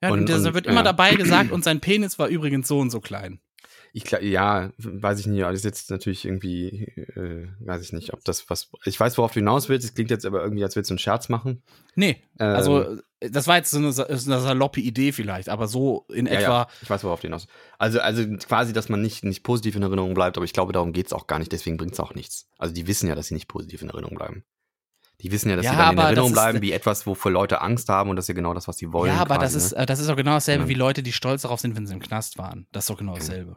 Ja, 0.00 0.10
und, 0.10 0.30
und, 0.30 0.46
und 0.46 0.54
wird 0.54 0.66
immer 0.66 0.76
ja. 0.76 0.82
dabei 0.82 1.14
gesagt, 1.16 1.50
und 1.50 1.64
sein 1.64 1.80
Penis 1.80 2.20
war 2.20 2.28
übrigens 2.28 2.68
so 2.68 2.78
und 2.78 2.90
so 2.90 3.00
klein. 3.00 3.40
Ich 3.92 4.10
ja, 4.10 4.70
weiß 4.78 5.20
ich 5.20 5.26
nicht, 5.26 5.42
das 5.42 5.54
ist 5.54 5.64
jetzt 5.64 5.90
natürlich 5.90 6.24
irgendwie, 6.24 6.84
äh, 7.16 7.48
weiß 7.60 7.82
ich 7.82 7.92
nicht, 7.92 8.12
ob 8.12 8.24
das 8.24 8.48
was. 8.50 8.70
Ich 8.84 8.98
weiß, 8.98 9.18
worauf 9.18 9.32
du 9.32 9.40
hinaus 9.40 9.68
willst. 9.68 9.86
Es 9.86 9.94
klingt 9.94 10.10
jetzt 10.10 10.26
aber 10.26 10.42
irgendwie, 10.42 10.64
als 10.64 10.76
würdest 10.76 10.90
du 10.90 10.94
einen 10.94 10.98
Scherz 10.98 11.28
machen. 11.28 11.62
Nee, 11.94 12.22
ähm, 12.38 12.54
also 12.54 12.98
das 13.20 13.46
war 13.46 13.56
jetzt 13.56 13.70
so 13.70 13.78
eine, 13.78 13.88
eine 13.88 14.40
saloppe 14.40 14.80
Idee 14.80 15.12
vielleicht, 15.12 15.48
aber 15.48 15.66
so 15.66 16.06
in 16.12 16.26
ja, 16.26 16.32
etwa. 16.32 16.48
Ja, 16.48 16.68
ich 16.82 16.90
weiß, 16.90 17.04
worauf 17.04 17.20
du 17.20 17.28
hinaus 17.28 17.48
Also, 17.78 18.00
also 18.00 18.24
quasi, 18.46 18.72
dass 18.72 18.88
man 18.88 19.02
nicht, 19.02 19.24
nicht 19.24 19.42
positiv 19.42 19.74
in 19.76 19.82
Erinnerung 19.82 20.14
bleibt, 20.14 20.36
aber 20.36 20.44
ich 20.44 20.52
glaube, 20.52 20.72
darum 20.72 20.92
geht 20.92 21.06
es 21.06 21.12
auch 21.12 21.26
gar 21.26 21.38
nicht, 21.38 21.52
deswegen 21.52 21.76
bringt 21.76 21.94
es 21.94 22.00
auch 22.00 22.14
nichts. 22.14 22.48
Also 22.58 22.74
die 22.74 22.86
wissen 22.86 23.08
ja, 23.08 23.14
dass 23.14 23.28
sie 23.28 23.34
nicht 23.34 23.48
positiv 23.48 23.82
in 23.82 23.90
Erinnerung 23.90 24.16
bleiben. 24.16 24.44
Die 25.20 25.32
wissen 25.32 25.50
ja, 25.50 25.56
dass 25.56 25.64
Ja, 25.64 25.72
sie 25.72 25.76
dann 25.78 25.92
in 25.94 25.98
Erinnerung 25.98 26.28
ist- 26.30 26.34
bleiben, 26.34 26.62
wie 26.62 26.70
etwas, 26.72 27.04
wovor 27.06 27.32
Leute 27.32 27.60
Angst 27.60 27.88
haben 27.88 28.08
und 28.10 28.14
das 28.16 28.26
ist 28.26 28.28
ja 28.28 28.34
genau 28.34 28.54
das, 28.54 28.68
was 28.68 28.76
sie 28.76 28.92
wollen. 28.92 29.12
ja, 29.12 29.18
aber 29.20 29.38
quasi, 29.38 29.54
das 29.56 29.64
ist, 29.64 29.72
ne? 29.72 29.78
äh, 29.82 29.86
das 29.86 29.98
ist 29.98 30.08
auch 30.08 30.14
genau 30.16 30.32
dasselbe 30.34 30.62
Ja. 30.64 30.68
wie 30.68 30.74
Leute, 30.74 31.02
die 31.02 31.12
stolz 31.12 31.42
darauf 31.42 31.58
sind, 31.58 31.76
wenn 31.76 31.86
sie 31.86 31.94
im 31.94 32.00
Knast 32.00 32.38
waren. 32.38 32.68
Das 32.70 32.84
ist 32.84 32.90
doch 32.90 32.98
genau 32.98 33.14
dasselbe. 33.16 33.56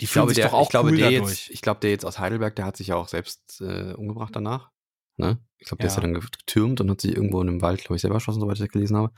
Die 0.00 0.04
ich 0.04 0.10
fühlen 0.10 0.22
glaube, 0.26 0.34
sich 0.34 0.36
der, 0.42 0.46
doch 0.50 0.52
auch 0.58 0.62
ich 0.64 0.68
glaube, 0.70 0.90
cool 0.90 0.96
der 0.98 1.10
dadurch. 1.10 1.30
jetzt, 1.46 1.50
ich 1.50 1.60
glaube, 1.60 1.80
der 1.80 1.90
jetzt 1.90 2.04
aus 2.06 2.18
Heidelberg, 2.20 2.54
der 2.54 2.66
hat 2.66 2.76
sich 2.76 2.86
ja 2.88 2.94
auch 2.96 3.08
selbst 3.08 3.60
äh, 3.60 3.94
umgebracht 3.94 4.34
danach. 4.36 4.70
Ne? 5.16 5.38
Ich 5.58 5.66
glaube, 5.66 5.80
der 5.82 5.88
ist 5.88 5.96
Ja. 5.96 6.02
ja 6.02 6.08
dann 6.12 6.20
getürmt 6.20 6.80
und 6.80 6.90
hat 6.90 7.00
sich 7.00 7.14
irgendwo 7.16 7.40
in 7.42 7.48
einem 7.48 7.62
Wald, 7.62 7.80
glaube 7.80 7.96
ich, 7.96 8.02
selber 8.02 8.16
erschossen, 8.16 8.40
soweit 8.40 8.54
ich 8.54 8.60
das 8.60 8.68
gelesen 8.68 8.96
habe. 8.96 9.12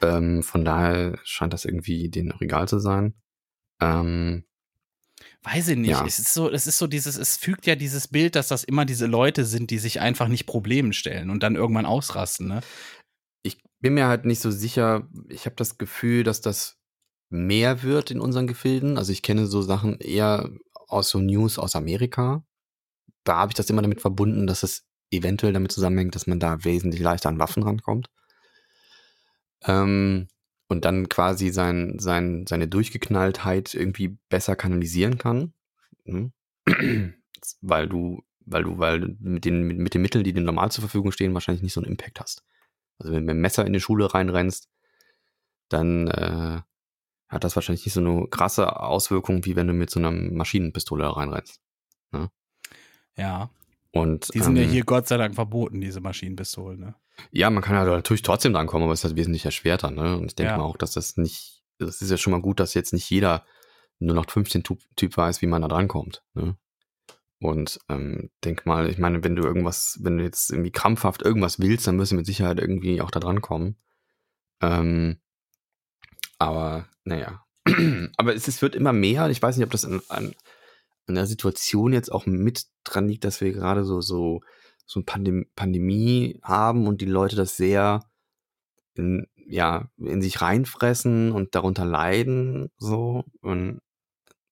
Ähm, 0.00 0.42
von 0.42 0.64
daher 0.64 1.18
scheint 1.22 1.52
das 1.52 1.64
irgendwie 1.66 2.08
denen 2.08 2.32
auch 2.32 2.40
egal 2.40 2.66
zu 2.66 2.78
sein. 2.78 3.14
Ähm, 3.80 4.44
Weiß 5.44 5.68
ich 5.68 5.76
nicht. 5.76 5.90
Ja. 5.90 6.06
Es 6.06 6.18
ist 6.18 6.32
so, 6.32 6.50
es 6.50 6.66
ist 6.66 6.78
so 6.78 6.86
dieses, 6.86 7.16
es 7.16 7.36
fügt 7.36 7.66
ja 7.66 7.74
dieses 7.74 8.08
Bild, 8.08 8.36
dass 8.36 8.48
das 8.48 8.62
immer 8.62 8.84
diese 8.84 9.06
Leute 9.06 9.44
sind, 9.44 9.70
die 9.70 9.78
sich 9.78 10.00
einfach 10.00 10.28
nicht 10.28 10.46
Problemen 10.46 10.92
stellen 10.92 11.30
und 11.30 11.42
dann 11.42 11.56
irgendwann 11.56 11.86
ausrasten, 11.86 12.46
ne? 12.46 12.60
ich 13.42 13.62
bin 13.80 13.94
mir 13.94 14.06
halt 14.06 14.24
nicht 14.24 14.40
so 14.40 14.50
sicher. 14.50 15.08
Ich 15.28 15.46
habe 15.46 15.56
das 15.56 15.78
Gefühl, 15.78 16.24
dass 16.24 16.40
das 16.40 16.78
mehr 17.28 17.82
wird 17.82 18.10
in 18.10 18.20
unseren 18.20 18.46
Gefilden. 18.46 18.98
Also 18.98 19.12
ich 19.12 19.22
kenne 19.22 19.46
so 19.46 19.62
Sachen 19.62 19.98
eher 19.98 20.50
aus 20.88 21.08
so 21.08 21.18
News 21.18 21.58
aus 21.58 21.74
Amerika. 21.74 22.44
Da 23.24 23.38
habe 23.38 23.50
ich 23.50 23.54
das 23.54 23.70
immer 23.70 23.82
damit 23.82 24.00
verbunden, 24.00 24.46
dass 24.46 24.62
es 24.62 24.84
eventuell 25.10 25.52
damit 25.52 25.72
zusammenhängt, 25.72 26.14
dass 26.14 26.26
man 26.26 26.40
da 26.40 26.64
wesentlich 26.64 27.00
leichter 27.00 27.28
an 27.28 27.38
Waffen 27.38 27.62
rankommt. 27.62 28.08
Ähm, 29.64 30.28
und 30.72 30.84
dann 30.84 31.08
quasi 31.08 31.50
sein, 31.50 31.98
sein, 31.98 32.46
seine 32.48 32.66
Durchgeknalltheit 32.66 33.74
irgendwie 33.74 34.18
besser 34.28 34.56
kanalisieren 34.56 35.18
kann. 35.18 35.54
Hm? 36.04 36.32
weil 37.60 37.88
du, 37.88 38.22
weil 38.44 38.64
du, 38.64 38.78
weil 38.78 39.00
du 39.00 39.16
mit 39.20 39.44
den, 39.44 39.62
mit, 39.62 39.78
mit 39.78 39.94
den 39.94 40.02
Mitteln, 40.02 40.24
die 40.24 40.32
dir 40.32 40.40
normal 40.40 40.72
zur 40.72 40.82
Verfügung 40.82 41.12
stehen, 41.12 41.34
wahrscheinlich 41.34 41.62
nicht 41.62 41.74
so 41.74 41.80
einen 41.80 41.90
Impact 41.90 42.20
hast. 42.20 42.44
Also 42.98 43.12
wenn 43.12 43.20
du 43.20 43.26
mit 43.26 43.36
dem 43.36 43.40
Messer 43.40 43.66
in 43.66 43.72
die 43.72 43.80
Schule 43.80 44.12
reinrennst, 44.12 44.68
dann 45.68 46.08
äh, 46.08 46.60
hat 47.28 47.44
das 47.44 47.56
wahrscheinlich 47.56 47.84
nicht 47.86 47.94
so 47.94 48.00
eine 48.00 48.26
krasse 48.28 48.80
Auswirkung, 48.80 49.44
wie 49.44 49.56
wenn 49.56 49.68
du 49.68 49.72
mit 49.72 49.90
so 49.90 50.00
einer 50.00 50.10
Maschinenpistole 50.10 51.04
da 51.04 51.10
reinrennst. 51.10 51.62
Ja. 53.16 53.50
Und 53.90 54.32
Die 54.34 54.40
sind 54.40 54.56
ja 54.56 54.62
ähm, 54.62 54.70
hier 54.70 54.84
Gott 54.84 55.06
sei 55.06 55.16
Dank 55.18 55.34
verboten, 55.34 55.80
diese 55.80 56.00
Maschinenpistolen, 56.00 56.80
ne? 56.80 56.94
Ja, 57.30 57.50
man 57.50 57.62
kann 57.62 57.74
ja 57.74 57.84
natürlich 57.84 58.22
trotzdem 58.22 58.52
drankommen, 58.52 58.84
aber 58.84 58.92
es 58.92 59.00
ist 59.00 59.04
halt 59.04 59.16
wesentlich 59.16 59.44
erschwerter, 59.44 59.90
ne? 59.90 60.16
Und 60.16 60.26
ich 60.26 60.34
denke 60.34 60.52
Ja. 60.52 60.58
mal 60.58 60.64
auch, 60.64 60.76
dass 60.76 60.92
das 60.92 61.16
nicht, 61.16 61.62
das 61.78 62.02
ist 62.02 62.10
ja 62.10 62.16
schon 62.16 62.32
mal 62.32 62.40
gut, 62.42 62.60
dass 62.60 62.74
jetzt 62.74 62.92
nicht 62.92 63.08
jeder 63.10 63.44
nur 63.98 64.14
noch 64.14 64.28
15 64.28 64.64
Typ, 64.64 64.80
typ 64.96 65.16
weiß, 65.16 65.42
wie 65.42 65.46
man 65.46 65.62
da 65.62 65.68
drankommt, 65.68 66.22
ne? 66.34 66.56
Und 67.40 67.80
ähm, 67.88 68.30
denk 68.44 68.66
mal, 68.66 68.88
ich 68.88 68.98
meine, 68.98 69.24
wenn 69.24 69.34
du 69.34 69.42
irgendwas, 69.42 69.98
wenn 70.00 70.16
du 70.16 70.22
jetzt 70.24 70.50
irgendwie 70.50 70.70
krampfhaft 70.70 71.22
irgendwas 71.22 71.58
willst, 71.58 71.86
dann 71.88 71.98
wirst 71.98 72.12
du 72.12 72.16
mit 72.16 72.26
Sicherheit 72.26 72.60
irgendwie 72.60 73.00
auch 73.00 73.10
da 73.10 73.18
drankommen. 73.18 73.76
Ähm, 74.60 75.20
aber 76.38 76.88
naja. 77.04 77.44
aber 78.16 78.34
es, 78.34 78.46
es 78.46 78.62
wird 78.62 78.76
immer 78.76 78.92
mehr. 78.92 79.28
Ich 79.28 79.42
weiß 79.42 79.56
nicht, 79.56 79.64
ob 79.64 79.72
das 79.72 79.84
an, 79.84 80.00
an, 80.08 80.34
an 81.06 81.14
der 81.16 81.26
Situation 81.26 81.92
jetzt 81.92 82.12
auch 82.12 82.26
mit 82.26 82.66
dran 82.84 83.08
liegt, 83.08 83.24
dass 83.24 83.40
wir 83.40 83.52
gerade 83.52 83.84
so, 83.84 84.00
so, 84.00 84.40
so 84.84 85.00
eine 85.00 85.04
Pandem 85.04 85.46
Pandemie 85.56 86.40
haben 86.42 86.86
und 86.86 87.00
die 87.00 87.06
Leute 87.06 87.36
das 87.36 87.56
sehr 87.56 88.04
in, 88.94 89.26
ja, 89.46 89.88
in 89.96 90.22
sich 90.22 90.40
reinfressen 90.40 91.32
und 91.32 91.54
darunter 91.54 91.84
leiden. 91.84 92.70
So. 92.78 93.24
Und 93.40 93.80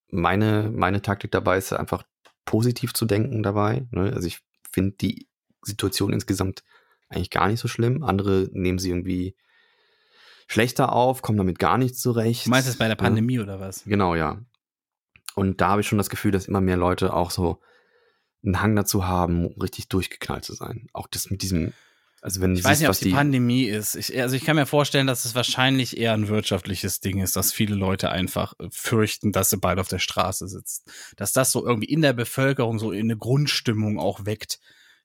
meine, 0.09 0.71
meine 0.75 1.03
Taktik 1.03 1.31
dabei 1.31 1.59
ist 1.59 1.73
einfach 1.73 2.05
positiv 2.45 2.95
zu 2.95 3.05
denken 3.07 3.43
dabei. 3.43 3.87
Ne? 3.91 4.13
Also 4.15 4.27
ich 4.27 4.41
finde 4.73 4.97
die 5.01 5.29
Situation 5.63 6.13
insgesamt 6.13 6.63
eigentlich 7.09 7.31
gar 7.31 7.49
nicht 7.49 7.61
so 7.61 7.69
schlimm. 7.69 8.03
Andere 8.03 8.49
nehmen 8.53 8.79
sie 8.79 8.91
irgendwie 8.91 9.37
schlechter 10.47 10.93
auf, 10.93 11.23
kommen 11.23 11.39
damit 11.39 11.59
gar 11.59 11.79
nicht 11.79 11.97
zurecht. 11.97 12.43
Es 12.43 12.51
bei 12.79 12.87
der 12.87 12.97
ne? 12.97 13.03
Pandemie 13.03 13.39
oder 13.41 13.61
was? 13.61 13.85
Genau, 13.85 14.15
ja. 14.15 14.41
Und 15.35 15.61
da 15.61 15.69
habe 15.69 15.81
ich 15.81 15.87
schon 15.87 15.99
das 15.99 16.11
Gefühl, 16.11 16.33
dass 16.33 16.49
immer 16.49 16.61
mehr 16.61 16.77
Leute 16.77 17.13
auch 17.13 17.31
so 17.31 17.61
einen 18.45 18.61
Hang 18.61 18.77
dazu 18.77 19.07
haben, 19.07 19.47
richtig 19.61 19.89
durchgeknallt 19.89 20.45
zu 20.45 20.55
sein. 20.55 20.89
Auch 20.93 21.07
das 21.07 21.31
mit 21.31 21.43
diesem, 21.43 21.73
also 22.23 22.41
wenn 22.41 22.55
Ich 22.55 22.65
weiß 22.65 22.81
nicht, 22.81 22.89
ob 22.89 22.93
es 22.93 23.01
die 23.01 23.07
die, 23.07 23.15
Pandemie 23.15 23.65
ist. 23.65 23.95
Ich, 23.95 24.19
also 24.21 24.37
ich 24.37 24.45
kann 24.45 24.57
mir 24.57 24.67
vorstellen, 24.67 25.07
dass 25.07 25.25
es 25.25 25.35
wahrscheinlich 25.35 25.97
eher 25.97 26.15
ein 26.15 26.29
wirtschaftliches 26.29 27.01
Ding 27.01 27.21
ist, 27.21 27.37
dass 27.37 27.53
viele 27.53 27.75
Leute 27.75 28.11
einfach 28.11 28.55
äh, 28.59 28.69
fürchten, 28.71 29.33
dass 29.33 29.51
sie 29.51 29.59
bald 29.59 29.79
auf 29.79 29.89
der 29.89 29.99
Straße 29.99 30.49
sitzen. 30.49 30.85
Dass 31.17 31.33
das 31.33 31.53
so 31.53 31.67
irgendwie 31.67 31.89
in 31.89 32.03
der 32.03 32.13
Bevölkerung 32.13 32.79
so 32.79 32.91
eine 32.91 33.17
Grundstimmung 33.17 33.99
auch 33.99 34.25
weckt, 34.27 34.59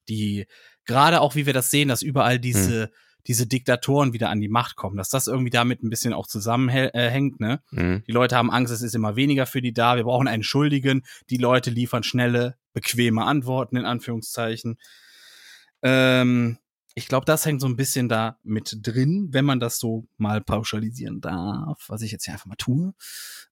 die 0.08 0.46
gerade 0.86 1.22
auch, 1.22 1.36
wie 1.36 1.46
wir 1.46 1.54
das 1.54 1.72
sehen, 1.72 1.90
dass 1.90 2.02
überall 2.02 2.40
diese, 2.40 2.92
diese 3.28 3.48
Diktatoren 3.48 4.14
wieder 4.14 4.30
an 4.30 4.40
die 4.40 4.50
Macht 4.50 4.76
kommen, 4.76 4.98
dass 4.98 5.10
das 5.10 5.28
irgendwie 5.28 5.50
damit 5.50 5.84
ein 5.84 5.90
bisschen 5.90 6.14
auch 6.14 6.28
zusammenhängt, 6.28 7.40
ne? 7.40 7.62
Mhm. 7.72 8.04
Die 8.08 8.12
Leute 8.12 8.36
haben 8.36 8.52
Angst, 8.52 8.72
es 8.72 8.82
ist 8.82 8.94
immer 8.94 9.16
weniger 9.16 9.46
für 9.46 9.62
die 9.62 9.74
da. 9.74 9.96
Wir 9.96 10.04
brauchen 10.04 10.28
einen 10.28 10.44
Schuldigen. 10.44 11.04
Die 11.30 11.38
Leute 11.38 11.72
liefern 11.72 12.04
schnelle, 12.04 12.56
bequeme 12.76 13.24
Antworten, 13.26 13.78
in 13.78 13.86
Anführungszeichen. 13.86 14.78
Ähm, 15.82 16.60
ich 16.94 17.08
glaube, 17.08 17.26
das 17.26 17.46
hängt 17.46 17.62
so 17.62 17.68
ein 17.68 17.76
bisschen 17.76 18.08
da 18.08 18.38
mit 18.44 18.78
drin, 18.82 19.30
wenn 19.32 19.46
man 19.46 19.60
das 19.60 19.80
so 19.80 20.08
mal 20.18 20.42
pauschalisieren 20.42 21.20
darf, 21.20 21.86
was 21.90 22.02
ich 22.02 22.12
jetzt 22.12 22.26
hier 22.26 22.34
einfach 22.34 22.46
mal 22.46 22.56
tue. 22.56 22.94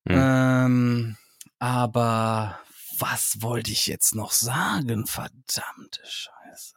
Mhm. 0.05 0.11
Ähm, 0.11 1.17
aber 1.59 2.59
was 2.99 3.41
wollte 3.41 3.71
ich 3.71 3.87
jetzt 3.87 4.15
noch 4.15 4.31
sagen? 4.31 5.07
Verdammte 5.07 6.01
Scheiße. 6.05 6.75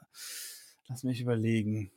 Lass 0.89 1.05
mich 1.05 1.21
überlegen. 1.21 1.93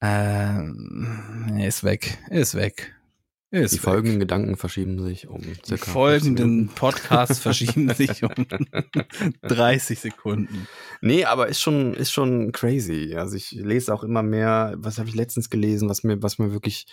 Ähm, 0.00 1.58
ist 1.58 1.84
weg. 1.84 2.18
Ist 2.30 2.54
weg. 2.54 2.95
Ist 3.64 3.74
die 3.74 3.78
weg. 3.78 3.84
folgenden 3.84 4.20
Gedanken 4.20 4.56
verschieben 4.56 5.02
sich 5.04 5.28
um 5.28 5.40
Die 5.40 5.54
circa 5.64 5.84
15 5.84 5.92
folgenden. 5.92 6.68
Podcasts 6.68 7.38
verschieben 7.38 7.92
sich 7.94 8.22
um 8.22 8.30
30 9.42 9.98
Sekunden. 9.98 10.68
Nee, 11.00 11.24
aber 11.24 11.48
ist 11.48 11.60
schon, 11.60 11.94
ist 11.94 12.12
schon 12.12 12.52
crazy. 12.52 13.14
Also 13.16 13.36
ich 13.36 13.52
lese 13.52 13.92
auch 13.94 14.02
immer 14.02 14.22
mehr, 14.22 14.74
was 14.78 14.98
habe 14.98 15.08
ich 15.08 15.14
letztens 15.14 15.50
gelesen, 15.50 15.88
was 15.88 16.02
mir, 16.04 16.22
was 16.22 16.38
mir 16.38 16.52
wirklich 16.52 16.86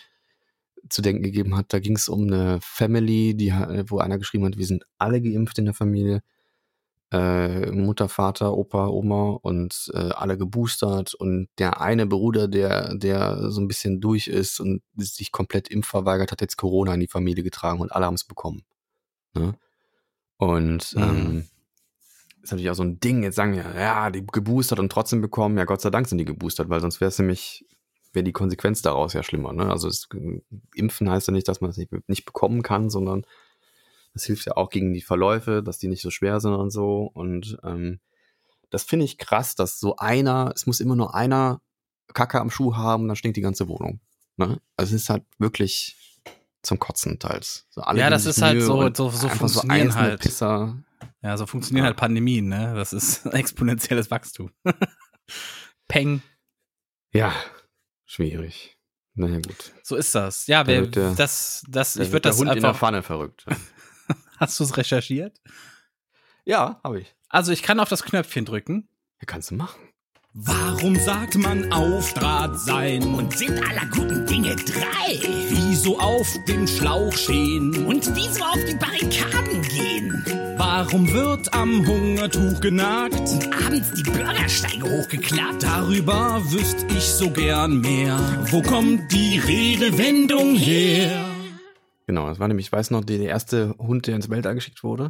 zu 0.89 1.01
denken 1.01 1.23
gegeben 1.23 1.55
hat. 1.55 1.73
Da 1.73 1.79
ging 1.79 1.95
es 1.95 2.09
um 2.09 2.23
eine 2.23 2.59
Family, 2.61 3.35
die, 3.35 3.51
wo 3.87 3.99
einer 3.99 4.17
geschrieben 4.17 4.45
hat, 4.45 4.57
wir 4.57 4.65
sind 4.65 4.85
alle 4.97 5.21
geimpft 5.21 5.57
in 5.57 5.65
der 5.65 5.73
Familie. 5.73 6.21
Äh, 7.13 7.71
Mutter, 7.71 8.09
Vater, 8.09 8.57
Opa, 8.57 8.87
Oma 8.87 9.37
und 9.43 9.91
äh, 9.93 9.99
alle 9.99 10.35
geboostert 10.35 11.13
und 11.13 11.47
der 11.59 11.79
eine 11.79 12.07
Bruder, 12.07 12.47
der, 12.47 12.95
der 12.95 13.51
so 13.51 13.61
ein 13.61 13.67
bisschen 13.67 14.01
durch 14.01 14.27
ist 14.27 14.59
und 14.59 14.81
sich 14.97 15.31
komplett 15.31 15.67
impfverweigert, 15.67 16.31
hat 16.31 16.41
jetzt 16.41 16.57
Corona 16.57 16.95
in 16.95 17.01
die 17.01 17.07
Familie 17.07 17.43
getragen 17.43 17.81
und 17.81 17.91
alle 17.91 18.07
haben 18.07 18.15
es 18.15 18.23
bekommen. 18.23 18.63
Ne? 19.35 19.53
Und 20.37 20.95
Mhm. 20.95 21.03
ähm, 21.03 21.45
ist 22.41 22.51
natürlich 22.51 22.71
auch 22.71 22.75
so 22.75 22.83
ein 22.83 22.99
Ding, 22.99 23.21
jetzt 23.21 23.35
sagen 23.35 23.53
ja, 23.53 23.79
ja, 23.79 24.09
die 24.09 24.25
geboostert 24.25 24.79
und 24.79 24.91
trotzdem 24.91 25.21
bekommen, 25.21 25.57
ja 25.57 25.65
Gott 25.65 25.81
sei 25.81 25.91
Dank 25.91 26.07
sind 26.07 26.17
die 26.17 26.25
geboostert, 26.25 26.69
weil 26.69 26.81
sonst 26.81 26.99
wäre 26.99 27.09
es 27.09 27.19
nämlich, 27.19 27.63
wäre 28.11 28.23
die 28.23 28.33
Konsequenz 28.33 28.81
daraus 28.81 29.13
ja 29.13 29.21
schlimmer. 29.21 29.53
Ne? 29.53 29.69
Also 29.69 29.87
es, 29.87 30.09
Impfen 30.75 31.09
heißt 31.09 31.27
ja 31.27 31.31
nicht, 31.31 31.47
dass 31.47 31.61
man 31.61 31.69
es 31.69 31.77
nicht, 31.77 31.91
nicht 32.07 32.25
bekommen 32.25 32.63
kann, 32.63 32.89
sondern 32.89 33.23
das 34.13 34.23
hilft 34.25 34.45
ja 34.45 34.55
auch 34.57 34.69
gegen 34.69 34.93
die 34.93 35.01
Verläufe, 35.01 35.63
dass 35.63 35.77
die 35.79 35.87
nicht 35.87 36.01
so 36.01 36.09
schwer 36.11 36.39
sind 36.39 36.53
und 36.53 36.69
so. 36.71 37.09
Und 37.13 37.57
ähm, 37.63 37.99
das 38.69 38.83
finde 38.83 39.05
ich 39.05 39.17
krass, 39.17 39.55
dass 39.55 39.79
so 39.79 39.95
einer, 39.97 40.51
es 40.55 40.65
muss 40.65 40.79
immer 40.79 40.95
nur 40.95 41.15
einer 41.15 41.61
Kacke 42.13 42.39
am 42.39 42.49
Schuh 42.51 42.75
haben, 42.75 43.07
dann 43.07 43.15
stinkt 43.15 43.37
die 43.37 43.41
ganze 43.41 43.67
Wohnung. 43.67 43.99
Ne? 44.37 44.59
Also 44.77 44.95
es 44.95 45.03
ist 45.03 45.09
halt 45.09 45.23
wirklich 45.39 45.97
zum 46.61 46.79
Kotzen 46.79 47.19
teils. 47.19 47.65
So 47.71 47.81
Ja, 47.95 48.09
das 48.09 48.25
ist 48.25 48.41
halt 48.41 48.61
so- 48.61 48.81
so- 48.93 49.09
so 49.09 49.27
einfach 49.27 49.37
funktionieren 49.37 49.81
einzelne 49.87 50.03
halt. 50.09 50.21
Pisser. 50.21 50.77
Ja, 51.21 51.37
so 51.37 51.45
funktionieren 51.45 51.83
Ja. 51.83 51.87
halt 51.89 51.97
Pandemien, 51.97 52.47
ne? 52.47 52.73
Das 52.75 52.93
ist 52.93 53.25
exponentielles 53.33 54.09
Wachstum. 54.11 54.51
Peng. 55.87 56.21
Ja, 57.13 57.33
schwierig. 58.05 58.77
Naja, 59.15 59.35
gut. 59.39 59.73
So 59.83 59.95
ist 59.95 60.15
das. 60.15 60.47
Ja, 60.47 60.63
Da 60.63 60.67
wer, 60.67 60.87
der- 60.87 61.13
das, 61.15 61.63
das, 61.69 61.93
Da 61.93 62.03
ich 62.03 62.11
würde 62.11 62.21
das 62.29 62.37
Hund 62.39 62.49
in 62.51 62.59
der 62.59 62.69
einfach. 62.69 62.79
Pfanne 62.79 63.03
verrückt. 63.03 63.45
Hast 64.37 64.59
du 64.59 64.63
es 64.63 64.77
recherchiert? 64.77 65.41
Ja, 66.45 66.79
habe 66.83 67.01
ich. 67.01 67.15
Also 67.29 67.51
ich 67.51 67.63
kann 67.63 67.79
auf 67.79 67.89
das 67.89 68.03
Knöpfchen 68.03 68.45
drücken. 68.45 68.87
Ja, 69.19 69.25
kannst 69.25 69.51
du 69.51 69.55
machen. 69.55 69.79
Warum 70.35 70.95
sagt 70.95 71.35
man 71.35 71.71
auf 71.71 72.11
Draht 72.15 72.59
sein 72.59 73.03
und 73.13 73.37
sind 73.37 73.51
aller 73.51 73.85
guten 73.91 74.25
Dinge 74.25 74.55
drei? 74.55 75.19
Wieso 75.49 75.99
auf 75.99 76.27
dem 76.47 76.67
Schlauch 76.67 77.13
stehen 77.13 77.85
und 77.85 78.15
wieso 78.15 78.43
auf 78.43 78.57
die 78.67 78.75
Barrikaden 78.75 79.61
gehen? 79.61 80.55
Warum 80.57 81.11
wird 81.13 81.53
am 81.53 81.85
Hungertuch 81.85 82.59
genagt 82.61 83.19
und 83.19 83.53
abends 83.63 83.93
die 83.93 84.03
Bürgersteige 84.03 84.89
hochgeklappt? 84.89 85.61
Darüber 85.61 86.41
wüsste 86.51 86.87
ich 86.87 87.03
so 87.03 87.29
gern 87.29 87.81
mehr. 87.81 88.17
Wo 88.49 88.63
kommt 88.63 89.11
die 89.11 89.37
Redewendung 89.37 90.55
her? 90.55 91.32
Genau, 92.05 92.27
das 92.27 92.39
war 92.39 92.47
nämlich, 92.47 92.67
ich 92.67 92.71
weiß 92.71 92.91
noch, 92.91 93.03
der, 93.03 93.19
erste 93.19 93.75
Hund, 93.77 94.07
der 94.07 94.15
ins 94.15 94.29
Weltall 94.29 94.55
geschickt 94.55 94.83
wurde. 94.83 95.09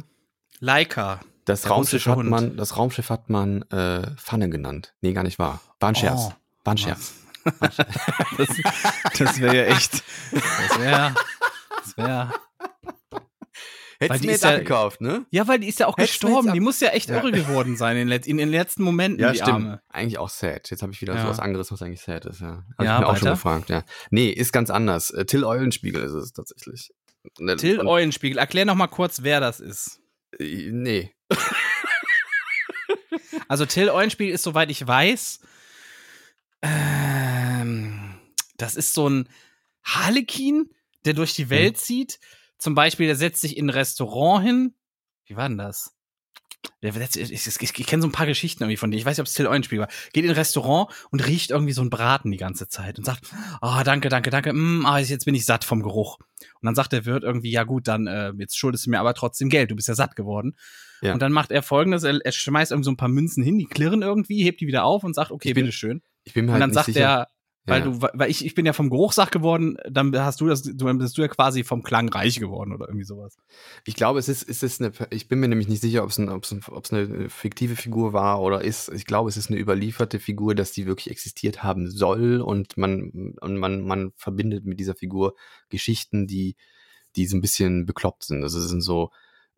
Leica. 0.60 1.20
Das 1.44 1.68
Raumschiff 1.68 2.06
hat 2.06 2.16
Hund. 2.16 2.30
man, 2.30 2.56
das 2.56 2.76
Raumschiff 2.76 3.10
hat 3.10 3.28
man 3.28 3.62
äh, 3.70 4.10
Pfanne 4.16 4.48
genannt. 4.48 4.94
Nee, 5.00 5.12
gar 5.12 5.24
nicht 5.24 5.38
wahr. 5.38 5.60
War 5.80 5.90
ein 5.90 5.94
Scherz. 5.94 6.28
Oh. 6.28 6.32
War 6.64 6.74
ein 6.74 6.78
Scherz. 6.78 7.14
Das, 8.38 8.48
das 9.18 9.38
wäre 9.38 9.54
ja 9.54 9.62
echt. 9.64 10.02
Das 10.32 10.78
wäre. 10.78 11.14
Das 11.76 11.96
wäre. 11.98 12.32
Hättest 14.04 14.22
du 14.22 14.26
mir 14.26 14.32
jetzt 14.32 14.44
ja- 14.44 14.50
abgekauft, 14.50 15.00
ne? 15.00 15.26
Ja, 15.30 15.46
weil 15.48 15.58
die 15.60 15.68
ist 15.68 15.78
ja 15.80 15.86
auch 15.86 15.96
Hättest 15.96 16.20
gestorben. 16.20 16.52
Die 16.52 16.60
muss 16.60 16.80
ja 16.80 16.88
echt 16.90 17.08
Ja. 17.10 17.16
irre 17.16 17.32
geworden 17.32 17.76
sein 17.76 17.96
in, 17.96 18.08
in 18.10 18.36
den 18.38 18.48
letzten 18.50 18.82
Momenten, 18.82 19.20
Ja, 19.20 19.30
die 19.32 19.36
stimmt. 19.38 19.50
Arme. 19.52 19.82
Eigentlich 19.88 20.18
auch 20.18 20.28
sad. 20.28 20.70
Jetzt 20.70 20.82
habe 20.82 20.92
ich 20.92 21.00
wieder 21.00 21.14
Ja. 21.14 21.22
so 21.22 21.28
was 21.28 21.38
anderes, 21.40 21.70
was 21.72 21.82
eigentlich 21.82 22.00
sad 22.02 22.24
ist. 22.26 22.40
Ja, 22.40 22.64
Hab 22.78 22.84
Ja, 22.84 22.94
ich 22.96 23.00
mir 23.00 23.06
auch 23.08 23.16
schon 23.16 23.28
gefragt. 23.30 23.70
Ja. 23.70 23.84
Nee, 24.10 24.30
ist 24.30 24.52
ganz 24.52 24.70
anders. 24.70 25.10
Äh, 25.10 25.24
Till 25.24 25.44
Eulenspiegel 25.44 26.02
ist 26.02 26.12
es 26.12 26.32
tatsächlich. 26.32 26.90
Und- 27.38 27.56
Till 27.58 27.80
und- 27.80 27.86
Eulenspiegel, 27.86 28.38
erklär 28.38 28.64
noch 28.64 28.74
mal 28.74 28.86
kurz, 28.88 29.22
wer 29.22 29.40
das 29.40 29.60
ist. 29.60 30.00
äh, 30.38 30.70
Nee. 30.70 31.12
Also 33.48 33.66
Till 33.66 33.90
Eulenspiegel 33.90 34.34
ist, 34.34 34.42
soweit 34.42 34.70
ich 34.70 34.86
weiß, 34.86 35.40
ähm, 36.62 38.14
das 38.56 38.74
ist 38.74 38.94
so 38.94 39.08
ein 39.08 39.28
Harlekin, 39.82 40.70
der 41.04 41.12
durch 41.14 41.34
die 41.34 41.50
Welt 41.50 41.76
zieht. 41.78 42.18
Zum 42.64 42.74
Beispiel, 42.74 43.06
der 43.08 43.16
setzt 43.16 43.42
sich 43.42 43.58
in 43.58 43.66
ein 43.66 43.70
Restaurant 43.70 44.42
hin. 44.42 44.74
Wie 45.26 45.36
war 45.36 45.46
denn 45.46 45.58
das? 45.58 45.94
Der 46.82 46.96
ich 46.96 47.22
ich, 47.22 47.60
ich, 47.60 47.86
kenne 47.86 48.00
so 48.00 48.08
ein 48.08 48.12
paar 48.12 48.24
Geschichten 48.24 48.62
irgendwie 48.62 48.78
von 48.78 48.90
denen. 48.90 48.98
Ich 49.00 49.04
weiß 49.04 49.18
nicht, 49.18 49.20
ob 49.20 49.26
es 49.26 49.34
Till 49.34 49.46
Eulenspiegel 49.46 49.82
war. 49.82 49.92
Geht 50.14 50.24
in 50.24 50.30
ein 50.30 50.36
Restaurant 50.36 50.90
und 51.10 51.26
riecht 51.26 51.50
irgendwie 51.50 51.74
so 51.74 51.82
einen 51.82 51.90
Braten 51.90 52.30
die 52.30 52.38
ganze 52.38 52.66
Zeit 52.66 52.96
und 52.96 53.04
sagt, 53.04 53.26
ah, 53.60 53.84
danke, 53.84 54.08
danke, 54.08 54.30
danke, 54.30 54.54
mm, 54.54 54.86
ah, 54.86 54.98
jetzt 54.98 55.26
bin 55.26 55.34
ich 55.34 55.44
satt 55.44 55.62
vom 55.62 55.82
Geruch. 55.82 56.16
Und 56.18 56.62
dann 56.62 56.74
sagt 56.74 56.92
der 56.92 57.04
Wirt 57.04 57.22
irgendwie, 57.22 57.50
ja 57.50 57.64
gut, 57.64 57.86
dann 57.86 58.06
äh, 58.06 58.32
jetzt 58.38 58.56
schuldest 58.56 58.86
du 58.86 58.90
mir 58.90 58.98
aber 58.98 59.12
trotzdem 59.12 59.50
Geld, 59.50 59.70
du 59.70 59.76
bist 59.76 59.88
ja 59.88 59.94
satt 59.94 60.16
geworden. 60.16 60.56
Ja. 61.02 61.12
Und 61.12 61.20
dann 61.20 61.32
macht 61.32 61.50
er 61.50 61.62
folgendes, 61.62 62.02
er, 62.02 62.18
er 62.24 62.32
schmeißt 62.32 62.72
irgendwie 62.72 62.86
so 62.86 62.92
ein 62.92 62.96
paar 62.96 63.10
Münzen 63.10 63.44
hin, 63.44 63.58
die 63.58 63.66
klirren 63.66 64.00
irgendwie, 64.00 64.42
hebt 64.42 64.62
die 64.62 64.66
wieder 64.66 64.84
auf 64.84 65.04
und 65.04 65.12
sagt, 65.12 65.32
okay, 65.32 65.50
Ich 65.50 65.54
bin- 65.54 65.64
bitteschön. 65.64 66.00
Ich 66.26 66.32
bin 66.32 66.46
mir 66.46 66.52
Und 66.52 66.54
halt 66.54 66.62
dann 66.62 66.70
nicht 66.70 66.74
sagt 66.76 66.86
sicher. 66.86 67.00
er, 67.00 67.28
weil 67.66 67.80
Ja. 67.80 67.86
du, 67.86 68.02
weil 68.02 68.30
ich, 68.30 68.44
ich 68.44 68.54
bin 68.54 68.66
ja 68.66 68.72
vom 68.72 68.90
Geruch 68.90 69.12
satt 69.12 69.32
geworden, 69.32 69.78
dann 69.88 70.14
hast 70.18 70.40
du 70.40 70.46
das, 70.46 70.62
du 70.62 70.98
bist 70.98 71.16
du 71.16 71.22
ja 71.22 71.28
quasi 71.28 71.64
vom 71.64 71.82
Klang 71.82 72.08
reich 72.10 72.38
geworden 72.38 72.72
oder 72.72 72.88
irgendwie 72.88 73.04
sowas. 73.04 73.36
Ich 73.86 73.94
glaube, 73.94 74.18
es 74.18 74.28
ist, 74.28 74.48
es 74.48 74.62
ist 74.62 74.82
eine, 74.82 74.92
ich 75.10 75.28
bin 75.28 75.40
mir 75.40 75.48
nämlich 75.48 75.68
nicht 75.68 75.80
sicher, 75.80 76.02
ob 76.02 76.10
es, 76.10 76.18
ein, 76.18 76.28
ob, 76.28 76.44
es 76.44 76.52
ein, 76.52 76.60
ob 76.68 76.84
es 76.84 76.92
eine 76.92 77.30
fiktive 77.30 77.76
Figur 77.76 78.12
war 78.12 78.42
oder 78.42 78.62
ist. 78.62 78.90
Ich 78.90 79.06
glaube, 79.06 79.30
es 79.30 79.36
ist 79.36 79.50
eine 79.50 79.58
überlieferte 79.58 80.20
Figur, 80.20 80.54
dass 80.54 80.72
die 80.72 80.86
wirklich 80.86 81.10
existiert 81.10 81.62
haben 81.62 81.90
soll 81.90 82.40
und 82.40 82.76
man, 82.76 83.34
und 83.40 83.56
man, 83.56 83.80
man 83.82 84.12
verbindet 84.16 84.66
mit 84.66 84.78
dieser 84.78 84.94
Figur 84.94 85.34
Geschichten, 85.70 86.26
die, 86.26 86.56
die 87.16 87.26
so 87.26 87.36
ein 87.36 87.40
bisschen 87.40 87.86
bekloppt 87.86 88.24
sind. 88.24 88.42
Also 88.42 88.58
es 88.58 88.68
sind 88.68 88.82
so, 88.82 89.10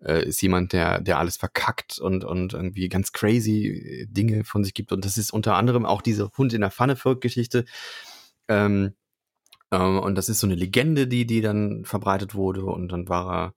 äh, 0.05 0.25
ist 0.27 0.43
jemand, 0.43 0.73
der, 0.73 1.01
der 1.01 1.19
alles 1.19 1.37
verkackt 1.37 1.99
und, 1.99 2.25
und 2.25 2.53
irgendwie 2.53 2.89
ganz 2.89 3.13
crazy 3.13 4.07
Dinge 4.11 4.45
von 4.45 4.65
sich 4.65 4.75
gibt. 4.75 4.93
Und 4.93 5.05
das 5.05 5.19
ist 5.19 5.33
unter 5.33 5.57
anderem 5.57 5.87
auch 5.87 6.03
diese 6.03 6.31
Hund 6.37 6.53
in 6.53 6.61
der 6.61 6.71
Pfanne 6.71 6.97
Geschichte. 7.21 7.65
Ähm, 8.49 8.95
ähm, 9.71 9.99
und 9.99 10.15
das 10.15 10.29
ist 10.29 10.41
so 10.41 10.47
eine 10.47 10.55
Legende, 10.55 11.07
die, 11.07 11.27
die 11.27 11.41
dann 11.41 11.85
verbreitet 11.85 12.35
wurde. 12.35 12.65
Und 12.65 12.89
dann 12.89 13.09
war 13.09 13.55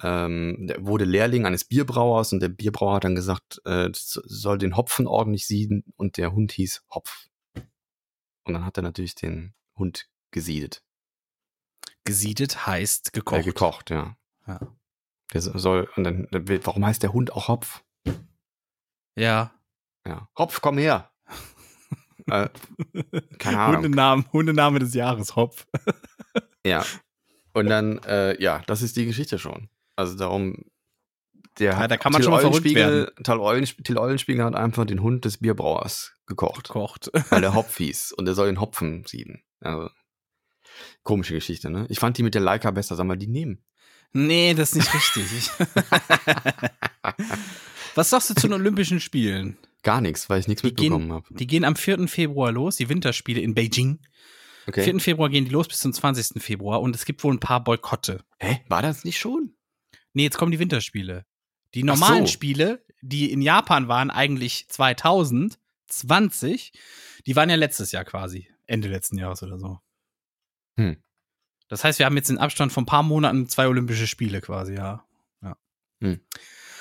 er, 0.00 0.26
ähm, 0.26 0.70
wurde 0.78 1.04
Lehrling 1.04 1.46
eines 1.46 1.64
Bierbrauers 1.64 2.32
und 2.32 2.40
der 2.40 2.48
Bierbrauer 2.48 2.96
hat 2.96 3.04
dann 3.04 3.16
gesagt, 3.16 3.60
äh, 3.64 3.88
soll 3.92 4.58
den 4.58 4.76
Hopfen 4.76 5.06
ordentlich 5.06 5.46
sieden 5.46 5.84
und 5.96 6.16
der 6.16 6.32
Hund 6.32 6.52
hieß 6.52 6.84
Hopf. 6.90 7.26
Und 8.44 8.54
dann 8.54 8.64
hat 8.64 8.76
er 8.76 8.82
natürlich 8.82 9.14
den 9.14 9.54
Hund 9.76 10.08
gesiedet. 10.30 10.82
Gesiedet 12.04 12.66
heißt 12.66 13.12
gekocht. 13.12 13.40
Äh, 13.40 13.44
gekocht, 13.44 13.90
ja. 13.90 14.16
Ja. 14.46 14.77
Der 15.32 15.40
so- 15.42 15.56
soll, 15.58 15.88
und 15.96 16.04
dann, 16.04 16.26
warum 16.30 16.86
heißt 16.86 17.02
der 17.02 17.12
Hund 17.12 17.32
auch 17.32 17.48
Hopf? 17.48 17.82
Ja. 19.16 19.52
Ja. 20.06 20.28
Hopf, 20.38 20.60
komm 20.60 20.78
her. 20.78 21.10
äh, 22.26 22.48
keine 23.38 23.58
Ahnung. 23.60 23.76
Hundename, 23.82 24.24
Hundename 24.32 24.78
des 24.78 24.94
Jahres, 24.94 25.36
Hopf. 25.36 25.66
Ja. 26.64 26.84
Und 27.54 27.66
dann, 27.66 27.98
äh, 28.04 28.40
ja, 28.40 28.62
das 28.66 28.82
ist 28.82 28.96
die 28.96 29.06
Geschichte 29.06 29.38
schon. 29.38 29.68
Also 29.96 30.16
darum, 30.16 30.64
der 31.58 31.72
Ja, 31.72 31.88
da 31.88 31.96
kann 31.96 32.12
man 32.12 32.22
schon 32.22 32.30
mal 32.30 32.40
verrückt 32.40 32.58
Eulenspiegel, 32.66 33.12
Till, 33.24 33.38
Eulenspiegel, 33.38 33.84
Till 33.84 33.98
Eulenspiegel 33.98 34.44
hat 34.44 34.54
einfach 34.54 34.84
den 34.84 35.02
Hund 35.02 35.24
des 35.24 35.38
Bierbrauers 35.38 36.14
gekocht, 36.26 36.68
Gekocht. 36.68 37.10
weil 37.30 37.40
der 37.40 37.54
Hopf 37.54 37.76
hieß 37.78 38.12
und 38.12 38.26
der 38.26 38.34
soll 38.34 38.46
den 38.46 38.60
Hopfen 38.60 39.04
sieden. 39.06 39.42
Also, 39.60 39.90
komische 41.02 41.34
Geschichte, 41.34 41.68
ne? 41.70 41.86
Ich 41.88 41.98
fand 41.98 42.16
die 42.16 42.22
mit 42.22 42.34
der 42.34 42.42
Leica 42.42 42.70
besser, 42.70 42.94
sag 42.94 43.06
mal, 43.06 43.16
die 43.18 43.26
nehmen. 43.26 43.64
Nee, 44.12 44.54
das 44.54 44.72
ist 44.72 44.76
nicht 44.76 44.94
richtig. 44.94 45.50
Was 47.94 48.10
sagst 48.10 48.30
du 48.30 48.34
zu 48.34 48.48
den 48.48 48.54
Olympischen 48.54 49.00
Spielen? 49.00 49.58
Gar 49.82 50.00
nichts, 50.00 50.28
weil 50.28 50.40
ich 50.40 50.48
nichts 50.48 50.62
Die 50.62 50.68
mitbekommen 50.68 51.12
habe. 51.12 51.26
die 51.30 51.46
gehen 51.46 51.64
am 51.64 51.76
4. 51.76 52.08
Februar 52.08 52.52
los, 52.52 52.76
die 52.76 52.88
Winterspiele 52.88 53.40
in 53.40 53.54
Beijing. 53.54 54.00
Okay. 54.66 54.84
4. 54.84 55.00
Februar 55.00 55.28
gehen 55.30 55.44
die 55.44 55.50
los 55.50 55.68
bis 55.68 55.78
zum 55.78 55.92
20. 55.92 56.42
Februar 56.42 56.80
und 56.80 56.94
es 56.94 57.04
gibt 57.04 57.22
wohl 57.24 57.34
ein 57.34 57.40
paar 57.40 57.62
Boykotte. 57.62 58.24
Hä? 58.38 58.60
War 58.68 58.82
das 58.82 59.04
nicht 59.04 59.18
schon? 59.18 59.54
Nee, 60.12 60.24
jetzt 60.24 60.36
kommen 60.36 60.52
die 60.52 60.58
Winterspiele. 60.58 61.24
Die 61.74 61.84
normalen 61.84 62.26
so. 62.26 62.32
Spiele, 62.32 62.84
die 63.02 63.30
in 63.32 63.42
Japan 63.42 63.88
waren, 63.88 64.10
eigentlich 64.10 64.68
2020, 64.68 66.72
die 67.26 67.36
waren 67.36 67.50
ja 67.50 67.56
letztes 67.56 67.92
Jahr 67.92 68.04
quasi. 68.04 68.48
Ende 68.66 68.88
letzten 68.88 69.18
Jahres 69.18 69.42
oder 69.42 69.58
so. 69.58 69.78
Hm. 70.76 71.02
Das 71.68 71.84
heißt, 71.84 71.98
wir 71.98 72.06
haben 72.06 72.16
jetzt 72.16 72.30
in 72.30 72.38
Abstand 72.38 72.72
von 72.72 72.84
ein 72.84 72.86
paar 72.86 73.02
Monaten 73.02 73.48
zwei 73.48 73.68
Olympische 73.68 74.06
Spiele 74.06 74.40
quasi, 74.40 74.74
ja. 74.74 75.04
ja. 75.42 75.56
Hm. 76.00 76.20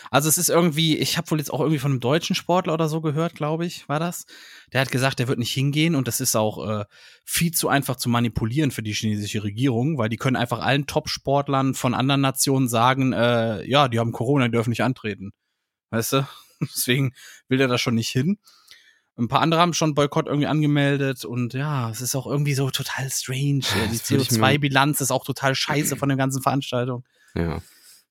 Also 0.09 0.29
es 0.29 0.38
ist 0.38 0.49
irgendwie, 0.49 0.97
ich 0.97 1.17
habe 1.17 1.29
wohl 1.31 1.39
jetzt 1.39 1.51
auch 1.51 1.59
irgendwie 1.59 1.79
von 1.79 1.91
einem 1.91 1.99
deutschen 1.99 2.35
Sportler 2.35 2.73
oder 2.73 2.88
so 2.88 3.01
gehört, 3.01 3.35
glaube 3.35 3.65
ich, 3.65 3.89
war 3.89 3.99
das. 3.99 4.25
Der 4.71 4.81
hat 4.81 4.91
gesagt, 4.91 5.19
der 5.19 5.27
wird 5.27 5.39
nicht 5.39 5.51
hingehen 5.51 5.95
und 5.95 6.07
das 6.07 6.21
ist 6.21 6.35
auch 6.35 6.65
äh, 6.65 6.85
viel 7.25 7.51
zu 7.51 7.67
einfach 7.67 7.97
zu 7.97 8.09
manipulieren 8.09 8.71
für 8.71 8.83
die 8.83 8.93
chinesische 8.93 9.43
Regierung, 9.43 9.97
weil 9.97 10.09
die 10.09 10.17
können 10.17 10.38
einfach 10.38 10.59
allen 10.59 10.88
Top-Sportlern 10.88 11.73
von 11.73 11.93
anderen 11.93 12.21
Nationen 12.21 12.69
sagen, 12.69 13.13
äh, 13.13 13.67
ja, 13.67 13.88
die 13.89 13.99
haben 13.99 14.11
Corona, 14.11 14.45
die 14.45 14.51
dürfen 14.51 14.69
nicht 14.69 14.83
antreten. 14.83 15.33
Weißt 15.89 16.13
du? 16.13 16.27
Deswegen 16.61 17.13
will 17.49 17.57
der 17.57 17.67
da 17.67 17.77
schon 17.77 17.95
nicht 17.95 18.09
hin. 18.09 18.39
Ein 19.20 19.28
paar 19.28 19.41
andere 19.41 19.59
haben 19.59 19.74
schon 19.74 19.95
Boykott 19.95 20.28
irgendwie 20.28 20.45
angemeldet 20.47 21.26
und 21.26 21.53
ja, 21.55 21.89
es 21.89 22.01
ist 22.01 22.15
auch 22.15 22.28
irgendwie 22.28 22.53
so 22.53 22.70
total 22.70 23.09
strange. 23.09 23.61
Die 23.89 23.95
ich 23.95 24.09
mir- 24.11 24.20
CO2-Bilanz 24.20 25.01
ist 25.01 25.09
auch 25.11 25.26
total 25.26 25.55
scheiße 25.55 25.95
von 25.95 26.09
der 26.09 26.18
ganzen 26.18 26.41
Veranstaltung. 26.43 27.03
Ja. 27.34 27.61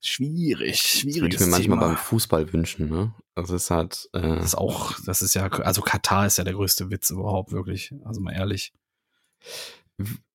Schwierig, 0.03 0.83
Das 0.83 1.05
würde 1.23 1.35
ich 1.35 1.41
mir 1.41 1.47
manchmal 1.47 1.79
Thema. 1.79 1.87
beim 1.89 1.97
Fußball 1.97 2.53
wünschen, 2.53 2.91
ne? 2.91 3.15
Also 3.35 3.55
es 3.57 3.71
halt, 3.71 4.09
äh, 4.15 4.21
Das 4.21 4.45
ist 4.47 4.55
auch, 4.57 4.95
das 5.07 5.23
ist 5.23 5.35
ja, 5.35 5.47
also 5.49 5.81
Katar 5.81 6.27
ist 6.27 6.39
ja 6.39 6.45
der 6.45 6.53
größte 6.55 6.91
Witz 6.91 7.11
überhaupt, 7.11 7.53
wirklich. 7.53 7.93
Also 8.05 8.21
mal 8.21 8.33
ehrlich. 8.35 8.73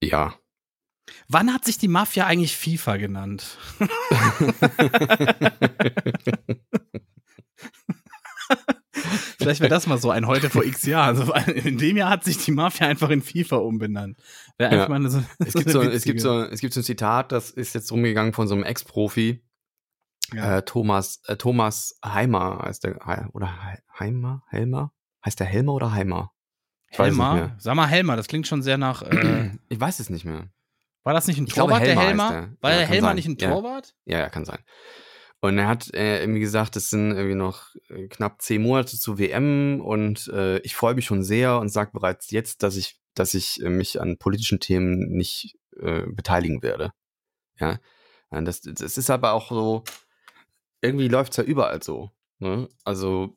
ja. 0.02 0.34
Wann 1.28 1.54
hat 1.54 1.66
sich 1.66 1.78
die 1.78 1.88
Mafia 1.90 2.26
eigentlich 2.26 2.56
FIFA 2.56 2.96
genannt? 2.98 3.58
Vielleicht 9.42 9.60
wäre 9.62 9.70
das 9.70 9.88
mal 9.88 9.98
so 9.98 10.10
ein 10.12 10.28
heute 10.28 10.50
vor 10.50 10.64
x 10.64 10.84
Jahren. 10.86 11.18
Also 11.18 11.34
in 11.52 11.78
dem 11.78 11.98
Jahr 11.98 12.10
hat 12.10 12.24
sich 12.24 12.38
die 12.38 12.52
Mafia 12.52 12.88
einfach 12.88 13.10
in 13.10 13.22
FIFA 13.22 13.58
umbenannt. 13.58 14.18
Wäre 14.58 14.74
Ja. 14.76 14.82
einfach 14.84 14.98
mal 15.00 15.10
so, 15.10 15.24
Es 15.40 15.54
gibt, 15.54 15.70
so, 15.70 15.82
es, 15.82 16.04
gibt 16.04 16.22
so, 16.22 16.42
es 16.44 16.60
gibt 16.62 16.74
so 16.74 16.80
ein 16.80 16.84
Zitat, 16.84 17.32
das 17.32 17.50
ist 17.52 17.74
jetzt 17.76 17.92
rumgegangen 17.92 18.34
von 18.34 18.48
so 18.48 18.56
einem 18.56 18.64
Ex-Profi, 18.64 19.44
Ja. 20.34 20.58
äh, 20.58 20.62
Thomas, 20.64 21.22
äh, 21.28 21.36
Thomas 21.38 21.98
Heimer 22.06 22.62
heißt 22.66 22.84
der, 22.84 23.30
oder 23.34 23.64
Hei- 23.64 23.80
Heimer, 24.00 24.44
Helmer? 24.50 24.94
Heißt 25.26 25.40
der 25.40 25.48
Helmer 25.48 25.74
oder 25.74 25.92
Heimer? 25.92 26.32
Ich 26.90 27.00
weiß 27.00 27.12
es 27.12 27.18
nicht 27.18 27.26
Helmer. 27.26 27.36
mehr. 27.36 27.56
Sag 27.60 27.76
mal 27.76 27.88
Helmer, 27.88 28.16
das 28.16 28.28
klingt 28.28 28.48
schon 28.48 28.62
sehr 28.62 28.78
nach. 28.78 29.02
Äh, 29.02 29.52
Ich 29.70 29.80
weiß 29.80 30.00
es 30.00 30.10
nicht 30.10 30.26
mehr. 30.26 30.50
war 31.04 31.14
das 31.14 31.28
nicht 31.28 31.38
ein 31.40 31.46
Ich 31.48 31.54
glaube, 31.54 31.72
Torwart, 31.74 31.88
Helmer 31.88 32.02
der 32.02 32.08
Helmer? 32.10 32.30
der. 32.32 32.58
War 32.62 32.72
Ja, 32.72 32.78
der 32.78 32.88
Helmer 32.88 33.08
sein. 33.08 33.16
nicht 33.16 33.28
ein. 33.28 33.38
Torwart? 33.38 33.94
Ja, 34.06 34.20
ja, 34.20 34.30
kann 34.30 34.46
sein. 34.46 34.60
Und 35.42 35.58
er 35.58 35.68
hat 35.68 35.94
äh, 35.96 36.22
irgendwie 36.22 36.40
gesagt, 36.40 36.76
es 36.76 36.92
sind 36.92 37.12
irgendwie 37.12 37.36
noch 37.36 37.76
äh, 37.90 38.08
knapp 38.08 38.42
zehn 38.42 38.62
Monate 38.62 38.98
zur 38.98 39.18
WM 39.18 39.82
und 39.82 40.28
äh, 40.28 40.60
ich 40.60 40.76
freue 40.76 40.94
mich 40.94 41.06
schon 41.06 41.24
sehr 41.24 41.60
und 41.60 41.70
sage 41.70 41.92
bereits 41.94 42.30
jetzt, 42.30 42.62
dass 42.62 42.76
ich, 42.78 43.00
dass 43.16 43.34
ich 43.34 43.62
äh, 43.62 43.70
mich 43.70 44.00
an 44.00 44.18
politischen 44.18 44.60
Themen 44.60 45.00
nicht 45.12 45.58
äh, 45.80 46.04
beteiligen 46.06 46.62
werde. 46.62 46.94
Ja, 47.60 47.80
Ja, 48.32 48.42
das, 48.42 48.62
das 48.62 48.98
ist 48.98 49.10
aber 49.10 49.34
auch 49.34 49.50
so, 49.50 49.84
irgendwie 50.82 51.08
läuft's 51.08 51.38
ja 51.38 51.44
überall 51.44 51.82
so. 51.84 52.12
Ne? 52.40 52.70
Also 52.84 53.36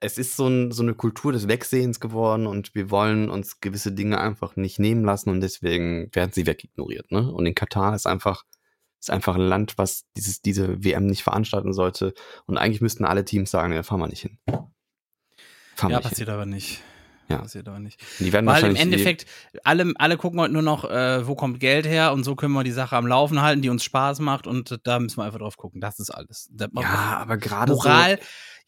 es 0.00 0.18
ist 0.18 0.36
so, 0.36 0.48
ein, 0.48 0.72
so 0.72 0.82
eine 0.82 0.94
Kultur 0.94 1.32
des 1.32 1.46
Wegsehens 1.46 2.00
geworden 2.00 2.46
und 2.48 2.74
wir 2.74 2.90
wollen 2.90 3.30
uns 3.30 3.60
gewisse 3.60 3.92
Dinge 3.92 4.20
einfach 4.20 4.56
nicht 4.56 4.80
nehmen 4.80 5.04
lassen 5.04 5.30
und 5.30 5.40
deswegen 5.40 6.10
werden 6.12 6.32
sie 6.32 6.46
wegignoriert. 6.46 7.12
Ne? 7.12 7.30
Und 7.32 7.46
in 7.46 7.54
Katar 7.54 7.94
ist 7.94 8.06
einfach 8.06 8.44
ist 9.02 9.10
einfach 9.10 9.34
ein 9.34 9.40
Land, 9.42 9.78
was 9.78 10.04
dieses, 10.16 10.40
diese 10.42 10.82
WM 10.84 11.06
nicht 11.06 11.22
veranstalten 11.24 11.72
sollte. 11.72 12.14
Und 12.46 12.56
eigentlich 12.56 12.80
müssten 12.80 13.04
alle 13.04 13.24
Teams 13.24 13.50
sagen, 13.50 13.72
ja, 13.72 13.82
fahren 13.82 14.00
wir 14.00 14.06
nicht 14.08 14.22
hin. 14.22 14.38
Fahren 15.74 15.90
Ja, 15.90 15.96
nicht 15.98 16.04
hin. 16.04 16.10
passiert 16.10 16.28
aber 16.28 16.46
nicht. 16.46 16.80
Ja. 17.28 17.38
Passiert 17.38 17.66
aber 17.68 17.78
nicht. 17.80 18.00
Die 18.20 18.32
werden 18.32 18.46
Weil 18.46 18.56
im 18.56 18.62
wahrscheinlich 18.62 18.78
eh- 18.80 18.82
Endeffekt, 18.82 19.26
alle, 19.64 19.92
alle 19.96 20.16
gucken 20.18 20.38
heute 20.40 20.52
nur 20.52 20.62
noch, 20.62 20.84
äh, 20.88 21.26
wo 21.26 21.34
kommt 21.34 21.60
Geld 21.60 21.86
her 21.86 22.12
und 22.12 22.24
so 22.24 22.36
können 22.36 22.52
wir 22.52 22.62
die 22.64 22.72
Sache 22.72 22.94
am 22.96 23.06
Laufen 23.06 23.40
halten, 23.42 23.62
die 23.62 23.70
uns 23.70 23.82
Spaß 23.84 24.20
macht 24.20 24.46
und 24.46 24.78
da 24.84 24.98
müssen 25.00 25.16
wir 25.18 25.24
einfach 25.24 25.38
drauf 25.38 25.56
gucken. 25.56 25.80
Das 25.80 25.98
ist 25.98 26.10
alles. 26.10 26.48
Da- 26.52 26.68
ja, 26.74 27.18
aber 27.18 27.38
gerade 27.38 27.72
Moral, 27.72 28.18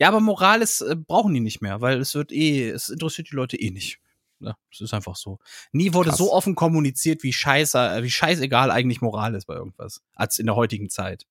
ja, 0.01 0.09
aber 0.09 0.21
Moral 0.21 0.63
ist, 0.63 0.81
äh, 0.81 0.97
brauchen 0.97 1.35
die 1.35 1.41
nicht 1.41 1.61
mehr, 1.63 1.81
weil 1.81 1.99
es 2.01 2.15
wird 2.15 2.33
eh, 2.33 2.71
es 2.71 2.89
interessiert 2.89 3.31
die 3.31 3.37
Leute 3.37 3.57
eh 3.61 3.71
nicht. 3.71 3.99
Ja, 4.45 4.57
es 4.71 4.81
ist 4.81 4.95
einfach 4.95 5.17
so. 5.17 5.39
Nie 5.73 5.95
wurde 5.95 6.11
Krass. 6.11 6.19
so 6.19 6.33
offen 6.33 6.55
kommuniziert, 6.55 7.23
wie 7.23 7.33
scheiße, 7.33 7.79
äh, 7.79 8.03
wie 8.03 8.11
scheißegal 8.11 8.71
eigentlich 8.71 9.01
Moral 9.01 9.35
ist 9.35 9.47
bei 9.47 9.55
irgendwas, 9.55 10.03
als 10.15 10.39
in 10.39 10.47
der 10.47 10.57
heutigen 10.57 10.91
Zeit. 10.91 11.27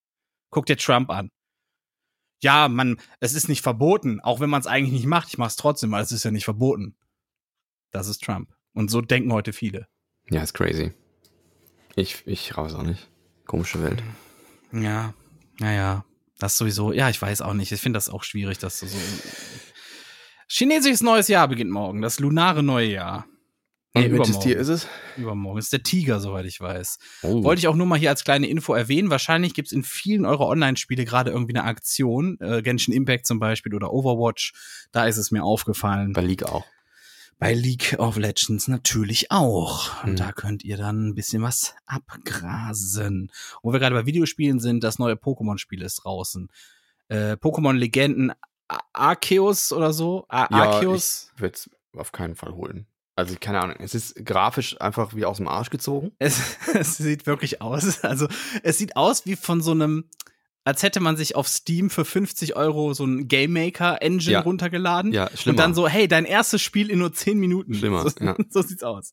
Guck 0.49 0.65
dir 0.65 0.77
Trump 0.77 1.09
an. 1.09 1.31
Ja, 2.41 2.67
man, 2.67 2.99
es 3.19 3.33
ist 3.33 3.47
nicht 3.47 3.61
verboten, 3.61 4.19
auch 4.19 4.39
wenn 4.39 4.49
man 4.49 4.59
es 4.59 4.67
eigentlich 4.67 4.93
nicht 4.93 5.05
macht. 5.05 5.29
Ich 5.29 5.37
mache 5.37 5.47
es 5.47 5.55
trotzdem, 5.55 5.91
weil 5.91 6.03
es 6.03 6.11
ist 6.11 6.25
ja 6.25 6.31
nicht 6.31 6.43
verboten. 6.43 6.95
Das 7.91 8.07
ist 8.07 8.23
Trump. 8.23 8.53
Und 8.73 8.91
so 8.91 9.01
denken 9.01 9.31
heute 9.31 9.53
viele. 9.53 9.87
Ja, 10.29 10.41
ist 10.41 10.53
crazy. 10.53 10.91
Ich, 11.95 12.25
ich 12.25 12.57
raus 12.57 12.73
auch 12.73 12.83
nicht. 12.83 13.09
Komische 13.45 13.81
Welt. 13.81 14.03
Ja, 14.71 15.13
naja, 15.59 16.05
das 16.39 16.57
sowieso. 16.57 16.91
Ja, 16.91 17.09
ich 17.09 17.21
weiß 17.21 17.41
auch 17.41 17.53
nicht. 17.53 17.71
Ich 17.71 17.81
finde 17.81 17.97
das 17.97 18.09
auch 18.09 18.23
schwierig, 18.23 18.57
dass 18.57 18.79
du 18.79 18.87
so. 18.87 18.97
Chinesisches 20.55 21.01
neues 21.01 21.27
Jahr 21.29 21.47
beginnt 21.47 21.71
morgen, 21.71 22.01
das 22.03 22.19
lunare 22.19 22.61
neue 22.61 22.91
Jahr. 22.91 23.25
Nee, 23.95 24.05
Und 24.05 24.11
welches 24.11 24.29
übermorgen. 24.35 24.43
Tier 24.49 24.57
ist 24.59 24.67
es? 24.67 24.87
Übermorgen 25.17 25.57
ist 25.59 25.73
der 25.73 25.81
Tiger, 25.81 26.19
soweit 26.19 26.45
ich 26.45 26.59
weiß. 26.61 26.99
Oh. 27.23 27.43
Wollte 27.43 27.59
ich 27.59 27.67
auch 27.67 27.75
nur 27.75 27.87
mal 27.87 27.97
hier 27.97 28.09
als 28.11 28.23
kleine 28.23 28.47
Info 28.47 28.73
erwähnen. 28.75 29.09
Wahrscheinlich 29.09 29.55
gibt's 29.55 29.71
in 29.71 29.83
vielen 29.83 30.25
eurer 30.25 30.47
Online-Spiele 30.47 31.05
gerade 31.05 31.31
irgendwie 31.31 31.55
eine 31.55 31.63
Aktion. 31.63 32.37
Äh, 32.39 32.61
Genshin 32.61 32.93
Impact 32.93 33.25
zum 33.25 33.39
Beispiel 33.39 33.73
oder 33.73 33.91
Overwatch. 33.91 34.53
Da 34.91 35.05
ist 35.07 35.17
es 35.17 35.31
mir 35.31 35.43
aufgefallen. 35.43 36.13
Bei 36.13 36.21
League 36.21 36.43
auch. 36.43 36.65
Bei 37.39 37.53
League 37.55 37.95
of 37.97 38.17
Legends 38.17 38.67
natürlich 38.67 39.31
auch. 39.31 40.03
Und 40.03 40.11
Mhm. 40.13 40.15
da 40.17 40.31
könnt 40.33 40.63
ihr 40.63 40.77
dann 40.77 41.09
ein 41.09 41.15
bisschen 41.15 41.41
was 41.41 41.73
abgrasen. 41.87 43.31
Wo 43.63 43.73
wir 43.73 43.79
gerade 43.79 43.95
bei 43.95 44.05
Videospielen 44.05 44.59
sind, 44.59 44.83
das 44.83 44.99
neue 44.99 45.15
Pokémon-Spiel 45.15 45.81
ist 45.81 46.03
draußen. 46.03 46.47
Äh, 47.09 47.33
Pokémon 47.33 47.73
Legenden 47.73 48.31
Arceus 48.93 49.71
oder 49.71 49.93
so. 49.93 50.25
A 50.29 50.45
Arceus. 50.53 51.31
ich 51.35 51.41
würde 51.41 51.55
es 51.55 51.69
auf 51.95 52.11
keinen 52.11 52.35
Fall 52.35 52.53
holen. 52.53 52.87
Also, 53.15 53.35
keine 53.39 53.61
Ahnung. 53.61 53.75
Es 53.79 53.93
ist 53.93 54.15
grafisch 54.25 54.79
einfach 54.81 55.13
wie 55.15 55.25
aus 55.25 55.37
dem 55.37 55.47
Arsch 55.47 55.69
gezogen. 55.69 56.11
Es, 56.17 56.39
es 56.73 56.97
sieht 56.97 57.27
wirklich 57.27 57.61
aus. 57.61 57.99
Also, 58.03 58.27
es 58.63 58.77
sieht 58.79 58.95
aus 58.95 59.25
wie 59.27 59.35
von 59.35 59.61
so 59.61 59.71
einem, 59.71 60.09
als 60.63 60.81
hätte 60.81 60.99
man 60.99 61.15
sich 61.17 61.35
auf 61.35 61.47
Steam 61.47 61.91
für 61.91 62.05
50 62.05 62.55
Euro 62.55 62.93
so 62.95 63.05
ein 63.05 63.27
Game 63.27 63.53
Maker 63.53 64.01
Engine 64.01 64.31
Ja. 64.33 64.39
runtergeladen. 64.39 65.11
Ja, 65.13 65.27
Und 65.27 65.37
schlimmer. 65.39 65.57
dann 65.57 65.75
so, 65.75 65.87
hey, 65.87 66.07
dein 66.07 66.25
erstes 66.25 66.61
Spiel 66.63 66.89
in 66.89 66.99
nur 66.99 67.13
10 67.13 67.37
Minuten. 67.37 67.75
Schlimmer, 67.75 68.01
So, 68.09 68.09
ja. 68.19 68.35
so 68.49 68.61
sieht's 68.63 68.81
aus. 68.83 69.11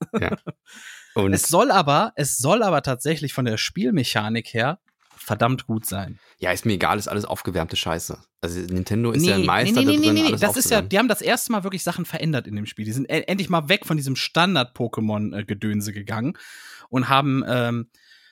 Und 1.14 1.32
Es 1.34 1.42
soll 1.48 1.70
aber, 1.70 2.12
es 2.16 2.38
soll 2.38 2.62
aber 2.62 2.82
tatsächlich 2.82 3.34
von 3.34 3.44
der 3.44 3.58
Spielmechanik 3.58 4.54
her 4.54 4.78
verdammt 5.22 5.66
gut 5.66 5.86
sein. 5.86 6.18
ja, 6.38 6.50
ist 6.50 6.64
mir 6.66 6.72
egal, 6.72 6.98
ist 6.98 7.08
alles 7.08 7.24
aufgewärmte 7.24 7.76
Scheiße. 7.76 8.18
Also, 8.40 8.58
Nintendo 8.60 9.12
ist 9.12 9.24
ja 9.24 9.34
ein 9.36 9.44
Meister 9.46 9.84
da 9.84 9.92
drin, 9.92 10.18
alles 10.26 10.40
Das 10.40 10.56
ist 10.56 10.70
ja, 10.70 10.80
die 10.82 10.98
haben 10.98 11.08
das 11.08 11.20
erste 11.20 11.52
Mal 11.52 11.62
wirklich 11.62 11.82
Sachen 11.84 12.04
verändert 12.06 12.46
in 12.46 12.56
dem 12.56 12.66
Spiel. 12.66 12.84
Die 12.86 12.92
sind 12.92 13.04
e- 13.10 13.24
endlich 13.26 13.48
mal 13.50 13.68
weg 13.68 13.84
von 13.86 13.96
diesem 13.98 14.16
Standard-Pokémon-Gedönse 14.16 15.92
gegangen 15.92 16.36
und 16.88 17.08
haben 17.08 17.44
ähm, 17.46 17.90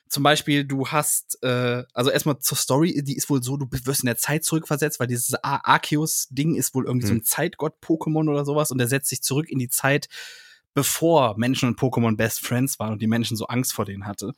zum 0.09 0.23
Beispiel, 0.23 0.65
du 0.65 0.89
hast, 0.89 1.39
äh, 1.43 1.85
also 1.93 2.11
erstmal 2.11 2.39
zur 2.39 2.57
Story, 2.57 3.03
die 3.05 3.17
ist 3.17 3.29
wohl 3.29 3.43
so, 3.43 3.59
du 3.59 3.67
wirst 3.85 4.01
in 4.03 4.07
der 4.07 4.17
Zeit 4.17 4.43
zurückversetzt, 4.45 4.99
weil 5.01 5.07
dieses 5.07 5.35
Ar- 5.45 5.67
Arceus-Ding 5.67 6.55
ist 6.55 6.75
wohl 6.75 6.87
irgendwie 6.87 7.07
so 7.07 7.13
Hm. 7.13 7.19
ein 7.19 7.25
Zeitgott-Pokémon 7.25 8.31
oder 8.31 8.45
sowas 8.47 8.71
und 8.71 8.79
der 8.79 8.89
setzt 8.89 9.11
sich 9.11 9.21
zurück 9.23 9.51
in 9.51 9.59
die 9.59 9.69
Zeit, 9.69 10.09
bevor 10.73 11.37
Menschen 11.37 11.69
und 11.69 11.79
Pokémon 11.79 12.17
Best 12.17 12.41
Friends 12.41 12.79
waren 12.79 12.93
und 12.93 13.03
die 13.03 13.07
Menschen 13.07 13.37
so 13.37 13.47
Angst 13.49 13.73
vor 13.75 13.85
denen 13.85 14.07
hatte. 14.07 14.33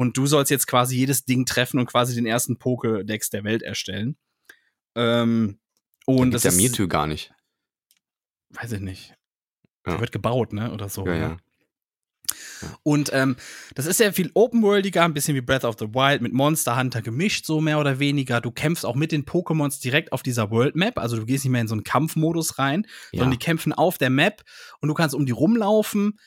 Und 0.00 0.16
du 0.16 0.26
sollst 0.26 0.50
jetzt 0.50 0.66
quasi 0.66 0.96
jedes 0.96 1.26
Ding 1.26 1.44
treffen 1.44 1.78
und 1.78 1.84
quasi 1.84 2.14
den 2.14 2.24
ersten 2.24 2.54
Pokédex 2.56 3.30
der 3.30 3.44
Welt 3.44 3.60
erstellen. 3.62 4.16
Ähm, 4.94 5.58
und 6.06 6.30
das 6.30 6.40
das 6.40 6.54
ist 6.54 6.60
ja 6.62 6.66
Mewtwo 6.68 6.88
gar 6.88 7.06
nicht. 7.06 7.34
weiß 8.48 8.72
ich 8.72 8.80
nicht. 8.80 9.10
Ja. 9.84 9.92
Der 9.92 10.00
wird 10.00 10.10
gebaut, 10.10 10.54
ne? 10.54 10.72
Oder 10.72 10.88
so. 10.88 11.06
Ja, 11.06 11.12
ne? 11.12 11.20
ja. 11.20 11.36
Und 12.82 13.10
ähm, 13.12 13.36
das 13.74 13.84
ist 13.84 14.00
ja 14.00 14.10
viel 14.12 14.30
open-worldiger, 14.32 15.04
ein 15.04 15.12
bisschen 15.12 15.34
wie 15.34 15.42
Breath 15.42 15.64
of 15.64 15.76
the 15.78 15.88
Wild 15.92 16.22
mit 16.22 16.32
Monster 16.32 16.78
Hunter 16.78 17.02
gemischt, 17.02 17.44
so 17.44 17.60
mehr 17.60 17.78
oder 17.78 17.98
weniger. 17.98 18.40
Du 18.40 18.52
kämpfst 18.52 18.86
auch 18.86 18.94
mit 18.94 19.12
den 19.12 19.26
Pokémons 19.26 19.82
direkt 19.82 20.12
auf 20.12 20.22
dieser 20.22 20.50
World 20.50 20.76
Map, 20.76 20.98
also 20.98 21.16
du 21.18 21.26
gehst 21.26 21.44
nicht 21.44 21.52
mehr 21.52 21.60
in 21.60 21.68
so 21.68 21.74
einen 21.74 21.84
Kampfmodus 21.84 22.58
rein, 22.58 22.86
Ja. 23.12 23.18
sondern 23.20 23.32
die 23.32 23.44
kämpfen 23.44 23.74
auf 23.74 23.98
der 23.98 24.08
Map 24.10 24.44
und 24.80 24.88
du 24.88 24.94
kannst 24.94 25.14
um 25.14 25.26
die 25.26 25.32
rumlaufen. 25.32 26.18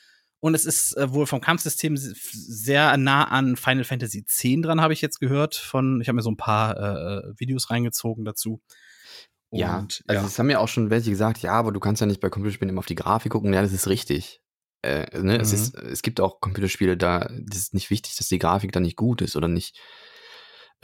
Und 0.44 0.54
es 0.54 0.66
ist 0.66 0.94
äh, 0.98 1.10
wohl 1.10 1.26
vom 1.26 1.40
Kampfsystem 1.40 1.96
sehr 1.96 2.98
nah 2.98 3.24
an 3.24 3.56
Final 3.56 3.84
Fantasy 3.84 4.18
X 4.18 4.42
dran, 4.60 4.82
habe 4.82 4.92
ich 4.92 5.00
jetzt 5.00 5.18
gehört. 5.18 5.54
Von, 5.54 6.02
ich 6.02 6.08
habe 6.08 6.16
mir 6.16 6.22
so 6.22 6.30
ein 6.30 6.36
paar 6.36 6.76
äh, 6.76 7.40
Videos 7.40 7.70
reingezogen 7.70 8.26
dazu. 8.26 8.60
Ja, 9.50 9.78
Und, 9.78 10.04
also 10.06 10.26
es 10.26 10.38
haben 10.38 10.50
ja 10.50 10.58
auch 10.58 10.68
schon 10.68 10.90
welche 10.90 11.08
gesagt, 11.08 11.38
ja, 11.38 11.52
aber 11.52 11.72
du 11.72 11.80
kannst 11.80 12.02
ja 12.02 12.06
nicht 12.06 12.20
bei 12.20 12.28
Computerspielen 12.28 12.68
immer 12.68 12.80
auf 12.80 12.84
die 12.86 12.94
Grafik 12.94 13.32
gucken. 13.32 13.54
Ja, 13.54 13.62
das 13.62 13.72
ist 13.72 13.88
richtig. 13.88 14.42
Äh, 14.82 15.18
ne? 15.18 15.38
es, 15.38 15.52
Mhm. 15.52 15.58
ist, 15.58 15.74
es 15.76 16.02
gibt 16.02 16.20
auch 16.20 16.42
Computerspiele, 16.42 16.98
da 16.98 17.22
ist 17.50 17.72
nicht 17.72 17.88
wichtig, 17.88 18.14
dass 18.16 18.28
die 18.28 18.38
Grafik 18.38 18.70
da 18.72 18.80
nicht 18.80 18.96
gut 18.96 19.22
ist 19.22 19.36
oder 19.36 19.48
nicht 19.48 19.80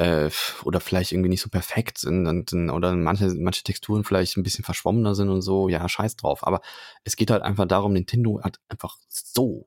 äh, 0.01 0.31
oder 0.65 0.81
vielleicht 0.81 1.13
irgendwie 1.13 1.29
nicht 1.29 1.43
so 1.43 1.51
perfekt 1.51 1.99
sind 1.99 2.27
und, 2.27 2.53
und, 2.53 2.71
oder 2.71 2.95
manche, 2.97 3.27
manche 3.39 3.63
Texturen 3.65 4.03
vielleicht 4.05 4.37
ein 4.37 4.43
bisschen 4.43 4.65
verschwommener 4.65 5.15
sind 5.15 5.29
und 5.29 5.43
so, 5.43 5.69
ja, 5.69 5.87
scheiß 5.89 6.17
drauf. 6.17 6.47
Aber 6.47 6.61
es 7.05 7.17
geht 7.17 7.31
halt 7.31 7.43
einfach 7.43 7.67
darum, 7.67 7.93
Nintendo 7.93 8.41
hat 8.43 8.59
einfach 8.69 8.97
so 9.09 9.67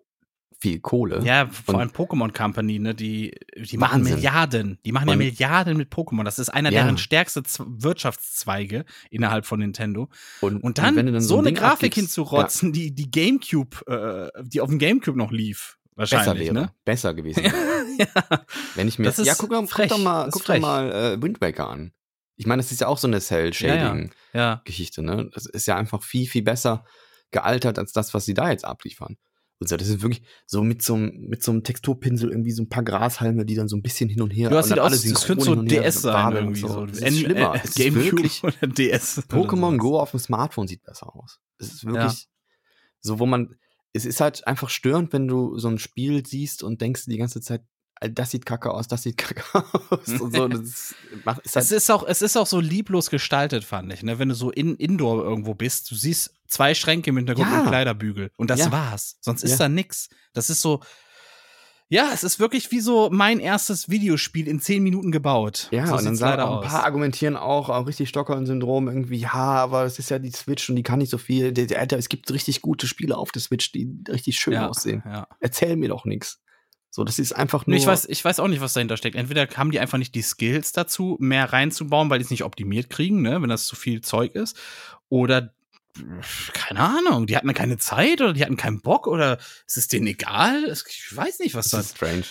viel 0.60 0.80
Kohle. 0.80 1.22
Ja, 1.26 1.48
vor 1.48 1.76
Und- 1.76 1.82
allem 1.82 1.90
Pokémon 1.92 2.32
Company, 2.36 2.80
ne, 2.80 2.96
die, 2.96 3.36
die 3.58 3.78
machen. 3.78 4.02
Milliarden. 4.04 4.80
Die 4.86 4.92
machen 4.94 5.08
ja 5.10 5.12
Und- 5.14 5.20
Milliarden 5.20 5.76
mit 5.78 5.92
Pokémon. 5.92 6.24
Das 6.24 6.40
ist 6.40 6.50
einer 6.50 6.72
Ja. 6.72 6.84
deren 6.84 6.98
stärkste 6.98 7.44
Z 7.44 7.66
Wirtschaftszweige 7.68 8.86
innerhalb 9.10 9.46
von 9.46 9.60
Nintendo. 9.60 10.10
Und, 10.42 10.64
Und 10.64 10.78
dann, 10.78 10.96
wenn 10.96 11.06
du 11.08 11.20
so 11.22 11.36
ein 11.36 11.40
eine 11.40 11.48
Ding 11.50 11.56
Grafik 11.56 11.92
abgibst, 11.92 11.96
hinzurotzen, 12.16 12.72
die, 12.74 12.96
die 12.96 13.12
Gamecube, 13.12 14.32
äh, 14.36 14.44
die 14.46 14.62
auf 14.62 14.70
dem 14.70 14.80
Gamecube 14.80 15.18
noch 15.18 15.32
lief. 15.32 15.78
ja, 15.98 16.04
besser 16.04 16.18
Wahrscheinlich, 16.18 16.46
wäre. 16.46 16.54
ne? 16.56 16.72
Besser 16.86 17.14
gewesen. 17.14 17.44
ja. 18.00 18.46
Wenn 18.76 18.88
ich 18.88 19.00
mir 19.00 19.06
Das 19.06 19.20
ist 19.20 19.28
ja, 19.28 19.36
guck, 19.38 19.50
mal, 19.52 19.66
frech, 19.68 19.90
guck 19.90 19.98
doch 19.98 20.04
mal, 20.04 20.28
ist 20.28 20.34
guck 20.34 20.46
doch 20.46 20.60
mal 20.60 20.92
äh, 20.92 21.22
Wind 21.22 21.42
Waker 21.42 21.70
an. 21.70 21.94
Ich 22.36 22.46
meine, 22.48 22.62
das 22.62 22.72
ist 22.72 22.82
ja 22.82 22.88
auch 22.88 22.98
so 22.98 23.08
eine 23.08 23.20
Cell-Shading-Geschichte, 23.20 25.02
ja. 25.02 25.16
ne? 25.16 25.30
Das 25.34 25.46
ist 25.46 25.66
ja 25.68 25.76
einfach 25.78 26.02
viel, 26.04 26.28
viel 26.28 26.42
besser 26.44 26.86
gealtert 27.32 27.80
als 27.80 27.92
das, 27.94 28.14
was 28.14 28.26
sie 28.26 28.34
da 28.34 28.50
jetzt 28.50 28.66
abliefern. 28.66 29.18
Und 29.60 29.70
so, 29.70 29.78
das 29.78 29.88
ist 29.88 30.02
wirklich 30.02 30.24
so 30.46 30.62
mit 30.64 30.82
so, 30.82 30.96
einem- 30.96 31.28
mit 31.30 31.42
so 31.44 31.52
einem 31.52 31.64
Texturpinsel 31.64 32.32
irgendwie 32.32 32.52
so 32.52 32.64
ein 32.64 32.70
paar 32.70 32.84
Grashalme, 32.84 33.46
die 33.46 33.56
dann 33.56 33.68
so 33.70 33.78
ein 33.78 33.82
bisschen 33.82 34.10
hin 34.10 34.22
und 34.22 34.32
her. 34.32 34.50
Du 34.50 34.58
hast 34.58 34.66
und 34.66 34.70
sieht 34.70 34.78
dann 34.78 34.86
aus, 34.86 35.04
alle 35.04 35.14
das 35.14 35.26
könnte 35.26 35.44
so 35.46 35.56
DS 35.62 36.02
sein 36.02 36.36
irgendwie 36.36 36.64
und 36.64 36.70
so. 36.72 36.86
Das 36.86 37.00
N- 37.00 37.08
ist 37.08 37.20
schlimmer. 37.20 37.54
äh, 37.56 37.60
Es 37.60 37.66
ist 37.70 37.76
Gamecube 37.76 38.06
wirklich, 38.12 38.44
oder 38.44 38.68
DS. 38.68 39.22
Pokémon. 39.30 39.78
Go 39.78 40.00
auf 40.00 40.12
dem 40.12 40.20
Smartphone 40.20 40.68
sieht 40.68 40.84
besser 40.84 41.16
aus. 41.16 41.40
Es 41.60 41.72
ist 41.72 41.86
wirklich 41.86 42.28
so, 43.00 43.20
wo 43.20 43.26
man, 43.26 43.56
es 43.94 44.06
ist 44.06 44.20
halt 44.22 44.46
einfach 44.48 44.70
störend, 44.70 45.14
wenn 45.14 45.28
du 45.28 45.58
so 45.60 45.68
ein 45.70 45.78
Spiel 45.80 46.26
siehst 46.26 46.64
und 46.64 46.82
denkst 46.82 47.06
die 47.06 47.18
ganze 47.18 47.40
Zeit, 47.42 47.62
"Alter, 47.62 47.68
das 48.12 48.32
sieht 48.32 48.46
kacke 48.46 48.72
aus, 48.72 48.88
das 48.88 49.04
sieht 49.04 49.18
kacke 49.18 49.44
aus 49.90 50.08
und 50.22 50.36
so. 50.36 50.48
Das 50.48 50.60
ist, 50.62 50.96
macht, 51.24 51.42
ist 51.46 51.56
halt, 51.56 51.66
Es 51.66 51.72
ist 51.72 51.90
auch, 51.92 52.04
es 52.08 52.22
ist 52.22 52.36
auch 52.38 52.48
so 52.48 52.60
lieblos 52.60 53.10
gestaltet, 53.10 53.64
fand 53.64 53.92
ich, 53.94 54.04
ne? 54.04 54.20
Wenn 54.20 54.30
du 54.30 54.36
so 54.36 54.52
in, 54.52 54.76
indoor 54.76 55.24
irgendwo 55.24 55.54
bist, 55.54 55.90
du 55.92 55.96
siehst 55.96 56.34
zwei 56.48 56.74
Schränke 56.74 57.10
im 57.12 57.18
Hintergrund 57.18 57.50
Ja. 57.52 57.62
und 57.62 57.68
Kleiderbügel. 57.68 58.32
Und 58.36 58.50
das 58.50 58.60
Ja. 58.60 58.72
war's. 58.72 59.18
Sonst 59.22 59.44
ist 59.44 59.52
Ja. 59.52 59.58
da 59.58 59.70
nix. 59.70 60.10
Das 60.34 60.50
ist 60.50 60.62
so, 60.62 60.82
ja, 61.90 62.10
es 62.14 62.24
ist 62.24 62.40
wirklich 62.40 62.72
wie 62.72 62.80
so 62.80 63.10
mein 63.12 63.40
erstes 63.40 63.88
Videospiel 63.90 64.48
in 64.48 64.60
zehn 64.60 64.82
Minuten 64.82 65.12
gebaut. 65.12 65.68
Ja, 65.72 65.86
so 65.86 65.96
und 65.96 66.06
dann 66.06 66.16
sagen 66.16 66.42
auch 66.42 66.60
ein 66.62 66.66
aus. 66.66 66.72
paar 66.72 66.86
argumentieren 66.86 67.36
auch, 67.38 67.70
auch 67.70 67.86
richtig 67.86 68.10
Stockholm-Syndrom 68.10 68.88
irgendwie, 68.88 69.18
ja, 69.18 69.34
aber 69.34 69.84
es 69.84 70.00
ist 70.00 70.10
ja 70.10 70.18
die 70.18 70.32
Switch 70.32 70.70
und 70.70 70.76
die 70.76 70.84
kann 70.84 71.00
nicht 71.00 71.12
so 71.12 71.18
viel. 71.20 71.54
Alter, 71.78 71.98
es 71.98 72.10
gibt 72.10 72.32
richtig 72.32 72.62
gute 72.62 72.88
Spiele 72.88 73.16
auf 73.18 73.32
der 73.32 73.42
Switch, 73.44 73.72
die 73.72 73.90
richtig 74.10 74.38
schön 74.38 74.58
aussehen. 74.58 75.04
Ja. 75.06 75.28
Erzähl 75.40 75.76
mir 75.76 75.90
doch 75.90 76.06
nichts. 76.06 76.40
So, 76.96 77.04
das 77.04 77.18
ist 77.18 77.32
einfach 77.34 77.66
Nur 77.66 77.76
ich 77.76 77.88
weiß, 77.88 78.06
ich 78.06 78.24
weiß 78.24 78.40
auch 78.40 78.48
nicht, 78.48 78.62
was 78.62 78.74
dahinter 78.74 78.98
steckt. 78.98 79.16
Entweder 79.16 79.48
haben 79.58 79.72
die 79.72 79.80
einfach 79.80 79.98
nicht 79.98 80.14
die 80.14 80.22
Skills 80.22 80.74
dazu, 80.74 81.18
mehr 81.20 81.52
reinzubauen, 81.52 82.12
weil 82.12 82.20
die 82.20 82.26
es 82.26 82.30
nicht 82.30 82.44
optimiert 82.44 82.92
kriegen, 82.92 83.24
ne, 83.24 83.42
wenn 83.42 83.50
das 83.50 83.66
zu 83.66 83.76
viel 83.76 84.02
Zeug 84.02 84.36
ist. 84.36 84.56
Oder 85.10 85.56
keine 86.54 86.80
Ahnung, 86.82 87.26
die 87.26 87.36
hatten 87.36 87.52
keine 87.56 87.78
Zeit 87.78 88.22
oder 88.22 88.34
die 88.34 88.44
hatten 88.44 88.58
keinen 88.58 88.82
Bock 88.82 89.08
oder 89.08 89.40
ist 89.66 89.78
es 89.78 89.88
denen 89.88 90.06
egal? 90.06 90.66
Ich 90.70 91.16
weiß 91.18 91.40
nicht, 91.40 91.56
was 91.56 91.70
das 91.70 91.80
das 91.80 91.86
ist 91.88 91.96
strange. 91.96 92.24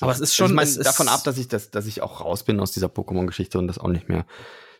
Aber 0.00 0.10
es 0.10 0.18
ist 0.18 0.34
schon- 0.34 0.48
Ich 0.50 0.54
meine, 0.56 0.68
es 0.68 0.76
ist- 0.76 0.86
davon 0.86 1.06
ab, 1.06 1.22
dass 1.22 1.38
ich, 1.38 1.46
das, 1.46 1.70
dass 1.70 1.86
ich 1.86 2.02
auch 2.02 2.20
raus 2.20 2.42
bin 2.42 2.58
aus 2.58 2.72
dieser 2.72 2.88
Pokémon-Geschichte 2.88 3.56
und 3.56 3.68
das 3.68 3.78
auch 3.78 3.86
nicht 3.88 4.08
mehr, 4.08 4.26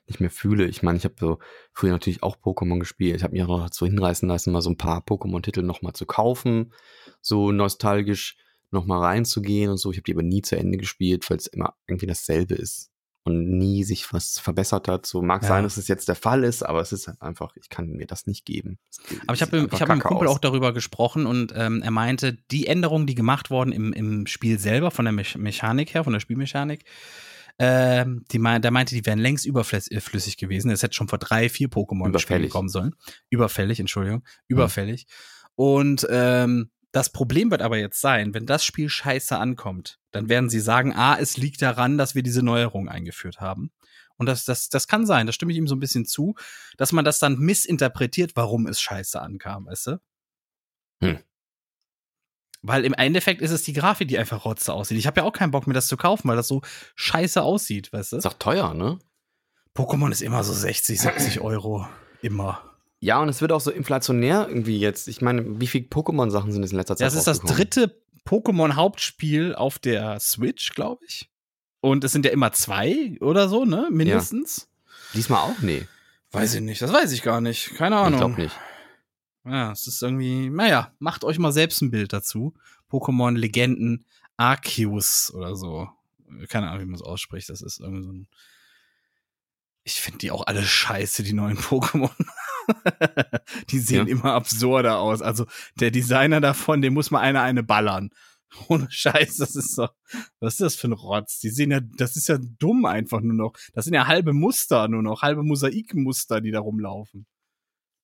nicht 0.09 0.19
mehr 0.19 0.31
fühle. 0.31 0.67
Ich 0.67 0.83
meine, 0.83 0.99
ich 0.99 1.05
habe 1.05 1.15
so 1.17 1.39
früher 1.73 1.93
natürlich 1.93 2.25
auch 2.25 2.37
Pokémon 2.39 2.81
gespielt. 2.81 3.15
Ich 3.19 3.23
habe 3.23 3.35
mich 3.35 3.43
auch 3.45 3.49
noch 3.49 3.63
dazu 3.67 3.87
hinreißen 3.87 4.29
lassen, 4.29 4.51
mal 4.51 4.63
so 4.63 4.71
ein 4.71 4.77
paar 4.79 5.01
Pokémon-Titel 5.05 5.63
nochmal 5.63 5.93
zu 5.93 6.07
kaufen, 6.07 6.73
so 7.21 7.53
nostalgisch 7.53 8.37
nochmal 8.71 9.01
reinzugehen 9.01 9.71
und 9.71 9.79
so. 9.79 9.91
Ich 9.91 9.97
habe 9.99 10.05
die 10.05 10.15
aber 10.15 10.23
nie 10.23 10.43
zu 10.43 10.57
Ende 10.57 10.79
gespielt, 10.79 11.29
weil 11.31 11.39
es 11.39 11.47
immer 11.47 11.75
irgendwie 11.87 12.07
dasselbe 12.07 12.55
ist. 12.55 12.91
und 13.25 13.59
nie 13.59 13.85
sich 13.85 14.11
was 14.13 14.39
verbessert 14.39 14.89
hat. 14.89 15.05
So 15.05 15.21
mag 15.21 15.43
ja. 15.43 15.49
sein, 15.49 15.65
dass 15.65 15.77
es 15.77 15.87
jetzt 15.87 16.09
der 16.09 16.15
Fall 16.15 16.45
ist, 16.45 16.63
aber 16.63 16.81
es 16.81 16.93
ist 16.93 17.09
halt 17.09 17.21
einfach, 17.21 17.55
ich 17.57 17.69
kann 17.69 17.91
mir 17.91 18.07
das 18.07 18.27
nicht 18.27 18.47
geben. 18.47 18.79
aber 19.27 19.35
ich 19.35 19.43
habe 19.43 19.57
ich 19.59 19.63
hab 19.65 19.81
mit 19.81 19.91
einem 19.91 20.01
Kumpel 20.01 20.29
aus. 20.29 20.37
auch 20.37 20.39
darüber 20.39 20.73
gesprochen 20.73 21.27
und 21.27 21.53
ähm, 21.55 21.83
er 21.83 21.91
meinte, 21.91 22.39
die 22.51 22.67
Änderungen, 22.67 23.07
die 23.07 23.15
gemacht 23.15 23.51
wurden 23.51 23.73
im, 23.73 23.93
im 23.93 24.27
Spiel 24.27 24.59
selber, 24.59 24.91
von 24.91 25.05
der 25.05 25.13
Me 25.13 25.25
Mechanik 25.37 25.93
her, 25.95 26.05
von 26.05 26.15
der 26.15 26.21
Spielmechanik, 26.21 26.85
ähm, 27.59 28.25
die 28.31 28.39
mein, 28.39 28.63
der 28.63 28.71
meinte, 28.71 28.95
die 28.95 29.05
wären 29.05 29.19
längst 29.19 29.45
überflüssig 29.45 30.37
gewesen. 30.37 30.71
Es 30.71 30.83
hätte 30.83 30.95
schon 30.95 31.09
vor 31.09 31.19
drei, 31.19 31.49
vier 31.49 31.69
Pokémon 31.69 32.49
kommen 32.49 32.69
sollen. 32.69 32.95
Überfällig, 33.31 33.81
Entschuldigung. 33.81 34.25
Überfällig. 34.47 35.03
Hm. 35.03 35.09
Und 35.57 36.07
ähm, 36.09 36.71
das 36.93 37.11
Problem 37.11 37.51
wird 37.51 37.63
aber 37.63 37.79
jetzt 37.79 38.01
sein, 38.01 38.35
wenn 38.35 38.47
das 38.47 38.65
Spiel 38.65 38.89
scheiße 38.89 39.37
ankommt, 39.37 39.99
dann 40.11 40.29
werden 40.29 40.49
sie 40.49 40.61
sagen, 40.61 40.95
ah, 40.95 41.17
es 41.19 41.37
liegt 41.37 41.61
daran, 41.61 41.99
dass 41.99 42.15
wir 42.15 42.23
diese 42.23 42.43
Neuerung 42.43 42.89
eingeführt 42.89 43.41
haben. 43.41 43.71
Und 44.17 44.27
das, 44.27 44.45
das, 44.45 44.69
das 44.69 44.89
kann 44.89 45.07
sein, 45.07 45.27
da 45.27 45.33
stimme 45.33 45.53
ich 45.53 45.59
ihm 45.59 45.69
so 45.69 45.77
ein 45.77 45.81
bisschen 45.81 46.07
zu, 46.07 46.35
dass 46.77 46.93
man 46.93 47.05
das 47.05 47.19
dann 47.19 47.39
missinterpretiert, 47.39 48.33
warum 48.35 48.67
es 48.67 48.81
scheiße 48.81 49.21
ankam, 49.21 49.67
weißt 49.67 49.87
du? 49.89 50.01
Hm. 51.01 51.19
Weil 52.63 52.85
im 52.85 52.95
Endeffekt 52.95 53.41
ist 53.41 53.53
es 53.53 53.63
die 53.63 53.73
Grafik, 53.73 54.09
die 54.09 54.19
einfach 54.19 54.45
rotze 54.45 54.73
aussieht. 54.73 54.99
Ich 54.99 55.07
habe 55.07 55.21
ja 55.21 55.27
auch 55.27 55.33
keinen 55.33 55.53
Bock, 55.53 55.69
mir 55.69 55.75
das 55.75 55.87
zu 55.87 55.97
kaufen, 55.97 56.29
weil 56.29 56.37
das 56.37 56.49
so 56.49 56.63
scheiße 56.97 57.41
aussieht, 57.41 57.93
weißt 57.93 58.13
du? 58.13 58.17
Ist 58.17 58.27
auch 58.27 58.33
teuer, 58.35 58.75
ne? 58.75 58.99
Pokémon 59.77 60.11
ist 60.11 60.23
immer 60.23 60.43
so 60.43 60.53
60, 60.53 61.01
70 61.01 61.41
Euro. 61.41 61.87
Immer. 62.21 62.78
Ja, 63.01 63.21
und 63.21 63.29
es 63.29 63.41
wird 63.41 63.53
auch 63.53 63.61
so 63.61 63.71
inflationär 63.71 64.47
irgendwie 64.49 64.79
jetzt. 64.79 65.09
Ich 65.09 65.21
meine, 65.21 65.61
wie 65.61 65.67
viele 65.67 65.87
Pokémon-Sachen 65.87 66.53
sind 66.53 66.65
es 66.65 66.73
in 66.73 66.77
letzter 66.77 66.97
Zeit? 66.97 67.07
Das 67.07 67.15
ist 67.15 67.27
das 67.27 67.41
dritte 67.41 68.01
Pokémon-Hauptspiel 68.27 69.55
auf 69.55 69.79
der 69.79 70.19
Switch, 70.21 70.75
glaube 70.75 71.05
ich. 71.07 71.31
Und 71.81 72.03
es 72.03 72.13
sind 72.13 72.25
ja 72.25 72.33
immer 72.33 72.53
zwei 72.53 73.17
oder 73.21 73.49
so, 73.49 73.65
ne? 73.65 73.89
Mindestens. 73.91 74.69
Ja. 74.69 74.89
Diesmal 75.15 75.43
auch? 75.43 75.59
Nee. 75.61 75.87
Weiß 76.33 76.55
ich 76.55 76.61
nicht. 76.61 76.83
Das 76.83 76.93
weiß 76.93 77.13
ich 77.13 77.23
gar 77.23 77.41
nicht. 77.41 77.75
Keine 77.77 77.97
Ahnung. 77.97 78.15
Ich 78.15 78.19
glaube 78.19 78.43
nicht. 78.43 78.57
Ja, 79.45 79.73
es 79.73 79.87
ist 79.87 80.03
irgendwie, 80.03 80.51
naja, 80.51 80.93
macht 80.99 81.25
euch 81.25 81.39
mal 81.39 81.53
selbst 81.53 81.81
ein 81.81 81.91
Bild 81.91 82.13
dazu. 82.13 82.55
Pokémon 82.91 83.37
Legenden 83.37 84.05
Arceus 84.37 85.33
oder 85.35 85.57
so. 85.57 85.89
Keine 86.49 86.69
Ahnung, 86.69 86.83
wie 86.83 86.87
man 86.87 86.95
es 86.97 87.03
ausspricht. 87.03 87.49
Das 87.49 87.63
ist 87.63 87.81
irgendwie 87.81 88.03
so 88.03 88.13
ein. 88.13 88.29
Ich 89.85 89.95
finde 90.01 90.19
die 90.19 90.31
auch 90.31 90.47
alle 90.47 90.63
scheiße, 90.63 91.23
die 91.23 91.33
neuen 91.33 91.57
Pokémon. 91.59 92.11
die 93.71 93.79
sehen 93.79 94.07
ja. 94.07 94.13
immer 94.13 94.33
absurder 94.33 94.99
aus. 94.99 95.23
Also 95.23 95.47
der 95.81 95.91
Designer 95.91 96.41
davon, 96.41 96.83
dem 96.83 96.95
muss 96.95 97.11
mal 97.11 97.21
einer 97.21 97.43
eine 97.43 97.63
ballern. 97.63 98.11
Ohne 98.69 98.91
Scheiß, 98.91 99.37
das 99.37 99.57
ist 99.57 99.75
so, 99.75 99.89
was 100.41 100.55
ist 100.55 100.61
das 100.61 100.77
für 100.77 100.89
ein 100.89 100.93
Rotz? 100.93 101.39
Die 101.41 101.51
sehen 101.51 101.71
ja, 101.71 101.81
das 101.81 102.17
ist 102.17 102.29
ja 102.29 102.39
dumm 102.39 102.87
einfach 102.87 103.21
nur 103.21 103.35
noch. 103.35 103.53
Das 103.75 103.85
sind 103.85 103.95
ja 103.95 104.07
halbe 104.07 104.33
Muster 104.33 104.89
nur 104.89 105.03
noch, 105.03 105.23
halbe 105.23 105.43
Mosaikmuster, 105.43 106.41
die 106.41 106.51
da 106.51 106.61
rumlaufen. 106.61 107.27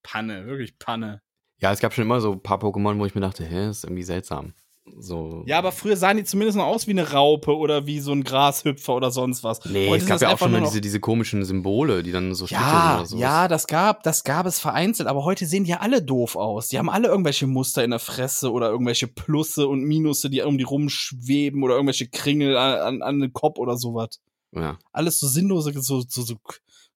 Panne, 0.03 0.47
wirklich 0.47 0.78
Panne. 0.78 1.23
Ja, 1.59 1.73
es 1.73 1.81
gab 1.81 1.95
schon 1.95 2.05
immer 2.05 2.20
so 2.20 2.32
ein 2.32 2.43
paar 2.43 2.59
Pokémon, 2.59 2.99
wo 2.99 3.07
ich 3.07 3.15
mir 3.15 3.23
dachte, 3.23 3.45
hä, 3.45 3.70
ist 3.70 3.85
irgendwie 3.85 4.03
seltsam. 4.03 4.53
So. 4.98 5.44
Ja, 5.47 5.59
aber 5.59 5.73
früher 5.73 5.97
sahen 5.97 6.19
die 6.19 6.24
zumindest 6.24 6.59
noch 6.59 6.66
aus 6.66 6.86
wie 6.86 6.90
eine 6.90 7.11
Raupe 7.11 7.56
oder 7.56 7.86
wie 7.86 8.01
so 8.01 8.12
ein 8.12 8.23
Grashüpfer 8.23 8.94
oder 8.94 9.11
sonst 9.11 9.43
was. 9.43 9.65
Nee, 9.65 9.89
Heute 9.89 10.05
es 10.05 10.09
gab 10.09 10.20
ja 10.20 10.32
auch 10.32 10.39
schon 10.39 10.52
mal 10.52 10.61
diese, 10.61 10.82
diese 10.82 11.01
komischen 11.01 11.43
Symbole, 11.44 12.02
die 12.02 12.12
dann 12.12 12.35
so 12.35 12.44
ja, 12.47 12.98
oder 12.98 13.06
so. 13.06 13.16
Ja, 13.16 13.48
das 13.48 13.66
gab, 13.66 14.02
das 14.02 14.24
gab 14.24 14.44
es 14.44 14.59
vereinzelt, 14.59 15.09
aber 15.09 15.24
heute 15.24 15.47
sehen 15.47 15.65
die 15.65 15.70
ja 15.70 15.81
alle 15.81 16.02
doof 16.02 16.36
aus. 16.36 16.69
Die 16.69 16.78
haben 16.78 16.90
alle 16.90 17.09
irgendwelche 17.09 17.47
Muster 17.47 17.82
in 17.82 17.90
der 17.90 17.98
Fresse 17.98 18.52
oder 18.52 18.69
irgendwelche 18.69 19.09
Plusse 19.09 19.69
und 19.69 19.85
Minusse, 19.85 20.28
die 20.28 20.43
um 20.43 20.59
die 20.59 20.65
rumschweben 20.65 21.62
oder 21.62 21.74
irgendwelche 21.74 22.09
Kringel 22.09 22.56
an, 22.56 22.78
an, 22.78 23.02
an 23.02 23.20
den 23.20 23.32
Kopf 23.32 23.59
oder 23.59 23.78
sowas. 23.78 24.20
Ja. 24.52 24.78
Alles 24.93 25.19
so 25.19 25.27
sinnlose, 25.27 25.73
so, 25.81 26.02
so, 26.06 26.23
so 26.23 26.36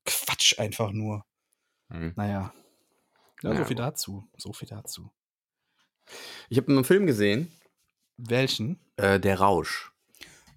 Quatsch 0.04 0.58
einfach 0.58 0.92
nur. 0.92 1.24
Mhm. 1.88 2.12
Naja. 2.16 2.52
Ja, 3.42 3.52
ja, 3.52 3.56
so 3.56 3.64
viel 3.64 3.76
dazu. 3.76 4.28
So 4.36 4.52
viel 4.52 4.68
dazu. 4.68 5.10
Ich 6.48 6.58
habe 6.58 6.68
einen 6.68 6.84
Film 6.84 7.06
gesehen. 7.06 7.52
Welchen? 8.18 8.78
Äh, 8.96 9.18
der 9.20 9.38
Rausch. 9.40 9.92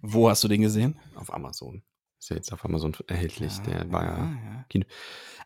Wo 0.02 0.30
hast 0.30 0.44
du 0.44 0.48
den 0.48 0.62
gesehen? 0.62 1.00
Auf 1.16 1.34
Amazon. 1.34 1.84
Ist 2.20 2.30
ja 2.30 2.36
jetzt 2.36 2.52
auf 2.52 2.66
Amazon 2.66 2.96
erhältlich. 3.08 3.58
Ja, 3.58 3.64
der 3.64 3.92
war 3.92 4.04
ja, 4.04 4.18
ja. 4.18 4.66
Kino. 4.70 4.86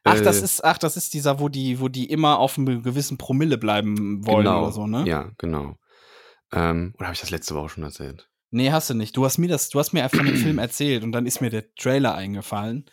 Ach, 0.03 0.19
das 0.21 0.41
äh, 0.41 0.45
ist, 0.45 0.63
ach, 0.63 0.77
das 0.77 0.97
ist 0.97 1.13
dieser, 1.13 1.39
wo 1.39 1.49
die, 1.49 1.79
wo 1.79 1.87
die 1.89 2.09
immer 2.09 2.39
auf 2.39 2.57
einem 2.57 2.83
gewissen 2.83 3.17
Promille 3.17 3.57
bleiben 3.57 4.25
wollen 4.25 4.45
genau, 4.45 4.63
oder 4.63 4.71
so, 4.71 4.87
ne? 4.87 5.05
Ja, 5.05 5.31
genau. 5.37 5.77
Ähm, 6.51 6.93
oder 6.97 7.07
habe 7.07 7.13
ich 7.15 7.21
das 7.21 7.31
letzte 7.31 7.55
Woche 7.55 7.69
schon 7.69 7.83
erzählt? 7.83 8.29
Nee, 8.51 8.71
hast 8.71 8.89
du 8.89 8.93
nicht. 8.93 9.17
Du 9.17 9.25
hast 9.25 9.37
mir 9.37 9.49
das, 9.49 9.69
du 9.69 9.79
hast 9.79 9.93
mir 9.93 10.03
einfach 10.03 10.17
von 10.17 10.27
dem 10.27 10.37
Film 10.37 10.59
erzählt 10.59 11.03
und 11.03 11.11
dann 11.11 11.25
ist 11.25 11.41
mir 11.41 11.49
der 11.49 11.73
Trailer 11.75 12.15
eingefallen. 12.15 12.85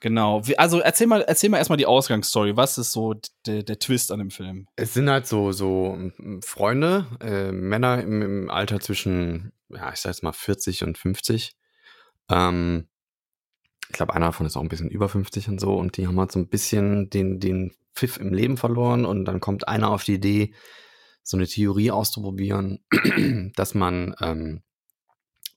Genau. 0.00 0.42
Also 0.56 0.80
erzähl 0.80 1.06
mal, 1.06 1.22
erzähl 1.22 1.50
mal 1.50 1.58
erstmal 1.58 1.76
die 1.76 1.86
Ausgangsstory. 1.86 2.56
Was 2.56 2.78
ist 2.78 2.92
so 2.92 3.14
der, 3.46 3.64
Twist 3.78 4.10
an 4.10 4.18
dem 4.18 4.30
Film? 4.30 4.66
Es 4.76 4.94
sind 4.94 5.10
halt 5.10 5.26
so, 5.26 5.52
so 5.52 5.98
Freunde, 6.42 7.06
äh, 7.20 7.52
Männer 7.52 8.02
im, 8.02 8.22
im, 8.22 8.50
Alter 8.50 8.80
zwischen, 8.80 9.52
ja, 9.68 9.92
ich 9.92 10.00
sag 10.00 10.10
jetzt 10.10 10.22
mal 10.22 10.32
40 10.32 10.84
und 10.84 10.96
50. 10.96 11.52
Ähm, 12.30 12.88
ich 13.88 13.92
glaube, 13.92 14.14
einer 14.14 14.26
davon 14.26 14.46
ist 14.46 14.56
auch 14.56 14.62
ein 14.62 14.68
bisschen 14.68 14.88
über 14.88 15.08
50 15.08 15.48
und 15.48 15.60
so. 15.60 15.74
Und 15.74 15.98
die 15.98 16.06
haben 16.06 16.18
halt 16.18 16.32
so 16.32 16.38
ein 16.38 16.48
bisschen 16.48 17.10
den, 17.10 17.38
den 17.38 17.74
Pfiff 17.94 18.16
im 18.16 18.32
Leben 18.32 18.56
verloren. 18.56 19.04
Und 19.04 19.26
dann 19.26 19.40
kommt 19.40 19.68
einer 19.68 19.90
auf 19.90 20.04
die 20.04 20.14
Idee, 20.14 20.54
so 21.22 21.36
eine 21.36 21.46
Theorie 21.46 21.90
auszuprobieren, 21.90 22.82
dass 23.54 23.74
man 23.74 24.14
ähm, 24.22 24.62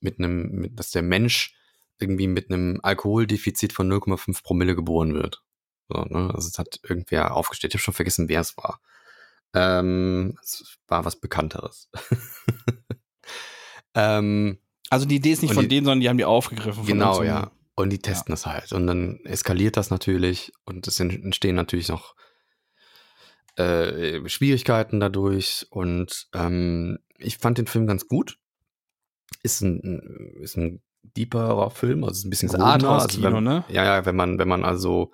mit 0.01 0.19
einem, 0.19 0.51
mit, 0.51 0.77
dass 0.77 0.91
der 0.91 1.01
Mensch 1.01 1.55
irgendwie 2.03 2.27
mit 2.27 2.51
einem 2.51 2.79
Alkoholdefizit 2.83 3.73
von 3.73 3.91
0,5 3.91 4.43
Promille 4.43 4.75
geboren 4.75 5.13
wird. 5.13 5.43
So, 5.89 6.01
ne? 6.03 6.31
Also 6.33 6.47
es 6.47 6.59
hat 6.59 6.79
irgendwer 6.83 7.35
aufgestellt. 7.35 7.73
Ich 7.73 7.79
habe 7.79 7.83
schon 7.83 7.93
vergessen, 7.93 8.29
wer 8.29 8.41
es 8.41 8.55
war. 8.57 8.79
Ähm, 9.53 10.37
es 10.41 10.77
war 10.87 11.05
was 11.05 11.19
Bekannteres. 11.19 11.89
ähm, 13.95 14.59
also 14.89 15.05
die 15.05 15.15
Idee 15.15 15.31
ist 15.31 15.41
nicht 15.41 15.53
von 15.53 15.63
die, 15.63 15.69
denen, 15.69 15.85
sondern 15.85 16.01
die 16.01 16.09
haben 16.09 16.17
die 16.17 16.25
aufgegriffen. 16.25 16.85
genau, 16.85 17.23
ja. 17.23 17.51
Und 17.75 17.89
die 17.89 17.99
testen 17.99 18.31
ja. 18.31 18.33
das 18.33 18.45
halt. 18.45 18.73
Und 18.73 18.85
dann 18.85 19.19
eskaliert 19.25 19.77
das 19.77 19.89
natürlich 19.89 20.51
und 20.65 20.87
es 20.87 20.99
entstehen 20.99 21.55
natürlich 21.55 21.89
noch 21.89 22.15
äh, 23.55 24.27
Schwierigkeiten 24.29 24.99
dadurch. 24.99 25.67
Und 25.71 26.27
ähm, 26.33 26.99
ich 27.17 27.37
fand 27.37 27.57
den 27.57 27.67
Film 27.67 27.87
ganz 27.87 28.07
gut. 28.07 28.37
Ist 29.41 29.61
ein, 29.61 30.35
ist 30.39 30.57
ein 30.57 30.81
deeperer 31.03 31.69
Film, 31.69 32.03
also 32.03 32.17
ist 32.17 32.25
ein 32.25 32.29
bisschen 32.29 32.49
das 32.49 32.59
Arthouse-Kino, 32.59 33.27
also 33.27 33.39
ne? 33.39 33.65
Ja, 33.69 33.83
ja, 33.85 34.05
wenn 34.05 34.15
man, 34.15 34.39
wenn 34.39 34.47
man 34.47 34.65
also 34.65 35.11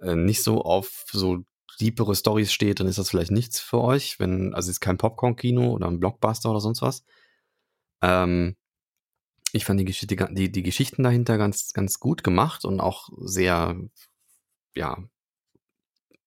äh, 0.00 0.14
nicht 0.14 0.42
so 0.42 0.62
auf 0.62 1.04
so 1.10 1.44
deepere 1.80 2.14
Stories 2.14 2.52
steht, 2.52 2.80
dann 2.80 2.86
ist 2.86 2.98
das 2.98 3.10
vielleicht 3.10 3.30
nichts 3.30 3.60
für 3.60 3.80
euch, 3.80 4.20
wenn, 4.20 4.54
also 4.54 4.70
ist 4.70 4.80
kein 4.80 4.98
Popcorn-Kino 4.98 5.72
oder 5.72 5.86
ein 5.86 6.00
Blockbuster 6.00 6.50
oder 6.50 6.60
sonst 6.60 6.82
was. 6.82 7.04
Ähm, 8.02 8.56
ich 9.52 9.64
fand 9.64 9.80
die, 9.80 9.84
Geschichte, 9.84 10.16
die, 10.30 10.50
die 10.50 10.62
Geschichten 10.62 11.02
dahinter 11.02 11.38
ganz, 11.38 11.72
ganz 11.72 11.98
gut 11.98 12.24
gemacht 12.24 12.64
und 12.64 12.80
auch 12.80 13.08
sehr, 13.18 13.76
ja, 14.74 14.98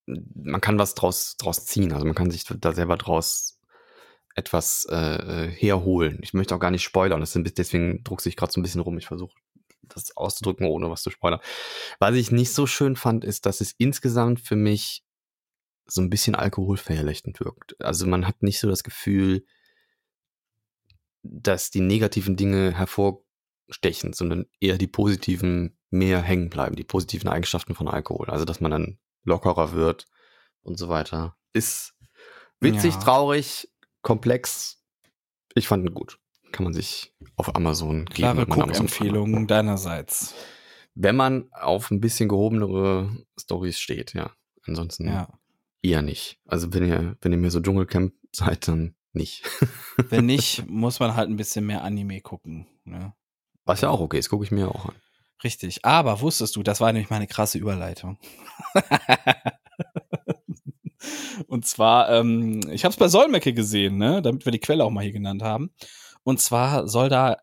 man 0.07 0.61
kann 0.61 0.77
was 0.77 0.93
draus, 0.93 1.35
draus 1.37 1.65
ziehen, 1.65 1.91
also 1.91 2.05
man 2.05 2.15
kann 2.15 2.31
sich 2.31 2.43
da 2.43 2.73
selber 2.73 2.97
draus 2.97 3.59
etwas 4.35 4.85
äh, 4.85 5.47
herholen. 5.49 6.19
Ich 6.21 6.33
möchte 6.33 6.53
auch 6.53 6.59
gar 6.59 6.71
nicht 6.71 6.83
spoilern, 6.83 7.21
das 7.21 7.31
sind, 7.31 7.57
deswegen 7.57 8.03
druckse 8.03 8.29
ich 8.29 8.35
gerade 8.35 8.51
so 8.51 8.59
ein 8.59 8.63
bisschen 8.63 8.81
rum. 8.81 8.97
Ich 8.97 9.07
versuche 9.07 9.33
das 9.83 10.15
auszudrücken, 10.17 10.67
ohne 10.67 10.89
was 10.89 11.03
zu 11.03 11.09
spoilern. 11.09 11.39
Was 11.99 12.15
ich 12.15 12.31
nicht 12.31 12.53
so 12.53 12.67
schön 12.67 12.95
fand, 12.95 13.23
ist, 13.23 13.45
dass 13.45 13.61
es 13.61 13.73
insgesamt 13.77 14.41
für 14.41 14.55
mich 14.55 15.03
so 15.85 16.01
ein 16.01 16.09
bisschen 16.09 16.35
alkoholverherrlichtend 16.35 17.39
wirkt. 17.39 17.79
Also 17.81 18.07
man 18.07 18.27
hat 18.27 18.43
nicht 18.43 18.59
so 18.59 18.67
das 18.67 18.83
Gefühl, 18.83 19.45
dass 21.21 21.71
die 21.71 21.81
negativen 21.81 22.35
Dinge 22.35 22.75
hervorstechen, 22.75 24.13
sondern 24.13 24.45
eher 24.59 24.77
die 24.77 24.87
positiven 24.87 25.77
mehr 25.91 26.21
hängen 26.21 26.49
bleiben, 26.49 26.75
die 26.75 26.83
positiven 26.83 27.29
Eigenschaften 27.29 27.75
von 27.75 27.87
Alkohol. 27.87 28.29
Also 28.29 28.45
dass 28.45 28.61
man 28.61 28.71
dann 28.71 28.99
lockerer 29.23 29.71
wird 29.73 30.07
und 30.61 30.77
so 30.77 30.89
weiter. 30.89 31.37
Ist 31.53 31.93
witzig, 32.59 32.95
ja. 32.95 32.99
traurig, 32.99 33.69
komplex. 34.05 34.77
Ich 35.55 35.67
fand 35.67 35.83
ihn 35.83 35.93
gut. 35.93 36.19
Kann 36.51 36.63
man 36.63 36.73
sich 36.73 37.13
auf 37.35 37.55
Amazon 37.55 38.05
geben. 38.05 38.45
Klare 38.45 38.73
Empfehlung 38.73 39.47
deinerseits. 39.47 40.35
Wenn 40.93 41.15
man 41.15 41.49
auf 41.51 41.89
ein 41.89 41.99
bisschen 41.99 42.29
gehobenere 42.29 43.09
Stories 43.37 43.79
steht, 43.79 44.13
ja. 44.13 44.31
Ansonsten 44.67 45.07
ja. 45.07 45.27
eher 45.81 46.03
nicht. 46.03 46.39
Also 46.45 46.71
wenn 46.71 46.85
ihr, 46.85 47.17
wenn 47.21 47.31
ihr 47.31 47.39
mir 47.39 47.49
so 47.49 47.59
Dschungelcamp 47.59 48.13
seid, 48.31 48.67
dann 48.67 48.95
nicht. 49.11 49.43
wenn 49.97 50.27
nicht, 50.27 50.67
muss 50.67 50.99
man 50.99 51.15
halt 51.15 51.29
ein 51.29 51.35
bisschen 51.35 51.65
mehr 51.65 51.83
Anime 51.83 52.21
gucken. 52.21 52.67
Ne? 52.83 53.13
Was 53.65 53.81
ja 53.81 53.89
auch 53.89 54.01
okay 54.01 54.19
ist, 54.19 54.29
gucke 54.29 54.45
ich 54.45 54.51
mir 54.51 54.69
auch 54.69 54.85
an. 54.85 54.95
Richtig. 55.43 55.83
Aber 55.83 56.21
wusstest 56.21 56.55
du, 56.55 56.63
das 56.63 56.79
war 56.79 56.93
nämlich 56.93 57.09
meine 57.09 57.27
krasse 57.27 57.57
Überleitung. 57.57 58.19
Und 61.47 61.65
zwar, 61.65 62.09
ähm, 62.09 62.61
ich 62.71 62.83
habe 62.85 62.91
es 62.93 62.97
bei 62.97 63.07
Solmecke 63.07 63.53
gesehen, 63.53 63.97
ne, 63.97 64.21
damit 64.21 64.45
wir 64.45 64.51
die 64.51 64.59
Quelle 64.59 64.83
auch 64.83 64.91
mal 64.91 65.03
hier 65.03 65.13
genannt 65.13 65.43
haben. 65.43 65.71
Und 66.23 66.41
zwar 66.41 66.87
soll 66.87 67.09
da 67.09 67.37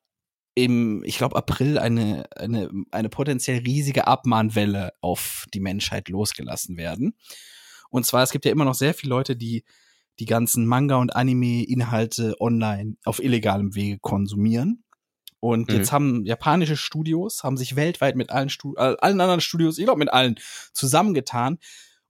im, 0.55 1.03
ich 1.05 1.19
glaube, 1.19 1.37
April 1.37 1.79
eine, 1.79 2.25
eine, 2.37 2.71
eine 2.91 3.09
potenziell 3.09 3.59
riesige 3.59 4.07
Abmahnwelle 4.07 4.93
auf 5.01 5.47
die 5.55 5.61
Menschheit 5.61 6.09
losgelassen 6.09 6.77
werden. 6.77 7.17
Und 7.91 8.07
zwar, 8.07 8.23
es 8.23 8.33
gibt 8.33 8.45
ja 8.45 8.53
immer 8.53 8.65
noch 8.65 8.75
sehr 8.75 8.95
viele 8.95 9.11
Leute, 9.11 9.37
die 9.37 9.65
die 10.19 10.27
ganzen 10.27 10.67
Manga- 10.67 10.97
und 10.97 11.17
Anime-Inhalte 11.17 12.37
online 12.41 12.97
auf 13.05 13.23
illegalem 13.23 13.75
Wege 13.75 13.99
konsumieren. 13.99 14.85
Und 15.41 15.69
mhm. 15.69 15.77
jetzt 15.77 15.91
haben 15.91 16.25
japanische 16.25 16.77
Studios, 16.77 17.43
haben 17.43 17.57
sich 17.57 17.75
weltweit 17.75 18.15
mit 18.15 18.31
allen, 18.31 18.49
Stu 18.49 18.75
äh, 18.77 18.95
allen 19.01 19.21
anderen 19.21 19.41
Studios, 19.41 19.79
ich 19.79 19.85
glaube 19.85 19.99
mit 19.99 20.13
allen, 20.13 20.37
zusammengetan 20.73 21.59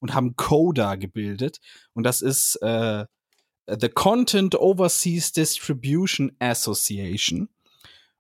und 0.03 0.15
haben 0.15 0.35
Coda 0.37 0.97
gebildet. 0.97 1.61
Und 1.95 2.03
das 2.03 2.21
ist 2.21 2.57
äh, 2.57 3.07
The 3.67 3.89
Content 3.89 4.57
Overseas 4.57 5.33
Distribution 5.33 6.33
Association. 6.41 7.49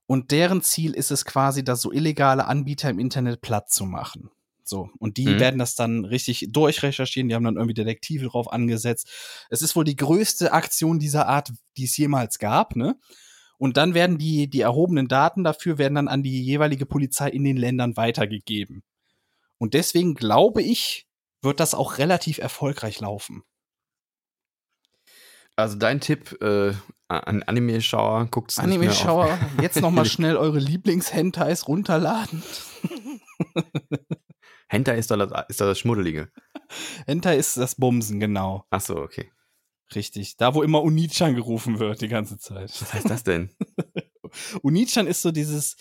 Und 0.06 0.30
deren 0.30 0.62
Ziel 0.62 0.94
ist 0.94 1.10
es 1.10 1.24
quasi, 1.24 1.64
das 1.64 1.82
so 1.82 1.92
illegale 1.92 2.46
Anbieter 2.46 2.88
im 2.88 3.00
Internet 3.00 3.40
platt 3.40 3.70
zu 3.70 3.84
machen. 3.84 4.30
So. 4.64 4.90
Und 4.98 5.16
die 5.16 5.26
mhm. 5.26 5.40
werden 5.40 5.58
das 5.58 5.74
dann 5.74 6.04
richtig 6.04 6.46
durchrecherchieren. 6.50 7.28
Die 7.28 7.34
haben 7.34 7.44
dann 7.44 7.56
irgendwie 7.56 7.74
Detektive 7.74 8.26
drauf 8.26 8.52
angesetzt. 8.52 9.10
Es 9.50 9.60
ist 9.60 9.74
wohl 9.74 9.84
die 9.84 9.96
größte 9.96 10.52
Aktion 10.52 11.00
dieser 11.00 11.26
Art, 11.26 11.52
die 11.76 11.84
es 11.84 11.96
jemals 11.96 12.38
gab, 12.38 12.76
ne? 12.76 12.96
Und 13.58 13.76
dann 13.76 13.94
werden 13.94 14.18
die, 14.18 14.48
die 14.48 14.60
erhobenen 14.60 15.06
Daten 15.06 15.44
dafür 15.44 15.78
werden 15.78 15.94
dann 15.94 16.08
an 16.08 16.22
die 16.22 16.42
jeweilige 16.42 16.84
Polizei 16.84 17.28
in 17.28 17.44
den 17.44 17.56
Ländern 17.56 17.96
weitergegeben. 17.96 18.82
Und 19.58 19.74
deswegen 19.74 20.14
glaube 20.14 20.62
ich, 20.62 21.06
wird 21.42 21.60
das 21.60 21.74
auch 21.74 21.98
relativ 21.98 22.38
erfolgreich 22.38 23.00
laufen. 23.00 23.42
Also 25.56 25.76
dein 25.76 26.00
Tipp 26.00 26.40
äh, 26.40 26.72
an 27.08 27.42
Anime-Schauer, 27.42 28.26
guckt's 28.30 28.58
Anime-Schauer, 28.58 29.38
jetzt 29.60 29.80
noch 29.80 29.90
mal 29.90 30.04
schnell 30.06 30.36
eure 30.36 30.58
Lieblings-Hentais 30.58 31.68
runterladen. 31.68 32.42
Hentai 34.68 34.96
ist 34.96 35.10
doch 35.10 35.18
das, 35.18 35.44
ist 35.48 35.60
das 35.60 35.78
Schmuddelige. 35.78 36.30
Hentai 37.06 37.36
ist 37.36 37.58
das 37.58 37.74
Bumsen, 37.74 38.20
genau. 38.20 38.64
Ach 38.70 38.80
so, 38.80 38.96
okay. 38.96 39.30
Richtig. 39.94 40.38
Da, 40.38 40.54
wo 40.54 40.62
immer 40.62 40.82
Unichan 40.82 41.34
gerufen 41.34 41.78
wird 41.78 42.00
die 42.00 42.08
ganze 42.08 42.38
Zeit. 42.38 42.70
Was 42.80 42.94
heißt 42.94 43.10
das 43.10 43.22
denn? 43.22 43.50
Unichan 44.62 45.06
ist 45.06 45.20
so 45.20 45.30
dieses, 45.30 45.76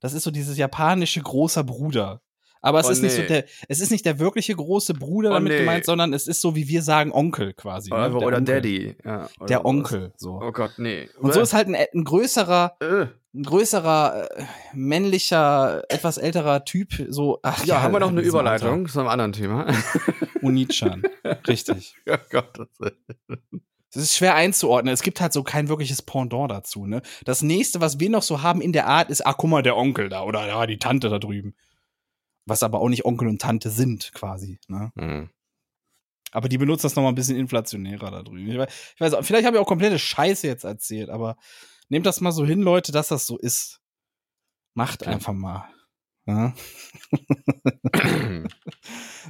das 0.00 0.12
ist 0.12 0.24
so 0.24 0.30
dieses 0.30 0.58
japanische 0.58 1.22
großer 1.22 1.64
Bruder. 1.64 2.20
Aber 2.64 2.80
es 2.80 2.86
oh, 2.86 2.92
ist 2.92 3.02
nicht 3.02 3.14
so 3.14 3.20
der, 3.20 3.44
es 3.68 3.80
ist 3.80 3.90
nicht 3.90 4.06
der 4.06 4.18
wirkliche 4.18 4.56
große 4.56 4.94
Bruder 4.94 5.30
oh, 5.30 5.34
damit 5.34 5.52
nee. 5.52 5.58
gemeint, 5.58 5.84
sondern 5.84 6.14
es 6.14 6.26
ist 6.26 6.40
so, 6.40 6.56
wie 6.56 6.66
wir 6.66 6.80
sagen, 6.80 7.12
Onkel 7.12 7.52
quasi. 7.52 7.92
Oder, 7.92 8.08
ne? 8.08 8.16
oder 8.16 8.40
Daddy. 8.40 8.96
Ja, 9.04 9.28
oder 9.38 9.46
der 9.46 9.66
Onkel, 9.66 10.14
so. 10.16 10.40
Oh 10.42 10.50
Gott, 10.50 10.72
nee. 10.78 11.06
Und 11.20 11.34
so 11.34 11.42
ist 11.42 11.52
halt 11.52 11.68
ein, 11.68 11.74
ein 11.74 12.04
größerer, 12.04 12.76
äh. 12.80 13.06
ein 13.34 13.42
größerer, 13.42 14.30
äh, 14.30 14.44
männlicher, 14.72 15.82
etwas 15.90 16.16
älterer 16.16 16.64
Typ, 16.64 16.94
so. 17.10 17.38
Ach, 17.42 17.66
ja, 17.66 17.74
ja, 17.74 17.82
haben 17.82 17.92
wir 17.92 18.00
noch 18.00 18.08
eine 18.08 18.22
Überleitung 18.22 18.88
zu 18.88 18.98
einem 18.98 19.10
anderen 19.10 19.34
Thema. 19.34 19.66
Unichan. 20.40 21.02
Richtig. 21.46 21.96
Oh 22.08 22.16
Gott. 22.30 22.68
Das 23.92 24.02
ist 24.02 24.16
schwer 24.16 24.34
einzuordnen. 24.36 24.94
Es 24.94 25.02
gibt 25.02 25.20
halt 25.20 25.32
so 25.32 25.42
kein 25.42 25.68
wirkliches 25.68 26.00
Pendant 26.00 26.50
dazu, 26.50 26.86
ne? 26.86 27.02
Das 27.24 27.42
nächste, 27.42 27.80
was 27.80 28.00
wir 28.00 28.08
noch 28.08 28.22
so 28.22 28.42
haben 28.42 28.60
in 28.60 28.72
der 28.72 28.86
Art, 28.86 29.10
ist, 29.10 29.26
ah, 29.26 29.34
guck 29.34 29.50
mal, 29.50 29.62
der 29.62 29.76
Onkel 29.76 30.08
da 30.08 30.22
oder 30.22 30.46
ja, 30.46 30.66
die 30.66 30.78
Tante 30.78 31.10
da 31.10 31.18
drüben 31.18 31.54
was 32.46 32.62
aber 32.62 32.80
auch 32.80 32.88
nicht 32.88 33.04
Onkel 33.04 33.28
und 33.28 33.40
Tante 33.40 33.70
sind, 33.70 34.12
quasi. 34.12 34.58
Ne? 34.68 34.92
Mhm. 34.94 35.30
Aber 36.32 36.48
die 36.48 36.58
benutzen 36.58 36.82
das 36.82 36.96
noch 36.96 37.02
mal 37.02 37.10
ein 37.10 37.14
bisschen 37.14 37.36
inflationärer 37.36 38.10
da 38.10 38.22
drüben. 38.22 38.50
Ich 38.50 38.58
weiß, 38.58 38.68
ich 38.96 39.00
weiß 39.00 39.14
vielleicht 39.22 39.46
habe 39.46 39.56
ich 39.56 39.62
auch 39.62 39.68
komplette 39.68 39.98
Scheiße 39.98 40.46
jetzt 40.46 40.64
erzählt, 40.64 41.08
aber 41.08 41.36
nehmt 41.88 42.06
das 42.06 42.20
mal 42.20 42.32
so 42.32 42.44
hin, 42.44 42.60
Leute, 42.60 42.90
dass 42.92 43.08
das 43.08 43.26
so 43.26 43.38
ist. 43.38 43.80
Macht 44.74 45.02
okay. 45.02 45.12
einfach 45.12 45.32
mal. 45.32 45.68
Ja? 46.26 46.54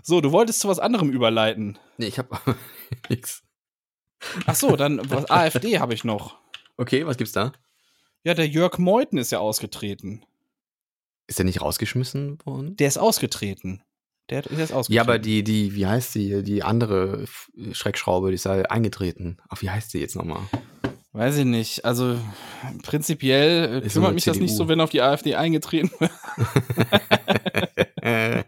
so, 0.02 0.20
du 0.20 0.32
wolltest 0.32 0.60
zu 0.60 0.68
was 0.68 0.78
anderem 0.78 1.10
überleiten. 1.10 1.78
Nee, 1.98 2.06
ich 2.06 2.18
habe 2.18 2.38
nichts. 3.10 3.42
Ach 4.46 4.54
so, 4.54 4.76
dann 4.76 5.00
was 5.10 5.26
AfD 5.30 5.78
habe 5.80 5.94
ich 5.94 6.04
noch. 6.04 6.38
Okay, 6.76 7.06
was 7.06 7.18
gibt's 7.18 7.32
da? 7.32 7.52
Ja, 8.22 8.34
der 8.34 8.48
Jörg 8.48 8.78
Meuthen 8.78 9.18
ist 9.18 9.32
ja 9.32 9.38
ausgetreten. 9.40 10.24
Ist 11.26 11.38
er 11.38 11.44
nicht 11.44 11.60
rausgeschmissen 11.60 12.38
worden? 12.44 12.76
Der 12.76 12.88
ist 12.88 12.98
ausgetreten. 12.98 13.82
Der, 14.30 14.42
der 14.42 14.64
ist 14.64 14.72
ausgetreten. 14.72 14.96
Ja, 14.96 15.02
aber 15.02 15.18
die, 15.18 15.44
die, 15.44 15.74
wie 15.74 15.86
heißt 15.86 16.14
die, 16.14 16.42
die 16.42 16.62
andere 16.62 17.26
Schreckschraube, 17.72 18.28
die 18.28 18.34
ist 18.34 18.44
ja 18.44 18.52
eingetreten. 18.62 19.38
Ach, 19.48 19.60
wie 19.60 19.70
heißt 19.70 19.92
die 19.92 19.98
jetzt 19.98 20.16
nochmal? 20.16 20.40
Weiß 21.12 21.36
ich 21.36 21.44
nicht. 21.44 21.84
Also 21.84 22.18
prinzipiell 22.82 23.82
ist 23.82 23.92
kümmert 23.92 24.14
mich 24.14 24.24
CDU. 24.24 24.34
das 24.34 24.42
nicht 24.42 24.56
so, 24.56 24.66
wenn 24.66 24.80
auf 24.80 24.90
die 24.90 25.00
AfD 25.00 25.36
eingetreten 25.36 25.92
wird. 25.98 26.10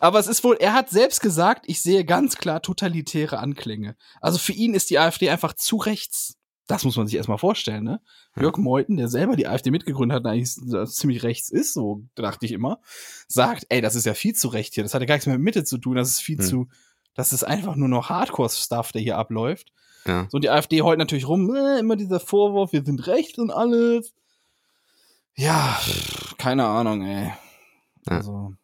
Aber 0.00 0.18
es 0.18 0.28
ist 0.28 0.44
wohl, 0.44 0.56
er 0.60 0.72
hat 0.72 0.88
selbst 0.88 1.20
gesagt, 1.20 1.64
ich 1.66 1.82
sehe 1.82 2.04
ganz 2.04 2.36
klar 2.36 2.62
totalitäre 2.62 3.38
Anklänge. 3.38 3.96
Also 4.20 4.38
für 4.38 4.52
ihn 4.52 4.74
ist 4.74 4.90
die 4.90 4.98
AfD 4.98 5.30
einfach 5.30 5.54
zu 5.54 5.76
rechts. 5.76 6.36
Das 6.70 6.84
muss 6.84 6.96
man 6.96 7.06
sich 7.06 7.16
erstmal 7.16 7.38
vorstellen, 7.38 7.84
ne? 7.84 8.00
Ja. 8.36 8.42
Jörg 8.42 8.56
Meuthen, 8.58 8.96
der 8.96 9.08
selber 9.08 9.36
die 9.36 9.48
AfD 9.48 9.70
mitgegründet 9.70 10.16
hat, 10.16 10.26
eigentlich 10.26 10.50
ziemlich 10.92 11.22
rechts 11.22 11.50
ist, 11.50 11.72
so 11.72 12.04
dachte 12.14 12.46
ich 12.46 12.52
immer, 12.52 12.80
sagt, 13.26 13.66
ey, 13.70 13.80
das 13.80 13.94
ist 13.94 14.06
ja 14.06 14.14
viel 14.14 14.34
zu 14.34 14.48
recht 14.48 14.74
hier. 14.74 14.84
Das 14.84 14.94
hat 14.94 15.00
ja 15.00 15.06
gar 15.06 15.16
nichts 15.16 15.26
mehr 15.26 15.36
mit 15.36 15.44
Mitte 15.44 15.64
zu 15.64 15.78
tun. 15.78 15.96
Das 15.96 16.08
ist 16.08 16.20
viel 16.20 16.38
hm. 16.38 16.44
zu, 16.44 16.68
das 17.14 17.32
ist 17.32 17.44
einfach 17.44 17.74
nur 17.76 17.88
noch 17.88 18.08
Hardcore-Stuff, 18.08 18.92
der 18.92 19.02
hier 19.02 19.18
abläuft. 19.18 19.72
Ja. 20.06 20.26
So, 20.30 20.36
und 20.36 20.44
die 20.44 20.50
AfD 20.50 20.82
heult 20.82 20.98
natürlich 20.98 21.28
rum, 21.28 21.54
äh, 21.54 21.78
immer 21.80 21.96
dieser 21.96 22.20
Vorwurf, 22.20 22.72
wir 22.72 22.84
sind 22.84 23.06
rechts 23.06 23.38
und 23.38 23.50
alles. 23.50 24.14
Ja, 25.34 25.78
keine 26.38 26.66
Ahnung, 26.66 27.02
ey. 27.02 27.32
Ja. 28.06 28.16
Also, 28.16 28.54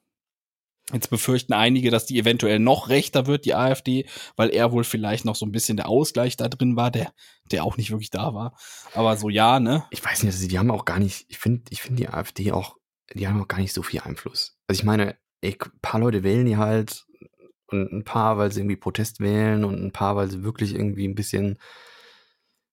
Jetzt 0.93 1.11
befürchten 1.11 1.53
einige, 1.53 1.91
dass 1.91 2.07
die 2.07 2.19
eventuell 2.19 2.61
noch 2.61 2.89
rechter 2.89 3.27
wird, 3.27 3.45
die 3.45 3.55
AfD, 3.55 4.07
weil 4.37 4.51
er 4.51 4.71
wohl 4.71 4.85
vielleicht 4.85 5.25
noch 5.25 5.35
so 5.35 5.45
ein 5.45 5.51
bisschen 5.51 5.77
der 5.77 5.89
Ausgleich 5.89 6.37
da 6.37 6.49
drin 6.49 6.77
war, 6.77 6.93
der, 6.93 7.13
der 7.51 7.65
auch 7.65 7.77
nicht 7.77 7.91
wirklich 7.91 8.11
da 8.11 8.35
war. 8.35 8.57
Aber 8.95 9.17
so 9.17 9.29
ja, 9.29 9.59
ne? 9.59 9.85
Ich 9.91 10.05
weiß 10.05 10.23
nicht, 10.23 10.33
also 10.33 10.47
die 10.47 10.59
haben 10.59 10.71
auch 10.71 10.85
gar 10.85 11.01
nicht, 11.01 11.27
ich 11.29 11.39
finde, 11.39 11.65
ich 11.71 11.83
finde 11.83 12.03
die 12.03 12.09
AfD 12.09 12.53
auch, 12.53 12.77
die 13.13 13.27
haben 13.27 13.43
auch 13.43 13.49
gar 13.49 13.59
nicht 13.59 13.73
so 13.73 13.83
viel 13.83 14.01
Einfluss. 14.01 14.57
Also 14.69 14.81
ich 14.81 14.85
meine, 14.85 15.17
ey, 15.41 15.59
ein 15.61 15.81
paar 15.83 15.99
Leute 15.99 16.23
wählen 16.23 16.47
die 16.47 16.57
halt 16.57 17.05
und 17.67 17.93
ein 17.93 18.05
paar, 18.05 18.39
weil 18.39 18.53
sie 18.53 18.61
irgendwie 18.61 18.77
Protest 18.77 19.19
wählen 19.19 19.65
und 19.65 19.83
ein 19.83 19.93
paar, 19.93 20.15
weil 20.15 20.31
sie 20.31 20.45
wirklich 20.45 20.73
irgendwie 20.73 21.09
ein 21.09 21.17
bisschen, 21.17 21.59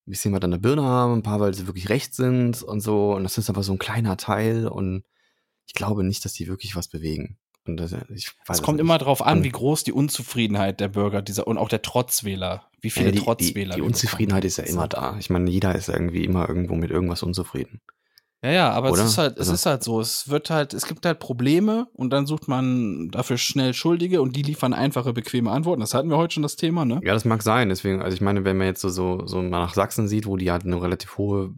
ein 0.05 0.11
bisschen 0.11 0.33
was 0.33 0.41
an 0.41 0.51
der 0.51 0.59
Birne 0.59 0.83
haben, 0.83 1.13
ein 1.13 1.23
paar, 1.23 1.39
weil 1.39 1.55
sie 1.55 1.65
wirklich 1.65 1.89
recht 1.89 2.13
sind 2.13 2.61
und 2.61 2.79
so. 2.79 3.15
Und 3.15 3.23
das 3.23 3.39
ist 3.39 3.49
aber 3.49 3.63
so 3.63 3.73
ein 3.73 3.79
kleiner 3.79 4.17
Teil 4.17 4.67
und 4.67 5.03
ich 5.65 5.73
glaube 5.73 6.03
nicht, 6.03 6.23
dass 6.25 6.33
die 6.33 6.47
wirklich 6.47 6.75
was 6.75 6.87
bewegen. 6.87 7.39
Und 7.65 7.77
das, 7.77 7.95
es 8.47 8.61
kommt 8.61 8.81
immer 8.81 8.97
darauf 8.97 9.25
an, 9.25 9.43
wie 9.43 9.49
groß 9.49 9.85
die 9.85 9.93
Unzufriedenheit 9.93 10.81
der 10.81 10.89
Bürger 10.89 11.21
dieser 11.21 11.47
und 11.47 11.57
auch 11.57 11.69
der 11.69 11.81
Trotzwähler, 11.81 12.67
wie 12.81 12.89
viele 12.89 13.07
ja, 13.07 13.11
die, 13.13 13.19
Trotzwähler. 13.19 13.75
Die, 13.75 13.81
die 13.81 13.87
Unzufriedenheit 13.87 14.43
ist 14.43 14.57
ja 14.57 14.65
immer 14.65 14.87
da. 14.87 15.15
Ich 15.17 15.29
meine, 15.29 15.49
jeder 15.49 15.73
ist 15.73 15.87
irgendwie 15.87 16.25
immer 16.25 16.49
irgendwo 16.49 16.75
mit 16.75 16.91
irgendwas 16.91 17.23
unzufrieden. 17.23 17.81
Ja, 18.43 18.51
ja, 18.51 18.71
aber 18.71 18.91
Oder? 18.91 19.03
es 19.03 19.11
ist 19.11 19.17
halt, 19.17 19.33
es 19.35 19.39
also. 19.39 19.53
ist 19.53 19.65
halt 19.65 19.83
so. 19.83 20.01
Es 20.01 20.27
wird 20.27 20.49
halt, 20.49 20.73
es 20.73 20.85
gibt 20.85 21.05
halt 21.05 21.19
Probleme 21.19 21.87
und 21.93 22.09
dann 22.11 22.25
sucht 22.25 22.49
man 22.49 23.09
dafür 23.09 23.37
schnell 23.37 23.73
Schuldige 23.73 24.21
und 24.21 24.35
die 24.35 24.41
liefern 24.41 24.73
einfache, 24.73 25.13
bequeme 25.13 25.49
Antworten. 25.49 25.79
Das 25.79 25.93
hatten 25.93 26.09
wir 26.09 26.17
heute 26.17 26.33
schon 26.33 26.43
das 26.43 26.57
Thema, 26.57 26.83
ne? 26.83 26.99
Ja, 27.05 27.13
das 27.13 27.23
mag 27.23 27.41
sein. 27.41 27.69
Deswegen, 27.69 28.01
also 28.01 28.13
ich 28.13 28.21
meine, 28.21 28.43
wenn 28.43 28.57
man 28.57 28.67
jetzt 28.67 28.81
so, 28.81 28.89
so, 28.89 29.25
so 29.25 29.41
mal 29.41 29.61
nach 29.61 29.73
Sachsen 29.73 30.09
sieht, 30.09 30.25
wo 30.25 30.35
die 30.35 30.51
halt 30.51 30.65
eine 30.65 30.81
relativ 30.81 31.17
hohe, 31.17 31.55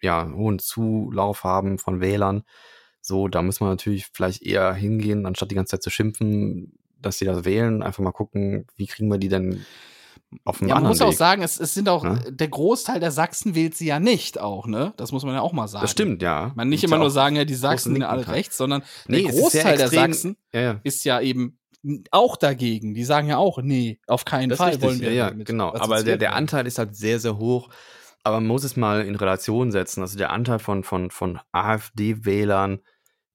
ja, 0.00 0.28
hohen 0.34 0.58
Zulauf 0.58 1.44
haben 1.44 1.78
von 1.78 2.00
Wählern, 2.00 2.42
so, 3.02 3.28
da 3.28 3.42
muss 3.42 3.60
man 3.60 3.70
natürlich 3.70 4.06
vielleicht 4.12 4.42
eher 4.42 4.72
hingehen, 4.72 5.26
anstatt 5.26 5.50
die 5.50 5.56
ganze 5.56 5.72
Zeit 5.72 5.82
zu 5.82 5.90
schimpfen, 5.90 6.78
dass 7.00 7.18
sie 7.18 7.24
das 7.24 7.44
wählen, 7.44 7.82
einfach 7.82 8.02
mal 8.02 8.12
gucken, 8.12 8.66
wie 8.76 8.86
kriegen 8.86 9.10
wir 9.10 9.18
die 9.18 9.28
denn 9.28 9.64
auf 10.44 10.58
dem 10.58 10.68
ja, 10.68 10.76
man 10.76 10.84
muss 10.84 11.00
Weg. 11.00 11.08
auch 11.08 11.12
sagen, 11.12 11.42
es, 11.42 11.60
es 11.60 11.74
sind 11.74 11.88
auch, 11.88 12.04
ja? 12.04 12.18
der 12.30 12.48
Großteil 12.48 13.00
der 13.00 13.10
Sachsen 13.10 13.54
wählt 13.54 13.74
sie 13.74 13.86
ja 13.86 14.00
nicht 14.00 14.40
auch, 14.40 14.66
ne? 14.66 14.94
Das 14.96 15.12
muss 15.12 15.24
man 15.24 15.34
ja 15.34 15.42
auch 15.42 15.52
mal 15.52 15.68
sagen. 15.68 15.82
Das 15.82 15.90
stimmt, 15.90 16.22
ja. 16.22 16.52
Man 16.54 16.68
nicht 16.68 16.84
immer 16.84 16.96
nur 16.96 17.10
sagen, 17.10 17.36
ja, 17.36 17.44
die 17.44 17.54
Sachsen 17.54 17.92
sind 17.92 18.02
alle 18.02 18.26
rechts, 18.28 18.56
sondern 18.56 18.82
nee, 19.06 19.24
der 19.24 19.32
Großteil 19.32 19.76
der 19.76 19.88
Sachsen 19.88 20.36
ja, 20.52 20.60
ja. 20.60 20.80
ist 20.84 21.04
ja 21.04 21.20
eben 21.20 21.58
auch 22.10 22.36
dagegen. 22.36 22.94
Die 22.94 23.04
sagen 23.04 23.28
ja 23.28 23.36
auch, 23.38 23.60
nee, 23.60 24.00
auf 24.06 24.24
keinen 24.24 24.50
das 24.50 24.58
Fall 24.58 24.80
wollen 24.80 25.00
wir. 25.00 25.12
Ja, 25.12 25.28
ja 25.28 25.34
genau. 25.34 25.74
Aber 25.74 26.02
der, 26.02 26.16
der 26.16 26.34
Anteil 26.34 26.66
ist 26.66 26.78
halt 26.78 26.96
sehr, 26.96 27.18
sehr 27.18 27.38
hoch. 27.38 27.68
Aber 28.24 28.36
man 28.36 28.46
muss 28.46 28.62
es 28.62 28.76
mal 28.76 29.04
in 29.04 29.16
Relation 29.16 29.72
setzen. 29.72 30.00
Also 30.00 30.16
der 30.16 30.30
Anteil 30.30 30.60
von, 30.60 30.84
von, 30.84 31.10
von 31.10 31.40
AfD-Wählern 31.50 32.80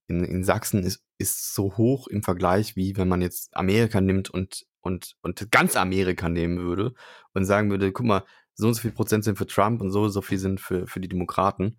in, 0.08 0.24
in 0.24 0.44
Sachsen 0.44 0.84
ist, 0.84 1.04
ist 1.18 1.54
so 1.54 1.78
hoch 1.78 2.08
im 2.08 2.24
Vergleich, 2.24 2.76
wie 2.76 2.96
wenn 2.98 3.08
man 3.08 3.22
jetzt 3.22 3.56
Amerika 3.56 4.02
nimmt 4.02 4.30
und, 4.30 4.66
und, 4.82 5.16
und 5.22 5.52
ganz 5.52 5.76
Amerika 5.76 6.30
nehmen 6.30 6.60
würde 6.60 6.94
und 7.34 7.46
sagen 7.46 7.70
würde, 7.70 7.92
guck 7.92 8.06
mal, 8.06 8.24
so 8.56 8.68
und 8.68 8.74
so 8.74 8.82
viel 8.82 8.92
Prozent 8.92 9.24
sind 9.24 9.38
für 9.38 9.46
Trump 9.46 9.82
und 9.82 9.92
so 9.92 10.04
und 10.04 10.12
so 10.12 10.22
viel 10.22 10.40
sind 10.40 10.60
für, 10.60 10.88
für 10.88 11.00
die 11.00 11.10
Demokraten, 11.10 11.78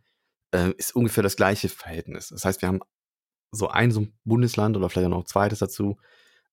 äh, 0.53 0.73
ist 0.77 0.95
ungefähr 0.95 1.23
das 1.23 1.37
gleiche 1.37 1.69
Verhältnis. 1.69 2.29
Das 2.29 2.45
heißt, 2.45 2.63
wir 2.63 2.69
haben 2.69 2.81
so 3.51 3.69
ein 3.69 3.91
so 3.91 4.03
ein 4.03 4.19
Bundesland 4.25 4.77
oder 4.77 4.89
vielleicht 4.89 5.07
auch 5.07 5.11
noch 5.11 5.25
ein 5.25 5.27
zweites 5.27 5.59
dazu, 5.59 5.99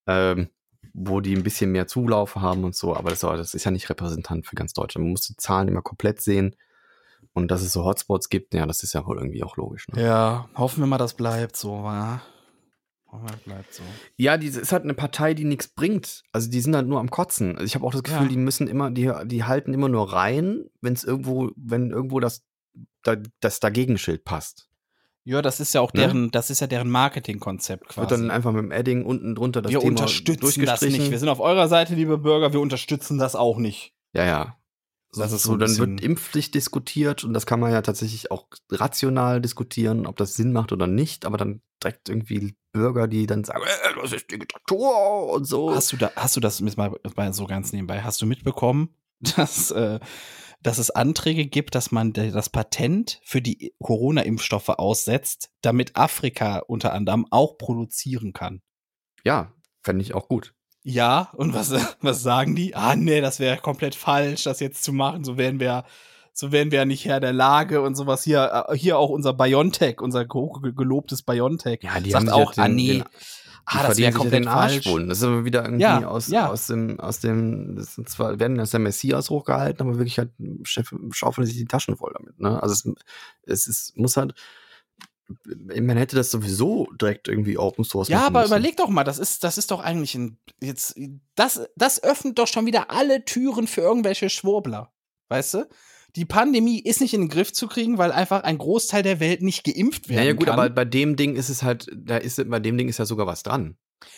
ähm, 0.07 0.49
wo 0.93 1.19
die 1.19 1.35
ein 1.35 1.43
bisschen 1.43 1.71
mehr 1.71 1.87
Zulauf 1.87 2.35
haben 2.35 2.63
und 2.63 2.75
so, 2.75 2.95
aber 2.95 3.09
das, 3.09 3.19
das 3.19 3.53
ist 3.53 3.65
ja 3.65 3.71
nicht 3.71 3.89
repräsentant 3.89 4.47
für 4.47 4.55
ganz 4.55 4.73
Deutschland. 4.73 5.03
Man 5.05 5.11
muss 5.11 5.27
die 5.27 5.35
Zahlen 5.35 5.67
immer 5.67 5.81
komplett 5.81 6.21
sehen 6.21 6.55
Und 7.35 7.51
dass 7.51 7.61
es 7.61 7.73
so 7.73 7.83
Hotspots 7.83 8.29
gibt, 8.29 8.53
ja, 8.53 8.65
das 8.65 8.81
ist 8.81 8.93
ja 8.93 9.05
wohl 9.05 9.17
irgendwie 9.17 9.43
auch 9.43 9.57
logisch. 9.57 9.89
Ne? 9.89 10.01
Ja, 10.01 10.47
hoffen 10.55 10.79
wir 10.81 10.87
mal, 10.87 10.97
das 10.97 11.15
bleibt 11.15 11.57
so, 11.57 11.83
wa? 11.83 12.21
Hoffen 13.11 13.27
wir, 13.27 13.35
bleibt 13.43 13.73
so. 13.73 13.83
Ja, 14.15 14.37
die 14.37 14.47
ist 14.47 14.71
halt 14.71 14.83
eine 14.83 14.93
Partei, 14.93 15.33
die 15.33 15.43
nichts 15.43 15.67
bringt. 15.67 16.23
Also 16.31 16.49
die 16.49 16.61
sind 16.61 16.73
halt 16.77 16.87
nur 16.87 17.01
am 17.01 17.11
Kotzen. 17.11 17.57
Also 17.57 17.65
ich 17.65 17.75
habe 17.75 17.85
auch 17.85 17.91
das 17.91 18.03
Gefühl, 18.03 18.23
ja. 18.23 18.29
die 18.29 18.37
müssen 18.37 18.69
immer, 18.69 18.89
die, 18.89 19.11
die 19.25 19.43
halten 19.43 19.73
immer 19.73 19.89
nur 19.89 20.13
rein, 20.13 20.63
wenn 20.79 20.93
es 20.93 21.03
irgendwo, 21.03 21.51
wenn 21.57 21.91
irgendwo 21.91 22.21
das, 22.21 22.45
das 23.41 23.59
Dagegenschild 23.59 24.23
passt. 24.23 24.69
Ja, 25.25 25.41
das 25.41 25.59
ist 25.59 25.73
ja 25.73 25.81
auch 25.81 25.91
ne? 25.91 26.03
deren, 26.03 26.21
ne? 26.21 26.31
das 26.31 26.49
ist 26.49 26.61
ja 26.61 26.67
deren 26.67 26.89
Marketingkonzept 26.89 27.89
quasi. 27.89 27.99
Wird 27.99 28.11
dann 28.11 28.31
einfach 28.31 28.53
mit 28.53 28.63
dem 28.63 28.71
Adding 28.71 29.03
unten 29.03 29.35
drunter 29.35 29.61
das 29.61 29.73
wir 29.73 29.79
Thema 29.79 29.89
unterstützen 29.89 30.65
das 30.65 30.81
nicht. 30.83 31.11
Wir 31.11 31.19
sind 31.19 31.27
auf 31.27 31.41
eurer 31.41 31.67
Seite, 31.67 31.95
liebe 31.95 32.17
Bürger, 32.17 32.53
wir 32.53 32.61
unterstützen 32.61 33.17
das 33.17 33.35
auch 33.35 33.57
nicht. 33.57 33.93
Ja, 34.13 34.23
ja. 34.23 34.57
Das 35.13 35.31
ist 35.31 35.43
so, 35.43 35.55
dann 35.55 35.77
wird 35.77 36.01
Impfpflicht 36.01 36.53
diskutiert 36.53 37.23
und 37.23 37.33
das 37.33 37.45
kann 37.45 37.59
man 37.59 37.71
ja 37.71 37.81
tatsächlich 37.81 38.31
auch 38.31 38.47
rational 38.69 39.39
diskutieren, 39.39 40.07
ob 40.07 40.17
das 40.17 40.33
Sinn 40.33 40.51
macht 40.51 40.71
oder 40.71 40.87
nicht, 40.87 41.25
aber 41.25 41.37
dann 41.37 41.61
direkt 41.81 42.09
irgendwie 42.09 42.55
Bürger, 42.73 43.07
die 43.07 43.25
dann 43.25 43.43
sagen, 43.43 43.63
äh, 43.63 44.01
das 44.01 44.11
ist 44.11 44.29
Diktatur 44.29 45.31
und 45.31 45.45
so. 45.45 45.73
Hast 45.73 45.93
du 45.93 45.97
da, 45.97 46.11
hast 46.15 46.35
du 46.35 46.41
das 46.41 46.59
mal, 46.61 46.91
mal 47.15 47.33
so 47.33 47.45
ganz 47.45 47.71
nebenbei, 47.71 48.01
hast 48.01 48.21
du 48.21 48.25
mitbekommen, 48.25 48.93
dass, 49.37 49.71
äh, 49.71 49.99
dass 50.61 50.77
es 50.79 50.91
Anträge 50.91 51.45
gibt, 51.45 51.75
dass 51.75 51.91
man 51.91 52.11
das 52.11 52.49
Patent 52.49 53.21
für 53.23 53.41
die 53.41 53.73
Corona-Impfstoffe 53.81 54.69
aussetzt, 54.69 55.51
damit 55.61 55.95
Afrika 55.95 56.59
unter 56.67 56.91
anderem 56.91 57.25
auch 57.29 57.57
produzieren 57.57 58.33
kann? 58.33 58.61
Ja, 59.23 59.53
fände 59.83 60.01
ich 60.01 60.13
auch 60.13 60.27
gut. 60.27 60.53
Ja, 60.87 61.29
und 61.33 61.55
was, 61.55 61.73
was 62.01 62.21
sagen 62.21 62.55
die? 62.55 62.75
Ah, 62.75 62.95
nee, 62.95 63.19
das 63.19 63.39
wäre 63.39 63.57
komplett 63.57 63.95
falsch, 63.95 64.43
das 64.43 64.59
jetzt 64.59 64.83
zu 64.83 64.93
machen. 64.93 65.23
So 65.23 65.35
wären 65.35 65.59
wir, 65.59 65.83
so 66.31 66.51
wären 66.51 66.69
wir 66.69 66.79
ja 66.79 66.85
nicht 66.85 67.05
Herr 67.05 67.19
der 67.19 67.33
Lage 67.33 67.81
und 67.81 67.95
sowas. 67.95 68.23
Hier, 68.23 68.67
äh, 68.69 68.77
hier 68.77 68.99
auch 68.99 69.09
unser 69.09 69.33
Biontech, 69.33 69.99
unser 69.99 70.25
gelobtes 70.25 71.23
Biontech. 71.23 71.79
Ja, 71.81 71.99
die 71.99 72.11
sagt 72.11 72.29
auch, 72.29 72.53
den, 72.53 72.63
ah, 72.63 72.67
nee. 72.67 72.87
Den, 72.99 73.03
ah, 73.65 73.87
das 73.87 73.97
wäre 73.97 74.13
komplett 74.13 74.45
falsch. 74.45 74.83
Das 74.83 75.17
ist 75.17 75.23
aber 75.23 75.43
wieder 75.43 75.63
irgendwie 75.63 75.81
ja, 75.81 76.07
aus, 76.07 76.27
ja. 76.27 76.49
aus 76.49 76.67
dem, 76.67 76.99
aus 76.99 77.19
dem, 77.19 77.77
das 77.77 77.95
sind 77.95 78.07
zwar, 78.07 78.39
werden 78.39 78.59
das 78.59 78.69
der 78.69 78.79
Messias 78.79 79.31
hochgehalten, 79.31 79.87
aber 79.87 79.97
wirklich 79.97 80.19
halt, 80.19 80.29
Chef, 80.61 80.93
schaufeln 81.09 81.47
sich 81.47 81.57
die 81.57 81.65
Taschen 81.65 81.97
voll 81.97 82.13
damit, 82.15 82.39
ne? 82.39 82.61
Also 82.61 82.73
es, 82.73 82.95
es 83.47 83.67
ist, 83.67 83.97
muss 83.97 84.17
halt, 84.17 84.35
man 85.45 85.97
hätte 85.97 86.15
das 86.15 86.29
sowieso 86.31 86.87
direkt 87.01 87.27
irgendwie 87.27 87.57
Open 87.57 87.83
Source 87.83 88.09
Ja, 88.09 88.25
aber 88.25 88.41
müssen. 88.41 88.51
überleg 88.51 88.77
doch 88.77 88.89
mal, 88.89 89.03
das 89.03 89.17
ist, 89.17 89.43
das 89.43 89.57
ist 89.57 89.71
doch 89.71 89.79
eigentlich 89.79 90.15
ein, 90.15 90.37
jetzt, 90.61 90.99
das, 91.35 91.67
das 91.75 92.03
öffnet 92.03 92.37
doch 92.37 92.47
schon 92.47 92.65
wieder 92.65 92.91
alle 92.91 93.25
Türen 93.25 93.67
für 93.67 93.81
irgendwelche 93.81 94.29
Schwurbler. 94.29 94.91
Weißt 95.29 95.55
du? 95.55 95.69
Die 96.15 96.25
Pandemie 96.25 96.79
ist 96.79 97.01
nicht 97.01 97.13
in 97.13 97.21
den 97.21 97.29
Griff 97.29 97.51
zu 97.51 97.67
kriegen, 97.67 97.97
weil 97.97 98.11
einfach 98.11 98.43
ein 98.43 98.57
Großteil 98.57 99.03
der 99.03 99.19
Welt 99.19 99.41
nicht 99.41 99.63
geimpft 99.63 100.07
werden 100.07 100.19
naja, 100.19 100.33
gut, 100.33 100.45
kann. 100.47 100.59
aber 100.59 100.69
bei 100.69 100.85
dem 100.85 101.15
Ding 101.15 101.35
ist 101.35 101.49
es 101.49 101.63
halt, 101.63 101.89
da 101.93 102.17
ist, 102.17 102.49
bei 102.49 102.59
dem 102.59 102.77
Ding 102.77 102.87
ist 102.87 102.99
ja 102.99 103.05
sogar 103.05 103.27
was 103.27 103.43
dran. 103.43 103.77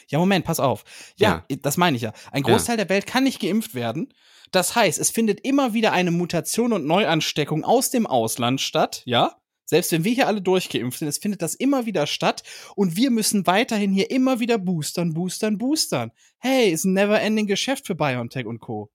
Ja, 0.10 0.20
Moment, 0.20 0.46
pass 0.46 0.60
auf. 0.60 0.84
Ja, 1.18 1.46
ja. 1.50 1.58
das 1.62 1.78
meine 1.78 1.96
ich 1.98 2.04
ja. 2.04 2.14
Ein 2.32 2.44
Großteil 2.44 2.78
ja. 2.78 2.84
der 2.84 2.90
Welt 2.90 3.08
kann 3.08 3.24
nicht 3.24 3.40
geimpft 3.40 3.74
werden. 3.74 4.14
Das 4.52 4.76
heißt, 4.76 5.00
es 5.00 5.10
findet 5.10 5.42
immer 5.42 5.74
wieder 5.74 5.92
eine 5.92 6.12
Mutation 6.12 6.72
und 6.74 6.86
Neuansteckung 6.86 7.64
aus 7.64 7.90
dem 7.90 8.06
Ausland 8.06 8.62
statt, 8.62 9.02
ja? 9.06 9.36
Selbst 9.70 9.92
wenn 9.92 10.06
wir 10.06 10.14
hier 10.14 10.28
alle 10.28 10.42
durchgeimpft 10.42 11.00
sind, 11.00 11.10
es 11.10 11.18
findet 11.18 11.42
das 11.42 11.54
immer 11.54 11.86
wieder 11.86 12.08
statt 12.08 12.42
und 12.76 12.96
wir 12.96 13.12
müssen 13.12 13.46
weiterhin 13.48 13.92
hier 13.92 14.10
immer 14.10 14.40
wieder 14.40 14.58
boostern, 14.58 15.14
boostern, 15.14 15.58
boostern. 15.58 16.12
Hey, 16.40 16.72
ist 16.72 16.86
ein 16.86 16.94
never-ending 16.94 17.48
Geschäft 17.48 17.86
für 17.86 17.96
BioNTech 17.96 18.46
und 18.46 18.60
Co. 18.60 18.90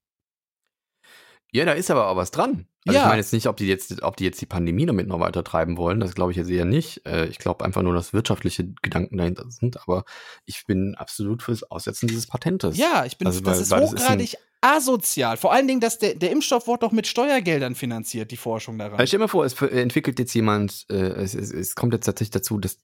Ja, 1.53 1.65
da 1.65 1.73
ist 1.73 1.91
aber 1.91 2.07
auch 2.07 2.15
was 2.15 2.31
dran. 2.31 2.65
Also 2.85 2.97
ja. 2.97 3.03
ich 3.03 3.09
meine 3.09 3.21
jetzt 3.21 3.31
nicht, 3.31 3.47
ob 3.47 3.57
die 3.57 3.67
jetzt, 3.67 4.01
ob 4.01 4.17
die 4.17 4.23
jetzt 4.23 4.41
die 4.41 4.47
Pandemie 4.47 4.87
damit 4.87 5.07
noch 5.07 5.19
weiter 5.19 5.43
treiben 5.43 5.77
wollen. 5.77 5.99
Das 5.99 6.15
glaube 6.15 6.31
ich 6.31 6.37
jetzt 6.37 6.49
eher 6.49 6.65
nicht. 6.65 7.05
Äh, 7.05 7.27
ich 7.27 7.37
glaube 7.37 7.63
einfach 7.63 7.83
nur, 7.83 7.93
dass 7.93 8.11
wirtschaftliche 8.11 8.73
Gedanken 8.81 9.17
dahinter 9.17 9.49
sind. 9.49 9.79
Aber 9.81 10.03
ich 10.45 10.65
bin 10.65 10.95
absolut 10.95 11.43
fürs 11.43 11.63
Aussetzen 11.69 12.07
dieses 12.07 12.25
Patentes. 12.25 12.75
Ja, 12.75 13.05
ich 13.05 13.19
bin, 13.19 13.27
also, 13.27 13.39
das 13.41 13.69
weil, 13.69 13.83
ist 13.83 13.91
hochgradig 13.91 14.35
asozial. 14.61 15.37
Vor 15.37 15.53
allen 15.53 15.67
Dingen, 15.67 15.79
dass 15.79 15.99
der, 15.99 16.15
der 16.15 16.31
Impfstoff 16.31 16.67
wird 16.67 16.81
doch 16.81 16.91
mit 16.91 17.05
Steuergeldern 17.05 17.75
finanziert, 17.75 18.31
die 18.31 18.37
Forschung 18.37 18.79
daran. 18.79 18.93
Also 18.93 19.05
stell 19.05 19.19
dir 19.19 19.25
mal 19.25 19.27
vor, 19.27 19.45
es 19.45 19.61
entwickelt 19.61 20.17
jetzt 20.17 20.33
jemand, 20.33 20.87
äh, 20.89 20.95
es, 20.95 21.35
es, 21.35 21.51
es 21.51 21.75
kommt 21.75 21.93
jetzt 21.93 22.05
tatsächlich 22.05 22.31
dazu, 22.31 22.57
dass, 22.57 22.79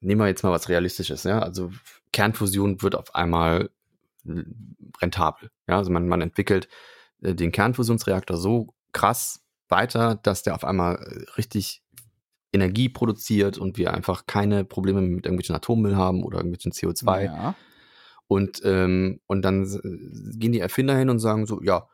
nehmen 0.00 0.20
wir 0.20 0.28
jetzt 0.28 0.44
mal 0.44 0.52
was 0.52 0.68
Realistisches, 0.68 1.24
ja, 1.24 1.40
also 1.40 1.72
Kernfusion 2.12 2.80
wird 2.82 2.94
auf 2.94 3.14
einmal 3.14 3.70
rentabel. 5.00 5.50
Ja, 5.66 5.78
also 5.78 5.90
man, 5.90 6.08
man 6.08 6.20
entwickelt 6.20 6.68
äh, 7.22 7.34
den 7.34 7.52
Kernfusionsreaktor 7.52 8.36
so 8.36 8.74
krass 8.92 9.40
weiter, 9.68 10.16
dass 10.16 10.42
der 10.42 10.54
auf 10.54 10.64
einmal 10.64 10.96
äh, 10.96 11.30
richtig 11.36 11.82
Energie 12.52 12.88
produziert 12.88 13.58
und 13.58 13.76
wir 13.76 13.92
einfach 13.92 14.26
keine 14.26 14.64
Probleme 14.64 15.00
mit 15.00 15.26
irgendwelchen 15.26 15.56
Atommüll 15.56 15.96
haben 15.96 16.22
oder 16.22 16.38
irgendwelchen 16.38 16.72
CO2. 16.72 17.24
Ja. 17.24 17.54
Und, 18.28 18.62
ähm, 18.64 19.20
und 19.26 19.42
dann 19.42 19.64
gehen 20.38 20.52
die 20.52 20.60
Erfinder 20.60 20.96
hin 20.96 21.10
und 21.10 21.18
sagen 21.18 21.46
so, 21.46 21.60
ja, 21.62 21.88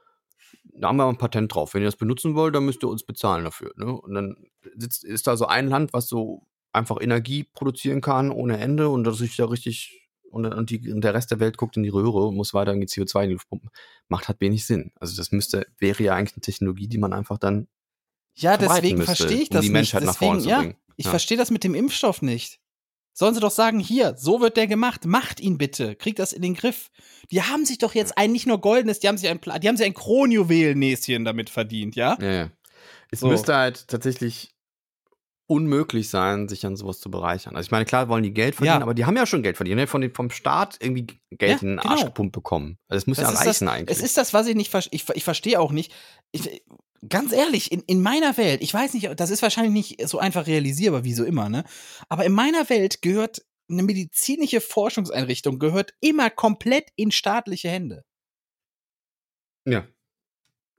da 0.75 0.89
haben 0.89 0.97
wir 0.97 1.09
ein 1.09 1.19
Patent 1.19 1.55
drauf. 1.55 1.75
Wenn 1.75 1.83
ihr 1.83 1.89
das 1.89 1.97
benutzen 1.97 2.35
wollt, 2.35 2.55
dann 2.55 2.65
müsst 2.65 2.83
ihr 2.83 2.89
uns 2.89 3.05
bezahlen 3.05 3.45
dafür. 3.45 3.73
Ne? 3.77 3.87
Und 3.87 4.15
dann 4.15 4.37
sitzt, 4.77 5.05
ist 5.05 5.27
da 5.27 5.37
so 5.37 5.47
ein 5.47 5.69
Land, 5.69 5.93
was 5.93 6.09
so 6.09 6.47
einfach 6.73 6.99
Energie 7.01 7.45
produzieren 7.45 8.01
kann 8.01 8.31
ohne 8.31 8.59
Ende 8.59 8.89
und 8.89 9.05
das 9.05 9.19
sich 9.19 9.37
da 9.37 9.47
richtig 9.47 10.00
und, 10.31 10.47
und, 10.47 10.71
die, 10.71 10.93
und 10.93 11.03
der 11.03 11.15
Rest 11.15 11.31
der 11.31 11.41
Welt 11.41 11.57
guckt 11.57 11.77
in 11.77 11.83
die 11.83 11.89
Röhre 11.89 12.27
und 12.27 12.37
muss 12.37 12.55
weiter 12.55 12.73
irgendwie 12.73 12.89
CO2 12.89 13.23
in 13.23 13.29
die 13.29 13.33
Luft 13.35 13.49
pumpen. 13.49 13.71
Macht 14.09 14.29
halt 14.29 14.41
wenig 14.41 14.67
Sinn. 14.67 14.93
Also 14.99 15.17
das 15.17 15.33
müsste, 15.33 15.67
wäre 15.79 16.03
ja 16.03 16.15
eigentlich 16.15 16.35
eine 16.35 16.43
Technologie, 16.43 16.89
die 16.89 16.99
man 16.99 17.13
einfach 17.13 17.39
dann 17.39 17.69
ja, 18.37 18.57
deswegen 18.57 19.03
verstehe 19.03 19.43
ich 19.43 19.49
das 19.51 19.61
um 19.61 19.67
die 19.67 19.71
Menschheit 19.71 20.03
nicht. 20.03 20.15
Deswegen, 20.15 20.37
nach 20.37 20.43
vorne 20.43 20.49
ja, 20.49 20.57
zu 20.57 20.63
bringen. 20.63 20.77
Ich 20.97 21.05
ja. 21.07 21.11
verstehe 21.11 21.37
das 21.37 21.51
mit 21.51 21.65
dem 21.65 21.75
Impfstoff 21.75 22.23
nicht. 22.23 22.61
Sollen 23.13 23.35
sie 23.35 23.41
doch 23.41 23.51
sagen, 23.51 23.81
hier, 23.81 24.15
so 24.17 24.41
wird 24.41 24.57
der 24.57 24.67
gemacht, 24.67 25.05
macht 25.05 25.41
ihn 25.41 25.59
bitte, 25.59 25.97
kriegt 25.97 26.19
das 26.19 26.33
in 26.33 26.43
den 26.43 26.55
Griff. 26.55 26.91
Die 27.31 27.43
haben 27.43 27.67
sich 27.67 27.79
doch 27.79 27.95
jetzt 27.95 28.17
ein 28.17 28.33
nicht 28.33 28.47
nur 28.47 28.61
goldenes, 28.61 29.01
die 29.01 29.09
haben 29.09 29.19
sich 29.19 29.29
ein, 29.29 29.41
die 29.41 29.69
haben 29.69 29.77
sich 29.77 29.87
ein 29.87 29.95
Kronjuwelennäschen 29.95 31.25
damit 31.25 31.51
verdient, 31.51 31.97
ja? 31.97 32.17
Ja, 32.21 32.33
ja. 32.33 32.51
Es 33.11 33.21
so. 33.21 33.29
müsste 33.29 33.55
halt 33.57 33.89
tatsächlich 33.89 34.55
unmöglich 35.51 36.09
sein, 36.09 36.49
sich 36.49 36.65
an 36.65 36.77
sowas 36.77 37.01
zu 37.01 37.11
bereichern. 37.11 37.57
Also 37.57 37.67
ich 37.67 37.71
meine, 37.73 37.85
klar 37.85 38.09
wollen 38.09 38.23
die 38.23 38.33
Geld 38.33 38.55
verdienen, 38.55 38.79
ja. 38.79 38.83
aber 38.83 38.95
die 38.95 39.05
haben 39.05 39.17
ja 39.17 39.27
schon 39.27 39.43
Geld 39.43 39.57
verdient, 39.57 39.73
die 39.73 39.81
haben 39.81 39.87
ja 39.87 39.91
von 39.91 40.01
dem, 40.01 40.15
vom 40.15 40.31
Staat 40.31 40.77
irgendwie 40.81 41.09
Geld 41.31 41.61
ja, 41.61 41.63
in 41.63 41.69
den 41.69 41.79
Arsch 41.81 42.01
genau. 42.01 42.07
gepumpt 42.07 42.33
bekommen. 42.33 42.79
Also 42.89 43.03
es 43.03 43.07
muss 43.09 43.17
das 43.17 43.33
ja 43.33 43.39
reichen 43.39 43.67
das, 43.67 43.75
eigentlich. 43.75 43.99
Es 43.99 44.05
ist 44.05 44.17
das, 44.17 44.33
was 44.33 44.47
ich 44.47 44.55
nicht 44.55 44.71
verstehe. 44.71 44.95
Ich, 44.95 45.09
ich 45.09 45.25
verstehe 45.25 45.59
auch 45.59 45.73
nicht. 45.73 45.93
Ich, 46.31 46.63
ganz 47.09 47.33
ehrlich, 47.33 47.73
in, 47.73 47.81
in 47.81 48.01
meiner 48.01 48.37
Welt, 48.37 48.63
ich 48.63 48.73
weiß 48.73 48.95
nicht, 48.95 49.11
das 49.19 49.31
ist 49.31 49.43
wahrscheinlich 49.43 49.73
nicht 49.73 50.09
so 50.09 50.21
einfach 50.21 50.47
realisierbar 50.47 51.03
wie 51.03 51.15
so 51.15 51.25
immer, 51.25 51.49
ne? 51.49 51.65
Aber 52.09 52.25
in 52.25 52.33
meiner 52.33 52.71
Welt 52.71 53.03
gehört 53.03 53.43
eine 53.69 53.83
medizinische 53.83 54.61
Forschungseinrichtung 54.61 55.59
gehört 55.59 55.95
immer 56.01 56.31
komplett 56.31 56.91
in 56.97 57.11
staatliche 57.11 57.69
Hände. 57.69 58.05
Ja. 59.67 59.87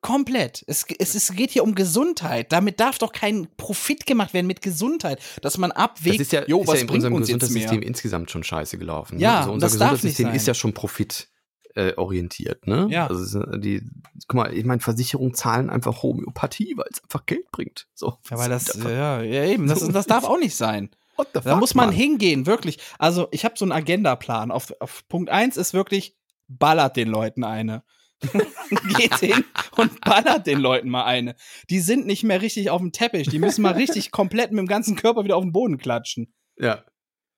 Komplett. 0.02 0.64
Es, 0.66 0.86
es, 0.98 1.14
es 1.14 1.32
geht 1.36 1.52
hier 1.52 1.64
um 1.64 1.76
Gesundheit. 1.76 2.52
Damit 2.52 2.80
darf 2.80 2.98
doch 2.98 3.12
kein 3.12 3.48
Profit 3.56 4.08
gemacht 4.08 4.34
werden 4.34 4.48
mit 4.48 4.64
Gesundheit, 4.64 5.22
dass 5.44 5.60
man 5.60 5.72
abwägt, 5.72 6.16
das 6.16 6.28
ist 6.28 6.32
ja, 6.32 6.44
jo, 6.48 6.62
ist 6.62 6.68
was 6.68 6.76
ja 6.76 6.82
in 6.82 6.88
bringt 6.88 6.98
unserem 6.98 7.14
uns 7.14 7.28
Gesundheitssystem 7.28 7.82
insgesamt 7.84 8.32
schon 8.32 8.44
scheiße 8.44 8.80
gelaufen. 8.80 9.18
Ne? 9.18 9.24
Ja, 9.24 9.40
also 9.40 9.52
unser 9.52 9.66
das 9.68 9.74
Gesundheitssystem 9.74 10.34
ist 10.34 10.48
ja 10.48 10.56
schon 10.56 10.74
Profit 10.74 11.30
äh, 11.76 11.94
orientiert, 11.96 12.66
ne? 12.68 12.88
Ja. 12.90 13.08
Also 13.08 13.44
die, 13.58 13.84
guck 14.28 14.36
mal, 14.36 14.54
ich 14.54 14.66
meine, 14.66 14.82
Versicherungen 14.82 15.36
zahlen 15.36 15.70
einfach 15.70 16.02
Homöopathie, 16.02 16.74
weil 16.76 16.88
es 16.92 17.04
einfach 17.04 17.26
Geld 17.28 17.52
bringt. 17.52 17.88
So. 17.94 18.18
Ja, 18.30 18.38
weil 18.40 18.50
das, 18.50 18.74
ja, 18.84 19.22
ja, 19.22 19.46
eben, 19.46 19.68
das, 19.68 19.88
das 19.88 20.08
darf 20.08 20.24
auch 20.24 20.40
nicht 20.40 20.56
sein. 20.56 20.90
da 21.32 21.42
fuck, 21.42 21.60
muss 21.60 21.76
man 21.76 21.88
Mann? 21.88 21.96
hingehen, 21.96 22.48
wirklich. 22.48 22.80
Also, 22.98 23.28
ich 23.32 23.46
habe 23.46 23.54
so 23.56 23.66
einen 23.66 23.72
Agendaplan. 23.72 24.50
Auf, 24.52 24.74
auf 24.80 25.08
Punkt 25.08 25.30
1 25.30 25.58
ist 25.58 25.74
wirklich, 25.74 26.18
ballert 26.48 26.98
den 26.98 27.08
Leuten 27.08 27.44
eine. 27.44 27.84
Geht 28.98 29.16
hin 29.18 29.44
und 29.78 30.02
ballert 30.02 30.48
den 30.48 30.60
Leuten 30.60 30.90
mal 30.90 31.06
eine. 31.06 31.36
Die 31.70 31.80
sind 31.80 32.06
nicht 32.06 32.24
mehr 32.24 32.42
richtig 32.42 32.70
auf 32.70 32.82
dem 32.82 32.92
Teppich. 32.92 33.30
Die 33.30 33.40
müssen 33.40 33.62
mal 33.62 33.74
richtig 33.74 34.12
komplett 34.12 34.52
mit 34.52 34.60
dem 34.60 34.68
ganzen 34.68 34.96
Körper 34.96 35.24
wieder 35.24 35.38
auf 35.38 35.44
den 35.44 35.52
Boden 35.52 35.78
klatschen. 35.78 36.34
Ja. 36.58 36.84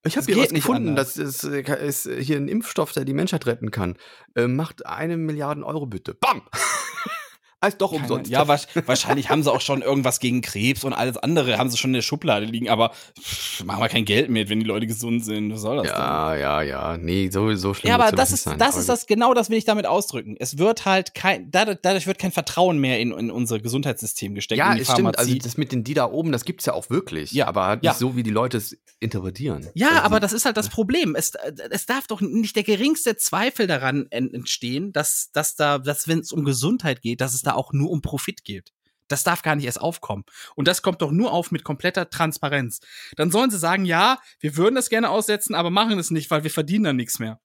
Ich 0.05 0.17
habe 0.17 0.25
hier 0.25 0.43
was 0.43 0.49
gefunden, 0.49 0.97
das 0.97 1.15
ist, 1.15 1.45
äh, 1.45 1.87
ist, 1.87 2.09
hier 2.19 2.35
ein 2.35 2.49
Impfstoff, 2.49 2.91
der 2.91 3.05
die 3.05 3.13
Menschheit 3.13 3.45
retten 3.45 3.71
kann. 3.71 3.97
Äh, 4.35 4.47
macht 4.47 4.85
eine 4.85 5.15
Milliarde 5.15 5.65
Euro 5.65 5.85
bitte. 5.85 6.13
Bam! 6.13 6.41
Heißt 7.63 7.81
doch 7.81 7.91
Keine, 7.91 8.03
umsonst. 8.03 8.29
Ja, 8.29 8.45
wahrscheinlich 8.47 9.29
haben 9.29 9.41
sie 9.41 9.51
auch 9.51 9.61
schon 9.61 9.81
irgendwas 9.81 10.19
gegen 10.19 10.41
Krebs 10.41 10.83
und 10.83 10.93
alles 10.93 11.17
andere 11.17 11.57
haben 11.57 11.69
sie 11.69 11.77
schon 11.77 11.91
in 11.91 11.95
der 11.95 12.01
Schublade 12.01 12.45
liegen, 12.45 12.69
aber 12.69 12.91
pff, 13.19 13.63
machen 13.63 13.81
wir 13.81 13.87
kein 13.87 14.03
Geld 14.03 14.29
mit, 14.29 14.49
wenn 14.49 14.59
die 14.59 14.65
Leute 14.65 14.85
gesund 14.85 15.23
sind. 15.23 15.53
Was 15.53 15.61
soll 15.61 15.77
das 15.77 15.87
Ja, 15.87 16.31
denn? 16.31 16.41
ja, 16.41 16.61
ja. 16.61 16.97
Nee, 16.97 17.29
so, 17.29 17.55
so 17.55 17.73
schlimm. 17.73 17.89
Ja, 17.89 17.95
aber 17.95 18.11
das 18.15 18.33
ist, 18.33 18.43
sein. 18.43 18.59
das 18.59 18.75
ist 18.75 18.89
das, 18.89 19.05
genau 19.05 19.33
das 19.33 19.49
will 19.49 19.57
ich 19.57 19.65
damit 19.65 19.85
ausdrücken. 19.85 20.35
Es 20.39 20.57
wird 20.57 20.85
halt 20.85 21.15
kein, 21.15 21.51
dadurch, 21.51 21.79
dadurch 21.81 22.05
wird 22.05 22.19
kein 22.19 22.31
Vertrauen 22.33 22.79
mehr 22.79 22.99
in, 22.99 23.11
in 23.11 23.31
unser 23.31 23.59
Gesundheitssystem 23.59 24.35
gesteckt. 24.35 24.59
Ja, 24.59 24.75
es 24.75 24.91
stimmt. 24.91 25.17
Also 25.17 25.33
das 25.35 25.55
mit 25.55 25.71
den 25.71 25.85
die 25.85 25.93
da 25.93 26.05
oben, 26.11 26.33
das 26.33 26.43
gibt's 26.43 26.65
ja 26.65 26.73
auch 26.73 26.89
wirklich. 26.89 27.31
Ja, 27.31 27.47
aber 27.47 27.65
halt 27.65 27.83
ja. 27.83 27.91
nicht 27.91 27.99
so, 27.99 28.15
wie 28.17 28.23
die 28.23 28.31
Leute 28.31 28.57
es 28.57 28.77
interpretieren. 28.99 29.69
Ja, 29.73 29.89
also, 29.89 30.01
aber 30.01 30.19
das 30.19 30.33
ist 30.33 30.45
halt 30.45 30.57
das 30.57 30.69
Problem. 30.69 31.15
Es, 31.15 31.33
es 31.69 31.85
darf 31.85 32.07
doch 32.07 32.21
nicht 32.21 32.55
der 32.55 32.63
geringste 32.63 33.15
Zweifel 33.15 33.67
daran 33.67 34.07
entstehen, 34.09 34.91
dass, 34.91 35.29
dass 35.31 35.55
da, 35.55 35.77
dass 35.77 36.07
wenn 36.07 36.19
es 36.19 36.31
um 36.31 36.43
Gesundheit 36.43 37.01
geht, 37.01 37.21
dass 37.21 37.33
es 37.33 37.41
da 37.41 37.52
auch 37.55 37.73
nur 37.73 37.89
um 37.89 38.01
Profit 38.01 38.43
geht. 38.43 38.71
Das 39.07 39.23
darf 39.23 39.41
gar 39.41 39.55
nicht 39.55 39.65
erst 39.65 39.81
aufkommen. 39.81 40.23
Und 40.55 40.67
das 40.67 40.81
kommt 40.81 41.01
doch 41.01 41.11
nur 41.11 41.33
auf 41.33 41.51
mit 41.51 41.63
kompletter 41.63 42.09
Transparenz. 42.09 42.79
Dann 43.15 43.31
sollen 43.31 43.51
sie 43.51 43.59
sagen, 43.59 43.85
ja, 43.85 44.17
wir 44.39 44.55
würden 44.57 44.75
das 44.75 44.89
gerne 44.89 45.09
aussetzen, 45.09 45.55
aber 45.55 45.69
machen 45.69 45.99
es 45.99 46.09
nicht, 46.09 46.31
weil 46.31 46.43
wir 46.43 46.51
verdienen 46.51 46.85
dann 46.85 46.95
nichts 46.95 47.19
mehr. 47.19 47.39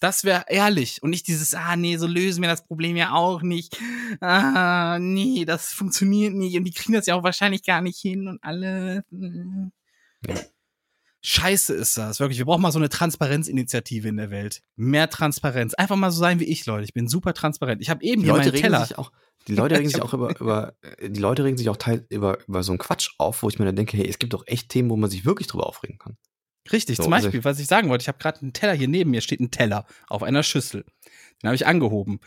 Das 0.00 0.24
wäre 0.24 0.44
ehrlich 0.48 1.02
und 1.02 1.10
nicht 1.10 1.28
dieses, 1.28 1.54
ah 1.54 1.76
nee, 1.76 1.96
so 1.96 2.06
lösen 2.06 2.42
wir 2.42 2.48
das 2.48 2.66
Problem 2.66 2.96
ja 2.96 3.12
auch 3.12 3.42
nicht. 3.42 3.78
Ah, 4.20 4.98
nee, 5.00 5.44
das 5.44 5.72
funktioniert 5.72 6.34
nicht 6.34 6.56
und 6.56 6.64
die 6.64 6.72
kriegen 6.72 6.92
das 6.92 7.06
ja 7.06 7.14
auch 7.14 7.22
wahrscheinlich 7.22 7.62
gar 7.62 7.80
nicht 7.80 7.98
hin 7.98 8.28
und 8.28 8.42
alle. 8.42 9.04
Ja. 10.28 10.34
Scheiße 11.26 11.72
ist 11.72 11.96
das, 11.96 12.20
wirklich. 12.20 12.36
Wir 12.36 12.44
brauchen 12.44 12.60
mal 12.60 12.70
so 12.70 12.78
eine 12.78 12.90
Transparenzinitiative 12.90 14.08
in 14.08 14.18
der 14.18 14.30
Welt. 14.30 14.60
Mehr 14.76 15.08
Transparenz. 15.08 15.72
Einfach 15.72 15.96
mal 15.96 16.10
so 16.10 16.18
sein 16.18 16.38
wie 16.38 16.44
ich, 16.44 16.66
Leute. 16.66 16.84
Ich 16.84 16.92
bin 16.92 17.08
super 17.08 17.32
transparent. 17.32 17.80
Ich 17.80 17.88
habe 17.88 18.04
eben 18.04 18.20
die 18.20 18.26
hier 18.26 18.34
Leute 18.34 18.50
meinen 18.50 18.60
Teller. 18.60 18.84
Sich 18.84 18.98
auch, 18.98 19.10
die 19.48 19.54
Leute 19.54 19.76
regen 19.76 19.88
sich 19.88 20.00
auch 20.00 20.14
über, 20.14 20.38
über, 20.40 20.74
die 21.02 21.20
Leute 21.20 21.44
regen 21.44 21.56
sich 21.56 21.68
auch 21.68 21.76
teil, 21.76 22.06
über, 22.08 22.38
über 22.46 22.62
so 22.62 22.72
einen 22.72 22.78
Quatsch 22.78 23.10
auf, 23.18 23.42
wo 23.42 23.48
ich 23.48 23.58
mir 23.58 23.66
dann 23.66 23.76
denke, 23.76 23.96
hey, 23.96 24.08
es 24.08 24.18
gibt 24.18 24.32
doch 24.32 24.46
echt 24.46 24.70
Themen, 24.70 24.90
wo 24.90 24.96
man 24.96 25.10
sich 25.10 25.24
wirklich 25.24 25.48
drüber 25.48 25.66
aufregen 25.66 25.98
kann. 25.98 26.16
Richtig, 26.72 26.96
so, 26.96 27.02
zum 27.02 27.12
also 27.12 27.26
Beispiel, 27.26 27.40
also 27.40 27.50
was 27.50 27.58
ich 27.58 27.66
sagen 27.66 27.90
wollte, 27.90 28.02
ich 28.02 28.08
habe 28.08 28.18
gerade 28.18 28.40
einen 28.40 28.54
Teller 28.54 28.72
hier 28.72 28.88
neben 28.88 29.10
mir, 29.10 29.20
steht 29.20 29.40
ein 29.40 29.50
Teller 29.50 29.86
auf 30.08 30.22
einer 30.22 30.42
Schüssel. 30.42 30.84
Den 31.42 31.48
habe 31.48 31.56
ich 31.56 31.66
angehoben. 31.66 32.20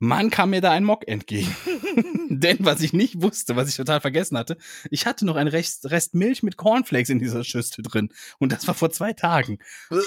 Mann 0.00 0.30
kam 0.30 0.50
mir 0.50 0.60
da 0.60 0.72
ein 0.72 0.82
Mock 0.82 1.06
entgegen. 1.06 1.54
Denn 2.28 2.58
was 2.60 2.80
ich 2.80 2.92
nicht 2.92 3.22
wusste, 3.22 3.54
was 3.54 3.68
ich 3.68 3.76
total 3.76 4.00
vergessen 4.00 4.36
hatte, 4.36 4.56
ich 4.90 5.06
hatte 5.06 5.24
noch 5.24 5.36
einen 5.36 5.48
Rest, 5.48 5.92
Rest 5.92 6.14
Milch 6.14 6.42
mit 6.42 6.56
Cornflakes 6.56 7.08
in 7.08 7.20
dieser 7.20 7.44
Schüssel 7.44 7.82
drin. 7.82 8.08
Und 8.40 8.50
das 8.50 8.66
war 8.66 8.74
vor 8.74 8.90
zwei 8.90 9.12
Tagen. 9.12 9.58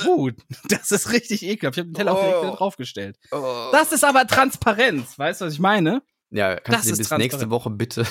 Puh, 0.01 0.31
das 0.67 0.91
ist 0.91 1.13
richtig 1.13 1.43
ekelhaft. 1.43 1.77
Ich 1.77 1.81
habe 1.81 1.91
den 1.91 1.93
Teller 1.93 2.13
oh. 2.13 2.49
auf 2.49 2.57
draufgestellt. 2.57 3.17
Oh. 3.31 3.69
Das 3.71 3.93
ist 3.93 4.03
aber 4.03 4.27
Transparenz. 4.27 5.17
Weißt 5.17 5.39
du, 5.39 5.45
was 5.45 5.53
ich 5.53 5.59
meine? 5.59 6.01
Ja, 6.35 6.55
kannst 6.57 6.89
das 6.89 6.97
du 6.97 6.97
bis 6.97 7.11
nächste 7.11 7.49
Woche 7.49 7.69
bitte. 7.69 8.05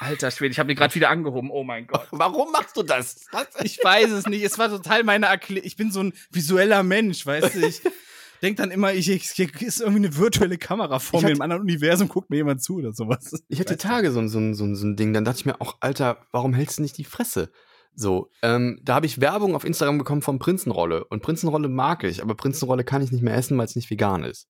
Alter 0.00 0.30
Schwede, 0.30 0.52
ich 0.52 0.58
habe 0.58 0.68
den 0.68 0.76
gerade 0.76 0.94
wieder 0.94 1.10
angehoben. 1.10 1.50
Oh 1.50 1.62
mein 1.62 1.86
Gott. 1.86 2.06
Warum 2.10 2.50
machst 2.52 2.76
du 2.76 2.82
das? 2.82 3.26
Was? 3.30 3.46
Ich 3.62 3.78
weiß 3.82 4.10
es 4.10 4.26
nicht. 4.26 4.42
Es 4.42 4.58
war 4.58 4.68
total 4.68 5.04
meine 5.04 5.26
Erklärung. 5.26 5.66
Ich 5.66 5.76
bin 5.76 5.90
so 5.90 6.00
ein 6.00 6.12
visueller 6.30 6.82
Mensch, 6.82 7.24
weißt 7.24 7.54
du? 7.54 7.66
Ich, 7.66 7.82
denke 8.42 8.62
dann 8.62 8.70
immer, 8.70 8.92
ich, 8.92 9.08
ich, 9.08 9.30
hier 9.30 9.48
ist 9.60 9.80
irgendwie 9.80 10.06
eine 10.06 10.16
virtuelle 10.16 10.58
Kamera 10.58 10.98
vor 10.98 11.20
ich 11.20 11.26
mir 11.26 11.32
im 11.32 11.40
anderen 11.40 11.62
Universum, 11.62 12.08
guckt 12.08 12.30
mir 12.30 12.36
jemand 12.36 12.62
zu 12.62 12.76
oder 12.76 12.92
sowas. 12.92 13.32
Ich 13.48 13.60
hatte 13.60 13.76
Tage 13.76 14.10
so, 14.12 14.26
so, 14.28 14.54
so, 14.54 14.74
so 14.74 14.86
ein 14.86 14.96
Ding, 14.96 15.12
dann 15.12 15.24
dachte 15.24 15.40
ich 15.40 15.46
mir 15.46 15.60
auch, 15.60 15.76
Alter, 15.80 16.18
warum 16.32 16.54
hältst 16.54 16.78
du 16.78 16.82
nicht 16.82 16.98
die 16.98 17.04
Fresse? 17.04 17.50
So, 17.94 18.30
ähm, 18.42 18.78
da 18.82 18.94
habe 18.94 19.06
ich 19.06 19.20
Werbung 19.20 19.56
auf 19.56 19.64
Instagram 19.64 19.98
bekommen 19.98 20.22
von 20.22 20.38
Prinzenrolle. 20.38 21.04
Und 21.04 21.22
Prinzenrolle 21.22 21.68
mag 21.68 22.04
ich, 22.04 22.22
aber 22.22 22.36
Prinzenrolle 22.36 22.84
kann 22.84 23.02
ich 23.02 23.10
nicht 23.10 23.22
mehr 23.22 23.34
essen, 23.34 23.58
weil 23.58 23.66
es 23.66 23.76
nicht 23.76 23.90
vegan 23.90 24.24
ist. 24.24 24.48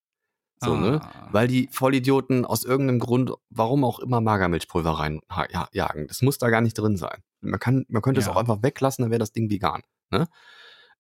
So, 0.60 0.76
ne? 0.76 1.01
ah. 1.02 1.26
ne? 1.26 1.28
Weil 1.32 1.48
die 1.48 1.68
Vollidioten 1.72 2.44
aus 2.44 2.64
irgendeinem 2.64 2.98
Grund, 2.98 3.32
warum 3.51 3.85
auch 3.85 3.98
immer, 3.98 4.20
Magermilchpulver 4.20 4.90
reinjagen. 4.90 6.06
Das 6.09 6.22
muss 6.22 6.39
da 6.39 6.51
gar 6.51 6.60
nicht 6.60 6.74
drin 6.74 6.97
sein. 6.97 7.22
Man, 7.40 7.60
kann, 7.60 7.85
man 7.89 8.02
könnte 8.02 8.20
ja. 8.20 8.26
es 8.26 8.32
auch 8.32 8.36
einfach 8.36 8.62
weglassen, 8.62 9.02
dann 9.02 9.10
wäre 9.10 9.20
das 9.20 9.32
Ding 9.32 9.51
vegan. 9.51 9.82
Ne? 10.10 10.28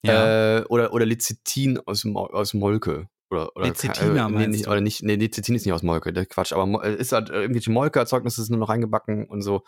Ja. 0.02 0.58
Äh, 0.58 0.64
oder, 0.64 0.92
oder 0.92 1.06
Lecithin 1.06 1.78
aus, 1.78 2.04
aus 2.06 2.54
Molke. 2.54 3.08
Oder, 3.30 3.54
oder 3.56 3.66
Lecithina 3.66 4.26
äh, 4.26 4.30
nee, 4.30 4.46
nicht, 4.46 4.68
Oder 4.68 4.80
nicht, 4.80 5.02
nee, 5.02 5.16
Lecithin 5.16 5.54
ist 5.54 5.66
nicht 5.66 5.74
aus 5.74 5.82
Molke, 5.82 6.12
der 6.12 6.24
Quatsch, 6.24 6.52
aber 6.52 6.84
äh, 6.84 6.94
ist 6.94 7.12
halt 7.12 7.28
irgendwelche 7.28 7.70
Molke-Erzeugnisse 7.70 8.42
sind 8.42 8.52
nur 8.52 8.60
noch 8.60 8.70
reingebacken 8.70 9.26
und 9.26 9.42
so. 9.42 9.64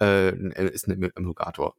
Äh, 0.00 0.28
äh 0.28 0.70
ist 0.70 0.88
ein 0.88 1.10
Emulgator. 1.14 1.74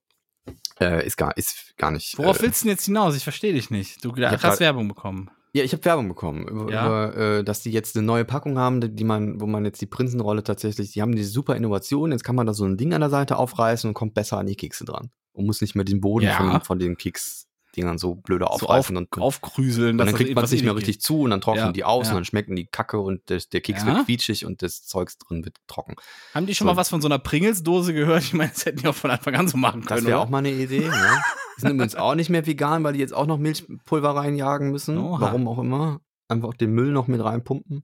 Äh, 0.79 1.05
ist 1.05 1.17
gar, 1.17 1.35
ist 1.37 1.77
gar 1.77 1.91
nicht. 1.91 2.17
Worauf 2.17 2.39
äh, 2.39 2.43
willst 2.43 2.61
du 2.61 2.65
denn 2.65 2.75
jetzt 2.75 2.85
hinaus? 2.85 3.15
Ich 3.15 3.23
verstehe 3.23 3.53
dich 3.53 3.69
nicht. 3.69 4.03
Du 4.03 4.15
hast 4.15 4.41
grad, 4.41 4.59
Werbung 4.59 4.87
bekommen. 4.87 5.29
Ja, 5.53 5.63
ich 5.63 5.73
habe 5.73 5.83
Werbung 5.83 6.07
bekommen, 6.07 6.47
über, 6.47 6.71
ja? 6.71 6.85
über 6.85 7.17
äh, 7.17 7.43
dass 7.43 7.61
die 7.61 7.71
jetzt 7.71 7.95
eine 7.95 8.05
neue 8.05 8.23
Packung 8.23 8.59
haben, 8.59 8.95
die 8.95 9.03
man, 9.03 9.41
wo 9.41 9.47
man 9.47 9.65
jetzt 9.65 9.81
die 9.81 9.87
Prinzenrolle 9.87 10.43
tatsächlich, 10.43 10.91
die 10.91 11.01
haben 11.01 11.15
diese 11.15 11.31
super 11.31 11.55
Innovation, 11.55 12.11
jetzt 12.11 12.23
kann 12.23 12.35
man 12.35 12.45
da 12.45 12.53
so 12.53 12.65
ein 12.65 12.77
Ding 12.77 12.93
an 12.93 13.01
der 13.01 13.09
Seite 13.09 13.37
aufreißen 13.37 13.87
und 13.87 13.95
kommt 13.95 14.13
besser 14.13 14.37
an 14.37 14.45
die 14.45 14.55
Kekse 14.55 14.85
dran. 14.85 15.09
Und 15.31 15.45
muss 15.45 15.61
nicht 15.61 15.75
mehr 15.75 15.85
den 15.85 16.01
Boden 16.01 16.25
ja. 16.25 16.35
von, 16.37 16.61
von 16.61 16.79
den 16.79 16.97
Keks 16.97 17.48
Dingern 17.75 17.97
so 17.97 18.15
blöde 18.15 18.49
aufreißen 18.49 18.95
so 18.95 19.01
auf, 19.01 19.07
und 19.11 19.21
aufkrüseln. 19.21 19.99
Und 19.99 20.05
dann 20.05 20.15
kriegt 20.15 20.33
man 20.33 20.43
es 20.43 20.51
nicht 20.51 20.63
mehr 20.63 20.75
richtig 20.75 21.01
zu 21.01 21.21
und 21.21 21.29
dann 21.29 21.41
trocknen 21.41 21.67
ja, 21.67 21.71
die 21.71 21.83
aus 21.83 22.07
ja. 22.07 22.11
und 22.11 22.17
dann 22.17 22.25
schmecken 22.25 22.55
die 22.55 22.65
Kacke 22.65 22.99
und 22.99 23.21
das, 23.29 23.49
der 23.49 23.61
Keks 23.61 23.81
ja? 23.81 23.87
wird 23.87 24.05
quietschig 24.05 24.45
und 24.45 24.61
das 24.61 24.85
Zeugs 24.85 25.17
drin 25.17 25.45
wird 25.45 25.57
trocken. 25.67 25.95
Haben 26.33 26.45
die 26.45 26.55
schon 26.55 26.65
so. 26.65 26.73
mal 26.73 26.77
was 26.77 26.89
von 26.89 27.01
so 27.01 27.07
einer 27.07 27.19
Pringles-Dose 27.19 27.93
gehört? 27.93 28.23
Ich 28.23 28.33
meine, 28.33 28.51
das 28.51 28.65
hätten 28.65 28.79
die 28.79 28.87
auch 28.87 28.95
von 28.95 29.11
Anfang 29.11 29.35
an 29.35 29.47
so 29.47 29.57
machen 29.57 29.85
können. 29.85 30.01
Das 30.01 30.05
wäre 30.05 30.19
auch 30.19 30.29
mal 30.29 30.39
eine 30.39 30.51
Idee. 30.51 30.87
ne? 30.87 31.23
Die 31.57 31.61
sind 31.61 31.71
übrigens 31.71 31.95
auch 31.95 32.15
nicht 32.15 32.29
mehr 32.29 32.45
vegan, 32.45 32.83
weil 32.83 32.93
die 32.93 32.99
jetzt 32.99 33.13
auch 33.13 33.27
noch 33.27 33.37
Milchpulver 33.37 34.15
reinjagen 34.15 34.71
müssen. 34.71 34.97
Oha. 34.97 35.21
Warum 35.21 35.47
auch 35.47 35.59
immer. 35.59 36.01
Einfach 36.27 36.53
den 36.53 36.71
Müll 36.71 36.91
noch 36.91 37.07
mit 37.07 37.23
reinpumpen. 37.23 37.83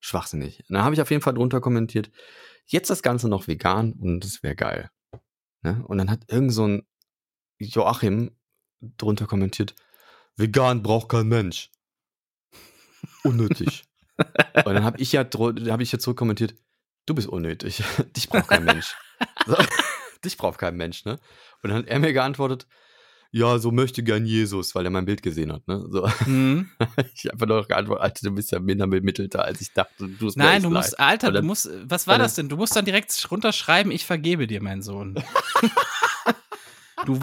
Schwachsinnig. 0.00 0.60
Und 0.68 0.74
dann 0.74 0.84
habe 0.84 0.94
ich 0.94 1.00
auf 1.00 1.10
jeden 1.10 1.22
Fall 1.22 1.34
drunter 1.34 1.60
kommentiert, 1.60 2.10
jetzt 2.66 2.90
das 2.90 3.02
Ganze 3.02 3.28
noch 3.28 3.48
vegan 3.48 3.92
und 3.92 4.24
das 4.24 4.42
wäre 4.42 4.54
geil. 4.54 4.90
Ne? 5.62 5.82
Und 5.86 5.98
dann 5.98 6.10
hat 6.10 6.20
irgend 6.28 6.52
so 6.52 6.66
ein 6.66 6.86
Joachim 7.58 8.30
drunter 8.80 9.26
kommentiert, 9.26 9.74
vegan 10.36 10.82
braucht 10.82 11.08
kein 11.08 11.28
Mensch. 11.28 11.70
Unnötig. 13.24 13.84
Und 14.18 14.74
dann 14.74 14.84
habe 14.84 15.00
ich 15.00 15.12
ja 15.12 15.24
habe 15.24 15.82
ich 15.82 15.92
ja 15.92 15.98
zurückkommentiert, 15.98 16.54
du 17.06 17.14
bist 17.14 17.28
unnötig. 17.28 17.82
Dich 18.16 18.28
braucht 18.28 18.48
kein 18.48 18.64
Mensch. 18.64 18.94
Dich 20.24 20.36
braucht 20.36 20.58
kein 20.58 20.76
Mensch, 20.76 21.04
ne? 21.04 21.18
Und 21.62 21.70
dann 21.70 21.78
hat 21.78 21.86
er 21.86 21.98
mir 22.00 22.12
geantwortet, 22.12 22.66
ja, 23.30 23.58
so 23.58 23.70
möchte 23.70 24.02
gern 24.02 24.24
Jesus, 24.24 24.74
weil 24.74 24.86
er 24.86 24.90
mein 24.90 25.04
Bild 25.04 25.22
gesehen 25.22 25.52
hat, 25.52 25.68
ne? 25.68 25.84
So. 25.90 26.08
Mhm. 26.26 26.70
ich 27.14 27.26
habe 27.26 27.46
nur 27.46 27.66
geantwortet, 27.66 28.02
Alter, 28.02 28.28
du 28.28 28.34
bist 28.34 28.50
ja 28.50 28.58
minder 28.58 28.86
bemittelter, 28.86 29.44
als 29.44 29.60
ich 29.60 29.72
dachte. 29.72 30.08
Du 30.08 30.30
Nein, 30.34 30.62
du 30.62 30.70
musst, 30.70 30.92
leid. 30.92 31.00
Alter, 31.00 31.32
dann, 31.32 31.42
du 31.42 31.46
musst, 31.46 31.70
was 31.84 32.06
war 32.06 32.18
das 32.18 32.34
denn? 32.34 32.48
Du 32.48 32.56
musst 32.56 32.74
dann 32.74 32.84
direkt 32.84 33.30
runterschreiben, 33.30 33.92
ich 33.92 34.04
vergebe 34.04 34.46
dir, 34.46 34.62
mein 34.62 34.82
Sohn. 34.82 35.22
du, 37.04 37.20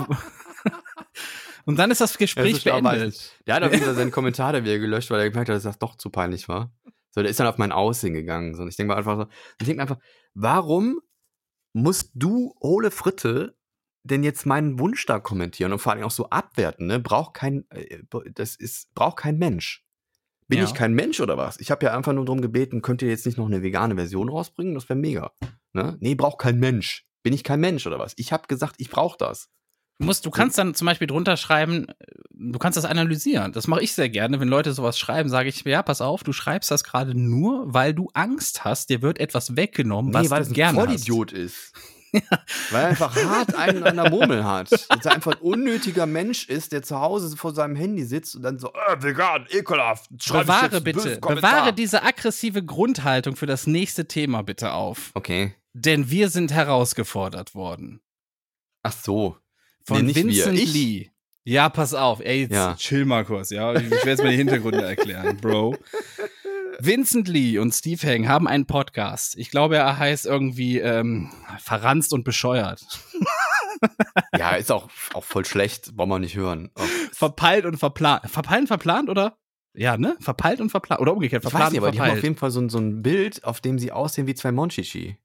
und 1.66 1.78
dann 1.78 1.92
ist 1.92 2.02
das 2.02 2.18
Gespräch 2.18 2.64
ja, 2.64 2.80
beendet. 2.80 3.34
Der 3.48 3.56
hat 3.56 3.64
auf 3.64 3.72
jeden 3.72 3.86
Fall 3.86 3.96
seinen 3.96 4.12
Kommentar 4.12 4.54
da 4.54 4.64
wieder 4.64 4.80
gelöscht, 4.80 5.10
weil 5.10 5.20
er 5.20 5.30
gemerkt 5.30 5.50
hat, 5.50 5.56
dass 5.56 5.64
das 5.64 5.80
doch 5.80 5.96
zu 5.96 6.10
peinlich 6.10 6.48
war. 6.48 6.72
So, 7.12 7.22
der 7.22 7.32
ist 7.32 7.40
dann 7.40 7.48
auf 7.48 7.58
mein 7.58 7.72
Aussehen 7.72 8.14
gegangen. 8.14 8.56
So, 8.56 8.64
und 8.64 8.68
ich 8.70 8.76
denke 8.76 8.94
mir 8.94 8.98
einfach 8.98 9.18
so, 9.18 9.28
ich 9.60 9.66
denke 9.66 9.78
mir 9.78 9.82
einfach, 9.82 10.00
warum 10.34 11.00
musst 11.74 12.12
du, 12.14 12.54
Ole 12.60 12.92
Fritte, 12.92 13.58
denn 14.04 14.24
jetzt 14.24 14.46
meinen 14.46 14.80
Wunsch 14.80 15.06
da 15.06 15.20
kommentieren 15.20 15.72
und 15.72 15.80
vor 15.80 15.92
allem 15.92 16.04
auch 16.04 16.12
so 16.12 16.30
abwerten, 16.30 16.88
ne? 16.88 17.00
Braucht 17.00 17.34
kein, 17.34 17.66
äh, 17.72 18.04
das 18.34 18.56
ist, 18.56 18.94
braucht 18.94 19.18
kein 19.18 19.38
Mensch. 19.38 19.84
Bin 20.48 20.60
ja. 20.60 20.66
ich 20.66 20.76
kein 20.76 20.94
Mensch 20.94 21.20
oder 21.20 21.38
was? 21.38 21.60
Ich 21.60 21.72
habe 21.72 21.86
ja 21.86 21.96
einfach 21.96 22.14
nur 22.14 22.26
darum 22.26 22.42
gebeten, 22.42 22.84
könnt 22.84 23.02
ihr 23.02 23.10
jetzt 23.10 23.26
nicht 23.26 23.38
noch 23.38 23.48
eine 23.48 23.64
vegane 23.64 23.96
Version 23.96 24.30
rausbringen? 24.30 24.76
Das 24.76 24.88
wäre 24.90 25.00
mega. 25.00 25.32
Ne? 25.74 25.98
Nee, 26.00 26.14
braucht 26.14 26.38
kein 26.38 26.60
Mensch. 26.60 27.08
Bin 27.24 27.34
ich 27.34 27.44
kein 27.44 27.60
Mensch 27.60 27.88
oder 27.88 27.98
was? 27.98 28.14
Ich 28.18 28.32
habe 28.32 28.48
gesagt, 28.48 28.76
ich 28.78 28.92
brauche 28.92 29.18
das. 29.18 29.50
Du, 29.98 30.06
musst, 30.06 30.26
du 30.26 30.32
kannst 30.32 30.58
dann 30.58 30.76
zum 30.76 30.88
Beispiel 30.88 31.08
drunter 31.08 31.38
schreiben, 31.38 31.88
du 32.32 32.60
kannst 32.60 32.76
das 32.76 32.84
analysieren. 32.84 33.54
Das 33.54 33.68
mache 33.68 33.82
ich 33.82 33.94
sehr 33.94 34.10
gerne. 34.10 34.40
Wenn 34.42 34.50
Leute 34.50 34.74
sowas 34.74 35.00
schreiben, 35.00 35.30
sage 35.30 35.48
ich, 35.48 35.64
ja, 35.64 35.84
pass 35.84 36.02
auf, 36.02 36.24
du 36.24 36.34
schreibst 36.34 36.70
das 36.70 36.84
gerade 36.84 37.16
nur, 37.16 37.74
weil 37.74 37.94
du 37.94 38.10
Angst 38.14 38.66
hast, 38.66 38.90
dir 38.90 39.02
wird 39.02 39.20
etwas 39.20 39.56
weggenommen, 39.56 40.12
nee, 40.12 40.18
was 40.18 40.30
weil 40.30 40.44
du 40.44 40.52
gerne 40.52 40.80
ein 40.80 40.86
Vollidiot 40.86 41.32
ist. 41.32 41.72
Weil 42.72 42.84
er 42.84 42.90
einfach 42.92 43.14
hart 43.26 43.56
einen 43.56 43.84
an 43.84 43.98
der 43.98 44.10
Murmel 44.10 44.46
hat. 44.46 44.72
Dass 44.72 45.06
er 45.06 45.12
einfach 45.12 45.34
ein 45.34 45.42
unnötiger 45.42 46.06
Mensch 46.06 46.48
ist, 46.48 46.72
der 46.72 46.82
zu 46.82 47.02
Hause 47.02 47.36
vor 47.36 47.54
seinem 47.54 47.76
Handy 47.76 48.06
sitzt 48.06 48.38
und 48.38 48.44
dann 48.44 48.58
so, 48.58 48.72
äh, 48.72 49.02
vegan, 49.04 49.46
ekelhaft. 49.50 50.10
Bewahre 50.30 50.80
bitte, 50.80 51.20
bewahre 51.20 51.74
diese 51.74 52.04
aggressive 52.04 52.64
Grundhaltung 52.64 53.36
für 53.36 53.48
das 53.48 53.68
nächste 53.68 54.08
Thema 54.08 54.44
bitte 54.44 54.72
auf. 54.72 55.12
Okay. 55.14 55.56
Denn 55.74 56.10
wir 56.10 56.30
sind 56.30 56.54
herausgefordert 56.54 57.54
worden. 57.54 58.00
Ach 58.82 58.94
so. 58.94 59.38
Von 59.86 60.06
nee, 60.06 60.16
Vincent 60.16 60.74
Lee. 60.74 61.12
Ja, 61.44 61.70
pass 61.70 61.94
auf, 61.94 62.22
ey, 62.22 62.42
jetzt 62.42 62.54
ja. 62.54 62.76
chill 62.76 63.06
mal 63.06 63.24
kurz, 63.24 63.52
ja. 63.52 63.72
Ich 63.76 63.92
werde 63.92 64.10
jetzt 64.10 64.24
mal 64.24 64.32
die 64.32 64.38
Hintergründe 64.38 64.84
erklären, 64.84 65.38
Bro. 65.42 65.78
Vincent 66.80 67.28
Lee 67.28 67.60
und 67.60 67.72
Steve 67.72 68.02
Hang 68.06 68.28
haben 68.28 68.48
einen 68.48 68.66
Podcast. 68.66 69.38
Ich 69.38 69.52
glaube, 69.52 69.78
er 69.78 70.00
heißt 70.00 70.26
irgendwie 70.26 70.80
ähm, 70.80 71.32
verranzt 71.60 72.14
und 72.14 72.24
bescheuert. 72.24 72.84
ja, 74.38 74.56
ist 74.56 74.72
auch, 74.72 74.90
auch 75.14 75.24
voll 75.24 75.46
schlecht, 75.46 75.96
wollen 75.96 76.10
wir 76.10 76.20
nicht 76.20 76.36
hören. 76.36 76.72
Oh. 76.76 76.82
Verpeilt 77.14 77.66
und 77.66 77.78
verplant. 77.78 78.28
Verpeilt 78.28 78.62
und 78.62 78.68
verplant, 78.68 79.10
oder? 79.10 79.38
Ja, 79.76 79.98
ne? 79.98 80.18
Verpeilt 80.20 80.62
und 80.62 80.72
verplant. 80.72 81.00
Oder 81.00 81.14
umgekehrt, 81.14 81.44
verplant 81.44 81.62
ich 81.62 81.66
weiß 81.66 81.72
nicht, 81.74 81.82
aber 81.82 81.92
die 81.92 82.02
haben 82.02 82.18
auf 82.18 82.24
jeden 82.24 82.38
Fall 82.38 82.50
so, 82.50 82.68
so 82.70 82.80
ein 82.80 83.04
Bild, 83.04 83.44
auf 83.44 83.62
dem 83.62 83.78
sie 83.78 83.92
aussehen 83.92 84.26
wie 84.26 84.34
zwei 84.34 84.52
Monchichi. 84.52 85.20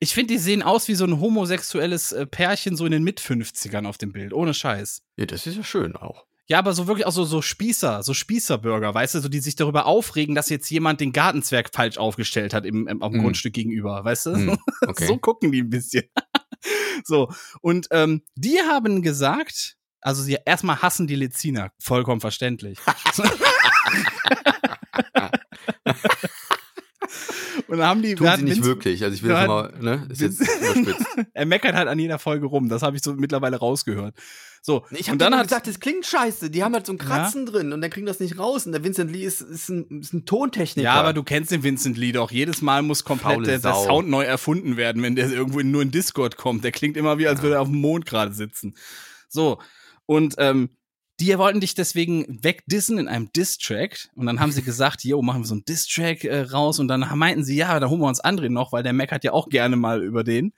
Ich 0.00 0.14
finde, 0.14 0.34
die 0.34 0.38
sehen 0.38 0.62
aus 0.62 0.88
wie 0.88 0.94
so 0.94 1.04
ein 1.04 1.20
homosexuelles 1.20 2.12
äh, 2.12 2.26
Pärchen 2.26 2.76
so 2.76 2.86
in 2.86 2.92
den 2.92 3.04
Mit-50ern 3.04 3.86
auf 3.86 3.98
dem 3.98 4.12
Bild, 4.12 4.32
ohne 4.32 4.54
Scheiß. 4.54 5.02
Ja, 5.16 5.26
das 5.26 5.46
ist 5.46 5.56
ja 5.56 5.62
schön 5.62 5.96
auch. 5.96 6.26
Ja, 6.48 6.58
aber 6.58 6.72
so 6.74 6.86
wirklich 6.86 7.06
auch 7.06 7.12
so, 7.12 7.24
so 7.24 7.42
Spießer, 7.42 8.04
so 8.04 8.14
Spießerbürger, 8.14 8.94
weißt 8.94 9.16
du, 9.16 9.20
so 9.20 9.28
die 9.28 9.40
sich 9.40 9.56
darüber 9.56 9.86
aufregen, 9.86 10.36
dass 10.36 10.48
jetzt 10.48 10.70
jemand 10.70 11.00
den 11.00 11.12
Gartenzwerg 11.12 11.70
falsch 11.72 11.98
aufgestellt 11.98 12.54
hat 12.54 12.64
im, 12.64 12.86
im, 12.86 13.02
dem 13.02 13.12
mm. 13.12 13.18
Grundstück 13.20 13.52
gegenüber, 13.52 14.04
weißt 14.04 14.26
du? 14.26 14.30
Mm, 14.36 14.58
okay. 14.86 15.06
so 15.06 15.18
gucken 15.18 15.50
die 15.50 15.62
ein 15.62 15.70
bisschen. 15.70 16.04
so, 17.04 17.32
und 17.62 17.88
ähm, 17.90 18.22
die 18.36 18.58
haben 18.60 19.02
gesagt, 19.02 19.76
also 20.00 20.22
sie 20.22 20.38
erstmal 20.44 20.80
hassen 20.82 21.08
die 21.08 21.16
Leziner, 21.16 21.72
vollkommen 21.80 22.20
Und 27.68 27.78
dann 27.78 27.88
haben 27.88 28.02
die. 28.02 28.14
Tun 28.14 28.28
sie 28.36 28.42
nicht 28.44 28.56
Vince, 28.56 28.68
wirklich. 28.68 29.02
Also 29.02 29.14
ich 29.14 29.22
will 29.22 29.30
das 29.30 29.46
mal, 29.46 29.72
ne? 29.80 30.06
Ist 30.10 30.20
jetzt 30.20 30.42
er 31.34 31.46
meckert 31.46 31.74
halt 31.74 31.88
an 31.88 31.98
jeder 31.98 32.18
Folge 32.18 32.46
rum. 32.46 32.68
Das 32.68 32.82
habe 32.82 32.96
ich 32.96 33.02
so 33.02 33.14
mittlerweile 33.14 33.56
rausgehört. 33.56 34.14
So, 34.62 34.84
ich 34.90 35.08
habe 35.08 35.18
dann 35.18 35.32
hat 35.36 35.44
gesagt, 35.44 35.68
das 35.68 35.78
klingt 35.78 36.04
scheiße. 36.06 36.50
Die 36.50 36.64
haben 36.64 36.74
halt 36.74 36.86
so 36.86 36.92
ein 36.92 36.98
Kratzen 36.98 37.46
ja? 37.46 37.52
drin 37.52 37.72
und 37.72 37.80
dann 37.80 37.90
kriegen 37.90 38.04
das 38.04 38.18
nicht 38.18 38.36
raus. 38.36 38.66
Und 38.66 38.72
der 38.72 38.82
Vincent 38.82 39.12
Lee 39.12 39.22
ist, 39.22 39.40
ist, 39.40 39.68
ein, 39.68 40.00
ist 40.00 40.12
ein 40.12 40.24
Tontechniker. 40.24 40.84
Ja, 40.84 40.94
aber 40.94 41.12
du 41.12 41.22
kennst 41.22 41.52
den 41.52 41.62
Vincent 41.62 41.96
Lee 41.96 42.10
doch. 42.10 42.32
Jedes 42.32 42.62
Mal 42.62 42.82
muss 42.82 43.04
komplett 43.04 43.46
der, 43.46 43.60
der, 43.60 43.74
Sound 43.74 44.08
neu 44.08 44.24
erfunden 44.24 44.76
werden, 44.76 45.04
wenn 45.04 45.14
der 45.14 45.30
irgendwo 45.30 45.60
in, 45.60 45.70
nur 45.70 45.82
in 45.82 45.92
Discord 45.92 46.36
kommt. 46.36 46.64
Der 46.64 46.72
klingt 46.72 46.96
immer 46.96 47.16
wie, 47.18 47.28
als 47.28 47.38
ja. 47.38 47.42
würde 47.44 47.54
er 47.56 47.60
auf 47.60 47.68
dem 47.68 47.80
Mond 47.80 48.06
gerade 48.06 48.32
sitzen. 48.32 48.74
So. 49.28 49.60
Und 50.04 50.34
ähm, 50.38 50.70
die 51.18 51.36
wollten 51.38 51.60
dich 51.60 51.74
deswegen 51.74 52.42
wegdissen 52.42 52.98
in 52.98 53.08
einem 53.08 53.32
Diss-Track. 53.32 54.08
Und 54.14 54.26
dann 54.26 54.40
haben 54.40 54.52
sie 54.52 54.62
gesagt, 54.62 55.04
yo, 55.04 55.22
machen 55.22 55.42
wir 55.42 55.46
so 55.46 55.54
einen 55.54 55.64
Diss-Track 55.64 56.24
äh, 56.24 56.40
raus. 56.42 56.78
Und 56.78 56.88
dann 56.88 57.06
meinten 57.16 57.44
sie, 57.44 57.56
ja, 57.56 57.78
da 57.80 57.88
holen 57.88 58.00
wir 58.00 58.08
uns 58.08 58.22
André 58.22 58.48
noch, 58.48 58.72
weil 58.72 58.82
der 58.82 58.92
Mac 58.92 59.12
hat 59.12 59.24
ja 59.24 59.32
auch 59.32 59.48
gerne 59.48 59.76
mal 59.76 60.02
über 60.02 60.24
den. 60.24 60.52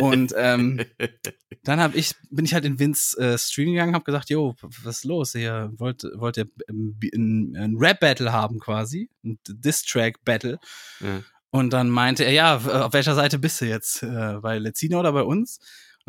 Und 0.00 0.34
ähm, 0.36 0.80
dann 1.64 1.80
hab 1.80 1.94
ich, 1.94 2.14
bin 2.30 2.44
ich 2.44 2.54
halt 2.54 2.64
in 2.64 2.78
Vince 2.78 3.18
äh, 3.18 3.38
Stream 3.38 3.72
gegangen, 3.72 3.94
hab 3.94 4.04
gesagt, 4.04 4.30
yo, 4.30 4.54
was 4.60 4.98
ist 4.98 5.04
los? 5.04 5.34
Ihr 5.34 5.72
wollt, 5.76 6.04
wollt 6.14 6.38
ihr 6.38 6.46
ein, 6.68 7.54
ein 7.56 7.76
Rap-Battle 7.76 8.32
haben 8.32 8.58
quasi, 8.58 9.10
ein 9.24 9.38
Diss-Track-Battle. 9.46 10.58
Ja. 11.00 11.22
Und 11.50 11.72
dann 11.72 11.90
meinte 11.90 12.24
er, 12.24 12.32
ja, 12.32 12.56
auf 12.56 12.92
welcher 12.92 13.16
Seite 13.16 13.38
bist 13.38 13.60
du 13.60 13.66
jetzt? 13.66 14.02
Äh, 14.02 14.38
bei 14.40 14.58
Lezina 14.58 15.00
oder 15.00 15.12
bei 15.12 15.22
uns? 15.22 15.58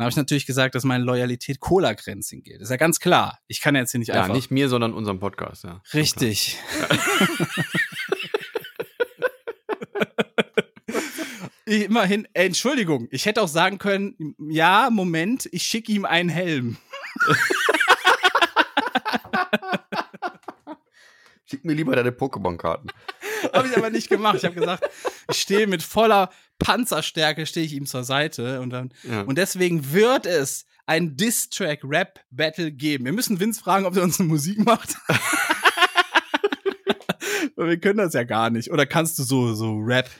Dann 0.02 0.06
habe 0.06 0.14
ich 0.14 0.16
natürlich 0.16 0.46
gesagt, 0.46 0.74
dass 0.74 0.82
meine 0.82 1.04
Loyalität 1.04 1.60
Cola-Grenzing 1.60 2.42
geht. 2.42 2.60
ist 2.60 2.70
ja 2.70 2.76
ganz 2.76 2.98
klar. 2.98 3.38
Ich 3.46 3.60
kann 3.60 3.76
jetzt 3.76 3.92
hier 3.92 4.00
nicht 4.00 4.10
einfach. 4.10 4.30
Ja, 4.30 4.34
nicht 4.34 4.50
mir, 4.50 4.68
sondern 4.68 4.94
unserem 4.94 5.20
Podcast, 5.20 5.62
ja. 5.62 5.80
Richtig. 5.94 6.58
ich, 11.66 11.84
immerhin, 11.84 12.26
äh, 12.32 12.46
Entschuldigung, 12.46 13.06
ich 13.12 13.26
hätte 13.26 13.42
auch 13.42 13.48
sagen 13.48 13.78
können, 13.78 14.34
ja, 14.50 14.88
Moment, 14.90 15.48
ich 15.52 15.62
schicke 15.62 15.92
ihm 15.92 16.04
einen 16.04 16.30
Helm. 16.30 16.78
Schick 21.44 21.64
mir 21.64 21.74
lieber 21.74 21.94
deine 21.94 22.10
Pokémon-Karten. 22.10 22.88
habe 23.52 23.68
ich 23.68 23.76
aber 23.76 23.90
nicht 23.90 24.08
gemacht. 24.08 24.38
Ich 24.38 24.44
habe 24.44 24.56
gesagt, 24.56 24.82
ich 25.30 25.40
stehe 25.40 25.66
mit 25.66 25.82
voller 25.82 26.30
Panzerstärke, 26.58 27.46
stehe 27.46 27.66
ich 27.66 27.72
ihm 27.72 27.86
zur 27.86 28.04
Seite. 28.04 28.60
Und, 28.60 28.70
dann, 28.70 28.92
ja. 29.02 29.22
und 29.22 29.38
deswegen 29.38 29.92
wird 29.92 30.26
es 30.26 30.66
ein 30.86 31.16
Diss-Track-Rap-Battle 31.16 32.72
geben. 32.72 33.04
Wir 33.04 33.12
müssen 33.12 33.40
Vince 33.40 33.60
fragen, 33.60 33.86
ob 33.86 33.96
er 33.96 34.02
uns 34.02 34.20
eine 34.20 34.28
Musik 34.28 34.58
macht. 34.58 34.96
wir 37.56 37.78
können 37.78 37.98
das 37.98 38.14
ja 38.14 38.24
gar 38.24 38.50
nicht. 38.50 38.70
Oder 38.70 38.86
kannst 38.86 39.18
du 39.18 39.22
so, 39.22 39.54
so 39.54 39.78
Rap? 39.78 40.10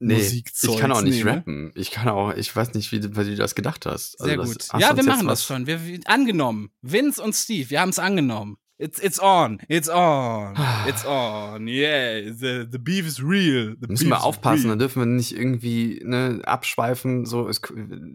Nee, 0.00 0.20
ich 0.20 0.44
kann 0.78 0.92
auch 0.92 1.02
nicht 1.02 1.24
nehmen. 1.24 1.28
rappen. 1.28 1.72
Ich 1.74 1.90
kann 1.90 2.08
auch, 2.08 2.32
ich 2.32 2.54
weiß 2.54 2.74
nicht, 2.74 2.92
wie, 2.92 3.02
wie 3.02 3.24
du 3.24 3.34
das 3.34 3.56
gedacht 3.56 3.84
hast. 3.84 4.20
Also 4.20 4.26
Sehr 4.26 4.36
gut. 4.36 4.68
ja, 4.78 4.96
wir 4.96 5.02
machen 5.02 5.26
das 5.26 5.44
schon. 5.44 5.66
Wir, 5.66 5.84
wir, 5.84 5.98
angenommen. 6.04 6.70
Vince 6.82 7.20
und 7.20 7.34
Steve, 7.34 7.70
wir 7.70 7.80
haben 7.80 7.88
es 7.88 7.98
angenommen. 7.98 8.58
It's 8.80 9.00
it's 9.00 9.18
on. 9.18 9.58
It's 9.68 9.88
on. 9.88 10.54
It's 10.86 11.04
on. 11.04 11.66
Yeah. 11.66 12.30
The, 12.30 12.64
the 12.70 12.78
beef 12.78 13.08
is 13.08 13.20
real. 13.20 13.74
The 13.80 13.88
Müssen 13.88 14.08
wir 14.08 14.22
aufpassen, 14.22 14.68
da 14.68 14.76
dürfen 14.76 15.02
wir 15.02 15.06
nicht 15.06 15.36
irgendwie 15.36 16.00
ne, 16.04 16.40
abschweifen. 16.44 17.26
So, 17.26 17.48
es, 17.48 17.60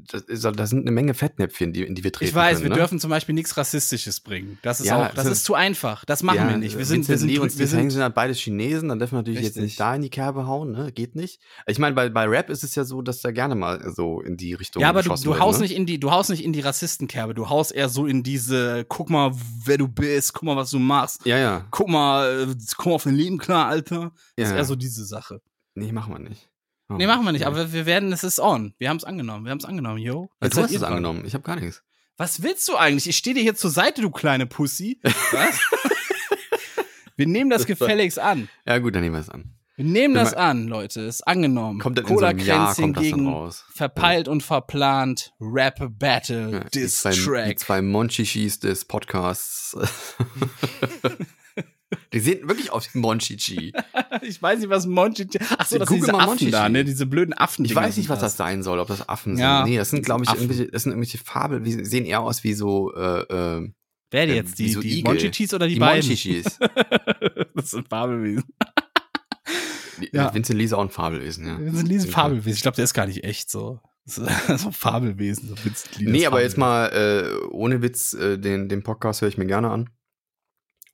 das, 0.07 0.41
da 0.41 0.65
sind 0.65 0.81
eine 0.81 0.91
Menge 0.91 1.15
Fettnäpfchen, 1.15 1.73
die, 1.73 1.83
in 1.83 1.95
die 1.95 2.05
wir 2.05 2.13
treten. 2.13 2.29
Ich 2.29 2.35
weiß, 2.35 2.59
können, 2.59 2.63
wir 2.63 2.69
ne? 2.69 2.75
dürfen 2.77 2.99
zum 3.01 3.09
Beispiel 3.09 3.35
nichts 3.35 3.57
Rassistisches 3.57 4.21
bringen. 4.21 4.57
Das 4.61 4.79
ist 4.79 4.87
ja, 4.87 5.07
auch, 5.09 5.13
das, 5.13 5.25
ist 5.25 5.43
zu 5.43 5.53
einfach. 5.53 6.05
Das 6.05 6.23
machen 6.23 6.37
ja, 6.37 6.49
wir 6.49 6.57
nicht. 6.57 6.77
Wir 6.77 6.85
sind, 6.85 7.09
wir 7.09 7.17
sind, 7.17 7.27
Lee 7.27 7.39
und 7.39 7.59
wir 7.59 7.67
sind, 7.67 7.89
sind 7.89 8.01
halt 8.01 8.15
beide 8.15 8.33
Chinesen, 8.33 8.87
dann 8.87 8.99
dürfen 8.99 9.15
wir 9.15 9.17
natürlich 9.17 9.39
richtig. 9.39 9.55
jetzt 9.57 9.63
nicht 9.63 9.79
da 9.81 9.95
in 9.95 10.01
die 10.01 10.09
Kerbe 10.09 10.47
hauen, 10.47 10.71
ne? 10.71 10.93
Geht 10.93 11.17
nicht. 11.17 11.41
Ich 11.67 11.77
meine, 11.77 11.93
bei, 11.93 12.07
bei 12.07 12.25
Rap 12.25 12.49
ist 12.49 12.63
es 12.63 12.73
ja 12.75 12.85
so, 12.85 13.01
dass 13.01 13.19
da 13.19 13.31
gerne 13.31 13.55
mal 13.55 13.91
so 13.93 14.21
in 14.21 14.37
die 14.37 14.53
Richtung 14.53 14.81
Ja, 14.81 14.89
aber 14.89 15.03
du, 15.03 15.09
du 15.09 15.39
haust 15.39 15.59
wird, 15.59 15.69
ne? 15.69 15.73
nicht 15.73 15.75
in 15.75 15.85
die, 15.85 15.99
du 15.99 16.11
haust 16.11 16.29
nicht 16.29 16.43
in 16.43 16.53
die 16.53 16.61
Rassistenkerbe. 16.61 17.33
Du 17.33 17.49
haust 17.49 17.73
eher 17.73 17.89
so 17.89 18.05
in 18.05 18.23
diese, 18.23 18.85
guck 18.87 19.09
mal, 19.09 19.33
wer 19.65 19.77
du 19.77 19.89
bist, 19.89 20.33
guck 20.33 20.43
mal, 20.43 20.52
was 20.55 20.69
du 20.71 20.79
machst. 20.79 21.25
Ja, 21.25 21.37
ja. 21.37 21.65
Guck 21.71 21.89
mal, 21.89 22.49
äh, 22.49 22.55
komm 22.77 22.93
auf 22.93 23.03
dein 23.03 23.15
Leben 23.15 23.37
klar, 23.37 23.67
Alter. 23.67 24.11
Das 24.35 24.49
ja, 24.49 24.53
ist 24.53 24.57
eher 24.57 24.65
so 24.65 24.75
diese 24.75 25.05
Sache. 25.05 25.41
Nee, 25.75 25.91
machen 25.91 26.13
wir 26.13 26.19
nicht. 26.19 26.49
Oh, 26.89 26.95
nee, 26.95 27.07
machen 27.07 27.25
wir 27.25 27.31
nicht, 27.31 27.41
ja. 27.41 27.47
aber 27.47 27.71
wir 27.71 27.85
werden, 27.85 28.11
es 28.11 28.23
ist 28.23 28.39
on. 28.39 28.73
Wir 28.77 28.89
haben 28.89 28.97
es 28.97 29.03
angenommen, 29.03 29.45
wir 29.45 29.51
haben 29.51 29.59
es 29.59 29.65
angenommen, 29.65 29.99
yo. 29.99 30.29
Jetzt 30.41 30.57
du 30.57 30.61
hast 30.61 30.71
es 30.71 30.83
angenommen, 30.83 31.23
ich 31.25 31.33
habe 31.33 31.43
gar 31.43 31.55
nichts. 31.55 31.81
Was 32.17 32.43
willst 32.43 32.67
du 32.67 32.75
eigentlich? 32.75 33.07
Ich 33.07 33.17
stehe 33.17 33.33
dir 33.33 33.41
hier 33.41 33.55
zur 33.55 33.71
Seite, 33.71 34.01
du 34.01 34.11
kleine 34.11 34.45
Pussy. 34.45 34.99
Was? 35.03 35.59
wir 37.15 37.27
nehmen 37.27 37.49
das 37.49 37.65
gefälligst 37.65 38.19
an. 38.19 38.49
Ja 38.65 38.77
gut, 38.77 38.93
dann 38.93 39.01
nehmen 39.01 39.15
wir 39.15 39.21
es 39.21 39.29
an. 39.29 39.55
Wir 39.75 39.85
nehmen 39.85 40.13
das 40.13 40.35
an, 40.35 40.67
Leute. 40.67 41.01
Ist 41.01 41.27
angenommen. 41.27 41.79
Kommt 41.79 41.97
dann 41.97 42.05
Cola 42.05 42.29
in 42.29 42.39
so 42.39 42.45
Kränzchen 42.45 42.93
gegen 42.93 43.51
verpeilt 43.73 44.27
ja. 44.27 44.31
und 44.31 44.43
verplant 44.43 45.33
Rap 45.39 45.79
Battle 45.97 46.51
ja, 46.51 46.59
Diss 46.65 46.71
die 46.71 47.09
zwei, 47.09 47.11
Track. 47.11 47.49
Die 47.49 47.55
zwei 47.55 47.81
Monchichis 47.81 48.59
des 48.59 48.85
Podcasts. 48.85 49.75
die 52.13 52.19
sehen 52.19 52.47
wirklich 52.47 52.71
aus 52.71 52.93
wie 52.93 52.99
Monchichi. 52.99 53.73
ich 54.21 54.39
weiß 54.39 54.59
nicht, 54.59 54.69
was 54.69 54.85
Monchichi. 54.85 55.39
Achso, 55.57 55.79
das 55.79 55.89
sind 55.89 56.01
diese 56.01 56.13
Affen 56.13 56.25
Monchichi. 56.27 56.51
da, 56.51 56.69
ne? 56.69 56.83
Diese 56.83 57.07
blöden 57.07 57.33
Affen. 57.33 57.65
Ich 57.65 57.73
weiß 57.73 57.97
nicht, 57.97 58.09
was 58.09 58.19
das 58.19 58.37
sein 58.37 58.61
soll, 58.61 58.77
ob 58.77 58.89
das 58.89 59.09
Affen 59.09 59.39
ja. 59.39 59.63
sind. 59.63 59.71
Nee, 59.71 59.77
das 59.77 59.89
sind, 59.89 60.05
glaube 60.05 60.23
ich, 60.23 60.29
irgendwelche, 60.29 60.67
das 60.67 60.83
sind 60.83 60.91
irgendwelche 60.91 61.17
Fabel, 61.17 61.61
die 61.61 61.83
sehen 61.83 62.05
eher 62.05 62.21
aus 62.21 62.43
wie 62.43 62.53
so, 62.53 62.93
äh, 62.93 63.21
äh, 63.21 63.71
Wer 64.11 64.27
jetzt? 64.27 64.59
Die, 64.59 64.69
so 64.69 64.79
die 64.79 65.01
Monchichis 65.01 65.51
oder 65.55 65.65
die, 65.65 65.73
die 65.73 65.79
beiden? 65.79 66.05
Monchichis. 66.05 66.59
das 67.55 67.71
sind 67.71 67.87
Fabelwesen. 67.87 68.43
Ja. 70.11 70.33
Vincent 70.33 70.57
Lee 70.57 70.65
ist 70.65 70.73
auch 70.73 70.81
ein 70.81 70.89
Fabelwesen, 70.89 71.47
ja. 71.47 71.59
Vincent 71.59 71.91
ein 71.91 71.99
Fabelwesen. 72.01 72.57
Ich 72.57 72.61
glaube, 72.61 72.75
der 72.75 72.85
ist 72.85 72.93
gar 72.93 73.05
nicht 73.05 73.23
echt 73.23 73.49
so. 73.49 73.79
so 74.05 74.23
ein 74.23 74.73
Fabelwesen. 74.73 75.49
So 75.49 75.55
Vincent 75.63 75.99
Lee 75.99 76.11
nee, 76.11 76.25
aber 76.25 76.41
jetzt 76.41 76.57
mal 76.57 76.87
äh, 76.87 77.45
ohne 77.47 77.81
Witz, 77.81 78.13
äh, 78.13 78.37
den, 78.37 78.69
den 78.69 78.83
Podcast 78.83 79.21
höre 79.21 79.29
ich 79.29 79.37
mir 79.37 79.45
gerne 79.45 79.69
an. 79.69 79.89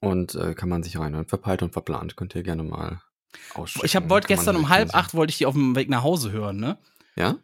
Und 0.01 0.35
äh, 0.35 0.53
kann 0.53 0.69
man 0.69 0.83
sich 0.83 0.97
reinhören. 0.97 1.25
Verpeilt 1.25 1.61
und 1.61 1.73
verplant. 1.73 2.15
Könnt 2.15 2.33
ihr 2.35 2.43
gerne 2.43 2.63
mal 2.63 3.01
aussprechen. 3.53 4.03
Ich 4.03 4.09
wollte 4.09 4.27
gestern 4.27 4.55
um 4.55 4.69
halb 4.69 4.95
acht, 4.95 5.13
wollte 5.13 5.31
ich 5.31 5.37
die 5.37 5.45
auf 5.45 5.53
dem 5.53 5.75
Weg 5.75 5.89
nach 5.89 6.03
Hause 6.03 6.31
hören, 6.31 6.57
ne? 6.57 6.77
Ja? 7.15 7.37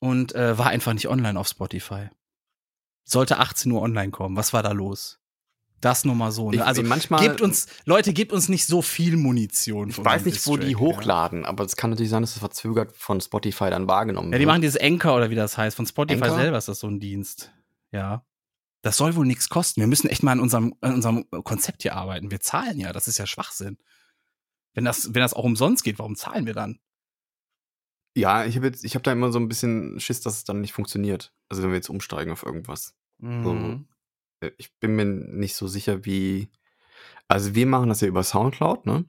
Und 0.00 0.34
äh, 0.34 0.58
war 0.58 0.66
einfach 0.66 0.92
nicht 0.92 1.08
online 1.08 1.38
auf 1.38 1.48
Spotify. 1.48 2.08
Sollte 3.04 3.38
18 3.38 3.72
Uhr 3.72 3.80
online 3.80 4.10
kommen. 4.10 4.36
Was 4.36 4.52
war 4.52 4.62
da 4.62 4.72
los? 4.72 5.18
Das 5.80 6.04
nur 6.04 6.14
mal 6.14 6.32
so. 6.32 6.50
Ne? 6.50 6.64
Also 6.64 6.82
manchmal, 6.82 7.20
gebt 7.20 7.42
uns, 7.42 7.66
Leute, 7.84 8.12
gebt 8.12 8.32
uns 8.32 8.48
nicht 8.48 8.66
so 8.66 8.80
viel 8.80 9.16
Munition. 9.16 9.90
Ich 9.90 10.02
weiß 10.02 10.24
nicht, 10.24 10.46
wo 10.46 10.56
die 10.56 10.76
hochladen, 10.76 11.42
ja. 11.42 11.48
aber 11.48 11.64
es 11.64 11.76
kann 11.76 11.90
natürlich 11.90 12.10
sein, 12.10 12.22
dass 12.22 12.32
es 12.32 12.38
verzögert 12.38 12.96
von 12.96 13.20
Spotify 13.20 13.68
dann 13.68 13.86
wahrgenommen 13.86 14.28
wird. 14.28 14.34
Ja, 14.34 14.38
die 14.38 14.46
machen 14.46 14.62
dieses 14.62 14.80
Anchor 14.80 15.16
oder 15.16 15.30
wie 15.30 15.34
das 15.34 15.58
heißt. 15.58 15.76
Von 15.76 15.86
Spotify 15.86 16.22
Anchor? 16.22 16.36
selber 16.36 16.58
ist 16.58 16.68
das 16.68 16.80
so 16.80 16.86
ein 16.86 17.00
Dienst. 17.00 17.52
Ja. 17.92 18.24
Das 18.80 18.96
soll 18.96 19.14
wohl 19.16 19.26
nichts 19.26 19.48
kosten. 19.48 19.80
Wir 19.80 19.86
müssen 19.86 20.08
echt 20.08 20.22
mal 20.22 20.32
an 20.32 20.40
unserem, 20.40 20.74
an 20.80 20.94
unserem 20.94 21.24
Konzept 21.42 21.82
hier 21.82 21.94
arbeiten. 21.94 22.30
Wir 22.30 22.40
zahlen 22.40 22.78
ja. 22.78 22.92
Das 22.92 23.08
ist 23.08 23.18
ja 23.18 23.26
Schwachsinn. 23.26 23.78
Wenn 24.74 24.84
das, 24.84 25.14
wenn 25.14 25.22
das 25.22 25.34
auch 25.34 25.44
umsonst 25.44 25.84
geht, 25.84 25.98
warum 25.98 26.16
zahlen 26.16 26.46
wir 26.46 26.54
dann? 26.54 26.78
Ja, 28.16 28.44
ich 28.44 28.56
habe 28.56 28.72
ich 28.82 28.94
habe 28.94 29.02
da 29.02 29.12
immer 29.12 29.32
so 29.32 29.38
ein 29.38 29.48
bisschen 29.48 29.98
Schiss, 30.00 30.20
dass 30.20 30.36
es 30.36 30.44
dann 30.44 30.60
nicht 30.60 30.72
funktioniert. 30.72 31.32
Also 31.48 31.62
wenn 31.62 31.70
wir 31.70 31.76
jetzt 31.76 31.90
umsteigen 31.90 32.32
auf 32.32 32.44
irgendwas. 32.44 32.94
Mhm. 33.18 33.44
So, 33.44 33.80
ich 34.58 34.74
bin 34.78 34.96
mir 34.96 35.04
nicht 35.04 35.56
so 35.56 35.66
sicher, 35.66 36.04
wie. 36.04 36.50
Also 37.28 37.54
wir 37.54 37.66
machen 37.66 37.88
das 37.88 38.00
ja 38.00 38.08
über 38.08 38.22
Soundcloud, 38.22 38.86
ne? 38.86 39.04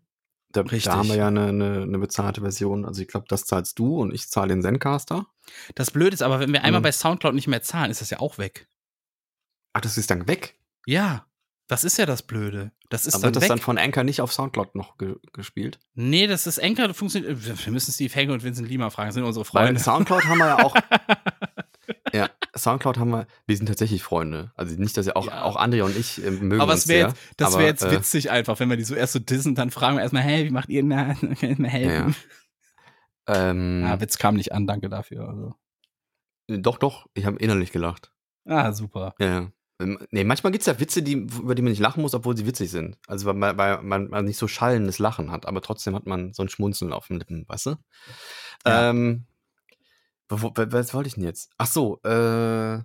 Da, 0.52 0.64
da 0.64 0.96
haben 0.96 1.10
wir 1.10 1.18
ja 1.18 1.28
eine, 1.28 1.48
eine, 1.48 1.82
eine 1.82 2.00
bezahlte 2.00 2.40
Version. 2.40 2.86
Also 2.86 3.02
ich 3.02 3.10
glaube, 3.10 3.26
das 3.28 3.44
zahlst 3.44 3.78
du 3.78 4.00
und 4.00 4.14
ich 4.14 4.30
zahle 4.30 4.50
den 4.50 4.62
Zencaster. 4.62 5.28
Das 5.76 5.92
Blöde 5.92 6.14
ist 6.14 6.22
aber, 6.22 6.40
wenn 6.40 6.54
wir 6.54 6.64
einmal 6.64 6.80
mhm. 6.80 6.84
bei 6.84 6.92
Soundcloud 6.94 7.36
nicht 7.36 7.48
mehr 7.48 7.62
zahlen, 7.62 7.92
ist 7.92 8.00
das 8.00 8.10
ja 8.10 8.20
auch 8.20 8.38
weg. 8.38 8.70
Ach, 9.74 9.82
das 9.82 9.98
ist 9.98 10.10
dann 10.10 10.30
weg? 10.30 10.58
Ja, 10.86 11.26
das 11.68 11.84
ist 11.84 11.98
ja 11.98 12.06
das 12.06 12.22
Blöde. 12.22 12.72
Das 12.90 13.06
ist 13.06 13.16
aber 13.16 13.24
dann 13.24 13.28
wird 13.28 13.36
das 13.38 13.44
weg. 13.44 13.50
dann 13.50 13.60
von 13.60 13.78
Anchor 13.78 14.04
nicht 14.04 14.22
auf 14.22 14.32
Soundcloud 14.32 14.76
noch 14.76 14.98
ge 14.98 15.16
gespielt? 15.34 15.80
Nee, 15.96 16.28
das 16.28 16.46
ist 16.48 16.62
Anchor 16.62 16.94
funktioniert. 16.94 17.66
Wir 17.66 17.74
müssen 17.74 17.92
Steve 17.92 18.14
Henke 18.14 18.34
und 18.34 18.44
Vincent 18.44 18.70
Lima 18.70 18.90
fragen, 18.92 19.10
das 19.10 19.16
sind 19.16 19.24
unsere 19.24 19.46
Freunde. 19.46 19.74
Weil 19.74 19.80
Soundcloud 19.80 20.24
haben 20.26 20.38
wir 20.38 20.46
ja 20.46 20.64
auch. 20.64 20.76
ja, 22.16 22.30
Soundcloud 22.56 22.98
haben 22.98 23.12
wir, 23.12 23.28
wir 23.46 23.58
sind 23.58 23.68
tatsächlich 23.68 24.02
Freunde. 24.04 24.52
Also 24.56 24.76
nicht, 24.76 24.96
dass 24.98 25.06
ja 25.06 25.16
auch, 25.16 25.28
ja. 25.28 25.44
auch 25.44 25.56
Andrea 25.56 25.84
und 25.84 25.98
ich 25.98 26.24
äh, 26.24 26.32
mögen 26.32 26.62
aber 26.62 26.74
uns 26.74 26.88
wär 26.88 27.08
jetzt, 27.08 27.18
Das 27.38 27.54
wäre 27.54 27.66
jetzt 27.66 27.84
äh, 27.84 27.92
witzig 27.92 28.32
einfach, 28.32 28.60
wenn 28.60 28.70
wir 28.70 28.78
die 28.78 28.84
so 28.84 28.96
erst 28.96 29.14
so 29.14 29.20
dissen, 29.20 29.56
dann 29.56 29.72
fragen 29.72 29.98
wir 29.98 30.04
erstmal, 30.04 30.24
hey, 30.24 30.46
wie 30.46 30.52
macht 30.52 30.70
ihr 30.70 30.82
denn 30.82 30.90
da? 30.90 31.14
Kann 31.40 31.64
helfen? 31.66 32.16
Ja. 33.28 33.50
Ähm, 33.50 33.84
ah, 33.86 34.00
Witz 34.00 34.18
kam 34.18 34.36
nicht 34.36 34.54
an, 34.54 34.68
danke 34.68 34.90
dafür. 34.90 35.28
Also. 35.28 35.56
Doch, 36.48 36.78
doch, 36.78 37.08
ich 37.14 37.26
habe 37.26 37.38
innerlich 37.38 37.72
gelacht. 37.72 38.12
Ah, 38.46 38.72
super. 38.72 39.16
Ja, 39.20 39.28
ja. 39.28 39.52
Ähm, 39.82 40.00
nee, 40.12 40.24
manchmal 40.24 40.52
gibt 40.52 40.62
es 40.62 40.68
ja 40.68 40.80
Witze, 40.80 41.04
die, 41.04 41.14
über 41.14 41.56
die 41.56 41.62
man 41.62 41.72
nicht 41.72 41.82
lachen 41.82 42.02
muss, 42.02 42.14
obwohl 42.14 42.38
sie 42.38 42.46
witzig 42.46 42.72
sind. 42.72 42.98
Also 43.08 43.26
weil, 43.26 43.58
weil 43.58 43.82
man, 43.82 44.08
man 44.08 44.26
nicht 44.26 44.38
so 44.38 44.48
schallendes 44.48 45.00
Lachen 45.00 45.32
hat, 45.32 45.46
aber 45.46 45.62
trotzdem 45.62 45.96
hat 45.96 46.06
man 46.06 46.34
so 46.34 46.44
ein 46.44 46.50
Schmunzeln 46.50 46.94
auf 46.94 47.08
den 47.08 47.18
Lippen, 47.18 47.46
weißt 47.48 47.66
du? 47.66 47.76
Ja. 48.66 48.90
Ähm, 48.90 49.26
wo, 50.30 50.52
was 50.56 50.94
wollte 50.94 51.08
ich 51.08 51.16
denn 51.16 51.24
jetzt? 51.24 51.52
Ach 51.58 51.68
so, 51.68 52.02
äh. 52.04 52.80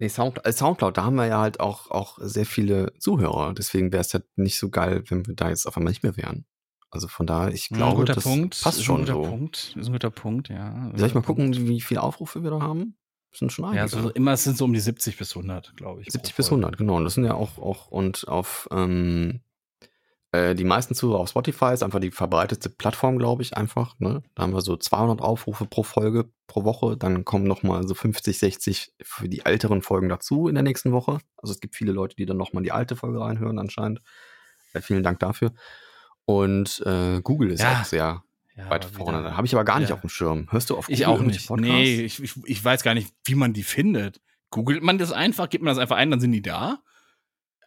Nee, 0.00 0.08
Soundcloud, 0.08 0.46
äh, 0.46 0.52
Soundcloud, 0.52 0.96
da 0.96 1.04
haben 1.04 1.16
wir 1.16 1.26
ja 1.26 1.40
halt 1.40 1.58
auch, 1.58 1.90
auch 1.90 2.18
sehr 2.20 2.46
viele 2.46 2.92
Zuhörer. 3.00 3.52
Deswegen 3.52 3.90
wäre 3.92 4.02
es 4.02 4.14
halt 4.14 4.26
nicht 4.36 4.58
so 4.58 4.70
geil, 4.70 5.02
wenn 5.08 5.26
wir 5.26 5.34
da 5.34 5.48
jetzt 5.48 5.66
auf 5.66 5.76
einmal 5.76 5.90
nicht 5.90 6.04
mehr 6.04 6.16
wären. 6.16 6.46
Also 6.90 7.08
von 7.08 7.26
daher, 7.26 7.52
ich 7.52 7.68
glaube, 7.68 8.04
das 8.04 8.22
Punkt. 8.22 8.60
passt 8.62 8.82
schon 8.82 9.02
ist 9.02 9.10
ein 9.10 9.14
so. 9.14 9.18
guter 9.20 9.30
Punkt. 9.30 9.74
Ist 9.76 9.86
ein 9.86 9.92
guter 9.92 10.10
Punkt, 10.10 10.48
ja. 10.48 10.92
Soll 10.94 11.08
ich 11.08 11.14
mal 11.14 11.22
gucken, 11.22 11.52
wie 11.68 11.80
viele 11.80 12.02
Aufrufe 12.02 12.42
wir 12.44 12.50
da 12.50 12.60
haben? 12.60 12.96
Das 13.30 13.40
sind 13.40 13.52
schon 13.52 13.66
einige. 13.66 13.80
Ja, 13.80 13.88
so 13.88 14.10
immer 14.10 14.32
es 14.32 14.44
sind 14.44 14.56
so 14.56 14.64
um 14.64 14.72
die 14.72 14.80
70 14.80 15.18
bis 15.18 15.36
100, 15.36 15.76
glaube 15.76 16.00
ich. 16.00 16.10
70 16.10 16.32
pro 16.32 16.36
bis 16.38 16.48
Folge. 16.48 16.64
100, 16.64 16.78
genau. 16.78 16.96
Und 16.96 17.04
das 17.04 17.14
sind 17.14 17.24
ja 17.24 17.34
auch, 17.34 17.58
auch 17.58 17.88
und 17.88 18.26
auf 18.26 18.68
ähm, 18.70 19.40
äh, 20.32 20.54
die 20.54 20.64
meisten 20.64 20.94
Zuhörer 20.94 21.20
auf 21.20 21.30
Spotify 21.30 21.72
ist 21.72 21.82
einfach 21.82 22.00
die 22.00 22.10
verbreitetste 22.10 22.68
Plattform, 22.70 23.18
glaube 23.18 23.42
ich, 23.42 23.56
einfach. 23.56 23.94
Ne? 23.98 24.22
Da 24.34 24.42
haben 24.42 24.52
wir 24.52 24.60
so 24.60 24.76
200 24.76 25.20
Aufrufe 25.20 25.64
pro 25.66 25.82
Folge 25.82 26.30
pro 26.46 26.64
Woche. 26.64 26.96
Dann 26.96 27.24
kommen 27.24 27.44
nochmal 27.46 27.86
so 27.88 27.94
50, 27.94 28.38
60 28.38 28.92
für 29.02 29.28
die 29.28 29.40
älteren 29.46 29.80
Folgen 29.82 30.08
dazu 30.08 30.48
in 30.48 30.54
der 30.54 30.64
nächsten 30.64 30.92
Woche. 30.92 31.18
Also 31.36 31.52
es 31.52 31.60
gibt 31.60 31.76
viele 31.76 31.92
Leute, 31.92 32.16
die 32.16 32.26
dann 32.26 32.36
nochmal 32.36 32.62
die 32.62 32.72
alte 32.72 32.94
Folge 32.96 33.20
reinhören 33.20 33.58
anscheinend. 33.58 34.00
Äh, 34.74 34.80
vielen 34.82 35.02
Dank 35.02 35.18
dafür. 35.20 35.52
Und 36.24 36.82
äh, 36.84 37.20
Google 37.22 37.50
ist 37.52 37.62
Ja. 37.62 37.80
auch 37.80 37.84
sehr 37.84 38.22
Ja, 38.54 38.68
weit 38.70 38.84
vorne. 38.84 39.22
Da 39.22 39.36
habe 39.36 39.46
ich 39.46 39.54
aber 39.54 39.64
gar 39.64 39.78
nicht 39.80 39.88
Ja. 39.88 39.94
auf 39.94 40.02
dem 40.02 40.10
Schirm. 40.10 40.46
Hörst 40.50 40.68
du 40.70 40.76
auf 40.76 40.88
Ich 40.88 40.98
Google 41.00 41.06
auch 41.06 41.20
irgendwelche 41.20 41.52
nicht. 41.56 41.62
Nee, 41.62 42.00
ich, 42.04 42.22
ich, 42.22 42.34
ich 42.44 42.62
weiß 42.64 42.82
gar 42.82 42.92
nicht, 42.94 43.14
wie 43.24 43.34
man 43.34 43.52
die 43.54 43.62
findet. 43.62 44.20
Googelt 44.50 44.82
man 44.82 44.98
das 44.98 45.12
einfach, 45.12 45.48
gibt 45.48 45.64
man 45.64 45.70
das 45.74 45.78
einfach 45.78 45.96
ein, 45.96 46.10
dann 46.10 46.20
sind 46.20 46.32
die 46.32 46.42
da? 46.42 46.78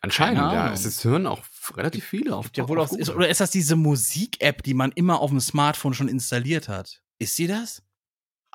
Anscheinend, 0.02 0.38
ja. 0.40 0.74
Es 0.74 0.86
ist, 0.86 1.04
hören 1.04 1.28
auch 1.28 1.44
relativ 1.76 2.06
viele 2.06 2.36
auf, 2.36 2.50
ja 2.56 2.64
auf 2.64 2.70
wohl 2.70 2.78
Google. 2.86 3.00
ist, 3.00 3.10
oder 3.10 3.30
ist 3.30 3.42
das 3.42 3.52
diese 3.52 3.76
Musik-App, 3.76 4.64
die 4.64 4.74
man 4.74 4.92
immer 4.94 5.20
auf 5.20 5.30
dem 5.30 5.40
Smartphone 5.40 5.94
schon 5.94 6.08
installiert 6.08 6.68
hat? 6.68 7.02
Ist 7.20 7.36
sie 7.36 7.48
das? 7.48 7.84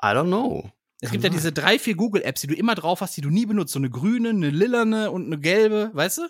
I 0.01 0.07
don't 0.07 0.25
know. 0.27 0.69
Es 0.99 1.09
Kann 1.09 1.13
gibt 1.13 1.23
ja 1.23 1.29
sein. 1.29 1.37
diese 1.37 1.51
drei, 1.53 1.79
vier 1.79 1.95
Google-Apps, 1.95 2.41
die 2.41 2.47
du 2.47 2.55
immer 2.55 2.75
drauf 2.75 3.01
hast, 3.01 3.15
die 3.17 3.21
du 3.21 3.29
nie 3.29 3.45
benutzt. 3.45 3.73
So 3.73 3.79
eine 3.79 3.89
grüne, 3.89 4.29
eine 4.29 4.49
lilane 4.49 5.11
und 5.11 5.25
eine 5.27 5.39
gelbe, 5.39 5.91
weißt 5.93 6.17
du? 6.19 6.21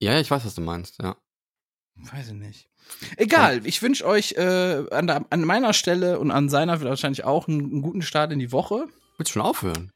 Ja, 0.00 0.12
ja, 0.14 0.20
ich 0.20 0.30
weiß, 0.30 0.44
was 0.44 0.54
du 0.54 0.60
meinst, 0.60 1.00
ja. 1.00 1.16
Weiß 1.94 2.28
ich 2.28 2.34
nicht. 2.34 2.68
Egal, 3.16 3.64
ich 3.64 3.80
wünsche 3.82 4.04
euch 4.04 4.32
äh, 4.32 4.84
an, 4.90 5.06
der, 5.06 5.24
an 5.30 5.44
meiner 5.44 5.72
Stelle 5.72 6.18
und 6.18 6.30
an 6.30 6.48
seiner 6.48 6.80
wahrscheinlich 6.82 7.24
auch 7.24 7.46
einen, 7.46 7.60
einen 7.70 7.82
guten 7.82 8.02
Start 8.02 8.32
in 8.32 8.40
die 8.40 8.50
Woche. 8.50 8.88
Willst 9.16 9.30
du 9.30 9.34
schon 9.34 9.42
aufhören? 9.42 9.92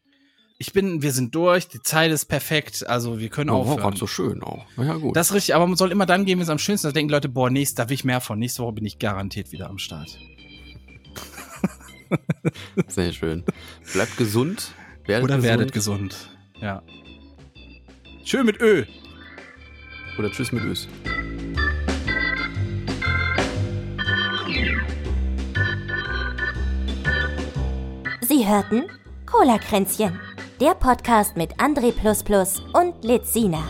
Ich 0.59 0.73
bin, 0.73 1.03
wir 1.03 1.13
sind 1.13 1.35
durch, 1.35 1.69
die 1.69 1.83
Zeit 1.83 2.11
ist 2.11 2.25
perfekt, 2.27 2.87
also 2.89 3.19
wir 3.19 3.29
können 3.29 3.51
Oh, 3.51 3.57
aufhören. 3.61 3.77
gerade 3.79 3.97
so 3.99 4.07
schön 4.07 4.43
auch. 4.43 4.65
Na 4.77 4.85
ja, 4.87 4.95
gut. 4.95 5.15
Das 5.15 5.29
ist 5.29 5.35
richtig, 5.35 5.55
aber 5.55 5.67
man 5.67 5.77
soll 5.77 5.93
immer 5.93 6.07
dann 6.07 6.25
gehen, 6.25 6.39
wenn 6.39 6.45
es 6.45 6.49
am 6.49 6.59
schönsten 6.59 6.87
ist. 6.87 6.93
Da 6.93 6.99
denken 6.99 7.11
Leute, 7.13 7.29
boah, 7.29 7.51
nächst, 7.51 7.79
da 7.79 7.89
will 7.91 7.95
ich 7.95 8.05
mehr 8.05 8.23
von. 8.23 8.39
Nächste 8.39 8.63
Woche 8.63 8.73
bin 8.73 8.87
ich 8.87 8.99
garantiert 8.99 9.53
wieder 9.53 9.69
am 9.69 9.77
Start. 9.79 10.19
Sehr 12.89 13.13
schön. 13.13 13.45
Bleibt 13.93 14.17
gesund. 14.17 14.73
Werdet 15.05 15.25
Oder 15.25 15.37
gesund. 15.37 15.51
werdet 15.51 15.73
gesund. 15.73 16.31
Ja. 16.61 16.83
Schön 18.25 18.47
mit 18.47 18.59
Ö. 18.63 18.85
Oder 20.19 20.31
tschüss 20.33 20.53
mit 20.53 20.65
Ös. 20.65 20.89
Sie 28.21 28.47
hörten 28.47 28.85
Cola-Kränzchen, 29.27 30.19
der 30.61 30.75
Podcast 30.75 31.37
mit 31.37 31.55
André 31.59 31.93
und 32.73 33.05
Lizina. 33.05 33.63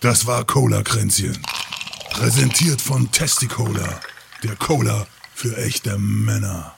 Das 0.00 0.26
war 0.26 0.44
Cola-Kränzchen. 0.44 1.40
Präsentiert 2.10 2.80
von 2.80 3.10
Testicola, 3.10 4.00
der 4.42 4.54
Cola 4.56 5.06
für 5.34 5.56
echte 5.56 5.98
Männer. 5.98 6.74